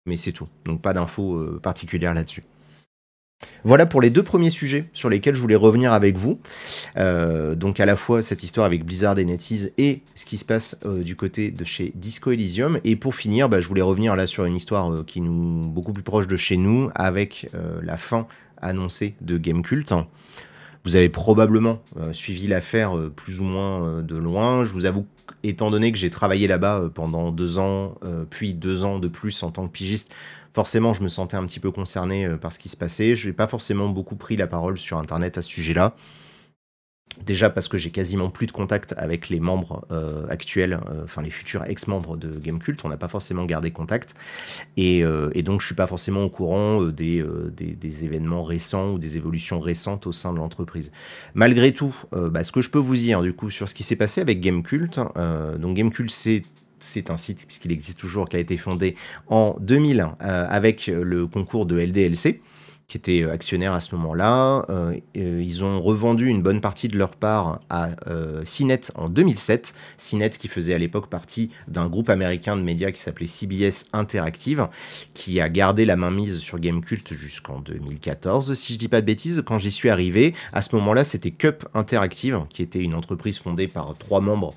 mais 0.06 0.16
c'est 0.16 0.32
tout. 0.32 0.48
Donc 0.64 0.80
pas 0.80 0.92
d'infos 0.92 1.36
euh, 1.36 1.60
particulières 1.62 2.14
là-dessus. 2.14 2.44
Voilà 3.64 3.84
pour 3.84 4.00
les 4.00 4.08
deux 4.08 4.22
premiers 4.22 4.48
sujets 4.48 4.86
sur 4.94 5.10
lesquels 5.10 5.34
je 5.34 5.42
voulais 5.42 5.56
revenir 5.56 5.92
avec 5.92 6.16
vous. 6.16 6.40
Euh, 6.96 7.54
donc 7.54 7.80
à 7.80 7.86
la 7.86 7.94
fois 7.94 8.22
cette 8.22 8.42
histoire 8.42 8.64
avec 8.64 8.84
Blizzard 8.86 9.18
et 9.18 9.26
NetEase 9.26 9.72
et 9.76 10.00
ce 10.14 10.24
qui 10.24 10.38
se 10.38 10.44
passe 10.44 10.78
euh, 10.86 11.02
du 11.02 11.16
côté 11.16 11.50
de 11.50 11.64
chez 11.64 11.92
Disco 11.94 12.30
Elysium. 12.30 12.80
Et 12.84 12.96
pour 12.96 13.14
finir, 13.14 13.50
bah, 13.50 13.60
je 13.60 13.68
voulais 13.68 13.82
revenir 13.82 14.16
là 14.16 14.26
sur 14.26 14.46
une 14.46 14.56
histoire 14.56 15.04
qui 15.04 15.20
nous 15.20 15.60
beaucoup 15.66 15.92
plus 15.92 16.02
proche 16.02 16.26
de 16.28 16.36
chez 16.36 16.56
nous 16.56 16.90
avec 16.94 17.48
la 17.82 17.98
fin 17.98 18.26
annoncée 18.62 19.14
de 19.20 19.36
Gamecult. 19.36 19.92
Vous 20.86 20.94
avez 20.94 21.08
probablement 21.08 21.82
euh, 21.96 22.12
suivi 22.12 22.46
l'affaire 22.46 22.96
euh, 22.96 23.10
plus 23.10 23.40
ou 23.40 23.42
moins 23.42 23.82
euh, 23.82 24.02
de 24.02 24.14
loin. 24.14 24.62
Je 24.62 24.72
vous 24.72 24.86
avoue, 24.86 25.04
étant 25.42 25.72
donné 25.72 25.90
que 25.90 25.98
j'ai 25.98 26.10
travaillé 26.10 26.46
là-bas 26.46 26.90
pendant 26.94 27.32
deux 27.32 27.58
ans, 27.58 27.96
puis 28.30 28.54
deux 28.54 28.84
ans 28.84 29.00
de 29.00 29.08
plus 29.08 29.42
en 29.42 29.50
tant 29.50 29.66
que 29.66 29.72
pigiste, 29.72 30.14
forcément, 30.52 30.94
je 30.94 31.02
me 31.02 31.08
sentais 31.08 31.36
un 31.36 31.44
petit 31.44 31.58
peu 31.58 31.72
concerné 31.72 32.28
par 32.40 32.52
ce 32.52 32.60
qui 32.60 32.68
se 32.68 32.76
passait. 32.76 33.16
Je 33.16 33.26
n'ai 33.26 33.32
pas 33.32 33.48
forcément 33.48 33.88
beaucoup 33.88 34.14
pris 34.14 34.36
la 34.36 34.46
parole 34.46 34.78
sur 34.78 34.98
Internet 34.98 35.38
à 35.38 35.42
ce 35.42 35.50
sujet-là. 35.50 35.94
Déjà 37.24 37.50
parce 37.50 37.68
que 37.68 37.78
j'ai 37.78 37.90
quasiment 37.90 38.28
plus 38.28 38.46
de 38.46 38.52
contact 38.52 38.94
avec 38.96 39.28
les 39.28 39.40
membres 39.40 39.86
euh, 39.90 40.26
actuels, 40.28 40.74
euh, 40.74 41.04
enfin 41.04 41.22
les 41.22 41.30
futurs 41.30 41.64
ex-membres 41.64 42.16
de 42.16 42.38
Gamecult, 42.38 42.84
on 42.84 42.88
n'a 42.88 42.96
pas 42.96 43.08
forcément 43.08 43.44
gardé 43.44 43.70
contact. 43.70 44.14
Et, 44.76 45.02
euh, 45.04 45.30
donc 45.42 45.60
je 45.60 45.66
suis 45.66 45.74
pas 45.74 45.86
forcément 45.86 46.24
au 46.24 46.28
courant 46.28 46.82
des, 46.82 47.24
événements 48.04 48.42
récents 48.42 48.92
ou 48.92 48.98
des 48.98 49.16
évolutions 49.16 49.60
récentes 49.60 50.06
au 50.06 50.12
sein 50.12 50.32
de 50.32 50.38
l'entreprise. 50.38 50.92
Malgré 51.34 51.72
tout, 51.72 51.94
bah, 52.12 52.42
ce 52.42 52.50
que 52.50 52.60
je 52.60 52.70
peux 52.70 52.78
vous 52.78 52.96
dire 52.96 53.22
du 53.22 53.32
coup 53.32 53.48
sur 53.50 53.68
ce 53.68 53.74
qui 53.74 53.84
s'est 53.84 53.96
passé 53.96 54.20
avec 54.20 54.40
Gamecult, 54.40 54.98
donc 55.58 55.76
Gamecult 55.76 56.10
c'est 56.10 56.42
c'est 56.78 57.10
un 57.10 57.16
site, 57.16 57.46
puisqu'il 57.46 57.72
existe 57.72 57.98
toujours, 57.98 58.28
qui 58.28 58.36
a 58.36 58.38
été 58.38 58.56
fondé 58.56 58.96
en 59.28 59.56
2000 59.60 60.08
avec 60.20 60.88
le 60.88 61.26
concours 61.26 61.64
de 61.64 61.78
LDLC 61.78 62.40
qui 62.88 62.96
était 62.96 63.22
euh, 63.22 63.32
actionnaire 63.32 63.72
à 63.72 63.80
ce 63.80 63.94
moment-là. 63.96 64.64
Euh, 64.70 64.96
euh, 65.16 65.42
ils 65.44 65.64
ont 65.64 65.80
revendu 65.80 66.28
une 66.28 66.42
bonne 66.42 66.60
partie 66.60 66.88
de 66.88 66.96
leur 66.96 67.16
part 67.16 67.60
à 67.68 67.90
CNET 68.44 68.80
en 68.94 69.08
2007. 69.08 69.74
CNET 69.98 70.30
qui 70.30 70.48
faisait 70.48 70.74
à 70.74 70.78
l'époque 70.78 71.08
partie 71.08 71.50
d'un 71.68 71.88
groupe 71.88 72.08
américain 72.10 72.56
de 72.56 72.62
médias 72.62 72.90
qui 72.90 73.00
s'appelait 73.00 73.26
CBS 73.26 73.86
Interactive, 73.92 74.68
qui 75.14 75.40
a 75.40 75.48
gardé 75.48 75.84
la 75.84 75.96
main 75.96 76.10
mise 76.10 76.38
sur 76.38 76.58
Gamecult 76.58 77.14
jusqu'en 77.14 77.60
2014, 77.60 78.54
si 78.54 78.74
je 78.74 78.78
dis 78.78 78.88
pas 78.88 79.00
de 79.00 79.06
bêtises. 79.06 79.42
Quand 79.46 79.58
j'y 79.58 79.72
suis 79.72 79.88
arrivé, 79.88 80.34
à 80.52 80.62
ce 80.62 80.74
moment-là, 80.76 81.04
c'était 81.04 81.30
Cup 81.30 81.66
Interactive, 81.74 82.42
qui 82.50 82.62
était 82.62 82.80
une 82.80 82.94
entreprise 82.94 83.38
fondée 83.38 83.68
par 83.68 83.94
trois 83.98 84.20
membres 84.20 84.54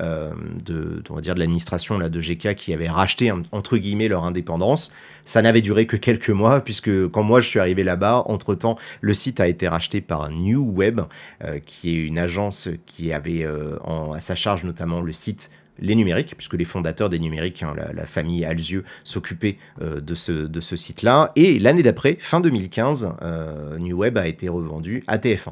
euh, 0.00 0.32
de, 0.64 1.02
on 1.08 1.14
va 1.14 1.20
dire 1.20 1.34
de 1.34 1.38
l'administration 1.38 1.98
là 1.98 2.08
de 2.08 2.20
GK 2.20 2.54
qui 2.56 2.72
avait 2.72 2.88
racheté 2.88 3.30
entre 3.30 3.76
guillemets 3.76 4.08
leur 4.08 4.24
indépendance. 4.24 4.92
Ça 5.24 5.40
n'avait 5.40 5.60
duré 5.60 5.86
que 5.86 5.96
quelques 5.96 6.30
mois 6.30 6.60
puisque 6.60 7.08
quand 7.08 7.22
moi 7.22 7.40
je 7.40 7.48
suis 7.48 7.60
arrivé 7.60 7.84
là-bas, 7.84 8.24
entre 8.26 8.54
temps 8.54 8.76
le 9.00 9.14
site 9.14 9.38
a 9.40 9.46
été 9.46 9.68
racheté 9.68 10.00
par 10.00 10.30
New 10.30 10.62
Web, 10.62 11.00
euh, 11.44 11.60
qui 11.64 11.90
est 11.90 12.06
une 12.06 12.18
agence 12.18 12.68
qui 12.86 13.12
avait 13.12 13.44
euh, 13.44 13.76
à 14.12 14.20
sa 14.20 14.34
charge 14.34 14.64
notamment 14.64 15.00
le 15.00 15.12
site 15.12 15.50
les 15.80 15.96
numériques, 15.96 16.36
puisque 16.36 16.54
les 16.54 16.64
fondateurs 16.64 17.08
des 17.08 17.18
numériques, 17.18 17.64
hein, 17.64 17.74
la, 17.92 18.06
famille 18.06 18.44
Alzieux, 18.44 18.84
s'occupaient 19.02 19.58
de 19.80 20.14
ce, 20.14 20.30
de 20.30 20.60
ce 20.60 20.76
site-là. 20.76 21.32
Et 21.34 21.58
l'année 21.58 21.82
d'après, 21.82 22.16
fin 22.20 22.40
2015, 22.40 23.12
New 23.80 23.98
Web 23.98 24.16
a 24.16 24.28
été 24.28 24.48
revendu 24.48 25.02
à 25.08 25.18
TF1. 25.18 25.50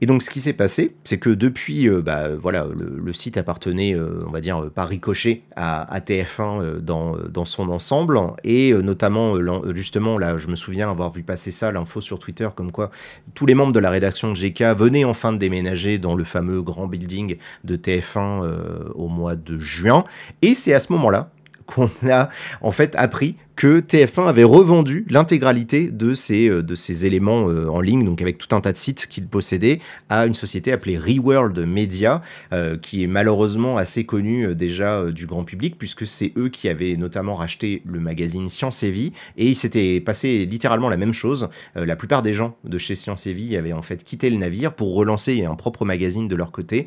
Et 0.00 0.06
donc, 0.06 0.22
ce 0.22 0.30
qui 0.30 0.40
s'est 0.40 0.52
passé, 0.52 0.94
c'est 1.04 1.18
que 1.18 1.30
depuis, 1.30 1.88
euh, 1.88 2.02
bah, 2.02 2.28
voilà, 2.36 2.66
le, 2.74 3.12
site 3.12 3.36
appartenait, 3.36 3.94
euh, 3.94 4.18
on 4.26 4.30
va 4.30 4.40
dire, 4.40 4.64
euh, 4.64 4.70
par 4.70 4.88
ricochet 4.88 5.42
à, 5.56 6.00
TF1 6.00 6.80
dans, 6.80 7.16
dans, 7.16 7.44
son 7.44 7.68
ensemble. 7.68 8.18
Et 8.42 8.72
notamment, 8.72 9.36
justement, 9.74 10.18
là, 10.18 10.36
je 10.36 10.48
me 10.48 10.56
souviens 10.56 10.90
avoir 10.90 11.10
vu 11.10 11.22
passer 11.22 11.50
ça, 11.50 11.70
l'info 11.70 12.00
sur 12.00 12.18
Twitter, 12.18 12.48
comme 12.54 12.72
quoi 12.72 12.90
tous 13.34 13.46
les 13.46 13.54
membres 13.54 13.72
de 13.72 13.80
la 13.80 13.90
rédaction 13.90 14.32
de 14.32 14.36
GK 14.36 14.62
venaient 14.76 15.04
enfin 15.04 15.32
de 15.32 15.38
déménager 15.38 15.98
dans 15.98 16.14
le 16.14 16.24
fameux 16.24 16.62
grand 16.62 16.86
building 16.86 17.36
de 17.64 17.76
TF1 17.76 18.42
au 18.94 19.08
mois 19.08 19.36
de 19.36 19.58
juin. 19.58 20.04
Et 20.42 20.54
c'est 20.54 20.74
à 20.74 20.80
ce 20.80 20.92
moment-là 20.92 21.30
qu'on 21.66 21.90
a 22.08 22.28
en 22.60 22.70
fait 22.70 22.94
appris 22.96 23.36
que 23.56 23.80
TF1 23.80 24.26
avait 24.26 24.44
revendu 24.44 25.06
l'intégralité 25.08 25.88
de 25.88 26.14
ces, 26.14 26.48
euh, 26.48 26.62
de 26.62 26.74
éléments 27.04 27.48
euh, 27.48 27.68
en 27.68 27.80
ligne, 27.80 28.04
donc 28.04 28.20
avec 28.20 28.38
tout 28.38 28.54
un 28.54 28.60
tas 28.60 28.72
de 28.72 28.76
sites 28.76 29.06
qu'il 29.06 29.26
possédait, 29.28 29.80
à 30.08 30.26
une 30.26 30.34
société 30.34 30.72
appelée 30.72 30.98
Reworld 30.98 31.58
Media, 31.60 32.20
euh, 32.52 32.76
qui 32.76 33.04
est 33.04 33.06
malheureusement 33.06 33.76
assez 33.76 34.04
connue 34.04 34.54
déjà 34.54 35.04
du 35.10 35.26
grand 35.26 35.44
public, 35.44 35.76
puisque 35.78 36.06
c'est 36.06 36.32
eux 36.36 36.48
qui 36.48 36.68
avaient 36.68 36.96
notamment 36.96 37.36
racheté 37.36 37.82
le 37.84 38.00
magazine 38.00 38.48
Science 38.48 38.82
et 38.82 38.90
Vie, 38.90 39.12
et 39.36 39.46
il 39.46 39.54
s'était 39.54 40.00
passé 40.00 40.46
littéralement 40.46 40.88
la 40.88 40.96
même 40.96 41.12
chose. 41.12 41.48
la 41.74 41.96
plupart 41.96 42.22
des 42.22 42.32
gens 42.32 42.56
de 42.64 42.78
chez 42.78 42.94
Science 42.94 43.26
et 43.26 43.32
Vie 43.32 43.56
avaient 43.56 43.72
en 43.72 43.82
fait 43.82 44.02
quitté 44.04 44.30
le 44.30 44.36
navire 44.36 44.72
pour 44.74 44.94
relancer 44.94 45.44
un 45.44 45.54
propre 45.54 45.84
magazine 45.84 46.28
de 46.28 46.36
leur 46.36 46.50
côté, 46.50 46.86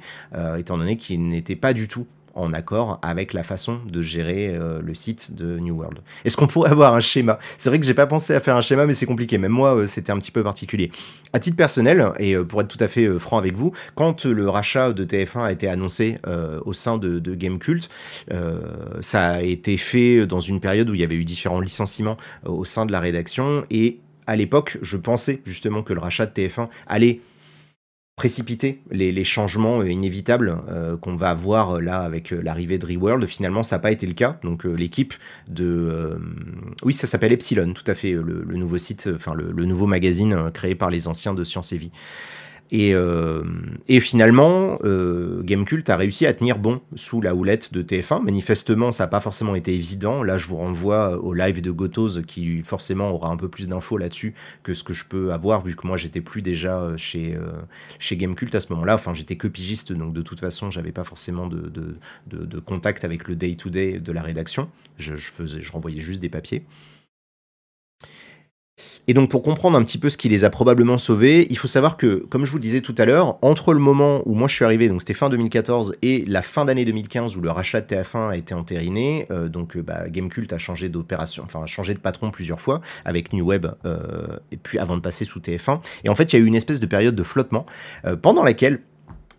étant 0.57 0.77
donné 0.77 0.97
qu'ils 0.97 1.27
n'étaient 1.27 1.55
pas 1.55 1.73
du 1.73 1.87
tout 1.87 2.05
en 2.37 2.53
accord 2.53 2.99
avec 3.01 3.33
la 3.33 3.43
façon 3.43 3.79
de 3.85 4.01
gérer 4.01 4.49
euh, 4.49 4.79
le 4.81 4.93
site 4.93 5.35
de 5.35 5.59
New 5.59 5.75
World. 5.75 5.99
Est-ce 6.23 6.37
qu'on 6.37 6.47
pourrait 6.47 6.71
avoir 6.71 6.93
un 6.93 6.99
schéma? 6.99 7.39
C'est 7.57 7.69
vrai 7.69 7.79
que 7.79 7.85
j'ai 7.85 7.93
pas 7.93 8.07
pensé 8.07 8.33
à 8.33 8.39
faire 8.39 8.55
un 8.55 8.61
schéma, 8.61 8.85
mais 8.85 8.93
c'est 8.93 9.05
compliqué. 9.05 9.37
Même 9.37 9.51
moi, 9.51 9.75
euh, 9.75 9.87
c'était 9.87 10.11
un 10.11 10.19
petit 10.19 10.31
peu 10.31 10.43
particulier. 10.43 10.91
À 11.33 11.39
titre 11.39 11.57
personnel, 11.57 12.11
et 12.19 12.35
euh, 12.35 12.43
pour 12.43 12.61
être 12.61 12.67
tout 12.67 12.83
à 12.83 12.87
fait 12.87 13.07
franc 13.19 13.37
avec 13.37 13.55
vous, 13.55 13.73
quand 13.95 14.25
le 14.25 14.47
rachat 14.49 14.93
de 14.93 15.03
TF1 15.03 15.41
a 15.41 15.51
été 15.51 15.67
annoncé 15.67 16.19
au 16.65 16.73
sein 16.73 16.97
de, 16.97 17.19
de 17.19 17.35
Gamecult, 17.35 17.89
ça 19.01 19.27
a 19.27 19.41
été 19.41 19.77
fait 19.77 20.25
dans 20.27 20.39
une 20.39 20.59
période 20.59 20.89
où 20.89 20.93
il 20.93 20.99
y 20.99 21.03
avait 21.03 21.15
eu 21.15 21.23
différents 21.23 21.59
licenciements 21.59 22.17
au 22.45 22.65
sein 22.65 22.85
de 22.85 22.91
la 22.91 22.99
rédaction 22.99 23.63
et 23.69 23.99
à 24.27 24.35
l'époque, 24.35 24.77
je 24.81 24.97
pensais 24.97 25.41
justement 25.45 25.81
que 25.81 25.93
le 25.93 26.01
rachat 26.01 26.25
de 26.25 26.31
TF1 26.31 26.67
allait 26.85 27.21
précipiter 28.17 28.81
les, 28.89 29.23
changements 29.23 29.81
euh, 29.81 29.91
inévitables 29.91 30.57
euh, 30.69 30.97
qu'on 30.97 31.15
va 31.15 31.29
avoir 31.29 31.75
euh, 31.75 31.79
là 31.79 31.99
avec 31.99 32.31
l'arrivée 32.31 32.79
de 32.79 32.85
Reworld. 32.87 33.23
Finalement, 33.27 33.61
ça 33.61 33.75
n'a 33.75 33.79
pas 33.79 33.91
été 33.91 34.07
le 34.07 34.13
cas. 34.13 34.39
Donc 34.43 34.63
l'équipe 34.63 35.13
de... 35.47 36.19
oui, 36.83 36.93
ça 36.93 37.05
s'appelle 37.05 37.31
Epsilon, 37.31 37.73
tout 37.73 37.83
à 37.85 37.93
fait, 37.93 38.11
le, 38.11 38.43
nouveau 38.55 38.79
site, 38.79 39.07
enfin 39.13 39.35
le, 39.35 39.51
le, 39.51 39.65
nouveau 39.65 39.85
magazine 39.85 40.49
créé 40.51 40.73
par 40.73 40.89
les 40.89 41.07
anciens 41.07 41.35
de 41.35 41.43
Science 41.43 41.73
et 41.73 41.77
Vie. 41.77 41.91
Et, 42.71 42.93
euh, 42.93 43.43
et 43.87 43.99
finalement, 43.99 44.77
euh, 44.83 45.41
Gamecult 45.43 45.89
a 45.89 45.95
réussi 45.95 46.25
à 46.25 46.33
tenir 46.33 46.57
bon 46.57 46.81
sous 46.95 47.21
la 47.21 47.33
houlette 47.33 47.73
de 47.73 47.81
TF1. 47.81 48.21
Manifestement, 48.23 48.91
ça 48.91 49.03
n'a 49.03 49.07
pas 49.07 49.21
forcément 49.21 49.55
été 49.55 49.73
évident. 49.73 50.23
Là, 50.23 50.37
je 50.37 50.47
vous 50.47 50.57
renvoie 50.57 51.17
au 51.17 51.33
live 51.33 51.61
de 51.61 51.71
Gotos 51.71 52.21
qui 52.27 52.61
forcément 52.61 53.11
aura 53.11 53.31
un 53.31 53.37
peu 53.37 53.47
plus 53.47 53.67
d'infos 53.69 53.97
là-dessus 53.97 54.33
que 54.63 54.73
ce 54.73 54.83
que 54.83 54.93
je 54.93 55.05
peux 55.05 55.31
avoir, 55.31 55.63
vu 55.63 55.75
que 55.75 55.87
moi, 55.87 55.97
j'étais 55.97 56.21
plus 56.21 56.41
déjà 56.41 56.77
euh, 56.79 56.97
chez, 56.97 57.35
euh, 57.35 57.51
chez 57.99 58.17
Gamecult 58.17 58.53
à 58.53 58.59
ce 58.59 58.71
moment-là. 58.73 58.95
Enfin, 58.95 59.13
j'étais 59.13 59.37
que 59.37 59.47
pigiste, 59.47 59.93
donc 59.93 60.13
de 60.13 60.21
toute 60.21 60.39
façon, 60.39 60.71
j'avais 60.71 60.91
pas 60.91 61.03
forcément 61.03 61.47
de, 61.47 61.69
de, 61.69 62.45
de, 62.45 62.59
contact 62.59 63.05
avec 63.05 63.27
le 63.27 63.35
day-to-day 63.35 63.93
-day 63.93 64.01
de 64.01 64.11
la 64.11 64.21
rédaction. 64.21 64.69
Je, 64.97 65.15
faisais, 65.15 65.61
je 65.61 65.71
renvoyais 65.71 66.01
juste 66.01 66.19
des 66.19 66.29
papiers. 66.29 66.65
Et 69.07 69.13
donc 69.13 69.29
pour 69.29 69.41
comprendre 69.41 69.77
un 69.77 69.83
petit 69.83 69.97
peu 69.97 70.09
ce 70.09 70.17
qui 70.17 70.29
les 70.29 70.43
a 70.43 70.49
probablement 70.49 70.97
sauvés, 70.97 71.47
il 71.49 71.57
faut 71.57 71.67
savoir 71.67 71.97
que, 71.97 72.25
comme 72.29 72.45
je 72.45 72.51
vous 72.51 72.57
le 72.57 72.63
disais 72.63 72.81
tout 72.81 72.95
à 72.97 73.05
l'heure, 73.05 73.37
entre 73.41 73.73
le 73.73 73.79
moment 73.79 74.21
où 74.25 74.35
moi 74.35 74.47
je 74.47 74.55
suis 74.55 74.65
arrivé, 74.65 74.89
donc 74.89 75.01
c'était 75.01 75.13
fin 75.13 75.29
2014, 75.29 75.95
et 76.01 76.25
la 76.27 76.41
fin 76.41 76.65
d'année 76.65 76.85
2015 76.85 77.37
où 77.37 77.41
le 77.41 77.49
rachat 77.49 77.81
de 77.81 77.87
TF1 77.87 78.31
a 78.31 78.37
été 78.37 78.53
entériné, 78.53 79.27
euh, 79.31 79.47
donc 79.47 79.77
euh, 79.77 79.81
bah, 79.81 80.09
Gamecult 80.09 80.51
a 80.51 80.57
changé 80.57 80.89
d'opération, 80.89 81.43
enfin 81.43 81.63
a 81.63 81.67
changé 81.67 81.93
de 81.93 81.99
patron 81.99 82.31
plusieurs 82.31 82.59
fois 82.59 82.81
avec 83.05 83.33
New 83.33 83.45
Web, 83.45 83.67
euh, 83.85 84.37
et 84.51 84.57
puis 84.57 84.77
avant 84.77 84.97
de 84.97 85.01
passer 85.01 85.25
sous 85.25 85.39
TF1. 85.39 85.79
Et 86.03 86.09
en 86.09 86.15
fait, 86.15 86.33
il 86.33 86.39
y 86.39 86.41
a 86.41 86.43
eu 86.43 86.47
une 86.47 86.55
espèce 86.55 86.79
de 86.79 86.85
période 86.85 87.15
de 87.15 87.23
flottement 87.23 87.65
pendant 88.21 88.43
laquelle 88.43 88.81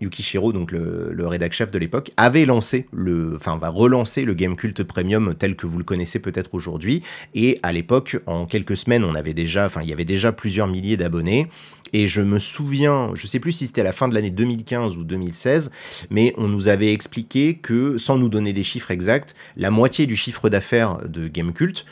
Yukishiro, 0.00 0.52
donc 0.52 0.72
le, 0.72 1.10
le 1.12 1.26
rédac 1.26 1.52
chef 1.52 1.70
de 1.70 1.78
l'époque, 1.78 2.10
avait 2.16 2.46
lancé 2.46 2.86
le, 2.92 3.32
enfin 3.34 3.56
va 3.56 3.68
relancer 3.68 4.24
le 4.24 4.34
Game 4.34 4.56
Cult 4.56 4.82
Premium 4.84 5.34
tel 5.34 5.56
que 5.56 5.66
vous 5.66 5.78
le 5.78 5.84
connaissez 5.84 6.18
peut-être 6.18 6.54
aujourd'hui. 6.54 7.02
Et 7.34 7.58
à 7.62 7.72
l'époque, 7.72 8.18
en 8.26 8.46
quelques 8.46 8.76
semaines, 8.76 9.04
on 9.04 9.14
avait 9.14 9.34
déjà, 9.34 9.66
enfin 9.66 9.82
il 9.82 9.88
y 9.88 9.92
avait 9.92 10.04
déjà 10.04 10.32
plusieurs 10.32 10.66
milliers 10.66 10.96
d'abonnés. 10.96 11.48
Et 11.92 12.06
je 12.06 12.20
me 12.20 12.38
souviens, 12.38 13.10
je 13.14 13.26
sais 13.26 13.40
plus 13.40 13.52
si 13.52 13.66
c'était 13.66 13.80
à 13.80 13.84
la 13.84 13.92
fin 13.92 14.08
de 14.08 14.14
l'année 14.14 14.30
2015 14.30 14.96
ou 14.96 15.04
2016, 15.04 15.70
mais 16.10 16.34
on 16.36 16.48
nous 16.48 16.68
avait 16.68 16.92
expliqué 16.92 17.54
que, 17.54 17.96
sans 17.96 18.18
nous 18.18 18.28
donner 18.28 18.52
des 18.52 18.62
chiffres 18.62 18.90
exacts, 18.90 19.34
la 19.56 19.70
moitié 19.70 20.06
du 20.06 20.16
chiffre 20.16 20.48
d'affaires 20.50 20.98
de 21.08 21.28
Game 21.28 21.52
Cult 21.52 21.86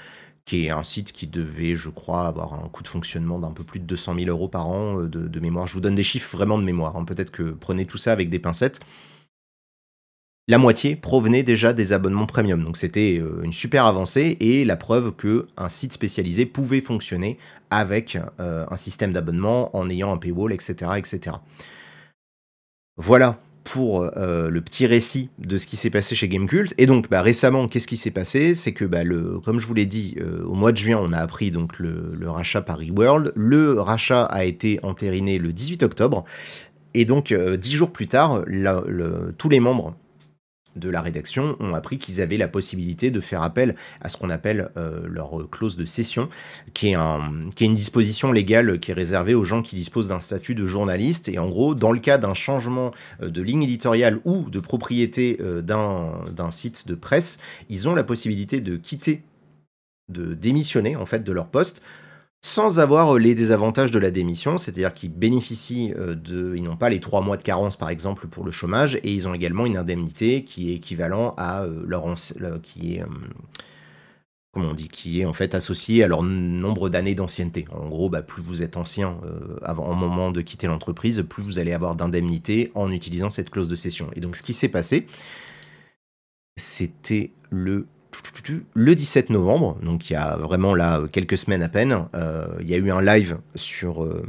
qui 0.47 0.66
est 0.66 0.70
un 0.70 0.84
site 0.84 1.12
qui 1.12 1.26
devait, 1.26 1.74
je 1.74 1.90
crois, 1.90 2.26
avoir 2.26 2.55
un 2.55 2.68
coût 2.68 2.84
de 2.84 2.88
fonctionnement 2.88 3.40
d'un 3.40 3.51
peu 3.51 3.64
plus 3.64 3.80
de 3.80 3.84
200 3.84 4.14
000 4.14 4.30
euros 4.30 4.49
par 4.49 4.68
an 4.68 5.01
euh, 5.01 5.09
de, 5.09 5.40
mémoire. 5.40 5.66
Je 5.66 5.74
vous 5.74 5.80
donne 5.80 5.97
des 5.97 6.05
chiffres 6.05 6.36
vraiment 6.36 6.57
de 6.57 6.64
mémoire. 6.64 6.97
Hein. 6.97 7.05
Peut-être 7.05 7.32
que 7.32 7.42
prenez 7.42 7.84
tout 7.84 7.99
ça 7.99 8.12
avec 8.12 8.30
des 8.30 8.38
pincettes. 8.38 8.80
La 10.49 10.59
moitié 10.59 10.94
provenait 10.94 11.42
déjà 11.42 11.72
des 11.72 11.92
abonnements 11.92 12.26
premium, 12.26 12.62
donc 12.62 12.76
c'était 12.76 13.18
euh, 13.20 13.42
une 13.42 13.53
super 13.53 13.84
avancée 13.84 14.36
et 14.38 14.64
la 14.64 14.76
preuve 14.76 15.12
que 15.16 15.49
un 15.57 15.68
site 15.68 15.92
spécialisé 15.92 16.47
pouvait 16.47 16.80
fonctionner 16.80 17.36
avec 17.70 18.16
euh, 18.38 18.64
un 18.70 18.76
système 18.76 19.12
d'abonnement 19.12 19.76
en 19.76 19.90
ayant 19.90 20.12
un 20.12 20.18
paywall, 20.18 20.53
etc., 20.53 20.92
etc. 20.99 21.38
Voilà 22.97 23.40
pour 23.67 24.09
euh, 24.17 24.49
le 24.49 24.61
petit 24.61 24.87
récit 24.87 25.29
de 25.39 25.57
ce 25.57 25.67
qui 25.67 25.77
s'est 25.77 25.91
passé 25.91 26.14
chez 26.14 26.29
Gamecult. 26.29 26.73
Et 26.79 26.87
donc, 26.87 27.11
bah, 27.11 27.21
récemment, 27.21 27.67
qu'est-ce 27.67 27.89
qui 27.89 27.97
s'est 27.97 28.12
passé? 28.12 28.55
C'est 28.55 28.73
que, 28.73 28.85
bah, 28.85 29.01
comme 29.45 29.59
je 29.59 29.67
vous 29.67 29.75
l'ai 29.75 29.87
dit, 29.87 30.17
euh, 30.21 30.45
au 30.45 30.55
mois 30.55 30.71
de 30.71 30.77
juin, 30.77 30.99
on 31.01 31.12
a 31.12 31.19
appris 31.19 31.51
donc 31.51 31.81
le, 31.81 32.17
rachat 32.31 32.62
par 32.62 32.79
World. 32.97 33.33
Le 33.35 33.81
rachat 33.81 34.23
a 34.25 34.45
été 34.45 34.79
entériné 34.85 35.39
le 35.39 35.53
18 35.53 35.83
octobre. 35.83 36.25
Et 36.95 37.05
donc, 37.05 37.33
euh, 37.33 37.57
dix 37.57 37.75
jours 37.75 37.91
plus 37.91 38.07
tard, 38.07 38.45
tous 39.37 39.49
les 39.49 39.61
membres 39.61 39.97
de 40.77 40.89
la 40.91 41.01
rédaction 41.01 41.57
ont 41.61 41.74
appris 41.74 41.99
qu'ils 41.99 42.20
avaient 42.20 42.37
la 42.37 42.49
possibilité 42.49 43.11
de 43.11 43.20
faire 43.20 43.43
appel 43.43 43.74
à 44.01 44.09
ce 44.09 44.16
qu'on 44.16 44.31
appelle 44.31 44.70
euh, 44.77 45.01
leur 45.09 45.49
clause 45.51 45.77
de 45.77 45.85
cession, 45.85 46.29
qui 46.74 46.93
est, 46.93 46.97
qui 47.55 47.64
est 47.64 47.66
une 47.66 47.74
disposition 47.74 48.33
légale 48.33 48.79
qui 48.79 48.91
est 48.91 48.95
réservée 48.95 49.35
aux 49.35 49.45
gens 49.45 49.62
qui 49.62 49.77
disposent 49.77 50.09
d'un 50.09 50.20
statut 50.20 50.55
de 50.55 50.66
journaliste. 50.66 51.29
Et 51.29 51.39
en 51.39 51.49
gros, 51.49 51.74
dans 51.74 51.93
le 51.93 52.01
cas 52.01 52.18
d'un 52.18 52.35
changement 52.35 52.93
euh, 53.22 53.31
de 53.31 53.43
ligne 53.43 53.62
éditoriale 53.62 54.20
ou 54.24 54.49
de 54.51 54.61
propriété 54.61 55.39
euh, 55.41 55.62
d'un 55.62 56.51
site 56.51 56.89
de 56.89 56.95
presse, 56.95 57.41
ils 57.68 57.89
ont 57.89 57.95
la 57.95 58.05
possibilité 58.05 58.61
de 58.61 58.77
quitter, 58.77 59.22
de 60.09 60.35
démissionner 60.35 60.97
en 60.97 61.07
fait 61.07 61.24
de 61.24 61.33
leur 61.33 61.47
poste 61.47 61.83
sans 62.47 62.78
avoir 62.78 63.16
euh, 63.16 63.18
les 63.18 63.34
désavantages 63.34 63.90
de 63.90 63.99
la 63.99 64.12
démission, 64.12 64.57
c'est-à-dire 64.57 64.94
qu'ils 64.94 65.12
bénéficient 65.12 65.92
euh, 65.97 66.14
de, 66.14 66.55
ils 66.57 66.62
n'ont 66.62 66.76
pas 66.76 66.88
les 66.88 67.01
trois 67.01 67.20
mois 67.20 67.36
de 67.36 67.42
carence 67.42 67.76
par 67.76 67.90
exemple 67.90 68.28
pour 68.28 68.44
le 68.44 68.53
chômage, 68.53 68.94
et 69.03 69.12
ils 69.12 69.26
ont 69.26 69.34
également 69.34 69.66
une 69.66 69.76
indemnité 69.76 70.44
qui 70.44 70.70
est 70.70 70.76
équivalent 70.76 71.34
à 71.36 71.62
euh, 71.62 71.82
leur, 71.86 72.07
qui 72.62 72.94
est 72.94 73.05
comment 74.53 74.70
on 74.70 74.74
dit, 74.74 74.88
qui 74.88 75.20
est 75.20 75.24
en 75.24 75.32
fait 75.32 75.55
associée 75.57 76.05
à 76.05 76.09
leur 76.09 76.22
nombre 76.22 76.88
d'années 76.88 77.16
d'ancienneté. 77.16 77.66
En 77.72 77.88
gros, 77.88 78.09
bah, 78.09 78.22
plus 78.22 78.42
vous 78.42 78.62
êtes 78.62 78.76
ancien 78.76 79.18
avant, 79.62 79.90
au 79.90 79.94
moment 79.94 80.30
de 80.30 80.40
quitter 80.40 80.66
l'entreprise, 80.66 81.22
plus 81.28 81.42
vous 81.42 81.59
allez 81.59 81.72
avoir 81.72 81.94
d'indemnité 81.94 82.70
en 82.74 82.90
utilisant 82.90 83.28
cette 83.28 83.51
clause 83.51 83.68
de 83.68 83.74
cession. 83.74 84.09
Et 84.14 84.20
donc, 84.20 84.36
ce 84.36 84.42
qui 84.42 84.55
s'est 84.55 84.68
passé, 84.68 85.07
c'était 86.57 87.32
le 87.51 87.86
le 88.75 88.95
17 88.95 89.31
novembre, 89.31 89.79
donc 89.83 90.11
il 90.11 90.14
y 90.14 90.17
a 90.17 90.37
vraiment 90.37 90.75
là 90.75 91.03
quelques 91.11 91.37
semaines 91.37 91.62
à 91.62 91.69
peine, 91.69 92.07
euh, 92.14 92.47
il 92.61 92.69
y 92.69 92.75
a 92.75 92.77
eu 92.77 92.91
un 92.91 93.01
live 93.01 93.39
sur, 93.55 94.03
euh, 94.03 94.23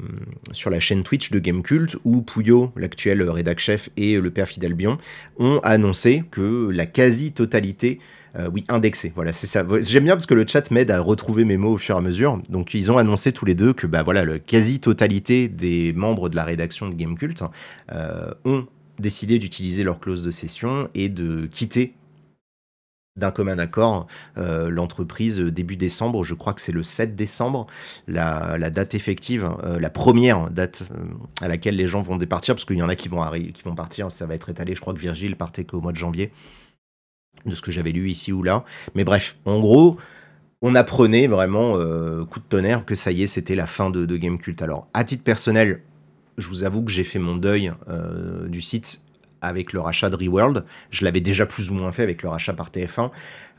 la 0.69 0.79
chaîne 0.79 1.03
Twitch 1.03 1.31
de 1.31 1.39
Gamecult 1.39 1.97
où 2.03 2.21
Pouillot, 2.21 2.71
l'actuel 2.75 3.21
rédac 3.29 3.59
chef, 3.59 3.89
et 3.95 4.19
le 4.19 4.29
père 4.31 4.47
Fidel 4.47 4.73
Bion 4.73 4.97
ont 5.39 5.59
annoncé 5.63 6.23
que 6.31 6.69
la 6.69 6.85
quasi-totalité 6.85 7.99
euh, 8.37 8.49
oui, 8.53 8.65
indexé. 8.67 9.11
Voilà, 9.15 9.33
c'est 9.33 9.47
ça. 9.47 9.65
J'aime 9.81 10.03
bien 10.03 10.13
parce 10.13 10.27
que 10.27 10.35
le 10.35 10.45
chat 10.45 10.69
m'aide 10.69 10.91
à 10.91 10.99
retrouver 10.99 11.43
mes 11.43 11.57
mots 11.57 11.73
au 11.73 11.77
fur 11.77 11.95
et 11.95 11.97
à 11.97 12.01
mesure. 12.01 12.39
Donc, 12.49 12.75
ils 12.75 12.91
ont 12.91 12.97
annoncé 12.97 13.31
tous 13.31 13.45
les 13.45 13.55
deux 13.55 13.73
que, 13.73 13.87
bah 13.87 14.03
voilà, 14.03 14.25
la 14.25 14.37
quasi-totalité 14.37 15.47
des 15.47 15.91
membres 15.93 16.29
de 16.29 16.35
la 16.35 16.43
rédaction 16.43 16.87
de 16.87 16.93
Gamecult 16.93 17.41
ont 18.45 18.67
décidé 18.99 19.39
d'utiliser 19.39 19.83
leur 19.83 19.99
clause 19.99 20.21
de 20.21 20.29
cession 20.29 20.87
et 20.93 21.09
de 21.09 21.47
quitter 21.47 21.93
d'un 23.17 23.31
commun 23.31 23.57
accord 23.59 24.07
euh, 24.37 24.69
l'entreprise 24.69 25.39
euh, 25.39 25.51
début 25.51 25.75
décembre, 25.75 26.23
je 26.23 26.35
crois 26.35 26.53
que 26.53 26.61
c'est 26.61 26.71
le 26.71 26.83
7 26.83 27.15
décembre, 27.15 27.67
la, 28.07 28.57
date 28.69 28.95
effective, 28.95 29.49
euh, 29.63 29.79
la 29.79 29.89
première 29.89 30.49
date 30.51 30.83
à 31.41 31.47
laquelle 31.47 31.75
les 31.75 31.87
gens 31.87 32.01
vont 32.01 32.17
départir, 32.17 32.55
parce 32.55 32.65
qu'il 32.65 32.77
y 32.77 32.83
en 32.83 32.89
a 32.89 32.95
qui 32.95 33.09
vont, 33.09 33.23
qui 33.31 33.63
vont 33.63 33.75
partir, 33.75 34.11
ça 34.11 34.25
va 34.25 34.35
être 34.35 34.49
étalé, 34.49 34.75
je 34.75 34.81
crois 34.81 34.93
que 34.93 34.99
Virgile 34.99 35.35
partait 35.35 35.65
qu'au 35.65 35.81
mois 35.81 35.91
de 35.91 35.97
janvier, 35.97 36.31
de 37.45 37.55
ce 37.55 37.61
que 37.61 37.71
j'avais 37.71 37.91
lu 37.91 38.09
ici 38.09 38.31
ou 38.31 38.43
là. 38.43 38.63
Mais 38.95 39.03
bref, 39.03 39.37
en 39.45 39.59
gros, 39.59 39.97
on 40.61 40.75
apprenait 40.75 41.27
vraiment, 41.27 41.73
coup 42.25 42.39
de 42.39 42.45
tonnerre, 42.49 42.85
que 42.85 42.95
ça 42.95 43.11
y 43.11 43.23
est, 43.23 43.27
c'était 43.27 43.55
la 43.55 43.67
fin 43.67 43.89
de, 43.89 44.05
de 44.05 44.17
Game 44.17 44.39
Cult. 44.39 44.61
Alors, 44.61 44.87
à 44.93 45.03
titre 45.03 45.23
personnel, 45.23 45.81
je 46.37 46.47
vous 46.47 46.63
avoue 46.63 46.83
que 46.83 46.91
j'ai 46.91 47.03
fait 47.03 47.19
mon 47.19 47.35
deuil 47.35 47.71
du 48.47 48.61
site 48.61 49.01
avec 49.41 49.73
le 49.73 49.79
rachat 49.79 50.09
de 50.09 50.15
Reworld. 50.15 50.65
Je 50.91 51.05
l'avais 51.05 51.21
déjà 51.21 51.45
plus 51.45 51.69
ou 51.69 51.73
moins 51.73 51.91
fait 51.91 52.03
avec 52.03 52.23
le 52.23 52.29
rachat 52.29 52.53
par 52.53 52.69
TF1. 52.69 53.11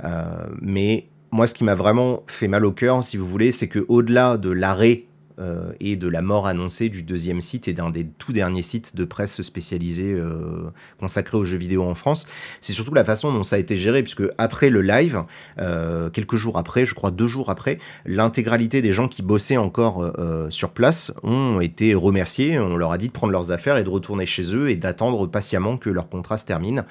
Euh, 0.05 0.25
mais 0.61 1.09
moi, 1.31 1.47
ce 1.47 1.55
qui 1.55 1.65
m'a 1.65 1.75
vraiment 1.75 2.23
fait 2.27 2.49
mal 2.49 2.65
au 2.65 2.73
cœur, 2.73 3.05
si 3.05 3.17
vous 3.17 3.27
voulez, 3.27 3.53
c'est 3.53 3.69
que 3.69 3.85
au-delà 3.89 4.37
de 4.37 4.51
l'arrêt 4.51 5.05
euh, 5.39 5.73
et 5.79 5.95
de 5.95 6.09
la 6.09 6.21
mort 6.21 6.49
annoncée 6.49 6.89
du 6.89 7.03
deuxième 7.05 7.41
site 7.41 7.69
et 7.69 7.73
d'un 7.73 7.91
des 7.91 8.05
tout 8.05 8.33
derniers 8.33 8.63
sites 8.63 8.97
de 8.97 9.05
presse 9.05 9.41
spécialisés 9.43 10.13
euh, 10.13 10.71
consacrés 10.99 11.37
aux 11.37 11.45
jeux 11.45 11.59
vidéo 11.59 11.85
en 11.85 11.95
France. 11.95 12.27
C'est 12.61 12.73
surtout 12.73 12.93
la 12.93 13.05
façon 13.05 13.33
dont 13.33 13.45
ça 13.45 13.57
a 13.57 13.59
été 13.61 13.79
géré, 13.79 14.03
puisque 14.03 14.25
après 14.37 14.69
le 14.69 14.83
live, 14.83 15.23
euh, 15.61 16.11
quelques 16.11 16.35
jours 16.35 16.59
après, 16.59 16.87
je 16.87 16.95
crois 16.95 17.13
deux 17.13 17.29
jours 17.29 17.51
après, 17.51 17.79
l'intégralité 18.05 18.83
des 18.83 18.91
gens 18.91 19.07
qui 19.07 19.23
bossaient 19.23 19.57
encore 19.57 20.13
sur 20.51 20.71
place 20.71 21.13
ont 21.23 21.61
été 21.61 21.95
remerciés. 21.95 22.59
On 22.59 22.77
leur 22.77 22.93
a 22.93 22.99
dit 22.99 23.09
de 23.09 23.13
prendre 23.13 23.33
leurs 23.33 23.53
affaires 23.53 23.77
et 23.77 23.85
de 23.85 23.89
retourner 23.89 24.27
chez 24.27 24.55
eux 24.55 24.71
et 24.71 24.77
d'attendre 24.77 25.27
patiemment 25.27 25.77
que 25.77 25.91
leur 25.91 26.09
contrat 26.09 26.37
se 26.37 26.47
termine. 26.47 26.85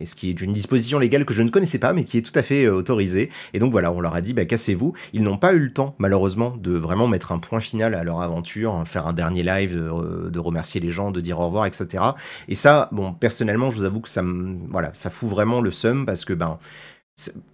et 0.00 0.04
ce 0.04 0.14
qui 0.14 0.30
est 0.30 0.34
d'une 0.34 0.52
disposition 0.52 0.98
légale 0.98 1.24
que 1.24 1.34
je 1.34 1.42
ne 1.42 1.50
connaissais 1.50 1.78
pas, 1.78 1.92
mais 1.92 2.04
qui 2.04 2.18
est 2.18 2.22
tout 2.22 2.36
à 2.38 2.42
fait 2.42 2.68
autorisée. 2.68 3.30
Et 3.52 3.58
donc 3.58 3.72
voilà, 3.72 3.92
on 3.92 4.00
leur 4.00 4.14
a 4.14 4.20
dit, 4.20 4.32
bah, 4.32 4.44
cassez-vous. 4.44 4.94
Ils 5.12 5.22
n'ont 5.22 5.38
pas 5.38 5.52
eu 5.52 5.58
le 5.58 5.72
temps, 5.72 5.94
malheureusement, 5.98 6.45
de 6.50 6.72
vraiment 6.72 7.06
mettre 7.06 7.32
un 7.32 7.38
point 7.38 7.60
final 7.60 7.94
à 7.94 8.04
leur 8.04 8.20
aventure, 8.20 8.74
hein, 8.74 8.84
faire 8.84 9.06
un 9.06 9.12
dernier 9.12 9.42
live, 9.42 9.76
de, 9.76 10.38
remercier 10.38 10.80
les 10.80 10.90
gens, 10.90 11.10
de 11.10 11.20
dire 11.20 11.40
au 11.40 11.46
revoir, 11.46 11.66
etc. 11.66 12.02
Et 12.48 12.54
ça, 12.54 12.88
bon, 12.92 13.12
personnellement, 13.12 13.70
je 13.70 13.76
vous 13.76 13.84
avoue 13.84 14.00
que 14.00 14.08
ça 14.08 14.22
voilà, 14.70 14.90
ça 14.94 15.10
fout 15.10 15.28
vraiment 15.28 15.60
le 15.60 15.70
seum 15.70 16.06
parce 16.06 16.24
que, 16.24 16.32
ben, 16.32 16.58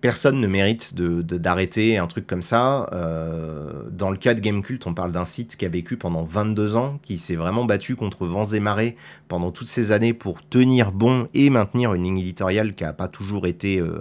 personne 0.01 0.41
ne 0.41 0.47
mérite 0.49 0.95
d'arrêter 0.97 1.97
un 1.97 2.07
truc 2.09 2.27
comme 2.27 2.43
ça. 2.43 2.89
Euh, 2.93 3.85
dans 3.91 4.11
le 4.11 4.17
cas 4.17 4.35
de 4.35 4.41
Gamecult, 4.41 4.85
on 4.87 4.95
parle 4.95 5.13
d'un 5.13 5.25
site 5.25 5.57
qui 5.57 5.65
a 5.65 5.69
vécu 5.69 5.97
pendant 5.97 6.25
22 6.25 6.75
ans, 6.75 6.99
qui 7.03 7.17
s'est 7.17 7.37
vraiment 7.37 7.65
battu 7.65 7.95
contre 7.95 8.27
vents 8.27 8.45
et 8.45 8.61
marées 8.61 8.97
pendant 9.29 9.53
toutes 9.53 9.69
ces 9.69 9.93
années 9.93 10.15
pour 10.15 10.47
tenir 10.49 10.91
bon 10.91 11.29
et 11.33 11.49
maintenir 11.49 11.95
une 11.95 12.03
ligne 12.03 12.19
éditoriale 12.19 12.75
qui 12.75 12.83
n'a 12.83 12.93
pas 12.93 13.07
toujours 13.07 13.47
été 13.47 13.79
euh, 13.79 14.01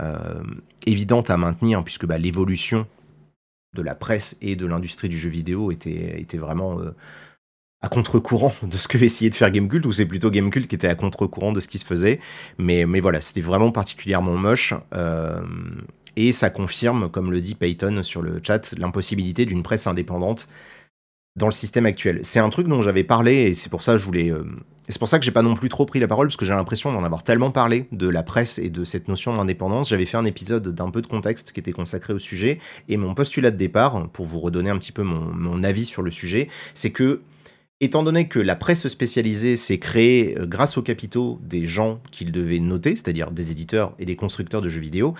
euh, 0.00 0.42
évidente 0.86 1.30
à 1.30 1.36
maintenir, 1.36 1.84
puisque 1.84 2.06
bah, 2.06 2.18
l'évolution 2.18 2.86
de 3.76 3.82
la 3.82 3.94
presse 3.94 4.36
et 4.40 4.56
de 4.56 4.66
l'industrie 4.66 5.08
du 5.08 5.16
jeu 5.16 5.30
vidéo 5.30 5.70
était, 5.70 6.26
vraiment 6.34 6.80
euh, 6.80 6.94
à 7.80 7.88
contre-courant 7.88 8.52
de 8.62 8.76
ce 8.76 8.88
que 8.88 8.98
essayait 8.98 9.30
de 9.30 9.34
faire 9.34 9.50
Gamecult, 9.50 9.86
ou 9.86 9.92
c'est 9.92 10.06
plutôt 10.06 10.30
Gamecult 10.30 10.66
qui 10.66 10.74
était 10.74 10.88
à 10.88 10.94
contre-courant 10.94 11.52
de 11.52 11.60
ce 11.60 11.68
qui 11.68 11.78
se 11.78 11.84
faisait. 11.84 12.20
Mais, 12.58 12.84
voilà, 13.00 13.20
c'était 13.20 13.40
vraiment 13.40 13.70
particulièrement 13.70 14.36
moche. 14.36 14.74
Euh, 14.94 15.40
et 16.16 16.32
ça 16.32 16.50
confirme, 16.50 17.10
comme 17.10 17.30
le 17.30 17.40
dit 17.40 17.54
Payton 17.54 18.02
sur 18.02 18.22
le 18.22 18.40
chat, 18.42 18.74
l'impossibilité 18.78 19.44
d'une 19.44 19.62
presse 19.62 19.86
indépendante 19.86 20.48
dans 21.36 21.46
le 21.46 21.52
système 21.52 21.86
actuel. 21.86 22.20
C'est 22.22 22.38
un 22.38 22.48
truc 22.48 22.66
dont 22.66 22.82
j'avais 22.82 23.04
parlé 23.04 23.34
et 23.42 23.54
c'est 23.54 23.68
pour 23.68 23.82
ça 23.82 23.92
que 23.92 23.98
je 23.98 24.04
voulais 24.04 24.30
euh, 24.30 24.44
et 24.88 24.92
c'est 24.92 24.98
pour 24.98 25.08
ça 25.08 25.18
que 25.18 25.24
j'ai 25.24 25.32
pas 25.32 25.42
non 25.42 25.54
plus 25.54 25.68
trop 25.68 25.84
pris 25.84 25.98
la 25.98 26.06
parole, 26.06 26.28
parce 26.28 26.36
que 26.36 26.44
j'ai 26.44 26.54
l'impression 26.54 26.92
d'en 26.92 27.02
avoir 27.04 27.24
tellement 27.24 27.50
parlé 27.50 27.88
de 27.92 28.08
la 28.08 28.22
presse 28.22 28.58
et 28.58 28.70
de 28.70 28.84
cette 28.84 29.08
notion 29.08 29.36
d'indépendance. 29.36 29.88
J'avais 29.88 30.06
fait 30.06 30.16
un 30.16 30.24
épisode 30.24 30.68
d'un 30.68 30.90
peu 30.90 31.02
de 31.02 31.06
contexte 31.06 31.52
qui 31.52 31.60
était 31.60 31.72
consacré 31.72 32.12
au 32.12 32.18
sujet, 32.18 32.58
et 32.88 32.96
mon 32.96 33.14
postulat 33.14 33.50
de 33.50 33.56
départ, 33.56 34.08
pour 34.10 34.26
vous 34.26 34.38
redonner 34.38 34.70
un 34.70 34.78
petit 34.78 34.92
peu 34.92 35.02
mon, 35.02 35.64
avis 35.64 35.86
sur 35.86 36.02
le 36.02 36.10
sujet, 36.10 36.48
c'est 36.74 36.90
que, 36.90 37.22
étant 37.80 38.02
donné 38.02 38.28
que 38.28 38.38
la 38.38 38.54
presse 38.54 38.86
spécialisée 38.86 39.56
s'est 39.56 39.78
créée 39.78 40.38
euh, 40.38 40.46
grâce 40.46 40.76
aux 40.76 40.82
capitaux 40.82 41.40
des 41.42 41.64
gens 41.64 42.00
qu'il 42.12 42.30
devait 42.30 42.60
noter, 42.60 42.90
c'est-à-dire 42.90 43.30
des 43.30 43.50
éditeurs 43.50 43.94
et 43.98 44.04
des 44.04 44.16
constructeurs 44.16 44.60
de 44.60 44.68
jeux 44.68 44.80
vidéo, 44.80 45.14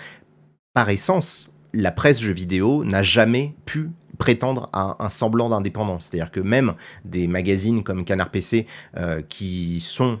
par 0.73 0.89
essence, 0.89 1.51
la 1.73 1.91
presse 1.91 2.21
jeux 2.21 2.33
vidéo 2.33 2.83
n'a 2.85 3.03
jamais 3.03 3.55
pu 3.65 3.89
prétendre 4.17 4.69
à 4.73 4.97
un 4.99 5.09
semblant 5.09 5.49
d'indépendance. 5.49 6.05
C'est-à-dire 6.05 6.31
que 6.31 6.39
même 6.39 6.73
des 7.05 7.27
magazines 7.27 7.83
comme 7.83 8.05
Canard 8.05 8.29
PC, 8.29 8.65
euh, 8.97 9.21
qui 9.27 9.79
sont 9.79 10.19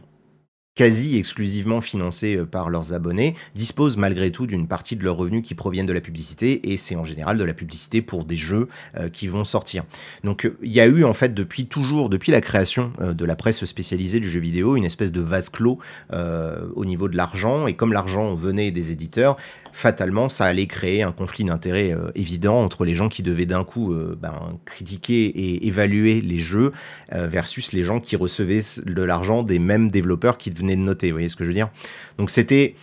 quasi 0.75 1.17
exclusivement 1.17 1.81
financés 1.81 2.35
euh, 2.35 2.45
par 2.45 2.69
leurs 2.69 2.93
abonnés, 2.93 3.33
disposent 3.55 3.97
malgré 3.97 4.31
tout 4.31 4.45
d'une 4.45 4.67
partie 4.67 4.95
de 4.95 5.03
leurs 5.03 5.17
revenus 5.17 5.41
qui 5.41 5.55
proviennent 5.55 5.87
de 5.87 5.93
la 5.93 6.01
publicité, 6.01 6.71
et 6.71 6.77
c'est 6.77 6.95
en 6.95 7.03
général 7.03 7.39
de 7.39 7.43
la 7.43 7.55
publicité 7.55 8.03
pour 8.03 8.25
des 8.25 8.35
jeux 8.35 8.67
euh, 8.95 9.09
qui 9.09 9.27
vont 9.27 9.43
sortir. 9.43 9.85
Donc 10.23 10.49
il 10.61 10.71
y 10.71 10.79
a 10.79 10.85
eu 10.85 11.03
en 11.03 11.15
fait 11.15 11.33
depuis 11.33 11.65
toujours, 11.65 12.09
depuis 12.09 12.31
la 12.31 12.41
création 12.41 12.91
de 12.99 13.25
la 13.25 13.35
presse 13.35 13.65
spécialisée 13.65 14.19
du 14.19 14.29
jeu 14.29 14.39
vidéo, 14.39 14.75
une 14.75 14.85
espèce 14.85 15.11
de 15.11 15.21
vase 15.21 15.49
clos 15.49 15.79
au 16.11 16.85
niveau 16.85 17.07
de 17.07 17.17
l'argent, 17.17 17.65
et 17.67 17.73
comme 17.73 17.93
l'argent 17.93 18.35
venait 18.35 18.71
des 18.71 18.91
éditeurs, 18.91 19.37
fatalement, 19.77 20.27
ça 20.27 20.45
allait 20.45 20.65
créer 20.65 21.03
un 21.03 21.11
conflit 21.11 21.43
d'intérêts 21.43 21.91
euh, 21.91 22.09
évident 22.15 22.55
entre 22.55 22.83
les 22.83 22.95
gens 22.95 23.09
qui 23.09 23.21
devaient 23.21 23.45
d'un 23.45 23.63
coup 23.63 23.93
euh, 23.93 24.17
ben, 24.19 24.57
critiquer 24.65 25.25
et 25.25 25.67
évaluer 25.67 26.19
les 26.19 26.39
jeux 26.39 26.71
euh, 27.13 27.27
versus 27.27 27.73
les 27.73 27.83
gens 27.83 27.99
qui 27.99 28.15
recevaient 28.15 28.61
de 28.83 29.03
l'argent 29.03 29.43
des 29.43 29.59
mêmes 29.59 29.91
développeurs 29.91 30.39
qui 30.39 30.49
venaient 30.49 30.75
de 30.75 30.81
noter. 30.81 31.09
Vous 31.09 31.13
voyez 31.13 31.29
ce 31.29 31.35
que 31.35 31.43
je 31.43 31.49
veux 31.49 31.53
dire? 31.53 31.69
Donc 32.17 32.31
c'était... 32.31 32.75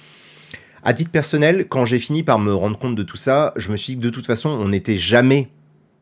À 0.84 0.92
titre 0.92 1.11
personnel, 1.11 1.66
quand 1.66 1.86
j'ai 1.86 1.99
fini 1.99 2.22
par 2.22 2.38
me 2.38 2.55
rendre 2.55 2.78
compte 2.78 2.95
de 2.95 3.03
tout 3.03 3.16
ça, 3.16 3.55
je 3.57 3.72
me 3.72 3.76
suis 3.76 3.95
dit 3.95 4.01
que 4.01 4.05
de 4.05 4.11
toute 4.11 4.26
façon, 4.26 4.51
on 4.51 4.68
n'était 4.68 4.99
jamais... 4.99 5.49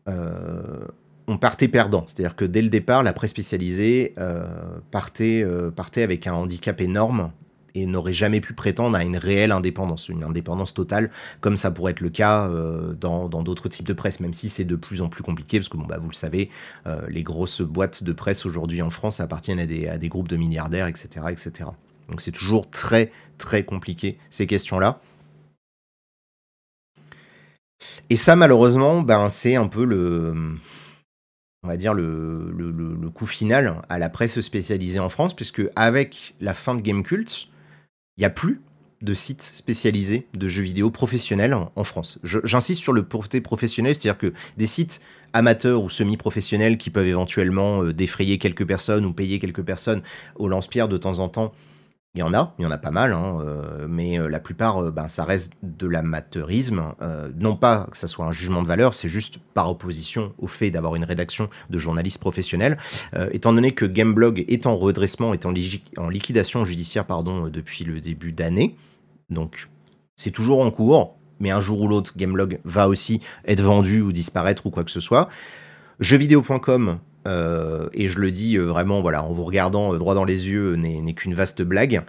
on 0.09 1.37
partait 1.39 1.69
perdant. 1.69 2.05
C'est-à-dire 2.09 2.35
que 2.35 2.45
dès 2.45 2.63
le 2.63 2.69
départ, 2.69 3.05
la 3.05 3.13
presse 3.13 3.31
spécialisée 3.31 4.17
partait, 4.91 5.47
partait 5.77 6.03
avec 6.03 6.27
un 6.27 6.33
handicap 6.33 6.81
énorme 6.81 7.31
et 7.75 7.87
n'aurait 7.87 8.13
jamais 8.13 8.41
pu 8.41 8.53
prétendre 8.53 8.97
à 8.97 9.03
une 9.03 9.17
réelle 9.17 9.53
indépendance, 9.53 10.09
une 10.09 10.25
indépendance 10.25 10.75
totale, 10.75 11.11
comme 11.41 11.57
ça 11.57 11.71
pourrait 11.71 11.93
être 11.93 12.01
le 12.01 12.11
cas 12.11 12.49
euh, 12.49 12.93
dans 12.95 13.29
d'autres 13.29 13.69
types 13.69 13.87
de 13.87 13.93
presse, 13.93 14.21
même 14.21 14.35
si 14.35 14.49
c'est 14.49 14.65
de 14.65 14.77
plus 14.77 15.01
en 15.01 15.09
plus 15.09 15.23
compliqué, 15.23 15.59
parce 15.59 15.69
que 15.69 15.77
bon, 15.77 15.87
bah, 15.87 15.99
vous 15.99 16.09
le 16.09 16.15
savez, 16.15 16.51
euh, 16.87 17.01
les 17.09 17.23
grosses 17.23 17.63
boîtes 17.63 18.05
de 18.05 18.13
presse 18.13 18.47
aujourd'hui 18.47 18.83
en 18.83 18.91
France 18.91 19.21
appartiennent 19.21 19.61
à 19.61 19.67
des, 19.67 20.09
groupes 20.09 20.29
de 20.29 20.37
milliardaires, 20.37 20.87
etc. 20.87 21.27
etc. 21.31 21.71
Donc 22.09 22.21
c'est 22.21 22.33
toujours 22.33 22.69
très 22.71 23.11
très 23.39 23.65
compliqué 23.65 24.19
ces 24.31 24.47
questions-là. 24.47 25.01
Et 28.11 28.17
ça, 28.17 28.37
malheureusement, 28.37 29.03
ben, 29.03 29.29
c'est 29.29 29.57
un 29.57 29.67
peu 29.67 29.85
le, 29.85 30.57
on 31.65 31.69
va 31.69 31.77
dire 31.77 31.95
le, 31.95 32.53
le, 32.57 32.71
le, 32.71 33.11
coup 33.11 33.27
final 33.27 33.83
à 33.89 33.99
la 33.99 34.09
presse 34.09 34.41
spécialisée 34.41 35.01
en 35.01 35.09
France, 35.09 35.35
puisque 35.35 35.63
avec 35.77 36.35
la 36.41 36.55
fin 36.55 36.75
de 36.75 36.81
Game 36.81 37.03
Cult, 37.03 37.49
il 38.17 38.21
n'y 38.21 38.27
a 38.27 38.31
plus 38.31 38.61
de 39.03 39.15
sites 39.15 39.43
spécialisés 39.43 40.27
de 40.35 40.49
jeux 40.49 40.63
vidéo 40.63 40.91
professionnels 40.91 41.55
en, 41.55 41.85
France. 41.85 42.21
J'insiste 42.23 42.81
sur 42.81 42.93
le 42.93 43.03
porté 43.03 43.41
professionnel, 43.41 43.95
c'est-à-dire 43.95 44.19
que 44.19 44.33
des 44.57 44.67
sites 44.67 45.01
amateurs 45.33 45.83
ou 45.83 45.91
semi-professionnels 45.91 46.79
qui 46.79 46.91
peuvent 46.91 47.07
éventuellement 47.07 47.83
euh, 47.83 47.93
défrayer 47.93 48.39
quelques 48.39 48.67
personnes 48.67 49.05
ou 49.05 49.13
payer 49.13 49.39
quelques 49.39 49.63
personnes 49.63 50.03
au 50.37 50.47
lance-pierre 50.47 50.89
de 50.89 50.99
temps 50.99 51.19
en 51.19 51.29
temps 51.29 51.53
il 52.15 52.19
y 52.19 52.23
en 52.23 52.35
a, 52.35 52.55
il 52.59 52.63
y 52.63 52.67
en 52.67 52.71
a 52.71 52.77
pas 52.77 52.91
mal, 52.91 53.15
hein, 53.15 53.39
euh, 53.41 53.87
mais 53.89 54.21
euh, 54.21 54.29
la 54.29 54.39
plupart, 54.39 54.83
euh, 54.83 54.91
ben, 54.91 55.09
ça 55.09 55.25
reste 55.25 55.55
de 55.63 55.87
l'amateurisme. 55.87 56.95
non 57.41 57.57
pas 57.57 57.89
que 57.91 57.97
ça 57.97 58.07
soit 58.07 58.27
un 58.27 58.33
jugement 58.33 58.63
de 58.63 58.69
valeur, 58.69 58.93
c'est 58.93 59.09
juste 59.09 59.39
par 59.55 59.71
opposition 59.71 60.35
au 60.39 60.47
fait 60.47 60.71
d'avoir 60.71 60.95
une 60.95 61.05
rédaction 61.05 61.49
de 61.71 61.79
journalistes 61.79 62.21
professionnels. 62.21 62.77
étant 63.33 63.53
donné 63.53 63.73
que 63.73 63.87
Gameblog 63.87 64.45
est 64.49 64.67
en 64.67 64.77
redressement, 64.77 65.33
est 65.33 65.47
en, 65.47 65.53
liquidation 66.11 66.65
judiciaire 66.65 67.07
pardon, 67.07 67.49
depuis 67.49 67.85
le 67.85 68.01
début 68.01 68.33
d'année, 68.33 68.77
donc 69.31 69.69
c'est 70.17 70.31
toujours 70.31 70.61
en 70.61 70.71
cours, 70.71 71.17
mais 71.41 71.51
un 71.51 71.61
jour 71.61 71.81
ou 71.81 71.89
l'autre, 71.89 72.13
Gameblog 72.17 72.61
va 72.65 72.89
aussi 72.89 73.21
être 73.47 73.63
vendu 73.63 74.03
ou 74.03 74.13
disparaître 74.13 74.67
ou 74.67 74.71
quoi 74.71 74.85
que 74.85 74.91
ce 74.91 75.01
soit. 75.01 75.29
Jeuxvideo.com 76.01 76.99
euh, 77.27 77.89
et 77.93 78.09
je 78.09 78.19
le 78.19 78.31
dis 78.31 78.57
euh, 78.57 78.65
vraiment, 78.65 79.01
voilà, 79.01 79.23
en 79.25 79.33
vous 79.33 79.45
regardant 79.45 79.95
euh, 79.95 79.99
droit 79.99 80.15
dans 80.15 80.25
les 80.25 80.49
yeux, 80.49 80.75
n'est 80.75 81.15
qu'une 81.15 81.35
vaste 81.35 81.63
blague. 81.63 82.03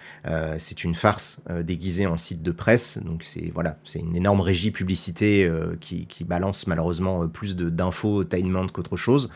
c'est 0.57 0.83
une 0.83 0.95
farce 0.95 1.41
déguisée 1.61 2.07
en 2.07 2.17
site 2.17 2.41
de 2.41 2.51
presse. 2.51 2.99
Donc 3.03 3.23
c'est 3.23 3.51
voilà, 3.53 3.77
c'est 3.85 3.99
une 3.99 4.15
énorme 4.15 4.41
régie 4.41 4.71
publicité 4.71 5.49
qui, 5.79 6.07
balance 6.23 6.67
malheureusement 6.67 7.27
plus 7.27 7.55
d'infos, 7.55 8.23
tainment 8.23 8.67
qu'autre 8.67 8.95
chose. 8.95 9.29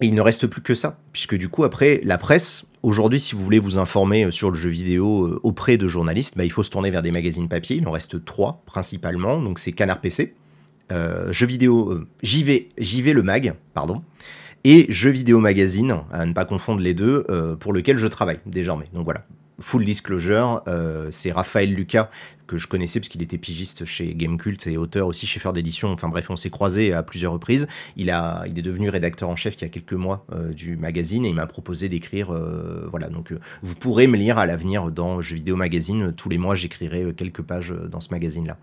Et 0.00 0.06
il 0.06 0.14
ne 0.14 0.20
reste 0.20 0.46
plus 0.46 0.62
que 0.62 0.74
ça, 0.74 0.98
puisque 1.12 1.36
du 1.36 1.48
coup 1.48 1.62
après 1.62 2.00
la 2.02 2.18
presse, 2.18 2.64
aujourd'hui 2.82 3.20
si 3.20 3.36
vous 3.36 3.44
voulez 3.44 3.60
vous 3.60 3.78
informer 3.78 4.30
sur 4.30 4.50
le 4.50 4.56
jeu 4.56 4.70
vidéo 4.70 5.38
auprès 5.42 5.76
de 5.76 5.86
journalistes, 5.86 6.36
bah, 6.36 6.44
il 6.44 6.50
faut 6.50 6.64
se 6.64 6.70
tourner 6.70 6.90
vers 6.90 7.02
des 7.02 7.12
magazines 7.12 7.48
papier. 7.48 7.76
Il 7.76 7.86
en 7.86 7.92
reste 7.92 8.24
trois 8.24 8.62
principalement. 8.66 9.40
Donc 9.40 9.58
c'est 9.58 9.72
Canard 9.72 10.00
PC 10.00 10.34
jeux 10.90 11.46
vidéo, 11.46 11.90
euh, 11.90 12.06
JV, 12.22 12.68
JV 12.78 13.12
le 13.12 13.22
mag, 13.22 13.54
pardon, 13.72 14.02
et 14.64 14.86
jeux 14.90 15.10
vidéo 15.10 15.40
magazine, 15.40 16.00
à 16.12 16.24
ne 16.26 16.32
pas 16.32 16.44
confondre 16.44 16.80
les 16.80 16.94
deux, 16.94 17.24
euh, 17.28 17.56
pour 17.56 17.72
lequel 17.72 17.98
je 17.98 18.06
travaille 18.06 18.40
désormais. 18.46 18.88
Donc 18.94 19.04
voilà, 19.04 19.24
full 19.60 19.84
disclosure, 19.84 20.62
c'est 21.10 21.32
Raphaël 21.32 21.72
Lucas 21.72 22.10
que 22.46 22.58
je 22.58 22.66
connaissais 22.68 23.00
parce 23.00 23.08
qu'il 23.08 23.22
était 23.22 23.38
pigiste 23.38 23.86
chez 23.86 24.14
Gamecult 24.14 24.66
et 24.66 24.76
auteur 24.76 25.06
aussi 25.06 25.26
chez 25.26 25.40
Faire 25.40 25.54
d'édition. 25.54 25.88
Enfin 25.90 26.10
bref, 26.10 26.28
on 26.28 26.36
s'est 26.36 26.50
croisés 26.50 26.92
à 26.92 27.02
plusieurs 27.02 27.32
reprises. 27.32 27.66
Il, 27.96 28.10
a, 28.10 28.44
il 28.46 28.58
est 28.58 28.62
devenu 28.62 28.90
rédacteur 28.90 29.30
en 29.30 29.36
chef 29.36 29.54
il 29.56 29.62
y 29.62 29.64
a 29.64 29.70
quelques 29.70 29.94
mois 29.94 30.26
du 30.54 30.76
magazine 30.76 31.24
et 31.24 31.30
il 31.30 31.34
m'a 31.34 31.46
proposé 31.46 31.88
d'écrire. 31.88 32.34
voilà, 32.90 33.08
donc 33.08 33.32
vous 33.62 33.74
pourrez 33.74 34.06
me 34.06 34.18
lire 34.18 34.36
à 34.36 34.44
l'avenir 34.44 34.90
dans 34.90 35.22
Jeux 35.22 35.36
vidéo 35.36 35.56
magazine. 35.56 36.12
Tous 36.14 36.28
les 36.28 36.36
mois, 36.36 36.54
j'écrirai 36.54 37.14
quelques 37.16 37.42
pages 37.42 37.72
dans 37.90 38.00
ce 38.00 38.10
magazine-là. 38.10 38.58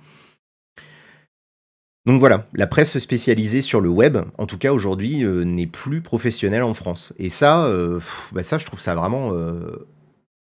Donc 2.07 2.19
voilà, 2.19 2.47
la 2.53 2.65
presse 2.65 2.97
spécialisée 2.97 3.61
sur 3.61 3.79
le 3.79 3.89
web, 3.89 4.17
en 4.39 4.47
tout 4.47 4.57
cas 4.57 4.71
aujourd'hui, 4.71 5.23
euh, 5.23 5.43
n'est 5.43 5.67
plus 5.67 6.01
professionnelle 6.01 6.63
en 6.63 6.73
France. 6.73 7.13
Et 7.19 7.29
ça, 7.29 7.65
euh, 7.65 7.99
bah 8.31 8.41
je 8.41 8.65
trouve 8.65 8.79
ça 8.79 8.95
vraiment 8.95 9.33
euh, 9.33 9.87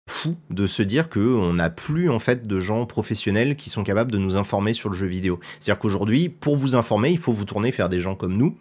fou 0.10 0.38
de 0.50 0.66
se 0.66 0.82
dire 0.82 1.10
qu'on 1.10 1.54
n'a 1.54 1.70
plus 1.70 2.10
en 2.10 2.20
fait 2.20 2.48
de 2.48 2.60
gens 2.62 2.86
professionnels 2.86 3.58
qui 3.58 3.70
sont 3.70 3.84
capables 3.84 4.12
de 4.12 4.18
nous 4.18 4.38
informer 4.38 4.72
sur 4.72 4.88
le 4.88 4.96
jeu 4.96 5.08
vidéo. 5.08 5.42
C'est-à-dire 5.60 5.80
qu'aujourd'hui, 5.80 6.30
pour 6.30 6.56
vous 6.56 6.78
informer, 6.78 7.10
il 7.10 7.18
faut 7.18 7.34
vous 7.34 7.46
tourner 7.46 7.72
vers 7.72 7.90
des 7.90 8.00
gens 8.00 8.16
comme 8.16 8.38
nous, 8.38 8.56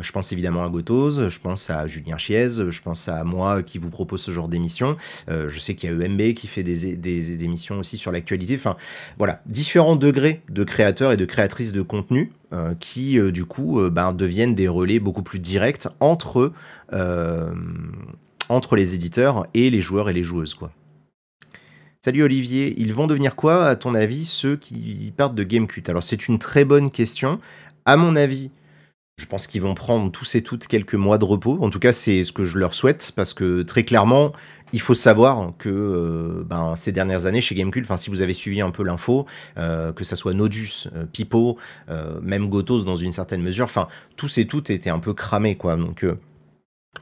je 0.00 0.12
pense 0.12 0.32
évidemment 0.32 0.64
à 0.64 0.68
Gotoz, 0.68 1.28
je 1.28 1.40
pense 1.40 1.70
à 1.70 1.86
Julien 1.86 2.18
Chiez, 2.18 2.50
je 2.50 2.82
pense 2.82 3.08
à 3.08 3.24
moi 3.24 3.62
qui 3.62 3.78
vous 3.78 3.90
propose 3.90 4.22
ce 4.22 4.30
genre 4.30 4.48
d'émission. 4.48 4.96
Euh, 5.28 5.48
je 5.48 5.58
sais 5.58 5.74
qu'il 5.74 5.90
y 5.90 5.92
a 5.92 5.96
EMB 5.96 6.34
qui 6.34 6.46
fait 6.46 6.62
des, 6.62 7.44
émissions 7.44 7.78
aussi 7.78 7.96
sur 7.96 8.12
l'actualité. 8.12 8.54
Enfin, 8.54 8.76
voilà, 9.18 9.42
différents 9.46 9.96
degrés 9.96 10.42
de 10.48 10.64
créateurs 10.64 11.12
et 11.12 11.16
de 11.16 11.24
créatrices 11.24 11.72
de 11.72 11.82
contenu 11.82 12.32
euh, 12.52 12.74
qui, 12.78 13.18
euh, 13.18 13.32
du 13.32 13.44
coup, 13.44 13.80
ben, 13.90 14.12
deviennent 14.12 14.54
des 14.54 14.68
relais 14.68 15.00
beaucoup 15.00 15.22
plus 15.22 15.38
directs 15.38 15.88
entre, 16.00 16.52
les 18.76 18.94
éditeurs 18.94 19.44
et 19.54 19.70
les 19.70 19.80
joueurs 19.80 20.08
et 20.08 20.12
les 20.12 20.22
joueuses. 20.22 20.56
Salut 22.00 22.22
Olivier, 22.22 22.74
ils 22.78 22.94
vont 22.94 23.08
devenir 23.08 23.34
quoi, 23.34 23.66
à 23.66 23.76
ton 23.76 23.94
avis, 23.94 24.24
ceux 24.24 24.56
qui 24.56 25.12
partent 25.16 25.34
de 25.34 25.42
GameCube? 25.42 25.84
Alors, 25.88 26.04
c'est 26.04 26.28
une 26.28 26.38
très 26.38 26.64
bonne 26.64 26.90
question. 26.90 27.40
À 27.84 27.96
mon 27.96 28.16
avis, 28.16 28.50
je 29.18 29.26
pense 29.26 29.46
qu'ils 29.46 29.60
vont 29.60 29.74
prendre 29.74 30.10
tous 30.10 30.36
et 30.36 30.42
toutes 30.42 30.66
quelques 30.66 30.94
mois 30.94 31.18
de 31.18 31.24
repos. 31.24 31.58
En 31.60 31.70
tout 31.70 31.80
cas, 31.80 31.92
c'est 31.92 32.24
ce 32.24 32.32
que 32.32 32.44
je 32.44 32.56
leur 32.56 32.72
souhaite 32.72 33.12
parce 33.14 33.34
que 33.34 33.62
très 33.62 33.84
clairement, 33.84 34.32
il 34.72 34.80
faut 34.80 34.94
savoir 34.94 35.52
que 35.58 35.68
euh, 35.68 36.44
ben, 36.46 36.76
ces 36.76 36.92
dernières 36.92 37.26
années 37.26 37.40
chez 37.40 37.54
Gamecube, 37.54 37.84
enfin 37.84 37.96
si 37.96 38.10
vous 38.10 38.22
avez 38.22 38.32
suivi 38.32 38.60
un 38.60 38.70
peu 38.70 38.84
l'info, 38.84 39.26
euh, 39.56 39.92
que 39.92 40.04
ça 40.04 40.14
soit 40.14 40.34
Nodus, 40.34 40.88
euh, 40.94 41.04
Pipo, 41.12 41.58
même 42.22 42.48
Gotos 42.48 42.84
dans 42.84 42.96
une 42.96 43.12
certaine 43.12 43.42
mesure, 43.42 43.64
enfin 43.64 43.88
tous 44.16 44.38
et 44.38 44.46
toutes 44.46 44.70
étaient 44.70 44.90
un 44.90 45.00
peu 45.00 45.14
cramés 45.14 45.56
quoi. 45.56 45.76
Donc 45.76 46.06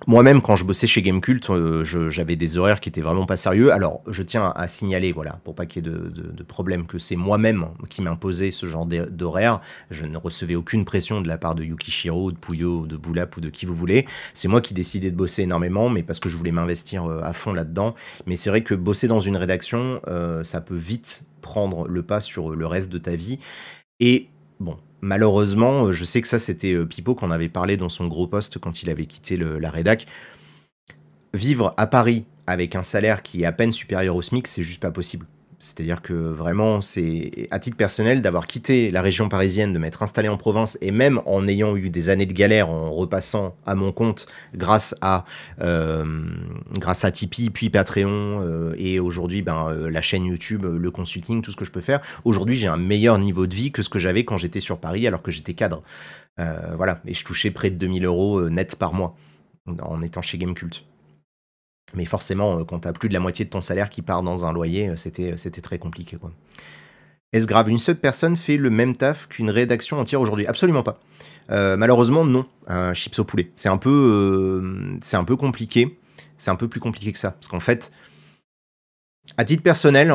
moi-même, 0.07 0.41
quand 0.41 0.55
je 0.55 0.64
bossais 0.64 0.87
chez 0.87 1.03
Gamecult, 1.03 1.51
euh, 1.51 1.84
j'avais 1.84 2.37
des 2.37 2.59
horaires 2.59 2.80
qui 2.80 2.89
étaient 2.89 3.01
vraiment 3.01 3.26
pas 3.26 3.37
sérieux. 3.37 3.72
Alors, 3.72 4.03
je 4.07 4.22
tiens 4.22 4.53
à 4.55 4.68
signaler, 4.68 5.11
voilà, 5.11 5.41
pour 5.43 5.55
pas 5.55 5.66
qu'il 5.66 5.84
y 5.84 5.89
ait 5.89 5.91
de, 5.91 6.43
problème, 6.45 6.87
que 6.87 6.99
c'est 6.99 7.16
moi-même 7.16 7.68
qui 7.91 8.03
m'imposais 8.03 8.53
ce 8.53 8.66
genre 8.66 8.87
d'horaire. 8.87 9.61
Je 9.91 10.05
ne 10.05 10.16
recevais 10.16 10.55
aucune 10.55 10.84
pression 10.84 11.20
de 11.20 11.28
la 11.28 11.39
part 11.39 11.57
de 11.57 11.64
Yukishiro, 11.64 12.30
de 12.30 12.37
Puyo, 12.37 12.87
de 12.87 12.97
Boulap 12.97 13.37
ou 13.37 13.41
de 13.41 13.49
qui 13.49 13.66
vous 13.66 13.74
voulez. 13.74 14.07
C'est 14.32 14.49
moi 14.49 14.61
qui 14.61 14.74
décidais 14.74 15.11
de 15.11 15.16
bosser 15.16 15.43
énormément, 15.43 15.89
mais 15.89 16.05
parce 16.05 16.20
que 16.20 16.28
je 16.28 16.37
voulais 16.37 16.53
m'investir 16.53 17.05
euh, 17.05 17.20
à 17.22 17.32
fond 17.32 17.53
là-dedans. 17.53 17.95
Mais 18.26 18.37
c'est 18.37 18.51
vrai 18.51 18.62
que 18.62 18.74
bosser 18.74 19.09
dans 19.09 19.20
une 19.20 19.37
rédaction, 19.37 20.01
euh, 20.07 20.45
ça 20.45 20.61
peut 20.61 20.76
vite 20.76 21.24
prendre 21.41 21.89
le 21.89 22.03
pas 22.03 22.20
sur 22.20 22.51
le 22.51 22.66
reste 22.66 22.93
de 22.93 22.99
ta 22.99 23.16
vie. 23.16 23.41
Et 23.99 24.28
bon, 24.61 24.76
malheureusement, 25.01 25.86
euh, 25.86 25.92
je 25.92 26.05
sais 26.05 26.22
que 26.22 26.28
ça 26.28 26.38
c'était 26.38 26.72
euh, 26.72 26.86
Pipo 26.86 27.14
qu'on 27.14 27.30
avait 27.30 27.49
parlé 27.49 27.76
dans 27.76 27.88
son 27.88 28.07
gros 28.07 28.26
poste 28.26 28.59
quand 28.59 28.82
il 28.82 28.90
avait 28.90 29.07
quitté 29.07 29.36
la 29.36 29.70
rédac. 29.70 30.07
Vivre 31.34 31.72
à 31.76 31.86
Paris 31.86 32.24
avec 32.47 32.74
un 32.74 32.82
salaire 32.82 33.22
qui 33.22 33.42
est 33.42 33.47
à 33.47 33.53
peine 33.53 33.72
supérieur 33.72 34.16
au 34.16 34.22
SMIC, 34.22 34.47
c'est 34.47 34.62
juste 34.62 34.80
pas 34.80 34.90
possible. 34.90 35.26
C'est-à-dire 35.59 36.02
que 36.02 36.12
vraiment, 36.12 36.82
c'est 36.82 37.48
à 37.50 37.59
titre 37.59 37.78
personnel 37.78 38.20
d'avoir 38.20 38.46
quitté 38.46 38.90
la 38.90 39.00
région 39.00 39.30
parisienne, 39.30 39.72
de 39.72 39.78
m'être 39.78 40.02
installé 40.02 40.28
en 40.28 40.36
province 40.36 40.76
et 40.82 40.90
même 40.90 41.20
en 41.24 41.48
ayant 41.48 41.76
eu 41.76 41.88
des 41.88 42.11
années 42.11 42.26
de 42.26 42.34
galère 42.34 42.68
en 42.68 42.90
repassant 42.90 43.57
à 43.64 43.74
mon 43.74 43.90
compte 43.90 44.26
grâce 44.54 44.94
à 45.00 45.24
euh, 45.62 46.04
Tipeee 47.12 47.50
puis 47.50 47.70
Patreon 47.70 48.42
euh, 48.42 48.74
et 48.76 49.00
aujourd'hui 49.00 49.40
ben 49.40 49.68
euh, 49.68 49.90
la 49.90 50.02
chaîne 50.02 50.26
YouTube, 50.26 50.66
le 50.66 50.90
consulting, 50.90 51.40
tout 51.40 51.50
ce 51.50 51.57
que 51.57 51.64
je 51.64 51.72
peux 51.72 51.80
faire. 51.80 52.00
Aujourd'hui, 52.24 52.57
j'ai 52.57 52.68
un 52.68 52.76
meilleur 52.76 53.18
niveau 53.18 53.46
de 53.46 53.54
vie 53.54 53.72
que 53.72 53.82
ce 53.82 53.88
que 53.88 53.98
j'avais 53.98 54.24
quand 54.24 54.36
j'étais 54.36 54.61
sur 54.61 54.78
Paris 54.78 55.07
alors 55.07 55.22
que 55.22 55.30
j'étais 55.30 55.54
cadre. 55.54 55.82
voilà, 56.36 57.00
et 57.07 57.14
je 57.14 57.24
touchais 57.24 57.50
près 57.50 57.70
de 57.70 57.76
2000 57.76 58.04
euros 58.04 58.50
net 58.50 58.76
par 58.76 58.92
mois 58.92 59.16
en 59.80 60.02
étant 60.02 60.20
chez 60.20 60.36
Gamecult. 60.36 60.84
Mais 61.95 62.05
forcément, 62.05 62.59
euh, 62.59 62.64
quand 62.64 62.80
tu 62.80 62.89
as 62.89 62.93
plus 62.93 63.09
de 63.09 63.14
la 63.14 63.20
moitié 63.20 63.45
de 63.45 63.51
ton 63.51 63.61
salaire 63.61 63.91
qui 63.91 64.03
part 64.03 64.22
dans 64.22 64.45
un 64.45 64.53
loyer, 64.53 64.89
euh, 64.89 64.97
c'était, 64.97 65.32
euh, 65.32 65.37
c'était 65.37 65.61
très 65.61 65.78
compliqué. 65.78 66.16
Quoi. 66.16 66.32
Est-ce 67.32 67.47
grave? 67.47 67.68
Une 67.68 67.78
seule 67.78 67.97
personne 67.97 68.34
fait 68.37 68.57
le 68.57 68.70
même 68.70 68.97
taf 68.97 69.28
qu'une 69.28 69.51
rédaction 69.51 69.99
entière 69.99 70.20
aujourd'hui? 70.20 70.47
Absolument 70.47 70.82
pas. 70.82 71.01
malheureusement, 71.49 72.24
non. 72.24 72.47
Un 72.66 72.95
chips 72.95 73.18
au 73.18 73.24
poulet. 73.24 73.51
C'est 73.57 73.68
un 73.68 73.78
peu, 73.78 74.62
compliqué. 75.39 75.99
C'est 76.39 76.51
un 76.51 76.57
peu 76.57 76.68
plus 76.68 76.80
compliqué 76.80 77.12
que 77.12 77.18
ça. 77.18 77.32
Parce 77.32 77.49
qu'en 77.49 77.61
fait, 77.61 77.93
à 79.37 79.45
titre 79.45 79.62
personnel, 79.62 80.14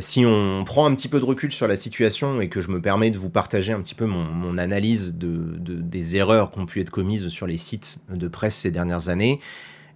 si 0.00 0.26
on 0.26 0.64
prend 0.64 0.84
un 0.86 0.94
petit 0.94 1.08
peu 1.08 1.20
de 1.20 1.24
recul 1.24 1.52
sur 1.52 1.68
la 1.68 1.76
situation 1.76 2.40
et 2.40 2.48
que 2.48 2.60
je 2.60 2.68
me 2.68 2.82
permets 2.82 3.10
de 3.10 3.18
vous 3.18 3.30
partager 3.30 3.72
un 3.72 3.80
petit 3.80 3.94
peu 3.94 4.06
mon, 4.06 4.58
analyse 4.58 5.14
de, 5.16 5.56
des 5.58 6.16
erreurs 6.16 6.50
qui 6.50 6.58
ont 6.58 6.66
pu 6.66 6.80
être 6.80 6.90
commises 6.90 7.28
sur 7.28 7.46
les 7.46 7.56
sites 7.56 7.98
de 8.10 8.28
presse 8.28 8.56
ces 8.56 8.72
dernières 8.72 9.08
années, 9.08 9.40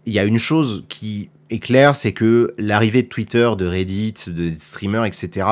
il 0.06 0.12
y 0.12 0.18
a 0.18 0.24
une 0.24 0.38
chose 0.38 0.84
qui 0.88 1.30
est 1.50 1.58
claire, 1.58 1.94
c'est 1.96 2.12
que 2.12 2.54
l'arrivée 2.58 3.02
de 3.02 3.08
Twitter, 3.08 3.50
de 3.56 3.66
Reddit, 3.66 4.14
de 4.28 4.50
streamers, 4.50 5.04
etc., 5.04 5.46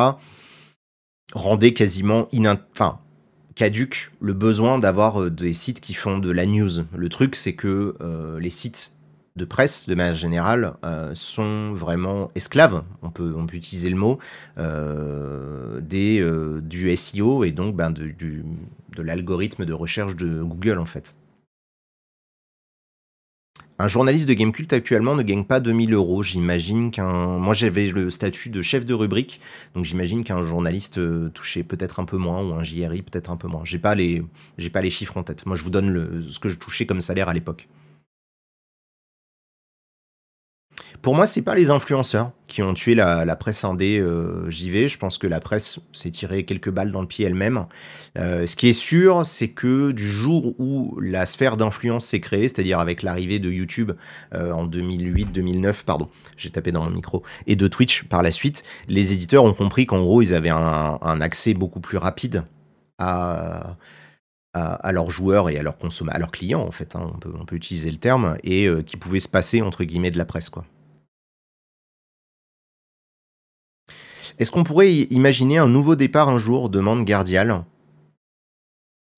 rendait 1.35 1.73
quasiment 1.73 2.29
caduque 3.55 4.11
le 4.21 4.33
besoin 4.33 4.79
d'avoir 4.79 5.21
euh, 5.21 5.31
des 5.31 5.53
sites 5.53 5.81
qui 5.81 5.95
font 5.95 6.19
de 6.19 6.31
la 6.31 6.47
news. 6.47 6.71
Le 6.97 7.09
truc, 7.09 7.37
c'est 7.37 7.53
que 7.53 7.95
euh, 8.01 8.41
les 8.41 8.51
sites 8.51 8.93
de 9.37 9.45
presse, 9.45 9.87
de 9.87 9.95
manière 9.95 10.15
générale, 10.15 10.75
euh, 10.85 11.13
sont 11.15 11.73
vraiment 11.73 12.31
esclaves, 12.35 12.83
on 13.03 13.11
peut, 13.11 13.33
utiliser 13.53 13.91
le 13.91 13.97
mot, 13.97 14.19
des, 15.81 16.25
du 16.63 16.97
SEO 16.97 17.45
et 17.45 17.53
donc 17.53 17.77
ben, 17.77 17.91
de 17.91 19.03
l'algorithme 19.03 19.65
de 19.65 19.73
recherche 19.73 20.17
de 20.17 20.43
Google, 20.43 20.79
en 20.79 20.85
fait. 20.85 21.15
Un 23.81 23.89
journaliste 23.89 24.29
de 24.29 24.35
Gamecult 24.35 24.71
actuellement 24.75 25.15
ne 25.15 25.23
gagne 25.23 25.45
pas 25.45 25.59
2000 25.59 25.95
euros. 25.95 26.23
J'imagine 26.23 26.91
qu'un. 26.91 27.39
Moi, 27.39 27.55
j'avais 27.55 27.87
le 27.87 28.11
statut 28.11 28.51
de 28.51 28.61
chef 28.61 28.85
de 28.85 28.93
rubrique, 28.93 29.41
donc 29.75 29.87
j'imagine 29.87 30.23
qu'un 30.23 30.43
journaliste 30.43 30.99
euh, 30.99 31.31
touchait 31.31 31.63
peut-être 31.63 31.99
un 31.99 32.05
peu 32.05 32.19
moins 32.19 32.43
ou 32.43 32.53
un 32.53 32.63
JRI 32.63 33.01
peut-être 33.01 33.31
un 33.31 33.39
peu 33.39 33.49
moins. 33.49 33.63
J'ai 33.65 33.79
pas 33.79 33.95
les, 33.95 34.23
pas 34.71 34.83
les 34.83 34.91
chiffres 34.91 35.17
en 35.17 35.23
tête. 35.23 35.47
Moi, 35.47 35.57
je 35.57 35.65
vous 35.65 35.71
donne 35.71 36.23
ce 36.31 36.39
que 36.39 36.51
je 36.51 36.57
touchais 36.57 36.85
comme 36.85 37.01
salaire 37.01 37.31
à 37.31 37.33
l'époque. 37.33 37.69
Pour 41.03 41.15
moi, 41.15 41.25
c'est 41.25 41.41
pas 41.41 41.55
les 41.55 41.71
influenceurs 41.71 42.31
qui 42.47 42.63
ont 42.63 42.75
tué 42.75 42.95
la, 42.95 43.37
presse 43.37 43.65
indé 43.65 43.99
euh, 43.99 44.51
JV. 44.51 44.87
Je 44.87 44.99
pense 44.99 45.17
que 45.17 45.27
la 45.27 45.41
presse 45.41 45.81
s'est 45.93 46.11
tiré 46.11 46.45
quelques 46.45 46.69
balles 46.69 46.93
dans 46.93 47.01
le 47.01 47.07
pied 47.07 47.25
elle-même. 47.25 47.67
Euh, 48.19 48.47
ce 48.47 48.55
qui 48.55 48.69
est 48.69 48.75
sûr, 48.75 49.25
c'est 49.25 49.49
que 49.49 49.93
du 49.93 50.07
jour 50.07 50.55
où 50.61 51.01
la 51.01 51.25
sphère 51.25 51.57
d'influence 51.57 52.05
s'est 52.05 52.21
créée, 52.21 52.49
c'est-à-dire 52.49 52.81
avec 52.81 53.03
l'arrivée 53.03 53.39
de 53.39 53.51
YouTube 53.51 53.93
euh, 54.35 54.53
en 54.53 54.67
2008-2009, 54.67 55.85
pardon, 55.85 56.11
j'ai 56.37 56.51
tapé 56.51 56.71
dans 56.71 56.85
mon 56.85 56.91
micro, 56.91 57.23
et 57.47 57.57
de 57.57 57.67
Twitch 57.67 58.05
par 58.05 58.23
la 58.23 58.31
suite, 58.31 58.63
les 58.89 59.15
éditeurs 59.15 59.45
ont 59.45 59.55
compris 59.55 59.87
qu'en 59.87 60.03
gros, 60.03 60.21
ils 60.21 60.35
avaient 60.35 60.51
un, 60.51 61.21
accès 61.23 61.55
beaucoup 61.55 61.81
plus 61.81 61.99
rapide 61.99 62.45
à, 62.99 63.77
à, 64.53 64.93
leurs 64.93 65.11
joueurs 65.11 65.49
et 65.49 65.59
à 65.59 65.63
leurs 65.63 65.77
à 66.09 66.19
leurs 66.19 66.31
clients 66.31 66.63
en 66.63 66.71
fait, 66.71 66.95
hein, 66.95 67.13
on, 67.25 67.45
peut, 67.45 67.57
utiliser 67.57 67.91
le 67.91 67.97
terme, 67.97 68.37
et 68.45 68.69
qui 68.85 68.97
pouvaient 68.97 69.21
se 69.21 69.29
passer 69.29 69.63
entre 69.63 69.85
guillemets 69.85 70.11
de 70.11 70.19
la 70.19 70.25
presse 70.25 70.51
quoi. 70.51 70.65
Est-ce 74.41 74.51
qu'on 74.51 74.65
pourrait 74.65 74.91
imaginer 74.91 75.59
un 75.59 75.69
nouveau 75.69 75.97
départ 75.97 76.31
un 76.31 76.39
jour 76.39 76.71
demande 76.71 77.05
Gardial? 77.05 77.63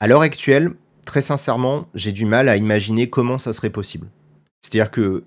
À 0.01 0.09
l'heure 0.09 0.23
actuelle, 0.23 0.73
très 1.05 1.23
sincèrement, 1.23 1.87
j'ai 1.95 2.11
du 2.11 2.25
mal 2.25 2.49
à 2.49 2.57
imaginer 2.57 3.09
comment 3.09 3.39
ça 3.39 3.53
serait 3.53 3.71
possible. 3.71 4.09
C'est-à-dire 4.63 4.91
que 4.91 5.23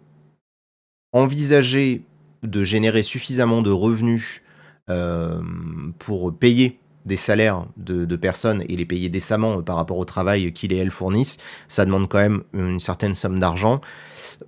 envisager 1.13 2.03
de 2.43 2.61
générer 2.61 3.03
suffisamment 3.03 3.61
de 3.61 3.71
revenus 3.71 4.41
euh, 4.89 5.41
pour 5.97 6.35
payer 6.37 6.77
des 7.05 7.15
salaires 7.15 7.65
de, 7.77 8.15
personnes 8.17 8.65
et 8.67 8.75
les 8.75 8.85
payer 8.85 9.07
décemment 9.07 9.61
par 9.61 9.77
rapport 9.77 9.97
au 9.97 10.05
travail 10.05 10.51
qu'ils 10.51 10.73
et 10.73 10.77
elles 10.77 10.91
fournissent, 10.91 11.37
ça 11.69 11.85
demande 11.85 12.09
quand 12.09 12.17
même 12.17 12.43
une 12.51 12.81
certaine 12.81 13.13
somme 13.13 13.39
d'argent. 13.39 13.79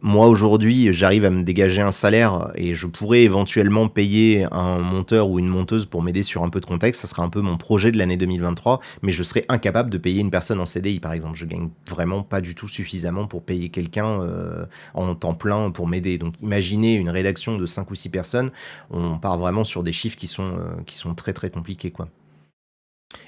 Moi 0.02 0.28
aujourd'hui, 0.28 0.92
j'arrive 0.92 1.26
à 1.26 1.30
me 1.30 1.44
dégager 1.44 1.82
un 1.82 1.92
salaire 1.92 2.52
et 2.56 2.76
je 2.76 2.88
pourrais 2.88 3.24
éventuellement 3.24 3.88
payer 3.88 4.46
un 4.52 4.80
monteur 4.80 5.30
ou 5.30 5.40
une 5.40 5.48
monteuse 5.48 5.86
pour 5.86 6.02
m'aider 6.02 6.22
sur 6.22 6.44
un 6.44 6.50
peu 6.50 6.60
de 6.60 6.66
contexte. 6.66 7.02
Ça 7.02 7.08
serait 7.08 7.22
un 7.22 7.30
peu 7.30 7.42
mon 7.42 7.58
projet 7.58 7.92
de 7.92 7.98
l'année 7.98 8.18
2023, 8.18 8.82
mais 9.02 9.12
je 9.12 9.24
serais 9.24 9.46
incapable 9.50 9.90
de 9.90 9.98
payer 9.98 10.22
une 10.22 10.32
personne 10.32 10.60
en 10.60 10.66
CDI 10.66 11.00
par 11.00 11.14
exemple. 11.14 11.36
Je 11.36 11.46
gagne 11.46 11.70
vraiment 11.90 12.24
pas 12.24 12.42
du 12.42 12.56
tout 12.56 12.68
suffisamment 12.68 13.28
pour 13.28 13.44
payer 13.44 13.70
quelqu'un 13.70 14.22
euh, 14.22 14.66
en 14.94 15.16
temps 15.16 15.34
plein 15.34 15.72
pour 15.72 15.88
m'aider. 15.88 16.18
Donc 16.18 16.36
imaginez 16.42 16.96
une 16.96 17.10
rédaction 17.10 17.58
de 17.58 17.66
5 17.66 17.90
ou 17.90 17.96
6 17.96 18.10
personnes, 18.10 18.52
on 18.92 19.18
part 19.18 19.38
vraiment 19.38 19.64
sur 19.64 19.84
des 19.84 19.94
chiffres 19.94 20.18
qui 20.18 20.28
sont, 20.28 20.58
euh, 20.58 20.82
qui 20.86 20.96
sont 20.96 21.16
très 21.16 21.34
très 21.34 21.50
compliqués 21.50 21.92
quoi. 21.92 22.10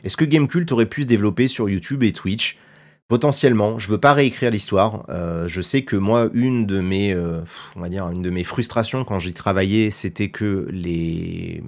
Est-ce 0.04 0.18
que 0.18 0.26
Gamecult 0.26 0.72
aurait 0.72 0.86
pu 0.86 1.04
se 1.04 1.08
développer 1.08 1.48
sur 1.48 1.70
YouTube 1.70 2.04
et 2.04 2.14
Twitch? 2.14 2.58
Potentiellement, 3.10 3.80
je 3.80 3.90
veux 3.90 3.98
pas 3.98 4.14
réécrire 4.14 4.52
l'histoire. 4.52 5.04
Euh, 5.10 5.48
je 5.48 5.62
sais 5.62 5.82
que 5.82 5.96
moi, 5.96 6.30
une 6.32 6.68
de 6.68 6.80
mes, 6.80 7.12
euh, 7.12 7.42
on 7.76 7.80
va 7.80 7.90
dire, 7.90 8.08
une 8.12 8.22
de 8.22 8.30
mes 8.30 8.44
frustrations 8.44 9.04
quand 9.04 9.18
j'y 9.18 9.34
travaillais, 9.34 9.90
c'était 9.90 10.30
que 10.30 10.68
les, 10.72 11.64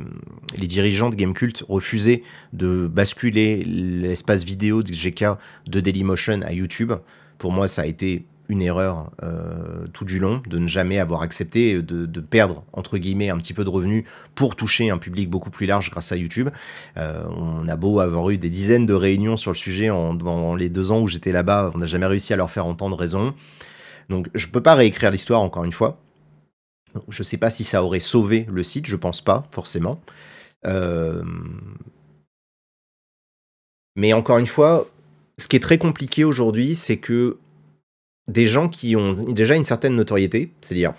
les 0.55 0.67
dirigeants 0.67 1.09
de 1.09 1.15
Gamecult 1.15 1.63
refusaient 1.67 2.21
de 2.53 2.85
basculer 2.85 3.63
l'espace 3.63 4.43
vidéo 4.43 4.83
de 4.83 4.91
GK 4.91 5.35
de 5.65 5.79
Dailymotion 5.79 6.41
à 6.43 6.51
YouTube. 6.53 6.93
Pour 7.39 7.51
moi, 7.51 7.67
ça 7.67 7.81
a 7.81 7.85
été 7.87 8.23
une 8.51 8.61
erreur 8.61 9.11
euh, 9.23 9.87
tout 9.93 10.03
du 10.03 10.19
long, 10.19 10.43
de 10.45 10.57
ne 10.57 10.67
jamais 10.67 10.99
avoir 10.99 11.21
accepté 11.21 11.81
de, 11.81 12.19
perdre, 12.19 12.65
entre 12.73 12.97
guillemets, 12.97 13.29
un 13.29 13.37
petit 13.37 13.53
peu 13.53 13.63
de 13.63 13.69
revenus 13.69 14.03
pour 14.35 14.57
toucher 14.57 14.89
un 14.89 14.97
public 14.97 15.29
beaucoup 15.29 15.49
plus 15.49 15.65
large 15.65 15.89
grâce 15.89 16.11
à 16.11 16.17
YouTube. 16.17 16.49
Euh, 16.97 17.23
on 17.29 17.67
a 17.69 17.75
beau 17.77 18.01
avoir 18.01 18.29
eu 18.29 18.37
des 18.37 18.49
dizaines 18.49 18.85
de 18.85 18.93
réunions 18.93 19.37
sur 19.37 19.51
le 19.51 19.55
sujet 19.55 19.89
en, 19.89 20.13
dans 20.13 20.53
les 20.53 20.67
deux 20.67 20.91
ans 20.91 20.99
où 20.99 21.07
j'étais 21.07 21.31
là-bas, 21.31 21.71
on 21.73 21.77
n'a 21.77 21.85
jamais 21.85 22.05
réussi 22.05 22.33
à 22.33 22.35
leur 22.35 22.51
faire 22.51 22.65
entendre 22.65 22.97
raison. 22.97 23.33
Donc 24.09 24.27
je 24.35 24.47
peux 24.47 24.61
pas 24.61 24.75
réécrire 24.75 25.11
l'histoire 25.11 25.41
encore 25.41 25.63
une 25.63 25.71
fois. 25.71 26.01
Je 27.07 27.23
sais 27.23 27.37
pas 27.37 27.49
si 27.49 27.63
ça 27.63 27.83
aurait 27.83 28.01
sauvé 28.01 28.45
le 28.51 28.63
site, 28.63 28.85
je 28.85 28.97
pense 28.97 29.21
pas, 29.21 29.47
forcément. 29.49 30.01
Euh, 30.65 31.23
mais 33.95 34.11
encore 34.11 34.39
une 34.39 34.45
fois, 34.45 34.87
ce 35.37 35.47
qui 35.47 35.55
est 35.55 35.61
très 35.61 35.77
compliqué 35.77 36.25
aujourd'hui, 36.25 36.75
c'est 36.75 36.97
que 36.97 37.37
des 38.31 38.45
gens 38.45 38.69
qui 38.69 38.95
ont 38.95 39.13
déjà 39.13 39.55
une 39.55 39.65
certaine 39.65 39.95
notoriété, 39.95 40.51
c'est-à-dire 40.61 40.93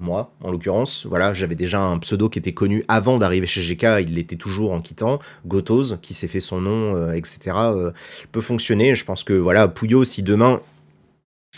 moi, 0.00 0.32
en 0.40 0.50
l'occurrence, 0.50 1.04
voilà, 1.06 1.34
j'avais 1.34 1.54
déjà 1.54 1.80
un 1.80 1.98
pseudo 1.98 2.30
qui 2.30 2.38
était 2.38 2.54
connu 2.54 2.84
avant 2.88 3.18
d'arriver 3.18 3.46
chez 3.46 3.60
GK, 3.60 4.00
il 4.00 4.14
l'était 4.14 4.36
toujours 4.36 4.72
en 4.72 4.80
quittant. 4.80 5.18
Gotos, 5.46 5.98
qui 6.00 6.14
s'est 6.14 6.26
fait 6.26 6.40
son 6.40 6.60
nom, 6.60 6.96
euh, 6.96 7.12
etc., 7.12 7.38
euh, 7.56 7.90
peut 8.32 8.40
fonctionner. 8.40 8.94
Je 8.94 9.04
pense 9.04 9.24
que, 9.24 9.34
voilà, 9.34 9.68
Pouillot, 9.68 10.04
si 10.04 10.22
demain, 10.22 10.60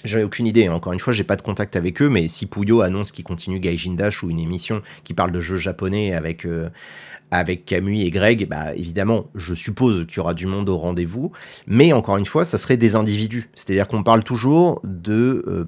J'en 0.05 0.19
ai 0.19 0.25
aucune 0.25 0.47
idée, 0.47 0.69
encore 0.69 0.95
une 0.95 0.99
fois, 0.99 1.13
j'ai 1.13 1.23
pas 1.23 1.37
de 1.37 1.43
contact 1.43 1.77
avec 1.77 2.01
eux, 2.01 2.09
mais 2.09 2.27
si 2.27 2.47
Pouillot 2.47 2.81
annonce 2.81 3.13
qu'il 3.13 3.25
continue 3.25 3.61
Gaijin 3.61 3.93
Dash 3.93 4.23
ou 4.23 4.31
une 4.31 4.41
émission 4.41 4.83
qui 5.05 5.13
parle 5.15 5.31
de 5.33 5.41
jeux 5.41 5.59
japonais 5.59 6.15
avec, 6.15 6.47
euh, 6.47 6.71
avec 7.33 7.65
Camus 7.65 8.03
et 8.03 8.11
Greg, 8.11 8.47
bah 8.47 8.75
évidemment, 8.77 9.31
je 9.35 9.55
suppose 9.55 10.07
qu'il 10.07 10.19
y 10.19 10.21
aura 10.21 10.35
du 10.35 10.47
monde 10.47 10.69
au 10.69 10.77
rendez-vous, 10.77 11.33
mais 11.67 11.95
encore 11.95 12.19
une 12.19 12.27
fois, 12.27 12.45
ça 12.45 12.59
serait 12.59 12.77
des 12.77 12.95
individus. 12.95 13.49
C'est-à-dire 13.55 13.89
qu'on 13.89 14.03
parle 14.03 14.23
toujours 14.23 14.83
euh, 15.09 15.65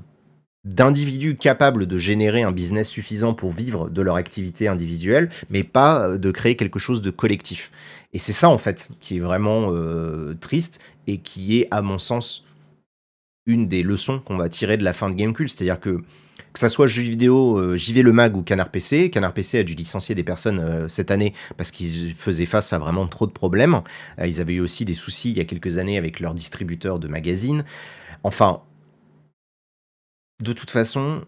d'individus 0.65 1.37
capables 1.37 1.87
de 1.87 1.97
générer 1.97 2.43
un 2.43 2.53
business 2.53 2.91
suffisant 2.91 3.33
pour 3.33 3.51
vivre 3.51 3.89
de 3.89 4.03
leur 4.03 4.17
activité 4.17 4.69
individuelle, 4.69 5.31
mais 5.49 5.65
pas 5.65 6.07
euh, 6.07 6.19
de 6.19 6.31
créer 6.31 6.55
quelque 6.55 6.79
chose 6.79 7.01
de 7.01 7.11
collectif. 7.11 7.73
Et 8.13 8.19
c'est 8.19 8.35
ça 8.35 8.51
en 8.51 8.59
fait 8.59 8.89
qui 9.01 9.17
est 9.17 9.21
vraiment 9.21 9.69
euh, 9.71 10.35
triste 10.35 10.81
et 11.07 11.17
qui 11.17 11.61
est, 11.61 11.69
à 11.71 11.81
mon 11.81 11.99
sens, 11.99 12.45
une 13.47 13.69
des 13.69 13.83
leçons 13.83 14.21
qu'on 14.21 14.37
va 14.37 14.51
tirer 14.51 14.77
de 14.77 14.85
la 14.85 14.93
fin 14.93 15.09
de 15.09 15.15
Gamecube, 15.15 15.49
c'est-à-dire 15.49 15.81
que 15.81 16.03
que 16.55 16.61
ça 16.61 16.69
soit 16.69 16.87
jeux 16.87 17.03
vidéo, 17.03 17.59
euh, 17.59 17.77
JV 17.77 18.03
Le 18.03 18.13
Mag 18.13 18.37
ou 18.37 18.43
Canard 18.43 18.71
PC. 18.71 19.11
Canard 19.11 19.35
PC 19.35 19.59
a 19.59 19.65
dû 19.65 19.75
licencier 19.75 20.15
des 20.15 20.23
personnes 20.23 20.61
euh, 20.61 20.89
cette 20.89 21.11
année 21.11 21.35
parce 21.57 21.73
qu'ils 21.73 22.15
faisaient 22.15 22.47
face 22.47 22.73
à 22.73 22.79
vraiment 22.79 23.09
trop 23.09 23.27
de 23.27 23.33
problèmes. 23.33 23.83
Euh, 24.21 24.27
ils 24.29 24.41
avaient 24.41 24.55
eu 24.55 24.61
aussi 24.61 24.85
des 24.85 24.95
soucis 24.95 25.33
il 25.33 25.37
y 25.37 25.41
a 25.41 25.45
quelques 25.45 25.79
années 25.79 25.99
avec 25.99 26.21
leurs 26.21 26.33
distributeurs 26.33 27.01
de 27.01 27.09
magazines. 27.09 27.65
Enfin, 28.23 28.63
de 30.41 30.53
toute 30.53 30.71
façon, 30.71 31.25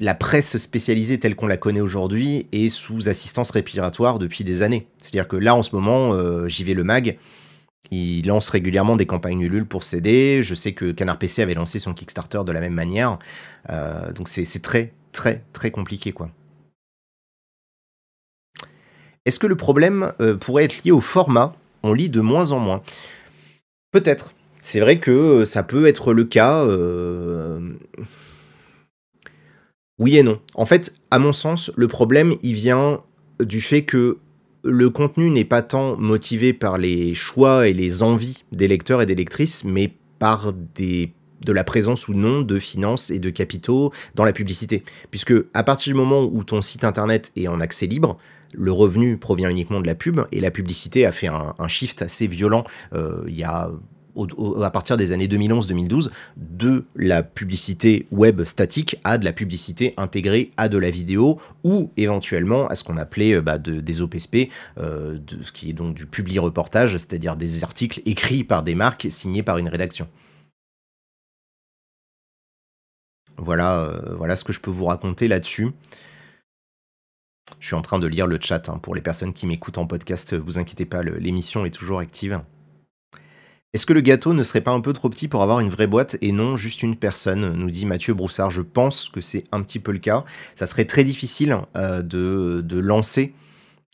la 0.00 0.14
presse 0.14 0.56
spécialisée 0.56 1.20
telle 1.20 1.36
qu'on 1.36 1.46
la 1.46 1.58
connaît 1.58 1.82
aujourd'hui 1.82 2.48
est 2.52 2.70
sous 2.70 3.10
assistance 3.10 3.50
respiratoire 3.50 4.18
depuis 4.18 4.44
des 4.44 4.62
années. 4.62 4.86
C'est-à-dire 4.96 5.28
que 5.28 5.36
là, 5.36 5.54
en 5.54 5.62
ce 5.62 5.76
moment, 5.76 6.14
vais 6.14 6.74
le 6.74 6.84
mag, 6.84 7.18
il 7.90 8.26
lance 8.26 8.48
régulièrement 8.50 8.96
des 8.96 9.06
campagnes 9.06 9.40
Ulule 9.40 9.66
pour 9.66 9.84
s'aider. 9.84 10.42
Je 10.42 10.54
sais 10.54 10.72
que 10.72 10.92
Canard 10.92 11.18
PC 11.18 11.42
avait 11.42 11.54
lancé 11.54 11.78
son 11.78 11.94
Kickstarter 11.94 12.40
de 12.44 12.52
la 12.52 12.60
même 12.60 12.74
manière. 12.74 13.18
Euh, 13.68 14.12
donc 14.12 14.28
c'est 14.28 14.62
très, 14.62 14.92
très, 15.12 15.44
très 15.52 15.70
compliqué, 15.70 16.12
quoi. 16.12 16.30
Est-ce 19.26 19.38
que 19.38 19.46
le 19.46 19.56
problème 19.56 20.12
euh, 20.20 20.36
pourrait 20.36 20.64
être 20.64 20.82
lié 20.84 20.92
au 20.92 21.00
format? 21.00 21.54
On 21.82 21.92
lit 21.92 22.08
de 22.08 22.20
moins 22.20 22.52
en 22.52 22.58
moins. 22.58 22.82
Peut-être. 23.92 24.32
C'est 24.62 24.80
vrai 24.80 24.98
que 24.98 25.44
ça 25.44 25.62
peut 25.62 25.86
être 25.86 26.12
le 26.12 26.24
cas. 26.24 26.66
Oui 30.00 30.16
et 30.16 30.22
non. 30.22 30.40
En 30.54 30.64
fait, 30.64 30.94
à 31.10 31.18
mon 31.18 31.32
sens, 31.32 31.70
le 31.76 31.86
problème, 31.86 32.34
il 32.42 32.54
vient 32.54 33.02
du 33.38 33.60
fait 33.60 33.82
que 33.82 34.16
le 34.62 34.90
contenu 34.90 35.30
n'est 35.30 35.44
pas 35.44 35.62
tant 35.62 35.96
motivé 35.96 36.52
par 36.52 36.78
les 36.78 37.14
choix 37.14 37.68
et 37.68 37.72
les 37.72 38.02
envies 38.02 38.44
des 38.52 38.68
lecteurs 38.68 39.02
et 39.02 39.06
des 39.06 39.14
lectrices, 39.14 39.64
mais 39.64 39.92
par 40.18 40.52
de 40.52 41.52
la 41.52 41.64
présence 41.64 42.08
ou 42.08 42.14
non 42.14 42.42
de 42.42 42.58
finances 42.58 43.10
et 43.10 43.18
de 43.18 43.30
capitaux 43.30 43.92
dans 44.14 44.24
la 44.24 44.32
publicité. 44.32 44.84
Puisque 45.10 45.34
à 45.54 45.62
partir 45.62 45.92
du 45.92 45.98
moment 45.98 46.22
où 46.22 46.44
ton 46.44 46.60
site 46.60 46.84
internet 46.84 47.32
est 47.36 47.48
en 47.48 47.60
accès 47.60 47.86
libre, 47.86 48.18
le 48.52 48.72
revenu 48.72 49.16
provient 49.16 49.48
uniquement 49.48 49.80
de 49.80 49.86
la 49.86 49.94
pub 49.94 50.20
et 50.32 50.40
la 50.40 50.50
publicité 50.50 51.06
a 51.06 51.12
fait 51.12 51.28
un, 51.28 51.68
shift 51.68 52.02
assez 52.02 52.26
violent 52.26 52.64
euh, 52.92 53.22
il 53.28 53.36
y 53.36 53.44
a 53.44 53.70
à 54.62 54.70
partir 54.70 54.96
des 54.96 55.12
années 55.12 55.28
2011-2012 55.28 56.10
de 56.36 56.84
la 56.96 57.22
publicité 57.22 58.06
web 58.10 58.44
statique 58.44 58.96
à 59.04 59.18
de 59.18 59.24
la 59.24 59.32
publicité 59.32 59.94
intégrée 59.96 60.50
à 60.56 60.68
de 60.68 60.78
la 60.78 60.90
vidéo 60.90 61.40
ou 61.64 61.90
éventuellement 61.96 62.66
à 62.68 62.76
ce 62.76 62.84
qu'on 62.84 62.96
appelait 62.96 63.34
euh, 63.34 63.42
bah, 63.42 63.58
des 63.58 64.02
OPSP, 64.02 64.50
euh, 64.78 65.18
ce 65.42 65.52
qui 65.52 65.70
est 65.70 65.72
donc 65.72 65.94
du 65.94 66.06
publi-reportage, 66.06 66.92
c'est-à-dire 66.92 67.36
des 67.36 67.64
articles 67.64 68.00
écrits 68.06 68.44
par 68.44 68.62
des 68.62 68.74
marques 68.74 69.06
signés 69.10 69.42
par 69.42 69.58
une 69.58 69.68
rédaction. 69.68 70.08
Voilà, 73.36 73.78
euh, 73.80 74.14
voilà 74.16 74.36
ce 74.36 74.44
que 74.44 74.52
je 74.52 74.60
peux 74.60 74.70
vous 74.70 74.84
raconter 74.86 75.28
là-dessus. 75.28 75.70
Je 77.58 77.66
suis 77.66 77.74
en 77.74 77.82
train 77.82 77.98
de 77.98 78.06
lire 78.06 78.26
le 78.26 78.38
chat 78.40 78.68
hein, 78.68 78.78
pour 78.78 78.94
les 78.94 79.00
personnes 79.00 79.32
qui 79.32 79.46
m'écoutent 79.46 79.78
en 79.78 79.86
podcast. 79.86 80.34
Vous 80.34 80.58
inquiétez 80.58 80.84
pas, 80.84 81.02
l'émission 81.02 81.64
est 81.64 81.70
toujours 81.70 81.98
active. 81.98 82.40
Est-ce 83.72 83.86
que 83.86 83.92
le 83.92 84.00
gâteau 84.00 84.34
ne 84.34 84.42
serait 84.42 84.62
pas 84.62 84.72
un 84.72 84.80
peu 84.80 84.92
trop 84.92 85.08
petit 85.08 85.28
pour 85.28 85.42
avoir 85.44 85.60
une 85.60 85.68
vraie 85.68 85.86
boîte 85.86 86.16
et 86.22 86.32
non 86.32 86.56
juste 86.56 86.82
une 86.82 86.96
personne 86.96 87.52
nous 87.54 87.70
dit 87.70 87.86
Mathieu 87.86 88.14
Broussard. 88.14 88.50
Je 88.50 88.62
pense 88.62 89.08
que 89.08 89.20
c'est 89.20 89.44
un 89.52 89.62
petit 89.62 89.78
peu 89.78 89.92
le 89.92 90.00
cas. 90.00 90.24
Ça 90.56 90.66
serait 90.66 90.86
très 90.86 91.04
difficile 91.04 91.56
euh, 91.76 92.02
de, 92.02 92.78
lancer 92.80 93.32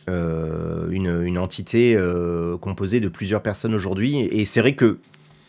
euh, 0.09 0.89
une, 0.89 1.39
entité 1.39 1.95
euh, 1.95 2.57
composée 2.57 3.01
de 3.01 3.09
plusieurs 3.09 3.43
personnes 3.43 3.74
aujourd'hui. 3.74 4.20
Et 4.20 4.47
c'est 4.47 4.62
vrai 4.62 4.74
que 4.74 4.99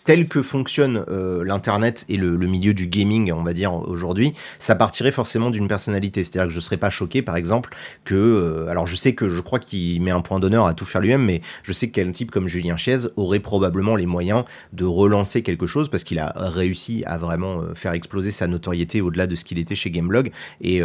tel 0.08 0.30
que 0.30 0.42
fonctionne 0.42 1.04
euh, 1.10 1.44
l'Internet 1.44 2.06
et 2.08 2.16
le, 2.16 2.38
milieu 2.38 2.74
du 2.74 2.88
gaming, 2.88 3.34
on 3.34 3.44
va 3.44 3.52
dire, 3.52 3.74
aujourd'hui, 3.74 4.34
ça 4.58 4.74
partirait 4.74 5.12
forcément 5.12 5.50
d'une 5.50 5.68
personnalité. 5.68 6.24
C'est-à-dire 6.24 6.48
que 6.48 6.54
je 6.54 6.60
ne 6.60 6.62
serais 6.62 6.78
pas 6.78 6.90
choqué, 6.90 7.22
par 7.22 7.36
exemple, 7.36 7.76
que... 8.06 8.16
Euh, 8.16 8.70
alors 8.70 8.88
je 8.88 8.96
sais 8.96 9.14
que 9.14 9.28
je 9.28 9.42
crois 9.42 9.60
qu'il 9.60 10.02
met 10.02 10.12
un 10.12 10.22
point 10.22 10.40
d'honneur 10.40 10.66
à 10.66 10.74
tout 10.74 10.86
faire 10.86 11.02
lui-même, 11.02 11.26
mais 11.26 11.42
je 11.62 11.74
sais 11.74 11.90
qu'un 11.90 12.10
type 12.12 12.32
comme 12.32 12.48
Julien 12.48 12.78
Chiez 12.78 13.10
aurait 13.18 13.42
probablement 13.42 13.98
les 13.98 14.06
moyens 14.06 14.46
de 14.72 14.86
relancer 14.86 15.44
quelque 15.44 15.68
chose 15.68 15.90
parce 15.90 16.06
qu'il 16.06 16.20
a 16.20 16.32
réussi 16.38 17.04
à 17.06 17.18
vraiment 17.18 17.60
euh, 17.60 17.74
faire 17.74 17.92
exploser 17.92 18.32
sa 18.32 18.48
notoriété 18.48 19.02
au-delà 19.02 19.28
de 19.28 19.36
ce 19.36 19.44
qu'il 19.44 19.60
était 19.60 19.76
chez 19.76 19.92
Gameblog. 19.92 20.32
Et 20.62 20.82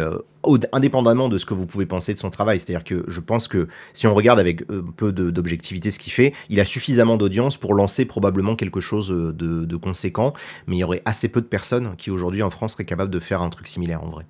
indépendamment 0.71 1.29
de 1.29 1.37
ce 1.37 1.45
que 1.45 1.53
vous 1.53 1.65
pouvez 1.65 1.85
penser 1.85 2.13
de 2.13 2.19
son 2.19 2.29
travail, 2.29 2.59
c'est-à-dire 2.59 2.83
que 2.83 3.03
je 3.07 3.19
pense 3.19 3.47
que 3.47 3.67
si 3.93 4.07
on 4.07 4.13
regarde 4.13 4.39
avec 4.39 4.63
un 4.69 4.91
peu 4.95 5.11
d'objectivité 5.11 5.91
ce 5.91 5.99
qu'il 5.99 6.13
fait, 6.13 6.33
il 6.49 6.59
a 6.59 6.65
suffisamment 6.65 7.17
d'audience 7.17 7.57
pour 7.57 7.73
lancer 7.73 8.05
probablement 8.05 8.55
quelque 8.55 8.79
chose 8.79 9.09
de, 9.09 9.75
conséquents, 9.75 10.33
mais 10.67 10.77
il 10.77 10.79
y 10.79 10.83
aurait 10.83 11.01
assez 11.05 11.27
peu 11.27 11.41
de 11.41 11.47
personnes 11.47 11.95
qui 11.97 12.11
aujourd'hui 12.11 12.43
en 12.43 12.49
France 12.49 12.73
seraient 12.73 12.85
capables 12.85 13.11
de 13.11 13.19
faire 13.19 13.41
un 13.41 13.49
truc 13.49 13.67
similaire 13.67 14.03
en 14.03 14.09
vrai. 14.09 14.25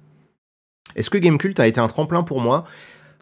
Est-ce 0.95 1.09
que 1.09 1.17
Gamecult 1.17 1.59
a 1.59 1.67
été 1.67 1.79
un 1.79 1.87
tremplin 1.87 2.23
pour 2.23 2.39
moi? 2.39 2.65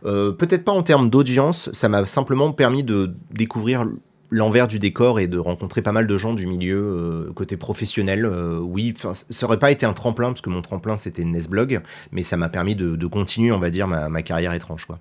Euh, 0.06 0.32
Peut-être 0.32 0.64
pas 0.64 0.72
en 0.72 0.84
termes 0.84 1.10
d'audience, 1.10 1.70
ça 1.74 1.89
m'a 1.89 2.06
simplement 2.06 2.52
permis 2.52 2.84
de 2.84 3.14
découvrir 3.32 3.86
l'envers 4.32 4.68
du 4.68 4.80
décor 4.80 5.20
et 5.20 5.28
de 5.28 5.38
rencontrer 5.38 5.82
pas 5.82 5.92
mal 5.92 6.08
de 6.08 6.18
gens 6.18 6.34
du 6.34 6.48
milieu 6.48 6.80
euh, 6.80 7.34
côté 7.34 7.58
professionnel. 7.58 8.26
Euh, 8.26 8.58
oui, 8.60 8.96
ça 9.14 9.46
aurait 9.46 9.60
pas 9.60 9.72
été 9.72 9.86
un 9.86 9.94
tremplin 9.94 10.30
parce 10.30 10.42
que 10.42 10.50
mon 10.50 10.62
tremplin 10.62 10.98
c'était 10.98 11.24
Nesblog, 11.24 11.82
mais 12.12 12.24
ça 12.24 12.38
m'a 12.38 12.50
permis 12.50 12.76
de, 12.76 13.06
continuer, 13.06 13.52
on 13.52 13.60
va 13.60 13.70
dire, 13.70 13.88
ma, 13.88 14.08
ma 14.08 14.22
carrière 14.22 14.54
étrange, 14.54 14.86
quoi. 14.86 15.00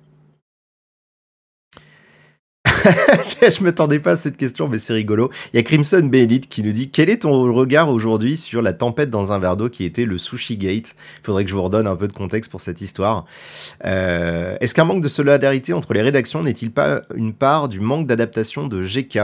je 3.42 3.62
m'attendais 3.62 3.98
pas 3.98 4.12
à 4.12 4.16
cette 4.16 4.36
question, 4.36 4.68
mais 4.68 4.78
c'est 4.78 4.92
rigolo. 4.92 5.30
Il 5.52 5.56
y 5.56 5.60
a 5.60 5.62
Crimson 5.62 6.00
Benedict 6.00 6.50
qui 6.50 6.62
nous 6.62 6.72
dit 6.72 6.90
Quel 6.90 7.10
est 7.10 7.22
ton 7.22 7.52
regard 7.52 7.88
aujourd'hui 7.88 8.36
sur 8.36 8.62
la 8.62 8.72
tempête 8.72 9.10
dans 9.10 9.32
un 9.32 9.38
verre 9.38 9.56
d'eau 9.56 9.68
qui 9.68 9.84
était 9.84 10.04
le 10.04 10.18
Sushi 10.18 10.56
Gate? 10.56 10.94
Il 11.18 11.24
faudrait 11.24 11.44
que 11.44 11.50
je 11.50 11.54
vous 11.54 11.62
redonne 11.62 11.86
un 11.86 11.96
peu 11.96 12.08
de 12.08 12.12
contexte 12.12 12.50
pour 12.50 12.60
cette 12.60 12.80
histoire. 12.80 13.24
Euh, 13.84 14.56
est-ce 14.60 14.74
qu'un 14.74 14.84
manque 14.84 15.02
de 15.02 15.08
solidarité 15.08 15.72
entre 15.72 15.92
les 15.94 16.02
rédactions 16.02 16.42
n'est-il 16.42 16.70
pas 16.70 17.02
une 17.14 17.32
part 17.32 17.68
du 17.68 17.80
manque 17.80 18.06
d'adaptation 18.06 18.66
de 18.66 18.82
GK 18.82 19.18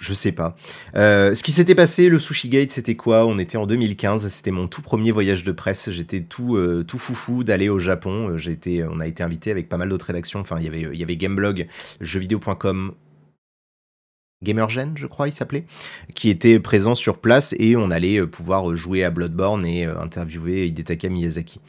je 0.00 0.14
sais 0.14 0.32
pas. 0.32 0.56
Euh, 0.96 1.34
ce 1.34 1.42
qui 1.42 1.52
s'était 1.52 1.74
passé, 1.74 2.08
le 2.08 2.18
Sushi 2.18 2.48
Gate, 2.48 2.70
c'était 2.70 2.96
quoi? 2.96 3.26
On 3.26 3.38
était 3.38 3.58
en 3.58 3.66
2015, 3.66 4.26
c'était 4.28 4.50
mon 4.50 4.66
tout 4.66 4.80
premier 4.80 5.12
voyage 5.12 5.44
de 5.44 5.52
presse. 5.52 5.90
J'étais 5.90 6.22
tout, 6.22 6.56
euh, 6.56 6.82
tout 6.82 6.98
foufou 6.98 7.44
d'aller 7.44 7.68
au 7.68 7.78
Japon. 7.78 8.38
J'étais, 8.38 8.82
on 8.90 8.98
a 9.00 9.06
été 9.06 9.22
invité 9.22 9.50
avec 9.50 9.68
pas 9.68 9.76
mal 9.76 9.90
d'autres 9.90 10.06
rédactions. 10.06 10.40
Enfin, 10.40 10.56
il 10.58 10.64
y 10.96 11.02
avait, 11.02 11.16
Gameblog, 11.16 11.66
jeuxvideo.com, 12.00 12.94
Gamergen, 14.42 14.94
je 14.96 15.06
crois, 15.06 15.28
il 15.28 15.32
s'appelait, 15.32 15.66
qui 16.14 16.30
était 16.30 16.58
présent 16.60 16.94
sur 16.94 17.18
place 17.18 17.54
et 17.58 17.76
on 17.76 17.90
allait 17.90 18.20
euh, 18.20 18.26
pouvoir 18.26 18.74
jouer 18.74 19.04
à 19.04 19.10
Bloodborne 19.10 19.66
et 19.66 19.84
interviewer 19.84 20.66
Hidetaka 20.66 21.10
Miyazaki. 21.10 21.60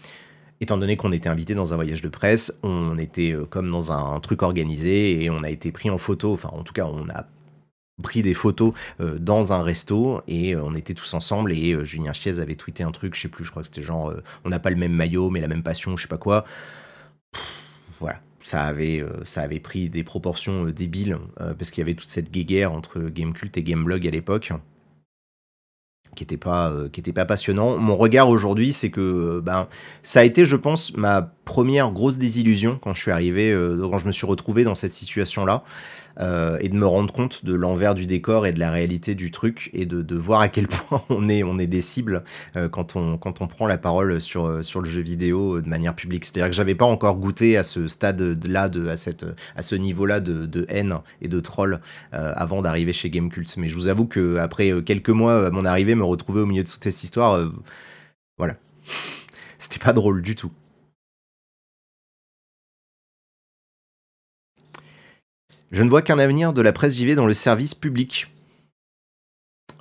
Étant 0.61 0.77
donné 0.77 0.95
qu'on 0.95 1.11
était 1.11 1.27
invité 1.27 1.53
dans 1.53 1.73
un 1.73 1.75
voyage 1.75 2.01
de 2.01 2.07
presse, 2.07 2.57
on 2.63 2.97
était 2.97 3.35
comme 3.49 3.69
dans 3.71 3.91
un 3.91 4.19
truc 4.21 4.41
organisé 4.41 5.21
et 5.21 5.29
on 5.29 5.43
a 5.43 5.49
été 5.49 5.71
pris 5.71 5.89
en 5.89 5.97
photo. 5.97 6.31
Enfin, 6.31 6.49
en 6.53 6.63
tout 6.63 6.71
cas, 6.71 6.85
on 6.85 7.09
a 7.09 7.25
pris 8.01 8.21
des 8.21 8.33
photos 8.33 8.73
euh, 8.99 9.17
dans 9.19 9.53
un 9.53 9.63
resto 9.63 10.21
et 10.27 10.55
euh, 10.55 10.63
on 10.63 10.75
était 10.75 10.93
tous 10.93 11.13
ensemble 11.13 11.51
et 11.53 11.73
euh, 11.73 11.83
Julien 11.83 12.13
Chiez 12.13 12.39
avait 12.39 12.55
tweeté 12.55 12.83
un 12.83 12.91
truc, 12.91 13.15
je 13.15 13.21
sais 13.21 13.27
plus, 13.27 13.45
je 13.45 13.51
crois 13.51 13.61
que 13.61 13.67
c'était 13.67 13.81
genre 13.81 14.13
on 14.43 14.49
n'a 14.49 14.59
pas 14.59 14.69
le 14.69 14.75
même 14.75 14.93
maillot 14.93 15.29
mais 15.29 15.39
la 15.39 15.47
même 15.47 15.63
passion, 15.63 15.95
je 15.97 16.03
sais 16.03 16.07
pas 16.07 16.17
quoi. 16.17 16.45
voilà, 17.99 18.19
ça 18.41 18.63
avait, 18.63 19.05
ça 19.23 19.41
avait 19.41 19.59
pris 19.59 19.89
des 19.89 20.03
proportions 20.03 20.65
débiles 20.65 21.17
parce 21.57 21.71
qu'il 21.71 21.81
y 21.81 21.85
avait 21.85 21.93
toute 21.93 22.09
cette 22.09 22.31
guéguerre 22.31 22.71
entre 22.71 23.01
Gamecult 23.01 23.55
et 23.57 23.63
Gameblog 23.63 24.07
à 24.07 24.11
l'époque 24.11 24.51
qui 26.15 26.23
était 26.23 26.37
pas 26.37 26.73
pas 27.15 27.25
passionnant. 27.25 27.77
Mon 27.77 27.95
regard 27.95 28.29
aujourd'hui, 28.29 28.73
c'est 28.73 28.89
que 28.89 29.39
ben 29.39 29.67
ça 30.03 30.19
a 30.19 30.23
été 30.23 30.45
je 30.45 30.57
pense 30.57 30.95
ma 30.97 31.33
première 31.45 31.91
grosse 31.91 32.17
désillusion 32.17 32.79
quand 32.81 32.93
je 32.93 33.01
suis 33.01 33.11
arrivé 33.11 33.57
quand 33.81 33.97
je 33.97 34.05
me 34.05 34.11
suis 34.11 34.25
retrouvé 34.25 34.63
dans 34.63 34.75
cette 34.75 34.93
situation 34.93 35.45
là. 35.45 35.63
Euh, 36.19 36.57
et 36.59 36.69
de 36.69 36.75
me 36.75 36.85
rendre 36.85 37.13
compte 37.13 37.45
de 37.45 37.53
l'envers 37.53 37.95
du 37.95 38.05
décor 38.05 38.45
et 38.45 38.51
de 38.51 38.59
la 38.59 38.69
réalité 38.69 39.15
du 39.15 39.31
truc 39.31 39.69
et 39.73 39.85
de, 39.85 40.15
voir 40.15 40.41
à 40.41 40.49
quel 40.49 40.67
point 40.67 41.01
on 41.09 41.29
est, 41.29 41.43
on 41.43 41.57
est 41.57 41.67
des 41.67 41.81
cibles 41.81 42.23
euh, 42.55 42.69
quand, 42.69 42.95
on, 42.95 43.17
quand 43.17 43.41
on 43.41 43.47
prend 43.47 43.65
la 43.65 43.77
parole 43.77 44.19
sur, 44.19 44.45
euh, 44.45 44.61
sur 44.61 44.81
le 44.81 44.89
jeu 44.89 45.01
vidéo 45.01 45.61
de 45.61 45.69
manière 45.69 45.95
publique. 45.95 46.25
C'est-à-dire 46.25 46.49
que 46.49 46.55
j'avais 46.55 46.75
pas 46.75 46.85
encore 46.85 47.17
goûté 47.17 47.57
à 47.57 47.63
ce 47.63 47.87
stade-là, 47.87 48.69
à, 48.89 48.97
cette, 48.97 49.25
à 49.55 49.61
ce 49.61 49.75
niveau-là 49.75 50.19
de, 50.19 50.65
haine 50.69 50.97
et 51.21 51.27
de 51.27 51.39
troll 51.39 51.79
avant 52.11 52.61
d'arriver 52.61 52.93
chez 52.93 53.09
Gamecult. 53.09 53.55
Mais 53.57 53.69
je 53.69 53.75
vous 53.75 53.87
avoue 53.87 54.05
que 54.05 54.37
après 54.37 54.71
quelques 54.83 55.09
mois 55.09 55.47
à 55.47 55.49
mon 55.49 55.65
arrivée, 55.65 55.95
me 55.95 56.03
retrouver 56.03 56.41
au 56.41 56.45
milieu 56.45 56.63
de 56.63 56.69
toute 56.69 56.83
cette 56.83 57.03
histoire, 57.03 57.51
voilà. 58.37 58.55
C'était 59.57 59.83
pas 59.83 59.93
drôle 59.93 60.21
du 60.21 60.35
tout. 60.35 60.51
Je 65.71 65.83
ne 65.83 65.89
vois 65.89 66.01
qu'un 66.01 66.19
avenir 66.19 66.51
de 66.51 66.61
la 66.61 66.73
presse 66.73 66.97
JV 66.97 67.15
dans 67.15 67.25
le 67.25 67.33
service 67.33 67.75
public. 67.75 68.27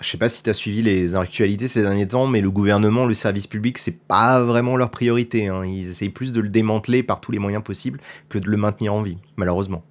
Je 0.01 0.09
sais 0.09 0.19
pas 0.19 0.29
si 0.29 0.43
tu 0.43 0.55
suivi 0.55 0.83
les 0.83 1.17
actualités 1.17 1.67
ces 1.67 1.83
derniers 1.83 2.07
temps, 2.07 2.29
mais 2.29 2.41
le 2.41 2.51
gouvernement, 2.51 3.07
le 3.07 3.15
service 3.15 3.49
public, 3.49 3.77
c'est 3.77 3.99
pas 4.07 4.41
vraiment 4.41 4.77
leur 4.77 4.91
priorité. 4.91 5.49
Hein. 5.49 5.65
Ils 5.67 5.89
essayent 5.89 6.09
plus 6.09 6.33
de 6.33 6.41
le 6.41 6.49
démanteler 6.49 7.03
par 7.03 7.21
tous 7.21 7.33
les 7.33 7.41
moyens 7.41 7.65
possibles 7.65 8.01
que 8.29 8.39
de 8.39 8.49
le 8.49 8.57
maintenir 8.57 8.95
en 8.95 9.03
vie, 9.03 9.19
malheureusement. 9.37 9.83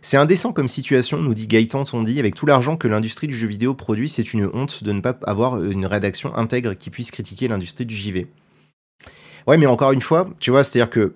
C'est 0.00 0.16
indécent 0.16 0.52
comme 0.52 0.66
situation, 0.66 1.18
nous 1.18 1.34
dit 1.34 1.46
Gaëtan 1.46 1.84
dit, 2.02 2.18
avec 2.18 2.34
tout 2.34 2.46
l'argent 2.46 2.76
que 2.76 2.88
l'industrie 2.88 3.28
du 3.28 3.36
jeu 3.36 3.46
vidéo 3.46 3.74
produit, 3.74 4.08
c'est 4.08 4.32
une 4.32 4.50
honte 4.52 4.82
de 4.82 4.90
ne 4.90 5.00
pas 5.00 5.16
avoir 5.24 5.62
une 5.62 5.86
rédaction 5.86 6.34
intègre 6.34 6.74
qui 6.74 6.90
puisse 6.90 7.12
critiquer 7.12 7.46
l'industrie 7.46 7.86
du 7.86 7.94
JV. 7.94 8.26
Ouais, 9.46 9.58
mais 9.58 9.66
encore 9.66 9.92
une 9.92 10.00
fois, 10.00 10.28
tu 10.40 10.50
vois, 10.50 10.64
c'est-à-dire 10.64 10.90
que 10.90 11.14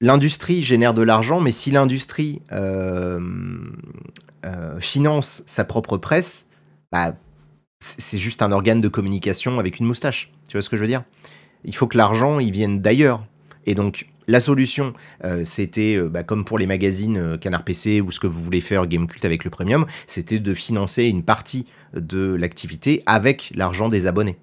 l'industrie 0.00 0.62
génère 0.62 0.94
de 0.94 1.02
l'argent, 1.02 1.40
mais 1.40 1.52
si 1.52 1.70
l'industrie 1.70 2.42
euh, 2.52 3.20
euh, 4.44 4.78
finance 4.80 5.42
sa 5.46 5.64
propre 5.64 5.96
presse, 5.96 6.48
bah, 6.92 7.16
c'est 7.80 8.18
juste 8.18 8.42
un 8.42 8.52
organe 8.52 8.80
de 8.80 8.88
communication 8.88 9.58
avec 9.58 9.78
une 9.78 9.86
moustache. 9.86 10.32
Tu 10.48 10.56
vois 10.56 10.62
ce 10.62 10.70
que 10.70 10.76
je 10.76 10.82
veux 10.82 10.88
dire? 10.88 11.04
Il 11.64 11.74
faut 11.74 11.86
que 11.86 11.98
l'argent, 11.98 12.38
il 12.38 12.52
vienne 12.52 12.80
d'ailleurs. 12.80 13.24
Et 13.66 13.74
donc, 13.74 14.06
la 14.28 14.40
solution, 14.40 14.92
euh, 15.24 15.42
c'était, 15.44 16.00
bah, 16.00 16.22
comme 16.22 16.44
pour 16.44 16.58
les 16.58 16.66
magazines 16.66 17.38
Canard 17.38 17.64
PC 17.64 18.00
ou 18.00 18.10
ce 18.10 18.20
que 18.20 18.26
vous 18.26 18.42
voulez 18.42 18.60
faire 18.60 18.86
Gamecult 18.86 19.24
avec 19.24 19.44
le 19.44 19.50
Premium, 19.50 19.86
c'était 20.06 20.38
de 20.38 20.54
financer 20.54 21.04
une 21.04 21.22
partie 21.22 21.66
de 21.94 22.34
l'activité 22.34 23.02
avec 23.06 23.52
l'argent 23.54 23.88
des 23.88 24.06
abonnés. 24.06 24.36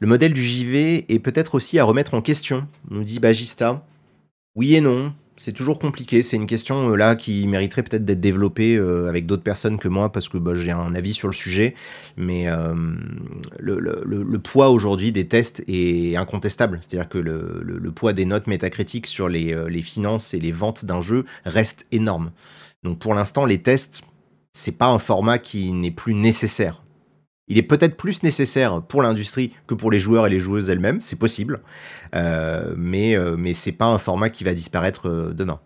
Le 0.00 0.06
modèle 0.06 0.32
du 0.32 0.42
JV 0.42 1.06
est 1.08 1.18
peut-être 1.18 1.54
aussi 1.54 1.78
à 1.78 1.84
remettre 1.84 2.14
en 2.14 2.20
question, 2.20 2.66
nous 2.90 3.04
dit 3.04 3.18
Bagista. 3.18 3.86
Oui 4.54 4.74
et 4.74 4.80
non, 4.80 5.12
c'est 5.36 5.52
toujours 5.52 5.78
compliqué. 5.78 6.22
C'est 6.22 6.36
une 6.36 6.46
question 6.46 6.90
euh, 6.90 6.96
là 6.96 7.14
qui 7.14 7.46
mériterait 7.46 7.82
peut-être 7.82 8.04
d'être 8.04 8.20
développée 8.20 8.76
euh, 8.76 9.08
avec 9.08 9.26
d'autres 9.26 9.42
personnes 9.42 9.78
que 9.78 9.88
moi 9.88 10.10
parce 10.10 10.28
que 10.28 10.38
bah, 10.38 10.54
j'ai 10.54 10.70
un 10.70 10.94
avis 10.94 11.12
sur 11.12 11.28
le 11.28 11.34
sujet. 11.34 11.74
Mais 12.16 12.48
euh, 12.48 12.74
le, 13.58 14.38
poids 14.38 14.70
aujourd'hui 14.70 15.12
des 15.12 15.28
tests 15.28 15.62
est 15.68 16.16
incontestable. 16.16 16.78
C'est-à-dire 16.80 17.08
que 17.08 17.18
le, 17.18 17.90
poids 17.90 18.12
des 18.12 18.24
notes 18.24 18.46
métacritiques 18.46 19.06
sur 19.06 19.28
les, 19.28 19.82
finances 19.82 20.34
et 20.34 20.40
les 20.40 20.52
ventes 20.52 20.84
d'un 20.84 21.00
jeu 21.00 21.24
reste 21.44 21.86
énorme. 21.92 22.32
Donc 22.82 22.98
pour 22.98 23.14
l'instant, 23.14 23.44
les 23.44 23.60
tests, 23.60 24.04
c'est 24.52 24.76
pas 24.76 24.88
un 24.88 24.98
format 24.98 25.38
qui 25.38 25.70
n'est 25.72 25.90
plus 25.90 26.14
nécessaire. 26.14 26.82
Il 27.48 27.58
est 27.58 27.62
peut-être 27.62 27.96
plus 27.96 28.22
nécessaire 28.22 28.82
pour 28.82 29.02
l'industrie 29.02 29.52
que 29.66 29.74
pour 29.74 29.90
les 29.90 29.98
joueurs 30.00 30.26
et 30.26 30.30
les 30.30 30.40
joueuses 30.40 30.68
elles-mêmes, 30.70 31.00
c'est 31.00 31.18
possible, 31.18 31.60
euh, 32.14 32.74
mais, 32.76 33.16
euh, 33.16 33.36
mais 33.38 33.54
c'est 33.54 33.72
pas 33.72 33.86
un 33.86 33.98
format 33.98 34.30
qui 34.30 34.42
va 34.44 34.52
disparaître 34.52 35.08
euh, 35.08 35.32
demain. 35.32 35.60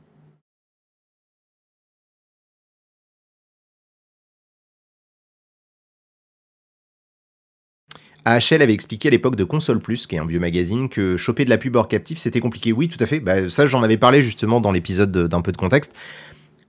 AHL 8.26 8.60
avait 8.60 8.74
expliqué 8.74 9.08
à 9.08 9.10
l'époque 9.10 9.34
de 9.34 9.44
Console 9.44 9.80
Plus, 9.80 10.06
qui 10.06 10.16
est 10.16 10.18
un 10.18 10.26
vieux 10.26 10.38
magazine, 10.38 10.90
que 10.90 11.16
choper 11.16 11.46
de 11.46 11.50
la 11.50 11.56
pub 11.56 11.76
hors 11.76 11.88
captif 11.88 12.18
c'était 12.18 12.40
compliqué. 12.40 12.72
Oui, 12.72 12.88
tout 12.88 13.02
à 13.02 13.06
fait. 13.06 13.18
Bah, 13.20 13.48
ça, 13.48 13.66
j'en 13.66 13.82
avais 13.82 13.96
parlé 13.96 14.20
justement 14.20 14.60
dans 14.60 14.72
l'épisode 14.72 15.10
d'un 15.10 15.40
peu 15.40 15.52
de 15.52 15.56
contexte 15.56 15.94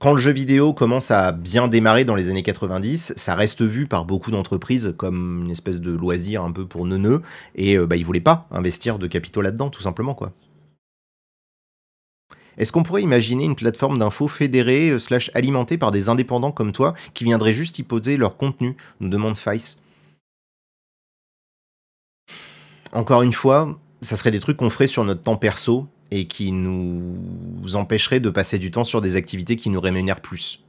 quand 0.02 0.14
le 0.14 0.18
jeu 0.18 0.32
vidéo 0.32 0.72
commence 0.72 1.12
à 1.12 1.30
bien 1.30 1.68
démarrer 1.68 2.04
dans 2.04 2.16
les 2.16 2.28
années 2.28 2.42
90, 2.42 3.12
ça 3.16 3.36
reste 3.36 3.62
vu 3.62 3.86
par 3.86 4.04
beaucoup 4.04 4.32
d'entreprises 4.32 4.94
comme 4.96 5.42
une 5.44 5.50
espèce 5.52 5.80
de 5.80 5.92
loisir 5.92 6.42
un 6.42 6.50
peu 6.50 6.66
pour 6.66 6.86
neuneux, 6.86 7.22
et 7.54 7.78
euh, 7.78 7.86
bah, 7.86 7.94
ils 7.94 8.04
voulaient 8.04 8.18
pas 8.18 8.48
investir 8.50 8.98
de 8.98 9.06
capitaux 9.06 9.42
là-dedans, 9.42 9.70
tout 9.70 9.80
simplement, 9.80 10.14
quoi. 10.14 10.32
Est-ce 12.58 12.72
qu'on 12.72 12.82
pourrait 12.82 13.02
imaginer 13.02 13.44
une 13.44 13.54
plateforme 13.54 14.00
d'infos 14.00 14.26
fédérée 14.26 14.90
euh, 14.90 14.98
slash 14.98 15.30
alimentée 15.34 15.78
par 15.78 15.92
des 15.92 16.08
indépendants 16.08 16.50
comme 16.50 16.72
toi 16.72 16.94
qui 17.14 17.22
viendraient 17.22 17.52
juste 17.52 17.78
y 17.78 17.84
poser 17.84 18.16
leur 18.16 18.36
contenu 18.36 18.76
nous 18.98 19.08
demande 19.08 19.38
Fice. 19.38 19.84
Encore 22.92 23.22
une 23.22 23.32
fois, 23.32 23.78
ça 24.00 24.16
serait 24.16 24.32
des 24.32 24.40
trucs 24.40 24.56
qu'on 24.56 24.68
ferait 24.68 24.88
sur 24.88 25.04
notre 25.04 25.22
temps 25.22 25.36
perso 25.36 25.86
et 26.14 26.26
qui 26.26 26.52
nous 26.52 27.74
empêcherait 27.74 28.20
de 28.20 28.28
passer 28.28 28.58
du 28.58 28.70
temps 28.70 28.84
sur 28.84 29.00
des 29.00 29.16
activités 29.16 29.56
qui 29.56 29.70
nous 29.70 29.80
rémunèrent 29.80 30.20
plus. 30.20 30.62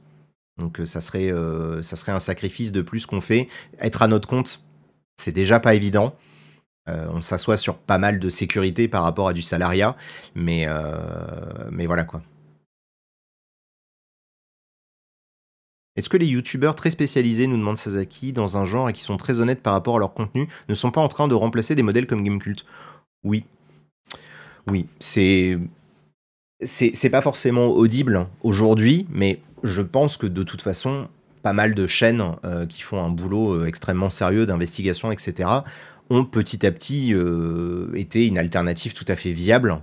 Donc 0.58 0.80
euh, 0.80 0.86
ça 0.86 1.02
serait, 1.02 1.30
euh, 1.30 1.82
ça 1.82 1.96
serait 1.96 2.12
un 2.12 2.18
sacrifice 2.18 2.72
de 2.72 2.80
plus 2.80 3.04
qu'on 3.04 3.20
fait. 3.20 3.48
Être 3.78 4.00
à 4.00 4.08
notre 4.08 4.26
compte, 4.26 4.64
c'est 5.18 5.32
déjà 5.32 5.60
pas 5.60 5.74
évident. 5.74 6.16
Euh, 6.88 7.06
on 7.10 7.20
s'assoit 7.20 7.58
sur 7.58 7.76
pas 7.76 7.98
mal 7.98 8.18
de 8.18 8.28
sécurité 8.30 8.88
par 8.88 9.02
rapport 9.02 9.28
à 9.28 9.34
du 9.34 9.42
salariat, 9.42 9.96
mais, 10.34 10.66
mais 11.70 11.84
voilà 11.86 12.04
quoi. 12.04 12.22
Est-ce 15.96 16.08
que 16.08 16.16
les 16.16 16.26
youtubeurs 16.26 16.74
très 16.74 16.90
spécialisés, 16.90 17.46
nous 17.46 17.58
demande 17.58 17.76
Sasaki, 17.76 18.32
dans 18.32 18.56
un 18.56 18.64
genre 18.64 18.88
et 18.88 18.92
qui 18.94 19.02
sont 19.02 19.18
très 19.18 19.40
honnêtes 19.40 19.62
par 19.62 19.74
rapport 19.74 19.96
à 19.96 19.98
leur 19.98 20.14
contenu, 20.14 20.48
ne 20.68 20.74
sont 20.74 20.90
pas 20.90 21.02
en 21.02 21.08
train 21.08 21.28
de 21.28 21.34
remplacer 21.34 21.74
des 21.74 21.82
modèles 21.82 22.06
comme 22.06 22.24
Gamecult 22.24 22.64
Oui, 23.22 23.44
oui, 24.66 24.86
c'est 24.98 25.58
c'est 26.60 27.10
pas 27.10 27.20
forcément 27.20 27.66
audible 27.66 28.26
aujourd'hui, 28.42 29.06
mais 29.10 29.40
je 29.62 29.82
pense 29.82 30.16
que 30.16 30.26
de 30.26 30.42
toute 30.42 30.62
façon, 30.62 31.08
pas 31.42 31.52
mal 31.52 31.74
de 31.74 31.86
chaînes 31.86 32.22
euh, 32.44 32.66
qui 32.66 32.82
font 32.82 33.04
un 33.04 33.10
boulot 33.10 33.54
euh, 33.54 33.66
extrêmement 33.66 34.10
sérieux 34.10 34.46
d'investigation, 34.46 35.12
etc., 35.12 35.48
ont 36.10 36.24
petit 36.24 36.64
à 36.66 36.70
petit 36.70 37.12
euh, 37.12 37.90
été 37.94 38.26
une 38.26 38.38
alternative 38.38 38.94
tout 38.94 39.04
à 39.08 39.16
fait 39.16 39.32
viable 39.32 39.80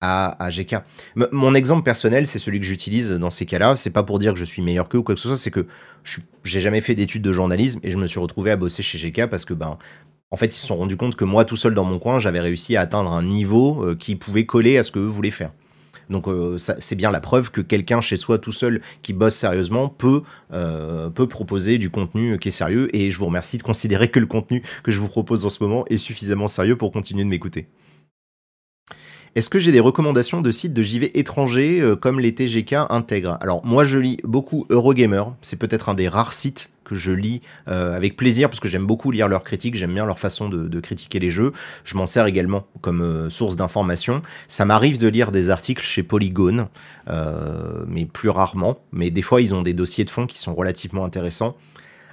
à, 0.00 0.44
à 0.44 0.50
GK. 0.50 0.76
mon 1.32 1.54
exemple 1.54 1.82
personnel, 1.82 2.26
c'est 2.26 2.38
celui 2.38 2.60
que 2.60 2.66
j'utilise 2.66 3.12
dans 3.12 3.30
ces 3.30 3.46
cas-là. 3.46 3.74
C'est 3.74 3.90
pas 3.90 4.02
pour 4.02 4.18
dire 4.18 4.32
que 4.32 4.38
je 4.38 4.44
suis 4.44 4.62
meilleur 4.62 4.88
qu'eux 4.88 4.98
ou 4.98 5.02
quoi 5.02 5.14
que 5.14 5.20
ce 5.20 5.28
soit, 5.28 5.36
c'est 5.36 5.50
que 5.50 5.66
j'ai 6.44 6.60
jamais 6.60 6.80
fait 6.80 6.94
d'études 6.94 7.22
de 7.22 7.32
journalisme 7.32 7.80
et 7.82 7.90
je 7.90 7.96
me 7.96 8.06
suis 8.06 8.20
retrouvé 8.20 8.50
à 8.50 8.56
bosser 8.56 8.82
chez 8.82 8.98
GK 8.98 9.26
parce 9.26 9.44
que 9.44 9.54
ben 9.54 9.78
en 10.34 10.36
fait, 10.36 10.46
ils 10.46 10.58
se 10.58 10.66
sont 10.66 10.74
rendus 10.74 10.96
compte 10.96 11.14
que 11.14 11.24
moi, 11.24 11.44
tout 11.44 11.54
seul 11.54 11.74
dans 11.74 11.84
mon 11.84 12.00
coin, 12.00 12.18
j'avais 12.18 12.40
réussi 12.40 12.74
à 12.74 12.80
atteindre 12.80 13.12
un 13.12 13.22
niveau 13.22 13.84
euh, 13.84 13.94
qui 13.94 14.16
pouvait 14.16 14.46
coller 14.46 14.78
à 14.78 14.82
ce 14.82 14.90
que 14.90 14.98
eux 14.98 15.06
voulaient 15.06 15.30
faire. 15.30 15.52
Donc 16.10 16.26
euh, 16.26 16.58
c'est 16.58 16.96
bien 16.96 17.12
la 17.12 17.20
preuve 17.20 17.52
que 17.52 17.60
quelqu'un 17.60 18.00
chez 18.00 18.16
soi 18.16 18.38
tout 18.38 18.50
seul 18.50 18.80
qui 19.02 19.12
bosse 19.12 19.36
sérieusement 19.36 19.88
peut, 19.88 20.22
euh, 20.52 21.08
peut 21.08 21.28
proposer 21.28 21.78
du 21.78 21.88
contenu 21.88 22.36
qui 22.40 22.48
est 22.48 22.50
sérieux 22.50 22.94
et 22.94 23.12
je 23.12 23.18
vous 23.18 23.26
remercie 23.26 23.58
de 23.58 23.62
considérer 23.62 24.08
que 24.10 24.18
le 24.18 24.26
contenu 24.26 24.64
que 24.82 24.90
je 24.90 24.98
vous 24.98 25.06
propose 25.06 25.46
en 25.46 25.50
ce 25.50 25.62
moment 25.62 25.84
est 25.86 25.96
suffisamment 25.96 26.48
sérieux 26.48 26.76
pour 26.76 26.90
continuer 26.90 27.22
de 27.22 27.28
m'écouter. 27.28 27.68
Est-ce 29.36 29.48
que 29.48 29.60
j'ai 29.60 29.72
des 29.72 29.80
recommandations 29.80 30.40
de 30.40 30.50
sites 30.50 30.74
de 30.74 30.82
JV 30.82 31.16
étrangers 31.18 31.94
comme 32.00 32.18
les 32.18 32.34
TGK 32.34 32.74
intègrent 32.90 33.38
Alors 33.40 33.64
moi 33.64 33.84
je 33.84 33.98
lis 33.98 34.18
beaucoup 34.24 34.66
Eurogamer, 34.68 35.22
c'est 35.42 35.58
peut-être 35.58 35.88
un 35.88 35.94
des 35.94 36.08
rares 36.08 36.34
sites 36.34 36.70
que 36.84 36.94
je 36.94 37.10
lis 37.10 37.42
euh, 37.68 37.96
avec 37.96 38.16
plaisir 38.16 38.48
parce 38.48 38.60
que 38.60 38.68
j'aime 38.68 38.86
beaucoup 38.86 39.10
lire 39.10 39.28
leurs 39.28 39.42
critiques, 39.42 39.74
j'aime 39.74 39.94
bien 39.94 40.06
leur 40.06 40.18
façon 40.18 40.48
de, 40.48 40.80
critiquer 40.80 41.18
les 41.18 41.30
jeux. 41.30 41.52
Je 41.84 41.96
m'en 41.96 42.06
sers 42.06 42.26
également 42.26 42.66
comme 42.82 43.00
euh, 43.00 43.30
source 43.30 43.56
d'information. 43.56 44.22
Ça 44.48 44.64
m'arrive 44.64 44.98
de 44.98 45.08
lire 45.08 45.32
des 45.32 45.48
articles 45.50 45.82
chez 45.82 46.02
Polygone, 46.02 46.68
euh, 47.08 47.84
mais 47.88 48.04
plus 48.04 48.28
rarement. 48.28 48.78
Mais 48.92 49.10
des 49.10 49.22
fois, 49.22 49.40
ils 49.40 49.54
ont 49.54 49.62
des 49.62 49.72
dossiers 49.72 50.04
de 50.04 50.10
fond 50.10 50.26
qui 50.26 50.38
sont 50.38 50.54
relativement 50.54 51.04
intéressants. 51.04 51.56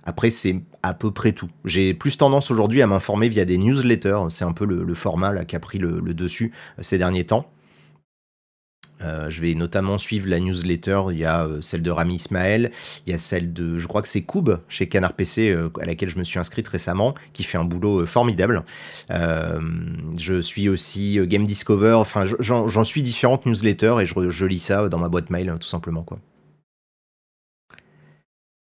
Après, 0.05 0.29
c'est 0.29 0.61
à 0.83 0.93
peu 0.93 1.11
près 1.11 1.33
tout. 1.33 1.49
J'ai 1.65 1.93
plus 1.93 2.17
tendance 2.17 2.49
aujourd'hui 2.49 2.81
à 2.81 2.87
m'informer 2.87 3.27
via 3.27 3.45
des 3.45 3.57
newsletters. 3.57 4.29
C'est 4.29 4.45
un 4.45 4.53
peu 4.53 4.65
le, 4.65 4.93
format 4.93 5.43
qui 5.45 5.55
a 5.55 5.59
pris 5.59 5.77
le 5.77 6.13
dessus 6.13 6.53
ces 6.79 6.97
derniers 6.97 7.25
temps. 7.25 7.51
Euh, 9.03 9.29
je 9.29 9.41
vais 9.41 9.53
notamment 9.55 9.97
suivre 9.97 10.29
la 10.29 10.39
newsletter. 10.39 11.03
Il 11.11 11.17
y 11.17 11.25
a 11.25 11.45
euh, 11.45 11.61
celle 11.61 11.81
de 11.81 11.91
Rami 11.91 12.15
Ismaël, 12.15 12.71
il 13.05 13.11
y 13.11 13.13
a 13.13 13.17
celle 13.17 13.53
de, 13.53 13.77
je 13.77 13.87
crois 13.87 14.01
que 14.01 14.07
c'est 14.07 14.21
Koub 14.21 14.59
chez 14.69 14.87
Canard 14.87 15.13
PC, 15.13 15.49
euh, 15.49 15.69
à 15.81 15.85
laquelle 15.85 16.09
je 16.09 16.17
me 16.17 16.23
suis 16.23 16.39
inscrite 16.39 16.67
récemment, 16.67 17.15
qui 17.33 17.43
fait 17.43 17.57
un 17.57 17.65
boulot 17.65 18.05
formidable. 18.05 18.63
je 19.09 20.41
suis 20.41 20.69
aussi 20.69 21.19
Game 21.27 21.45
Discover. 21.45 21.93
Enfin, 21.93 22.25
j'en 22.39 22.83
suis 22.83 23.03
différentes 23.03 23.45
newsletters 23.45 23.95
et 24.01 24.05
je, 24.05 24.29
je, 24.29 24.45
lis 24.45 24.59
ça 24.59 24.89
dans 24.89 24.99
ma 24.99 25.09
boîte 25.09 25.29
mail, 25.29 25.55
tout 25.59 25.67
simplement, 25.67 26.03
quoi. 26.03 26.19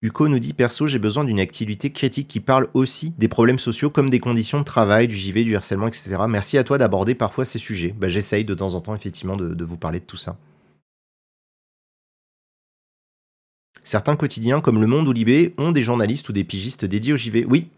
Uko 0.05 0.29
nous 0.29 0.39
dit 0.39 0.53
perso, 0.53 0.87
j'ai 0.87 0.99
besoin 0.99 1.25
d'une 1.25 1.41
activité 1.41 1.89
critique 1.89 2.29
qui 2.29 2.39
parle 2.39 2.69
aussi 2.75 3.15
des 3.17 3.27
problèmes 3.27 3.59
sociaux 3.59 3.89
comme 3.89 4.11
des 4.11 4.21
conditions 4.21 4.59
de 4.59 4.65
travail, 4.65 5.09
du 5.09 5.15
JV, 5.15 5.45
du 5.45 5.57
harcèlement, 5.57 5.89
etc. 5.89 6.17
Merci 6.29 6.59
à 6.59 6.63
toi 6.63 6.77
d'aborder 6.77 7.15
parfois 7.15 7.47
ces 7.47 7.59
sujets. 7.59 7.95
Bah, 7.99 8.11
J'essaye 8.11 8.45
de 8.45 8.53
temps 8.53 8.75
en 8.75 8.81
temps 8.83 8.95
effectivement 8.95 9.35
de, 9.35 9.65
vous 9.65 9.79
parler 9.79 10.01
de 10.01 10.05
tout 10.05 10.19
ça. 10.19 10.37
Certains 13.83 14.15
quotidiens 14.15 14.61
comme 14.61 14.79
Le 14.79 14.87
Monde 14.87 15.09
ou 15.09 15.13
Libé 15.13 15.55
ont 15.57 15.73
des 15.73 15.83
journalistes 15.83 16.29
ou 16.29 16.35
des 16.35 16.45
pigistes 16.45 16.85
dédiés 16.85 17.15
au 17.15 17.17
JV. 17.17 17.47
Oui, 17.49 17.69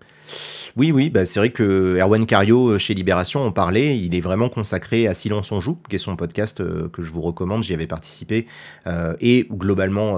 oui, 0.77 0.93
oui, 0.93 1.09
bah 1.09 1.25
c'est 1.25 1.41
vrai 1.41 1.51
que 1.51 1.99
Erwan 1.99 2.27
Cario 2.27 2.73
euh, 2.73 2.79
chez 2.79 2.93
Libération 2.95 3.43
en 3.43 3.53
parlait. 3.53 3.99
Il 3.99 4.15
est 4.15 4.21
vraiment 4.21 4.49
consacré 4.49 5.07
à 5.07 5.15
Silence 5.15 5.51
on 5.53 5.61
joue, 5.61 5.79
qui 5.89 5.97
est 5.97 5.99
son 5.99 6.17
podcast 6.17 6.61
euh, 6.61 6.89
que 6.89 7.03
je 7.03 7.13
vous 7.13 7.23
recommande. 7.23 7.63
J'y 7.63 7.73
avais 7.73 7.87
participé. 7.87 8.47
Euh, 8.87 9.15
et 9.21 9.47
globalement 9.51 10.17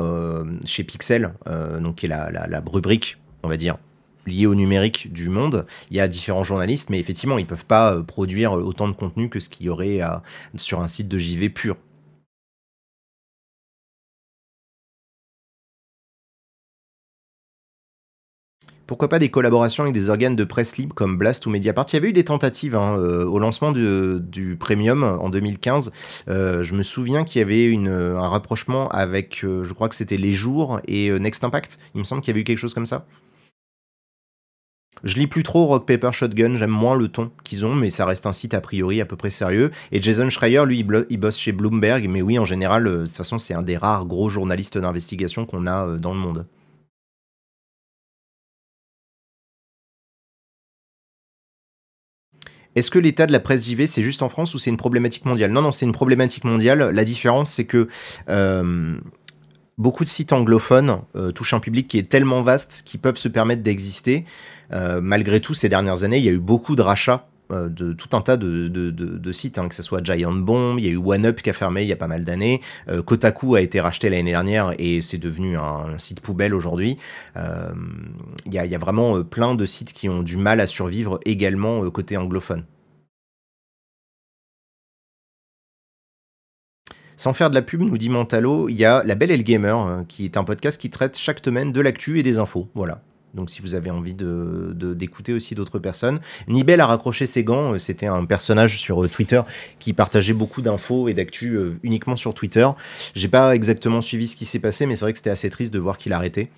chez 0.64 0.84
Pixel, 0.84 1.32
donc 1.80 1.96
qui 1.96 2.06
est 2.06 2.08
la, 2.08 2.30
la, 2.30 2.62
rubrique, 2.66 3.18
on 3.42 3.48
va 3.48 3.56
dire, 3.56 3.76
liée 4.26 4.46
au 4.46 4.54
numérique 4.54 5.12
du 5.12 5.28
monde. 5.28 5.66
Il 5.90 5.96
y 5.96 6.00
a 6.00 6.08
différents 6.08 6.42
journalistes, 6.42 6.90
mais 6.90 6.98
effectivement, 6.98 7.38
ils 7.38 7.46
peuvent 7.46 7.66
pas 7.66 8.02
produire 8.02 8.52
autant 8.52 8.88
de 8.88 8.92
contenu 8.92 9.28
que 9.28 9.40
ce 9.40 9.48
qu'il 9.48 9.66
y 9.66 9.68
aurait 9.68 10.00
sur 10.56 10.80
un 10.80 10.88
site 10.88 11.08
de 11.08 11.18
JV 11.18 11.48
pur. 11.48 11.76
Pourquoi 18.88 19.10
pas 19.10 19.18
des 19.18 19.28
collaborations 19.28 19.82
avec 19.82 19.94
des 19.94 20.08
organes 20.08 20.34
de 20.34 20.44
presse 20.44 20.78
libre 20.78 20.94
comme 20.94 21.18
Blast 21.18 21.44
ou 21.44 21.50
Mediapart? 21.50 21.84
Il 21.92 21.92
y 21.92 21.96
avait 21.98 22.08
eu 22.08 22.12
des 22.14 22.24
tentatives 22.24 22.74
hein, 22.74 22.96
euh, 22.98 23.26
au 23.26 23.38
lancement 23.38 23.70
du, 23.70 24.56
Premium 24.58 25.04
en 25.04 25.28
2015. 25.28 25.92
Euh, 26.28 26.62
je 26.62 26.74
me 26.74 26.82
souviens 26.82 27.24
qu'il 27.24 27.40
y 27.40 27.42
avait 27.42 27.66
une, 27.66 27.88
un 27.88 28.26
rapprochement 28.26 28.88
avec, 28.88 29.44
euh, 29.44 29.62
je 29.62 29.74
crois 29.74 29.90
que 29.90 29.94
c'était 29.94 30.16
Les 30.16 30.32
Jours 30.32 30.80
et 30.88 31.10
Next 31.20 31.44
Impact. 31.44 31.78
Il 31.94 31.98
me 31.98 32.04
semble 32.04 32.22
qu'il 32.22 32.30
y 32.30 32.32
avait 32.32 32.40
eu 32.40 32.44
quelque 32.44 32.58
chose 32.58 32.72
comme 32.72 32.86
ça. 32.86 33.04
Je 35.04 35.16
lis 35.16 35.26
plus 35.26 35.42
trop 35.42 35.66
Rock 35.66 35.86
Paper 35.86 36.10
Shotgun, 36.12 36.56
j'aime 36.56 36.70
moins 36.70 36.96
le 36.96 37.08
ton 37.08 37.30
qu'ils 37.44 37.66
ont, 37.66 37.74
mais 37.74 37.90
ça 37.90 38.06
reste 38.06 38.24
un 38.24 38.32
site 38.32 38.54
a 38.54 38.62
priori 38.62 39.02
à 39.02 39.04
peu 39.04 39.16
près 39.16 39.30
sérieux. 39.30 39.70
Et 39.92 40.00
Jason 40.00 40.30
Schreier, 40.30 40.64
lui, 40.64 40.84
il, 41.10 41.18
bosse 41.18 41.38
chez 41.38 41.52
Bloomberg, 41.52 42.08
mais 42.08 42.22
oui, 42.22 42.38
en 42.38 42.46
général, 42.46 42.84
de 42.84 43.04
toute 43.04 43.14
façon, 43.14 43.36
c'est 43.36 43.54
un 43.54 43.62
des 43.62 43.76
rares 43.76 44.06
gros 44.06 44.30
journalistes 44.30 44.78
d'investigation 44.78 45.44
qu'on 45.44 45.66
a 45.66 45.98
dans 45.98 46.14
le 46.14 46.18
monde. 46.18 46.46
Est-ce 52.78 52.92
que 52.92 53.00
l'état 53.00 53.26
de 53.26 53.32
la 53.32 53.40
presse 53.40 53.66
JV, 53.66 53.88
c'est 53.88 54.04
juste 54.04 54.22
en 54.22 54.28
France 54.28 54.54
ou 54.54 54.58
c'est 54.60 54.70
une 54.70 54.76
problématique 54.76 55.24
mondiale? 55.24 55.50
Non, 55.50 55.62
non, 55.62 55.72
c'est 55.72 55.84
une 55.84 55.92
problématique 55.92 56.44
mondiale. 56.44 56.90
La 56.90 57.04
différence, 57.04 57.50
c'est 57.50 57.64
que 57.64 57.88
euh, 58.28 58.96
beaucoup 59.78 60.04
de 60.04 60.08
sites 60.08 60.32
anglophones 60.32 61.00
euh, 61.16 61.32
touchent 61.32 61.54
un 61.54 61.60
public 61.60 61.88
qui 61.88 61.98
est 61.98 62.08
tellement 62.08 62.42
vaste 62.42 62.84
qu'ils 62.86 63.00
peuvent 63.00 63.16
se 63.16 63.28
permettre 63.28 63.62
d'exister. 63.62 64.24
Euh, 64.72 65.00
malgré 65.00 65.40
tout, 65.40 65.54
ces 65.54 65.68
dernières 65.68 66.04
années, 66.04 66.18
il 66.18 66.24
y 66.24 66.28
a 66.28 66.32
eu 66.32 66.38
beaucoup 66.38 66.76
de 66.76 66.82
rachats 66.82 67.26
de 67.50 67.92
tout 67.92 68.16
un 68.16 68.20
tas 68.20 68.36
de, 68.36 69.32
sites, 69.32 69.58
hein, 69.58 69.68
que 69.68 69.74
ce 69.74 69.82
soit 69.82 70.04
Giant 70.04 70.32
Bomb, 70.32 70.78
il 70.78 70.84
y 70.84 70.88
a 70.88 70.92
eu 70.92 70.96
OneUp 70.96 71.42
qui 71.42 71.50
a 71.50 71.52
fermé 71.52 71.82
il 71.82 71.88
y 71.88 71.92
a 71.92 71.96
pas 71.96 72.08
mal 72.08 72.24
d'années, 72.24 72.60
Kotaku 73.06 73.54
a 73.54 73.60
été 73.60 73.80
racheté 73.80 74.10
l'année 74.10 74.30
dernière 74.30 74.74
et 74.78 75.02
c'est 75.02 75.18
devenu 75.18 75.56
un, 75.56 75.98
site 75.98 76.20
poubelle 76.20 76.54
aujourd'hui. 76.54 76.98
Il 77.36 78.52
y, 78.52 78.58
a, 78.58 78.78
vraiment 78.78 79.22
plein 79.22 79.54
de 79.54 79.66
sites 79.66 79.92
qui 79.92 80.08
ont 80.08 80.22
du 80.22 80.36
mal 80.36 80.60
à 80.60 80.66
survivre 80.66 81.20
également 81.24 81.88
côté 81.90 82.16
anglophone. 82.16 82.64
Sans 87.18 87.34
faire 87.34 87.50
de 87.50 87.56
la 87.56 87.62
pub, 87.62 87.80
nous 87.80 87.98
dit 87.98 88.10
Mentalo, 88.10 88.68
il 88.68 88.76
y 88.76 88.84
a 88.84 89.02
La 89.02 89.16
Belle 89.16 89.32
et 89.32 89.36
le 89.36 89.42
Gamer, 89.42 89.86
euh, 89.86 90.02
qui 90.06 90.24
est 90.24 90.36
un 90.36 90.44
podcast 90.44 90.80
qui 90.80 90.88
traite 90.88 91.18
chaque 91.18 91.44
semaine 91.44 91.72
de 91.72 91.80
l'actu 91.80 92.20
et 92.20 92.22
des 92.22 92.38
infos. 92.38 92.68
Voilà. 92.76 93.02
Donc 93.34 93.50
si 93.50 93.62
vous 93.62 93.74
avez 93.74 93.90
envie 93.90 94.14
de, 94.14 94.74
d'écouter 94.94 95.32
aussi 95.32 95.54
d'autres 95.54 95.78
personnes. 95.78 96.20
Nibel 96.48 96.80
a 96.80 96.86
raccroché 96.86 97.26
ses 97.26 97.44
gants, 97.44 97.74
euh, 97.74 97.78
c'était 97.78 98.06
un 98.06 98.24
personnage 98.24 98.78
sur 98.78 99.04
euh, 99.04 99.08
Twitter 99.08 99.40
qui 99.78 99.92
partageait 99.92 100.32
beaucoup 100.32 100.62
d'infos 100.62 101.08
et 101.08 101.14
d'actu 101.14 101.58
uniquement 101.82 102.16
sur 102.16 102.34
Twitter. 102.34 102.68
J'ai 103.14 103.28
pas 103.28 103.54
exactement 103.54 104.00
suivi 104.00 104.28
ce 104.28 104.36
qui 104.36 104.44
s'est 104.44 104.58
passé, 104.58 104.86
mais 104.86 104.96
c'est 104.96 105.04
vrai 105.04 105.12
que 105.12 105.18
c'était 105.18 105.30
assez 105.30 105.50
triste 105.50 105.72
de 105.72 105.78
voir 105.78 105.98
qu'il 105.98 106.12
a 106.12 106.16
arrêté. 106.16 106.50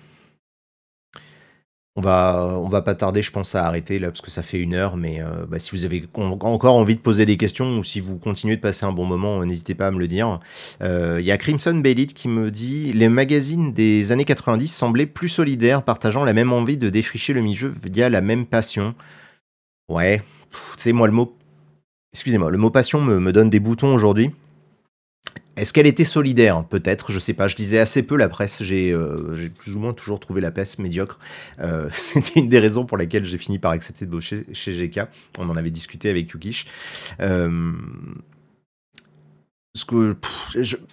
On 1.97 2.01
va, 2.01 2.81
pas 2.85 2.95
tarder, 2.95 3.21
je 3.21 3.31
pense, 3.31 3.53
à 3.53 3.65
arrêter 3.65 3.99
là, 3.99 4.07
parce 4.07 4.21
que 4.21 4.31
ça 4.31 4.43
fait 4.43 4.59
une 4.59 4.75
heure. 4.75 4.95
Mais 4.95 5.21
euh, 5.21 5.45
bah, 5.45 5.59
si 5.59 5.71
vous 5.71 5.83
avez 5.83 6.03
encore 6.13 6.75
envie 6.75 6.95
de 6.95 7.01
poser 7.01 7.25
des 7.25 7.35
questions 7.35 7.79
ou 7.79 7.83
si 7.83 7.99
vous 7.99 8.17
continuez 8.17 8.55
de 8.55 8.61
passer 8.61 8.85
un 8.85 8.93
bon 8.93 9.05
moment, 9.05 9.41
euh, 9.41 9.45
n'hésitez 9.45 9.75
pas 9.75 9.87
à 9.87 9.91
me 9.91 9.99
le 9.99 10.07
dire. 10.07 10.39
Euh, 10.81 11.17
il 11.19 11.25
y 11.25 11.31
a 11.31 11.37
Crimson 11.37 11.73
Baylit 11.75 12.07
qui 12.07 12.29
me 12.29 12.49
dit 12.49 12.93
Les 12.93 13.09
magazines 13.09 13.73
des 13.73 14.13
années 14.13 14.23
90 14.23 14.69
semblaient 14.69 15.05
plus 15.05 15.27
solidaires, 15.27 15.83
partageant 15.83 16.23
la 16.23 16.31
même 16.31 16.53
envie 16.53 16.77
de 16.77 16.89
défricher 16.89 17.33
le 17.33 17.41
mi-jeu 17.41 17.73
via 17.91 18.09
la 18.09 18.21
même 18.21 18.45
passion. 18.45 18.95
Ouais, 19.89 20.21
tu 20.77 20.83
sais, 20.83 20.93
moi, 20.93 21.07
le 21.07 21.13
mot. 21.13 21.37
Excusez-moi, 22.13 22.51
le 22.51 22.57
mot 22.57 22.69
passion 22.69 23.01
me, 23.01 23.19
me 23.19 23.33
donne 23.33 23.49
des 23.49 23.59
boutons 23.59 23.93
aujourd'hui. 23.93 24.31
Est-ce 25.57 25.73
qu'elle 25.73 25.87
était 25.87 26.05
solidaire 26.05 26.63
Peut-être, 26.63 27.11
je 27.11 27.19
sais 27.19 27.33
pas. 27.33 27.47
Je 27.47 27.57
lisais 27.57 27.77
assez 27.77 28.03
peu 28.03 28.15
la 28.15 28.29
presse. 28.29 28.63
J'ai 28.63 28.91
euh, 28.91 29.49
plus 29.59 29.75
ou 29.75 29.79
moins 29.79 29.93
toujours 29.93 30.19
trouvé 30.19 30.39
la 30.39 30.49
presse 30.49 30.79
médiocre. 30.79 31.19
Euh, 31.59 31.89
c'était 31.91 32.39
une 32.39 32.47
des 32.47 32.59
raisons 32.59 32.85
pour 32.85 32.97
lesquelles 32.97 33.25
j'ai 33.25 33.37
fini 33.37 33.59
par 33.59 33.71
accepter 33.71 34.05
de 34.05 34.11
bosser 34.11 34.45
chez 34.53 34.71
GK. 34.71 35.01
On 35.37 35.49
en 35.49 35.55
avait 35.55 35.69
discuté 35.69 36.09
avec 36.09 36.31
Yukish. 36.31 36.65
Euh, 37.19 37.73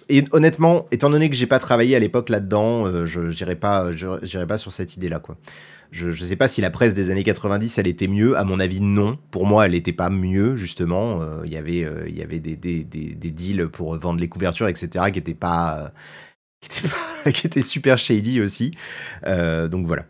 et 0.07 0.23
honnêtement, 0.31 0.87
étant 0.91 1.09
donné 1.09 1.29
que 1.29 1.35
j'ai 1.35 1.47
pas 1.47 1.59
travaillé 1.59 1.95
à 1.95 1.99
l'époque 1.99 2.29
là-dedans, 2.29 3.05
je 3.05 3.21
n'irai 3.21 3.55
pas, 3.55 3.91
sur 4.57 4.71
cette 4.71 4.95
idée-là. 4.95 5.21
Je 5.91 6.07
ne 6.07 6.11
sais 6.11 6.35
pas 6.35 6.47
si 6.47 6.61
la 6.61 6.69
presse 6.69 6.93
des 6.93 7.09
années 7.09 7.23
90, 7.23 7.77
elle 7.79 7.87
était 7.87 8.07
mieux. 8.07 8.37
À 8.37 8.43
mon 8.43 8.59
avis, 8.59 8.79
non. 8.79 9.17
Pour 9.31 9.47
moi, 9.47 9.65
elle 9.65 9.71
n'était 9.71 9.93
pas 9.93 10.09
mieux, 10.09 10.55
justement. 10.55 11.21
Euh, 11.21 11.41
il 11.45 11.51
y 11.51 11.57
avait, 11.57 11.83
euh, 11.83 12.07
y 12.07 12.21
avait 12.21 12.39
des, 12.39 12.55
deals 12.55 13.67
pour 13.69 13.95
vendre 13.95 14.19
les 14.19 14.29
couvertures, 14.29 14.67
etc., 14.67 15.05
qui 15.11 15.17
n'étaient 15.17 15.33
pas, 15.33 15.91
pas, 17.23 17.31
qui 17.31 17.47
étaient 17.47 17.63
super 17.63 17.97
shady 17.97 18.39
aussi. 18.39 18.71
Euh, 19.25 19.67
donc 19.67 19.87
voilà. 19.87 20.05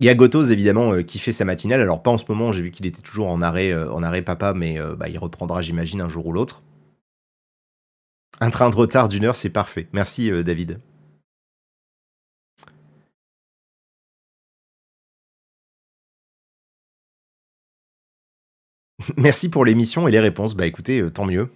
Il 0.00 0.06
y 0.06 0.08
a 0.08 0.14
Gotos, 0.14 0.44
évidemment, 0.44 1.02
qui 1.02 1.18
fait 1.18 1.32
sa 1.32 1.44
matinale. 1.44 1.82
Alors, 1.82 2.02
pas 2.02 2.10
en 2.10 2.16
ce 2.16 2.24
moment, 2.26 2.52
j'ai 2.52 2.62
vu 2.62 2.70
qu'il 2.70 2.86
était 2.86 3.02
toujours 3.02 3.28
en 3.28 3.42
arrêt, 3.42 3.74
en 3.74 4.02
arrêt 4.02 4.22
papa, 4.22 4.54
mais 4.54 4.78
bah, 4.96 5.10
il 5.10 5.18
reprendra, 5.18 5.60
j'imagine, 5.60 6.00
un 6.00 6.08
jour 6.08 6.26
ou 6.26 6.32
l'autre. 6.32 6.62
Un 8.40 8.48
train 8.48 8.70
de 8.70 8.76
retard 8.76 9.08
d'une 9.08 9.26
heure, 9.26 9.36
c'est 9.36 9.50
parfait. 9.50 9.88
Merci, 9.92 10.30
David. 10.42 10.80
Merci 19.16 19.48
pour 19.48 19.64
l'émission 19.64 20.08
et 20.08 20.10
les 20.10 20.20
réponses. 20.20 20.54
Bah 20.54 20.66
écoutez, 20.66 21.00
euh, 21.00 21.10
tant 21.10 21.24
mieux. 21.24 21.48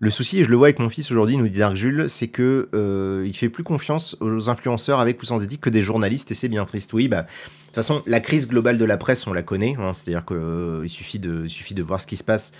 Le 0.00 0.10
souci, 0.10 0.38
et 0.38 0.44
je 0.44 0.50
le 0.50 0.56
vois 0.56 0.68
avec 0.68 0.78
mon 0.78 0.88
fils 0.88 1.10
aujourd'hui, 1.10 1.36
nous 1.36 1.48
dit 1.48 1.58
Dark 1.58 1.74
Jules, 1.74 2.04
c'est 2.08 2.28
que 2.28 2.68
euh, 2.72 3.24
il 3.26 3.36
fait 3.36 3.48
plus 3.48 3.64
confiance 3.64 4.16
aux 4.20 4.48
influenceurs 4.48 5.00
avec 5.00 5.20
ou 5.20 5.26
sans 5.26 5.42
éthique 5.42 5.60
que 5.60 5.70
des 5.70 5.82
journalistes, 5.82 6.30
et 6.30 6.36
c'est 6.36 6.48
bien 6.48 6.64
triste. 6.64 6.92
Oui, 6.92 7.08
bah 7.08 7.22
de 7.22 7.26
toute 7.66 7.74
façon, 7.74 8.02
la 8.06 8.20
crise 8.20 8.46
globale 8.46 8.78
de 8.78 8.84
la 8.84 8.96
presse, 8.96 9.26
on 9.26 9.32
la 9.32 9.42
connaît. 9.42 9.74
Hein, 9.80 9.92
C'est-à-dire 9.92 10.24
qu'il 10.24 10.36
euh, 10.36 10.86
suffit 10.86 11.18
de 11.18 11.48
suffit 11.48 11.74
de 11.74 11.82
voir 11.82 12.00
ce 12.00 12.06
qui 12.06 12.16
se 12.16 12.24
passe 12.24 12.52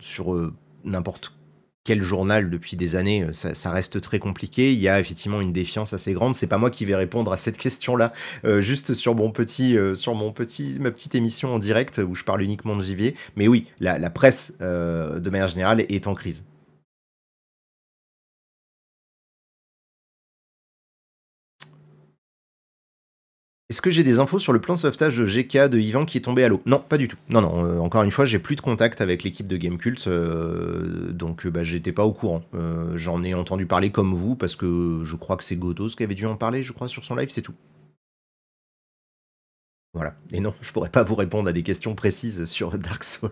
sur 0.00 0.52
n'importe 0.84 1.32
quel 1.84 2.02
journal 2.02 2.50
depuis 2.50 2.76
des 2.76 2.96
années, 2.96 3.24
euh, 3.24 3.32
ça, 3.32 3.70
reste 3.70 4.00
très 4.00 4.18
compliqué. 4.18 4.72
Il 4.72 4.78
y 4.78 4.88
a 4.88 5.00
effectivement 5.00 5.40
une 5.40 5.52
défiance 5.52 5.92
assez 5.92 6.12
grande. 6.12 6.34
C'est 6.34 6.46
pas 6.46 6.58
moi 6.58 6.70
qui 6.70 6.84
vais 6.84 6.94
répondre 6.94 7.32
à 7.32 7.36
cette 7.36 7.56
question-là, 7.56 8.12
euh, 8.44 8.60
juste 8.60 8.94
sur 8.94 9.14
mon 9.14 9.30
petit, 9.30 9.76
euh, 9.76 9.94
sur 9.94 10.14
mon 10.14 10.32
petit, 10.32 10.76
ma 10.78 10.90
petite 10.90 11.14
émission 11.14 11.54
en 11.54 11.58
direct 11.58 11.98
où 11.98 12.14
je 12.14 12.24
parle 12.24 12.42
uniquement 12.42 12.76
de 12.76 12.82
gibier. 12.82 13.14
Mais 13.36 13.48
oui, 13.48 13.66
la, 13.80 14.10
presse 14.10 14.58
de 14.60 15.30
manière 15.30 15.48
générale 15.48 15.84
est 15.88 16.06
en 16.06 16.14
crise. 16.14 16.44
Est-ce 23.70 23.82
que 23.82 23.90
j'ai 23.90 24.02
des 24.02 24.18
infos 24.18 24.40
sur 24.40 24.52
le 24.52 24.60
plan 24.60 24.74
de 24.74 24.80
sauvetage 24.80 25.16
de 25.16 25.24
GK 25.24 25.68
de 25.68 25.78
Yvan 25.78 26.04
qui 26.04 26.18
est 26.18 26.22
tombé 26.22 26.42
à 26.42 26.48
l'eau? 26.48 26.60
Non, 26.66 26.80
pas 26.80 26.98
du 26.98 27.06
tout. 27.06 27.16
Non, 27.28 27.40
non, 27.40 27.64
euh, 27.64 27.78
encore 27.78 28.02
une 28.02 28.10
fois, 28.10 28.24
j'ai 28.24 28.40
plus 28.40 28.56
de 28.56 28.60
contact 28.60 29.00
avec 29.00 29.22
l'équipe 29.22 29.46
de 29.46 29.56
Gamecult, 29.56 30.08
euh, 30.08 31.12
donc 31.12 31.46
euh, 31.46 31.50
bah, 31.52 31.62
j'étais 31.62 31.92
pas 31.92 32.04
au 32.04 32.12
courant. 32.12 32.42
J'en 32.96 33.22
ai 33.22 33.32
entendu 33.32 33.66
parler 33.66 33.90
comme 33.92 34.12
vous, 34.12 34.34
parce 34.34 34.56
que 34.56 35.02
je 35.04 35.14
crois 35.14 35.36
que 35.36 35.44
c'est 35.44 35.54
Gotos 35.54 35.90
qui 35.90 36.02
avait 36.02 36.16
dû 36.16 36.26
en 36.26 36.34
parler, 36.34 36.64
je 36.64 36.72
crois, 36.72 36.88
sur 36.88 37.04
son 37.04 37.14
live, 37.14 37.28
c'est 37.30 37.42
tout. 37.42 37.54
Voilà. 39.94 40.16
Et 40.32 40.40
non, 40.40 40.52
je 40.60 40.72
pourrais 40.72 40.90
pas 40.90 41.04
vous 41.04 41.14
répondre 41.14 41.48
à 41.48 41.52
des 41.52 41.62
questions 41.62 41.94
précises 41.94 42.46
sur 42.46 42.76
Dark 42.76 43.04
Souls. 43.04 43.30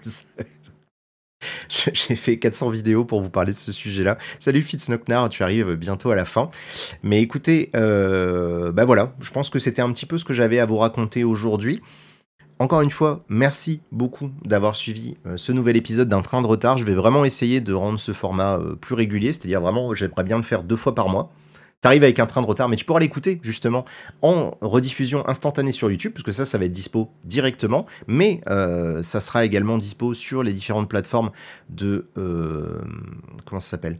J'ai 1.68 2.16
fait 2.16 2.39
400 2.39 2.70
vidéos 2.70 3.05
pour 3.05 3.20
vous 3.20 3.30
parler 3.30 3.53
de 3.53 3.57
ce 3.57 3.72
sujet-là. 3.72 4.18
Salut 4.39 4.62
Fitznoknar, 4.62 5.28
tu 5.28 5.43
arrives 5.43 5.74
bientôt 5.74 6.11
à 6.11 6.16
la 6.16 6.24
fin. 6.24 6.51
Mais 7.03 7.20
écoutez, 7.20 7.70
euh, 7.76 8.72
bah 8.72 8.84
voilà, 8.84 9.14
je 9.20 9.30
pense 9.30 9.51
que 9.51 9.59
c'était 9.59 9.82
un 9.82 9.93
petit 9.93 10.07
peu 10.07 10.18
ce 10.18 10.24
que 10.24 10.34
j'avais 10.34 10.59
à 10.59 10.66
vous 10.66 10.78
raconter 10.78 11.24
aujourd'hui. 11.24 11.80
Encore 12.61 12.80
une 12.80 12.91
fois, 12.91 13.20
merci 13.28 13.80
beaucoup 13.93 14.30
d'avoir 14.45 14.74
suivi 14.74 15.16
euh, 15.26 15.36
ce 15.36 15.53
nouvel 15.53 15.76
épisode 15.76 16.09
d'un 16.09 16.22
train 16.22 16.43
de 16.43 16.47
retard. 16.49 16.76
Je 16.76 16.84
vais 16.84 16.95
vraiment 16.95 17.24
essayer 17.24 17.61
de 17.61 17.72
rendre 17.72 18.01
ce 18.01 18.12
format 18.12 18.57
euh, 18.57 18.74
plus 18.74 18.97
régulier, 18.97 19.32
c'est-à-dire 19.32 19.61
vraiment, 19.61 19.95
j'aimerais 19.95 20.24
bien 20.24 20.39
le 20.39 20.43
faire 20.43 20.64
deux 20.64 20.76
fois 20.76 20.95
par 20.95 21.09
mois 21.09 21.30
t'arrives 21.81 22.03
avec 22.03 22.18
un 22.18 22.26
train 22.26 22.43
de 22.43 22.47
retard, 22.47 22.68
mais 22.68 22.76
tu 22.76 22.85
pourras 22.85 23.01
l'écouter 23.01 23.41
justement 23.43 23.85
en 24.22 24.57
rediffusion 24.61 25.26
instantanée 25.29 25.72
sur 25.72 25.91
YouTube, 25.91 26.12
parce 26.12 26.24
que 26.24 26.33
ça, 26.33 26.45
ça 26.45 26.59
va 26.59 26.64
être 26.64 26.72
dispo 26.72 27.11
directement, 27.24 27.87
mais 28.07 28.41
euh, 28.49 29.03
ça 29.03 29.20
sera 29.20 29.45
également 29.45 29.79
dispo 29.79 30.14
sur 30.14 30.43
les 30.43 30.53
différentes 30.53 30.89
plateformes 30.89 31.31
de... 31.68 32.09
Euh, 32.16 32.81
comment 33.45 33.61
ça 33.61 33.70
s'appelle 33.70 33.99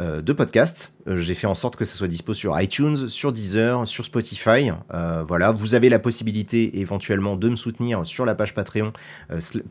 euh, 0.00 0.22
de 0.22 0.32
podcast. 0.32 0.94
J'ai 1.06 1.34
fait 1.34 1.46
en 1.46 1.54
sorte 1.54 1.76
que 1.76 1.84
ça 1.84 1.94
soit 1.94 2.08
dispo 2.08 2.32
sur 2.32 2.58
iTunes, 2.58 3.06
sur 3.08 3.34
Deezer, 3.34 3.86
sur 3.86 4.06
Spotify. 4.06 4.70
voilà, 5.26 5.50
vous 5.52 5.74
avez 5.74 5.90
la 5.90 5.98
possibilité 5.98 6.80
éventuellement 6.80 7.36
de 7.36 7.50
me 7.50 7.56
soutenir 7.56 8.06
sur 8.06 8.24
la 8.24 8.34
page 8.34 8.54
Patreon, 8.54 8.94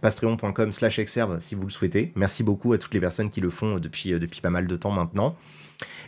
patreon.com 0.01 0.71
slash 0.71 0.99
exerve 0.99 1.39
si 1.39 1.55
vous 1.55 1.63
le 1.63 1.71
souhaitez. 1.71 2.11
Merci 2.15 2.43
beaucoup 2.43 2.73
à 2.73 2.77
toutes 2.77 2.93
les 2.93 2.99
personnes 2.99 3.31
qui 3.31 3.41
le 3.41 3.49
font 3.49 3.79
depuis, 3.79 4.11
depuis 4.19 4.41
pas 4.41 4.51
mal 4.51 4.67
de 4.67 4.75
temps 4.75 4.91
maintenant. 4.91 5.35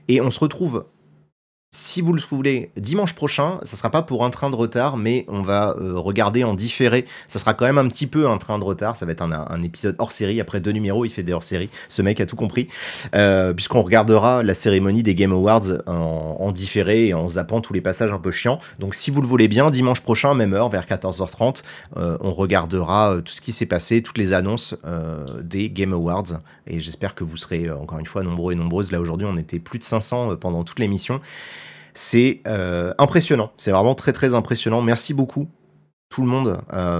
Et 0.08 0.22
on 0.22 0.30
se 0.30 0.39
retrouve 0.39 0.86
si 1.74 2.02
vous 2.02 2.12
le 2.12 2.22
voulez, 2.30 2.70
dimanche 2.76 3.16
prochain, 3.16 3.60
ça 3.64 3.78
sera 3.78 3.90
pas 3.90 4.02
pour 4.02 4.26
un 4.26 4.30
train 4.30 4.50
de 4.50 4.58
retard, 4.58 4.98
mais 4.98 5.24
on 5.30 5.42
va 5.42 5.76
euh, 5.80 5.98
regarder 5.98 6.44
en 6.44 6.54
différé. 6.54 7.06
Ça 7.28 7.40
sera 7.40 7.54
quand 7.54 7.64
même 7.64 7.78
un 7.78 7.88
petit 7.88 8.08
peu 8.08 8.28
un 8.28 8.38
train 8.38 8.60
de 8.60 8.64
retard. 8.66 8.98
Ça 8.98 9.06
va 9.06 9.14
être 9.14 9.22
un, 9.22 9.62
épisode 9.62 9.96
hors 9.98 10.12
série. 10.12 10.42
Après 10.42 10.60
deux 10.60 10.72
numéros, 10.72 11.06
il 11.06 11.10
fait 11.10 11.24
des 11.24 11.32
hors 11.32 11.44
série. 11.44 11.70
Ce 11.88 12.02
mec 12.02 12.20
a 12.20 12.26
tout 12.26 12.36
compris. 12.36 12.68
Euh, 13.16 13.54
puisqu'on 13.54 13.84
regardera 13.84 14.44
la 14.44 14.54
cérémonie 14.54 15.02
des 15.02 15.16
Game 15.16 15.32
Awards 15.32 15.82
en, 15.88 16.52
différé 16.52 17.08
et 17.08 17.14
en 17.14 17.30
zappant 17.30 17.62
tous 17.62 17.72
les 17.72 17.80
passages 17.80 18.12
un 18.12 18.20
peu 18.20 18.32
chiants. 18.32 18.60
Donc 18.80 18.94
si 18.94 19.10
vous 19.10 19.22
le 19.22 19.28
voulez 19.28 19.48
bien, 19.48 19.72
dimanche 19.72 20.02
prochain, 20.02 20.34
même 20.34 20.54
heure, 20.54 20.68
vers 20.68 20.86
14h30, 20.86 21.64
euh, 21.96 22.18
on 22.20 22.34
regardera 22.34 23.22
tout 23.24 23.32
ce 23.32 23.40
qui 23.40 23.54
s'est 23.54 23.66
passé, 23.66 24.02
toutes 24.02 24.18
les 24.18 24.34
annonces 24.34 24.76
des 25.42 25.70
Game 25.70 25.94
Awards. 25.94 26.42
Et 26.68 26.82
j'espère 26.82 27.16
que 27.16 27.24
vous 27.24 27.38
serez 27.38 27.70
encore 27.72 28.00
une 28.00 28.06
fois 28.06 28.24
nombreux 28.24 28.52
et 28.52 28.56
nombreuses. 28.56 28.92
Là 28.92 29.00
aujourd'hui, 29.00 29.28
on 29.30 29.38
était 29.38 29.60
plus 29.60 29.80
de 29.80 29.84
500 29.84 30.36
pendant 30.36 30.66
toute 30.66 30.80
l'émission. 30.80 31.22
C'est 31.94 32.39
euh, 32.48 32.94
impressionnant, 32.98 33.52
c'est 33.58 33.72
vraiment 33.72 33.96
très 33.96 34.14
très 34.14 34.34
impressionnant. 34.34 34.82
Merci 34.82 35.14
beaucoup 35.14 35.50
tout 36.10 36.24
le 36.24 36.28
monde 36.28 36.58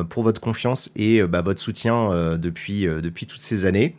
pour 0.10 0.24
votre 0.24 0.40
confiance 0.40 0.90
et 0.96 1.22
bah, 1.24 1.42
votre 1.42 1.60
soutien 1.60 2.38
depuis, 2.38 2.88
toutes 3.28 3.42
ces 3.42 3.66
années. 3.66 3.98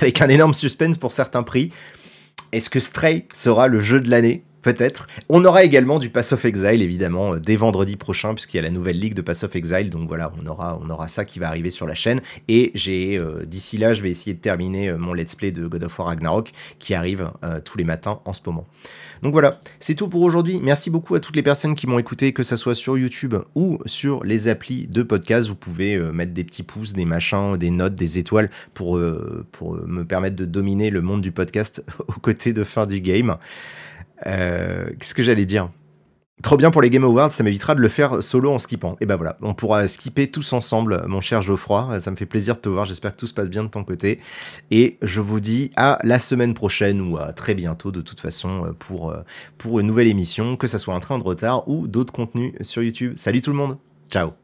Avec 0.00 0.20
un 0.20 0.28
énorme 0.28 0.54
suspense 0.54 0.98
pour 0.98 1.12
certains 1.12 1.44
prix. 1.44 1.70
Est-ce 2.50 2.68
que 2.68 2.80
Stray 2.80 3.26
sera 3.32 3.68
le 3.68 3.80
jeu 3.80 4.00
de 4.00 4.10
l'année? 4.10 4.42
Peut-être. 4.62 5.06
On 5.30 5.44
aura 5.46 5.64
également 5.64 5.98
du 5.98 6.10
Pass 6.10 6.32
of 6.32 6.44
Exile, 6.44 6.82
évidemment, 6.82 7.34
euh, 7.34 7.38
dès 7.38 7.56
vendredi 7.56 7.96
prochain, 7.96 8.34
puisqu'il 8.34 8.58
y 8.58 8.60
a 8.60 8.62
la 8.62 8.70
nouvelle 8.70 8.98
ligue 8.98 9.14
de 9.14 9.22
Pass 9.22 9.42
of 9.42 9.56
Exile. 9.56 9.88
Donc 9.88 10.06
voilà, 10.06 10.32
on 10.38 10.90
aura, 10.90 11.08
ça 11.08 11.24
qui 11.24 11.38
va 11.38 11.48
arriver 11.48 11.70
sur 11.70 11.86
la 11.86 11.94
chaîne. 11.94 12.20
Et 12.48 12.70
j'ai, 12.74 13.18
euh, 13.18 13.46
d'ici 13.46 13.78
là, 13.78 13.94
je 13.94 14.02
vais 14.02 14.10
essayer 14.10 14.34
de 14.34 14.40
terminer 14.40 14.90
euh, 14.90 14.98
mon 14.98 15.14
let's 15.14 15.34
play 15.34 15.50
de 15.50 15.66
God 15.66 15.84
of 15.84 15.98
War 15.98 16.08
Ragnarok, 16.08 16.50
qui 16.78 16.94
arrive 16.94 17.30
tous 17.64 17.78
les 17.78 17.84
matins 17.84 18.20
en 18.24 18.32
ce 18.32 18.40
moment. 18.44 18.66
Donc 19.22 19.32
voilà, 19.32 19.60
c'est 19.80 19.94
tout 19.94 20.08
pour 20.08 20.22
aujourd'hui. 20.22 20.60
Merci 20.62 20.90
beaucoup 20.90 21.14
à 21.14 21.20
toutes 21.20 21.36
les 21.36 21.42
personnes 21.42 21.74
qui 21.74 21.86
m'ont 21.86 21.98
écouté, 21.98 22.32
que 22.32 22.42
ce 22.42 22.56
soit 22.56 22.74
sur 22.74 22.96
YouTube 22.96 23.34
ou 23.54 23.78
sur 23.86 24.24
les 24.24 24.48
applis 24.48 24.86
de 24.86 25.02
podcast. 25.02 25.48
Vous 25.48 25.56
pouvez 25.56 25.98
mettre 25.98 26.32
des 26.32 26.44
petits 26.44 26.62
pouces, 26.62 26.92
des 26.92 27.04
machins, 27.04 27.56
des 27.56 27.70
notes, 27.70 27.94
des 27.94 28.18
étoiles 28.18 28.50
pour, 28.72 29.00
pour 29.52 29.74
me 29.86 30.04
permettre 30.04 30.36
de 30.36 30.44
dominer 30.44 30.90
le 30.90 31.02
monde 31.02 31.20
du 31.20 31.32
podcast 31.32 31.84
aux 32.08 32.20
côtés 32.20 32.52
de 32.52 32.64
fin 32.64 32.86
du 32.86 33.00
game. 33.00 33.36
Euh, 34.26 34.90
qu'est-ce 34.98 35.14
que 35.14 35.22
j'allais 35.22 35.46
dire? 35.46 35.70
Trop 36.42 36.56
bien 36.56 36.70
pour 36.70 36.80
les 36.80 36.88
Game 36.88 37.04
Awards, 37.04 37.32
ça 37.32 37.42
m'évitera 37.42 37.74
de 37.74 37.80
le 37.80 37.88
faire 37.88 38.22
solo 38.22 38.50
en 38.50 38.58
skippant. 38.58 38.96
Et 39.00 39.06
ben 39.06 39.16
voilà, 39.16 39.36
on 39.42 39.52
pourra 39.52 39.86
skipper 39.88 40.30
tous 40.30 40.52
ensemble, 40.52 41.04
mon 41.06 41.20
cher 41.20 41.42
Geoffroy. 41.42 42.00
Ça 42.00 42.10
me 42.10 42.16
fait 42.16 42.26
plaisir 42.26 42.56
de 42.56 42.60
te 42.60 42.68
voir, 42.68 42.86
j'espère 42.86 43.14
que 43.14 43.20
tout 43.20 43.26
se 43.26 43.34
passe 43.34 43.50
bien 43.50 43.62
de 43.62 43.68
ton 43.68 43.84
côté. 43.84 44.20
Et 44.70 44.96
je 45.02 45.20
vous 45.20 45.40
dis 45.40 45.70
à 45.76 45.98
la 46.02 46.18
semaine 46.18 46.54
prochaine 46.54 47.00
ou 47.00 47.18
à 47.18 47.32
très 47.32 47.54
bientôt 47.54 47.90
de 47.90 48.00
toute 48.00 48.20
façon 48.20 48.74
pour, 48.78 49.12
une 49.78 49.86
nouvelle 49.86 50.08
émission, 50.08 50.56
que 50.56 50.66
ça 50.66 50.78
soit 50.78 50.94
un 50.94 51.00
train 51.00 51.18
de 51.18 51.24
retard 51.24 51.68
ou 51.68 51.86
d'autres 51.86 52.12
contenus 52.12 52.54
sur 52.62 52.82
YouTube. 52.82 53.12
Salut 53.16 53.42
tout 53.42 53.50
le 53.50 53.56
monde, 53.56 53.76
ciao 54.08 54.39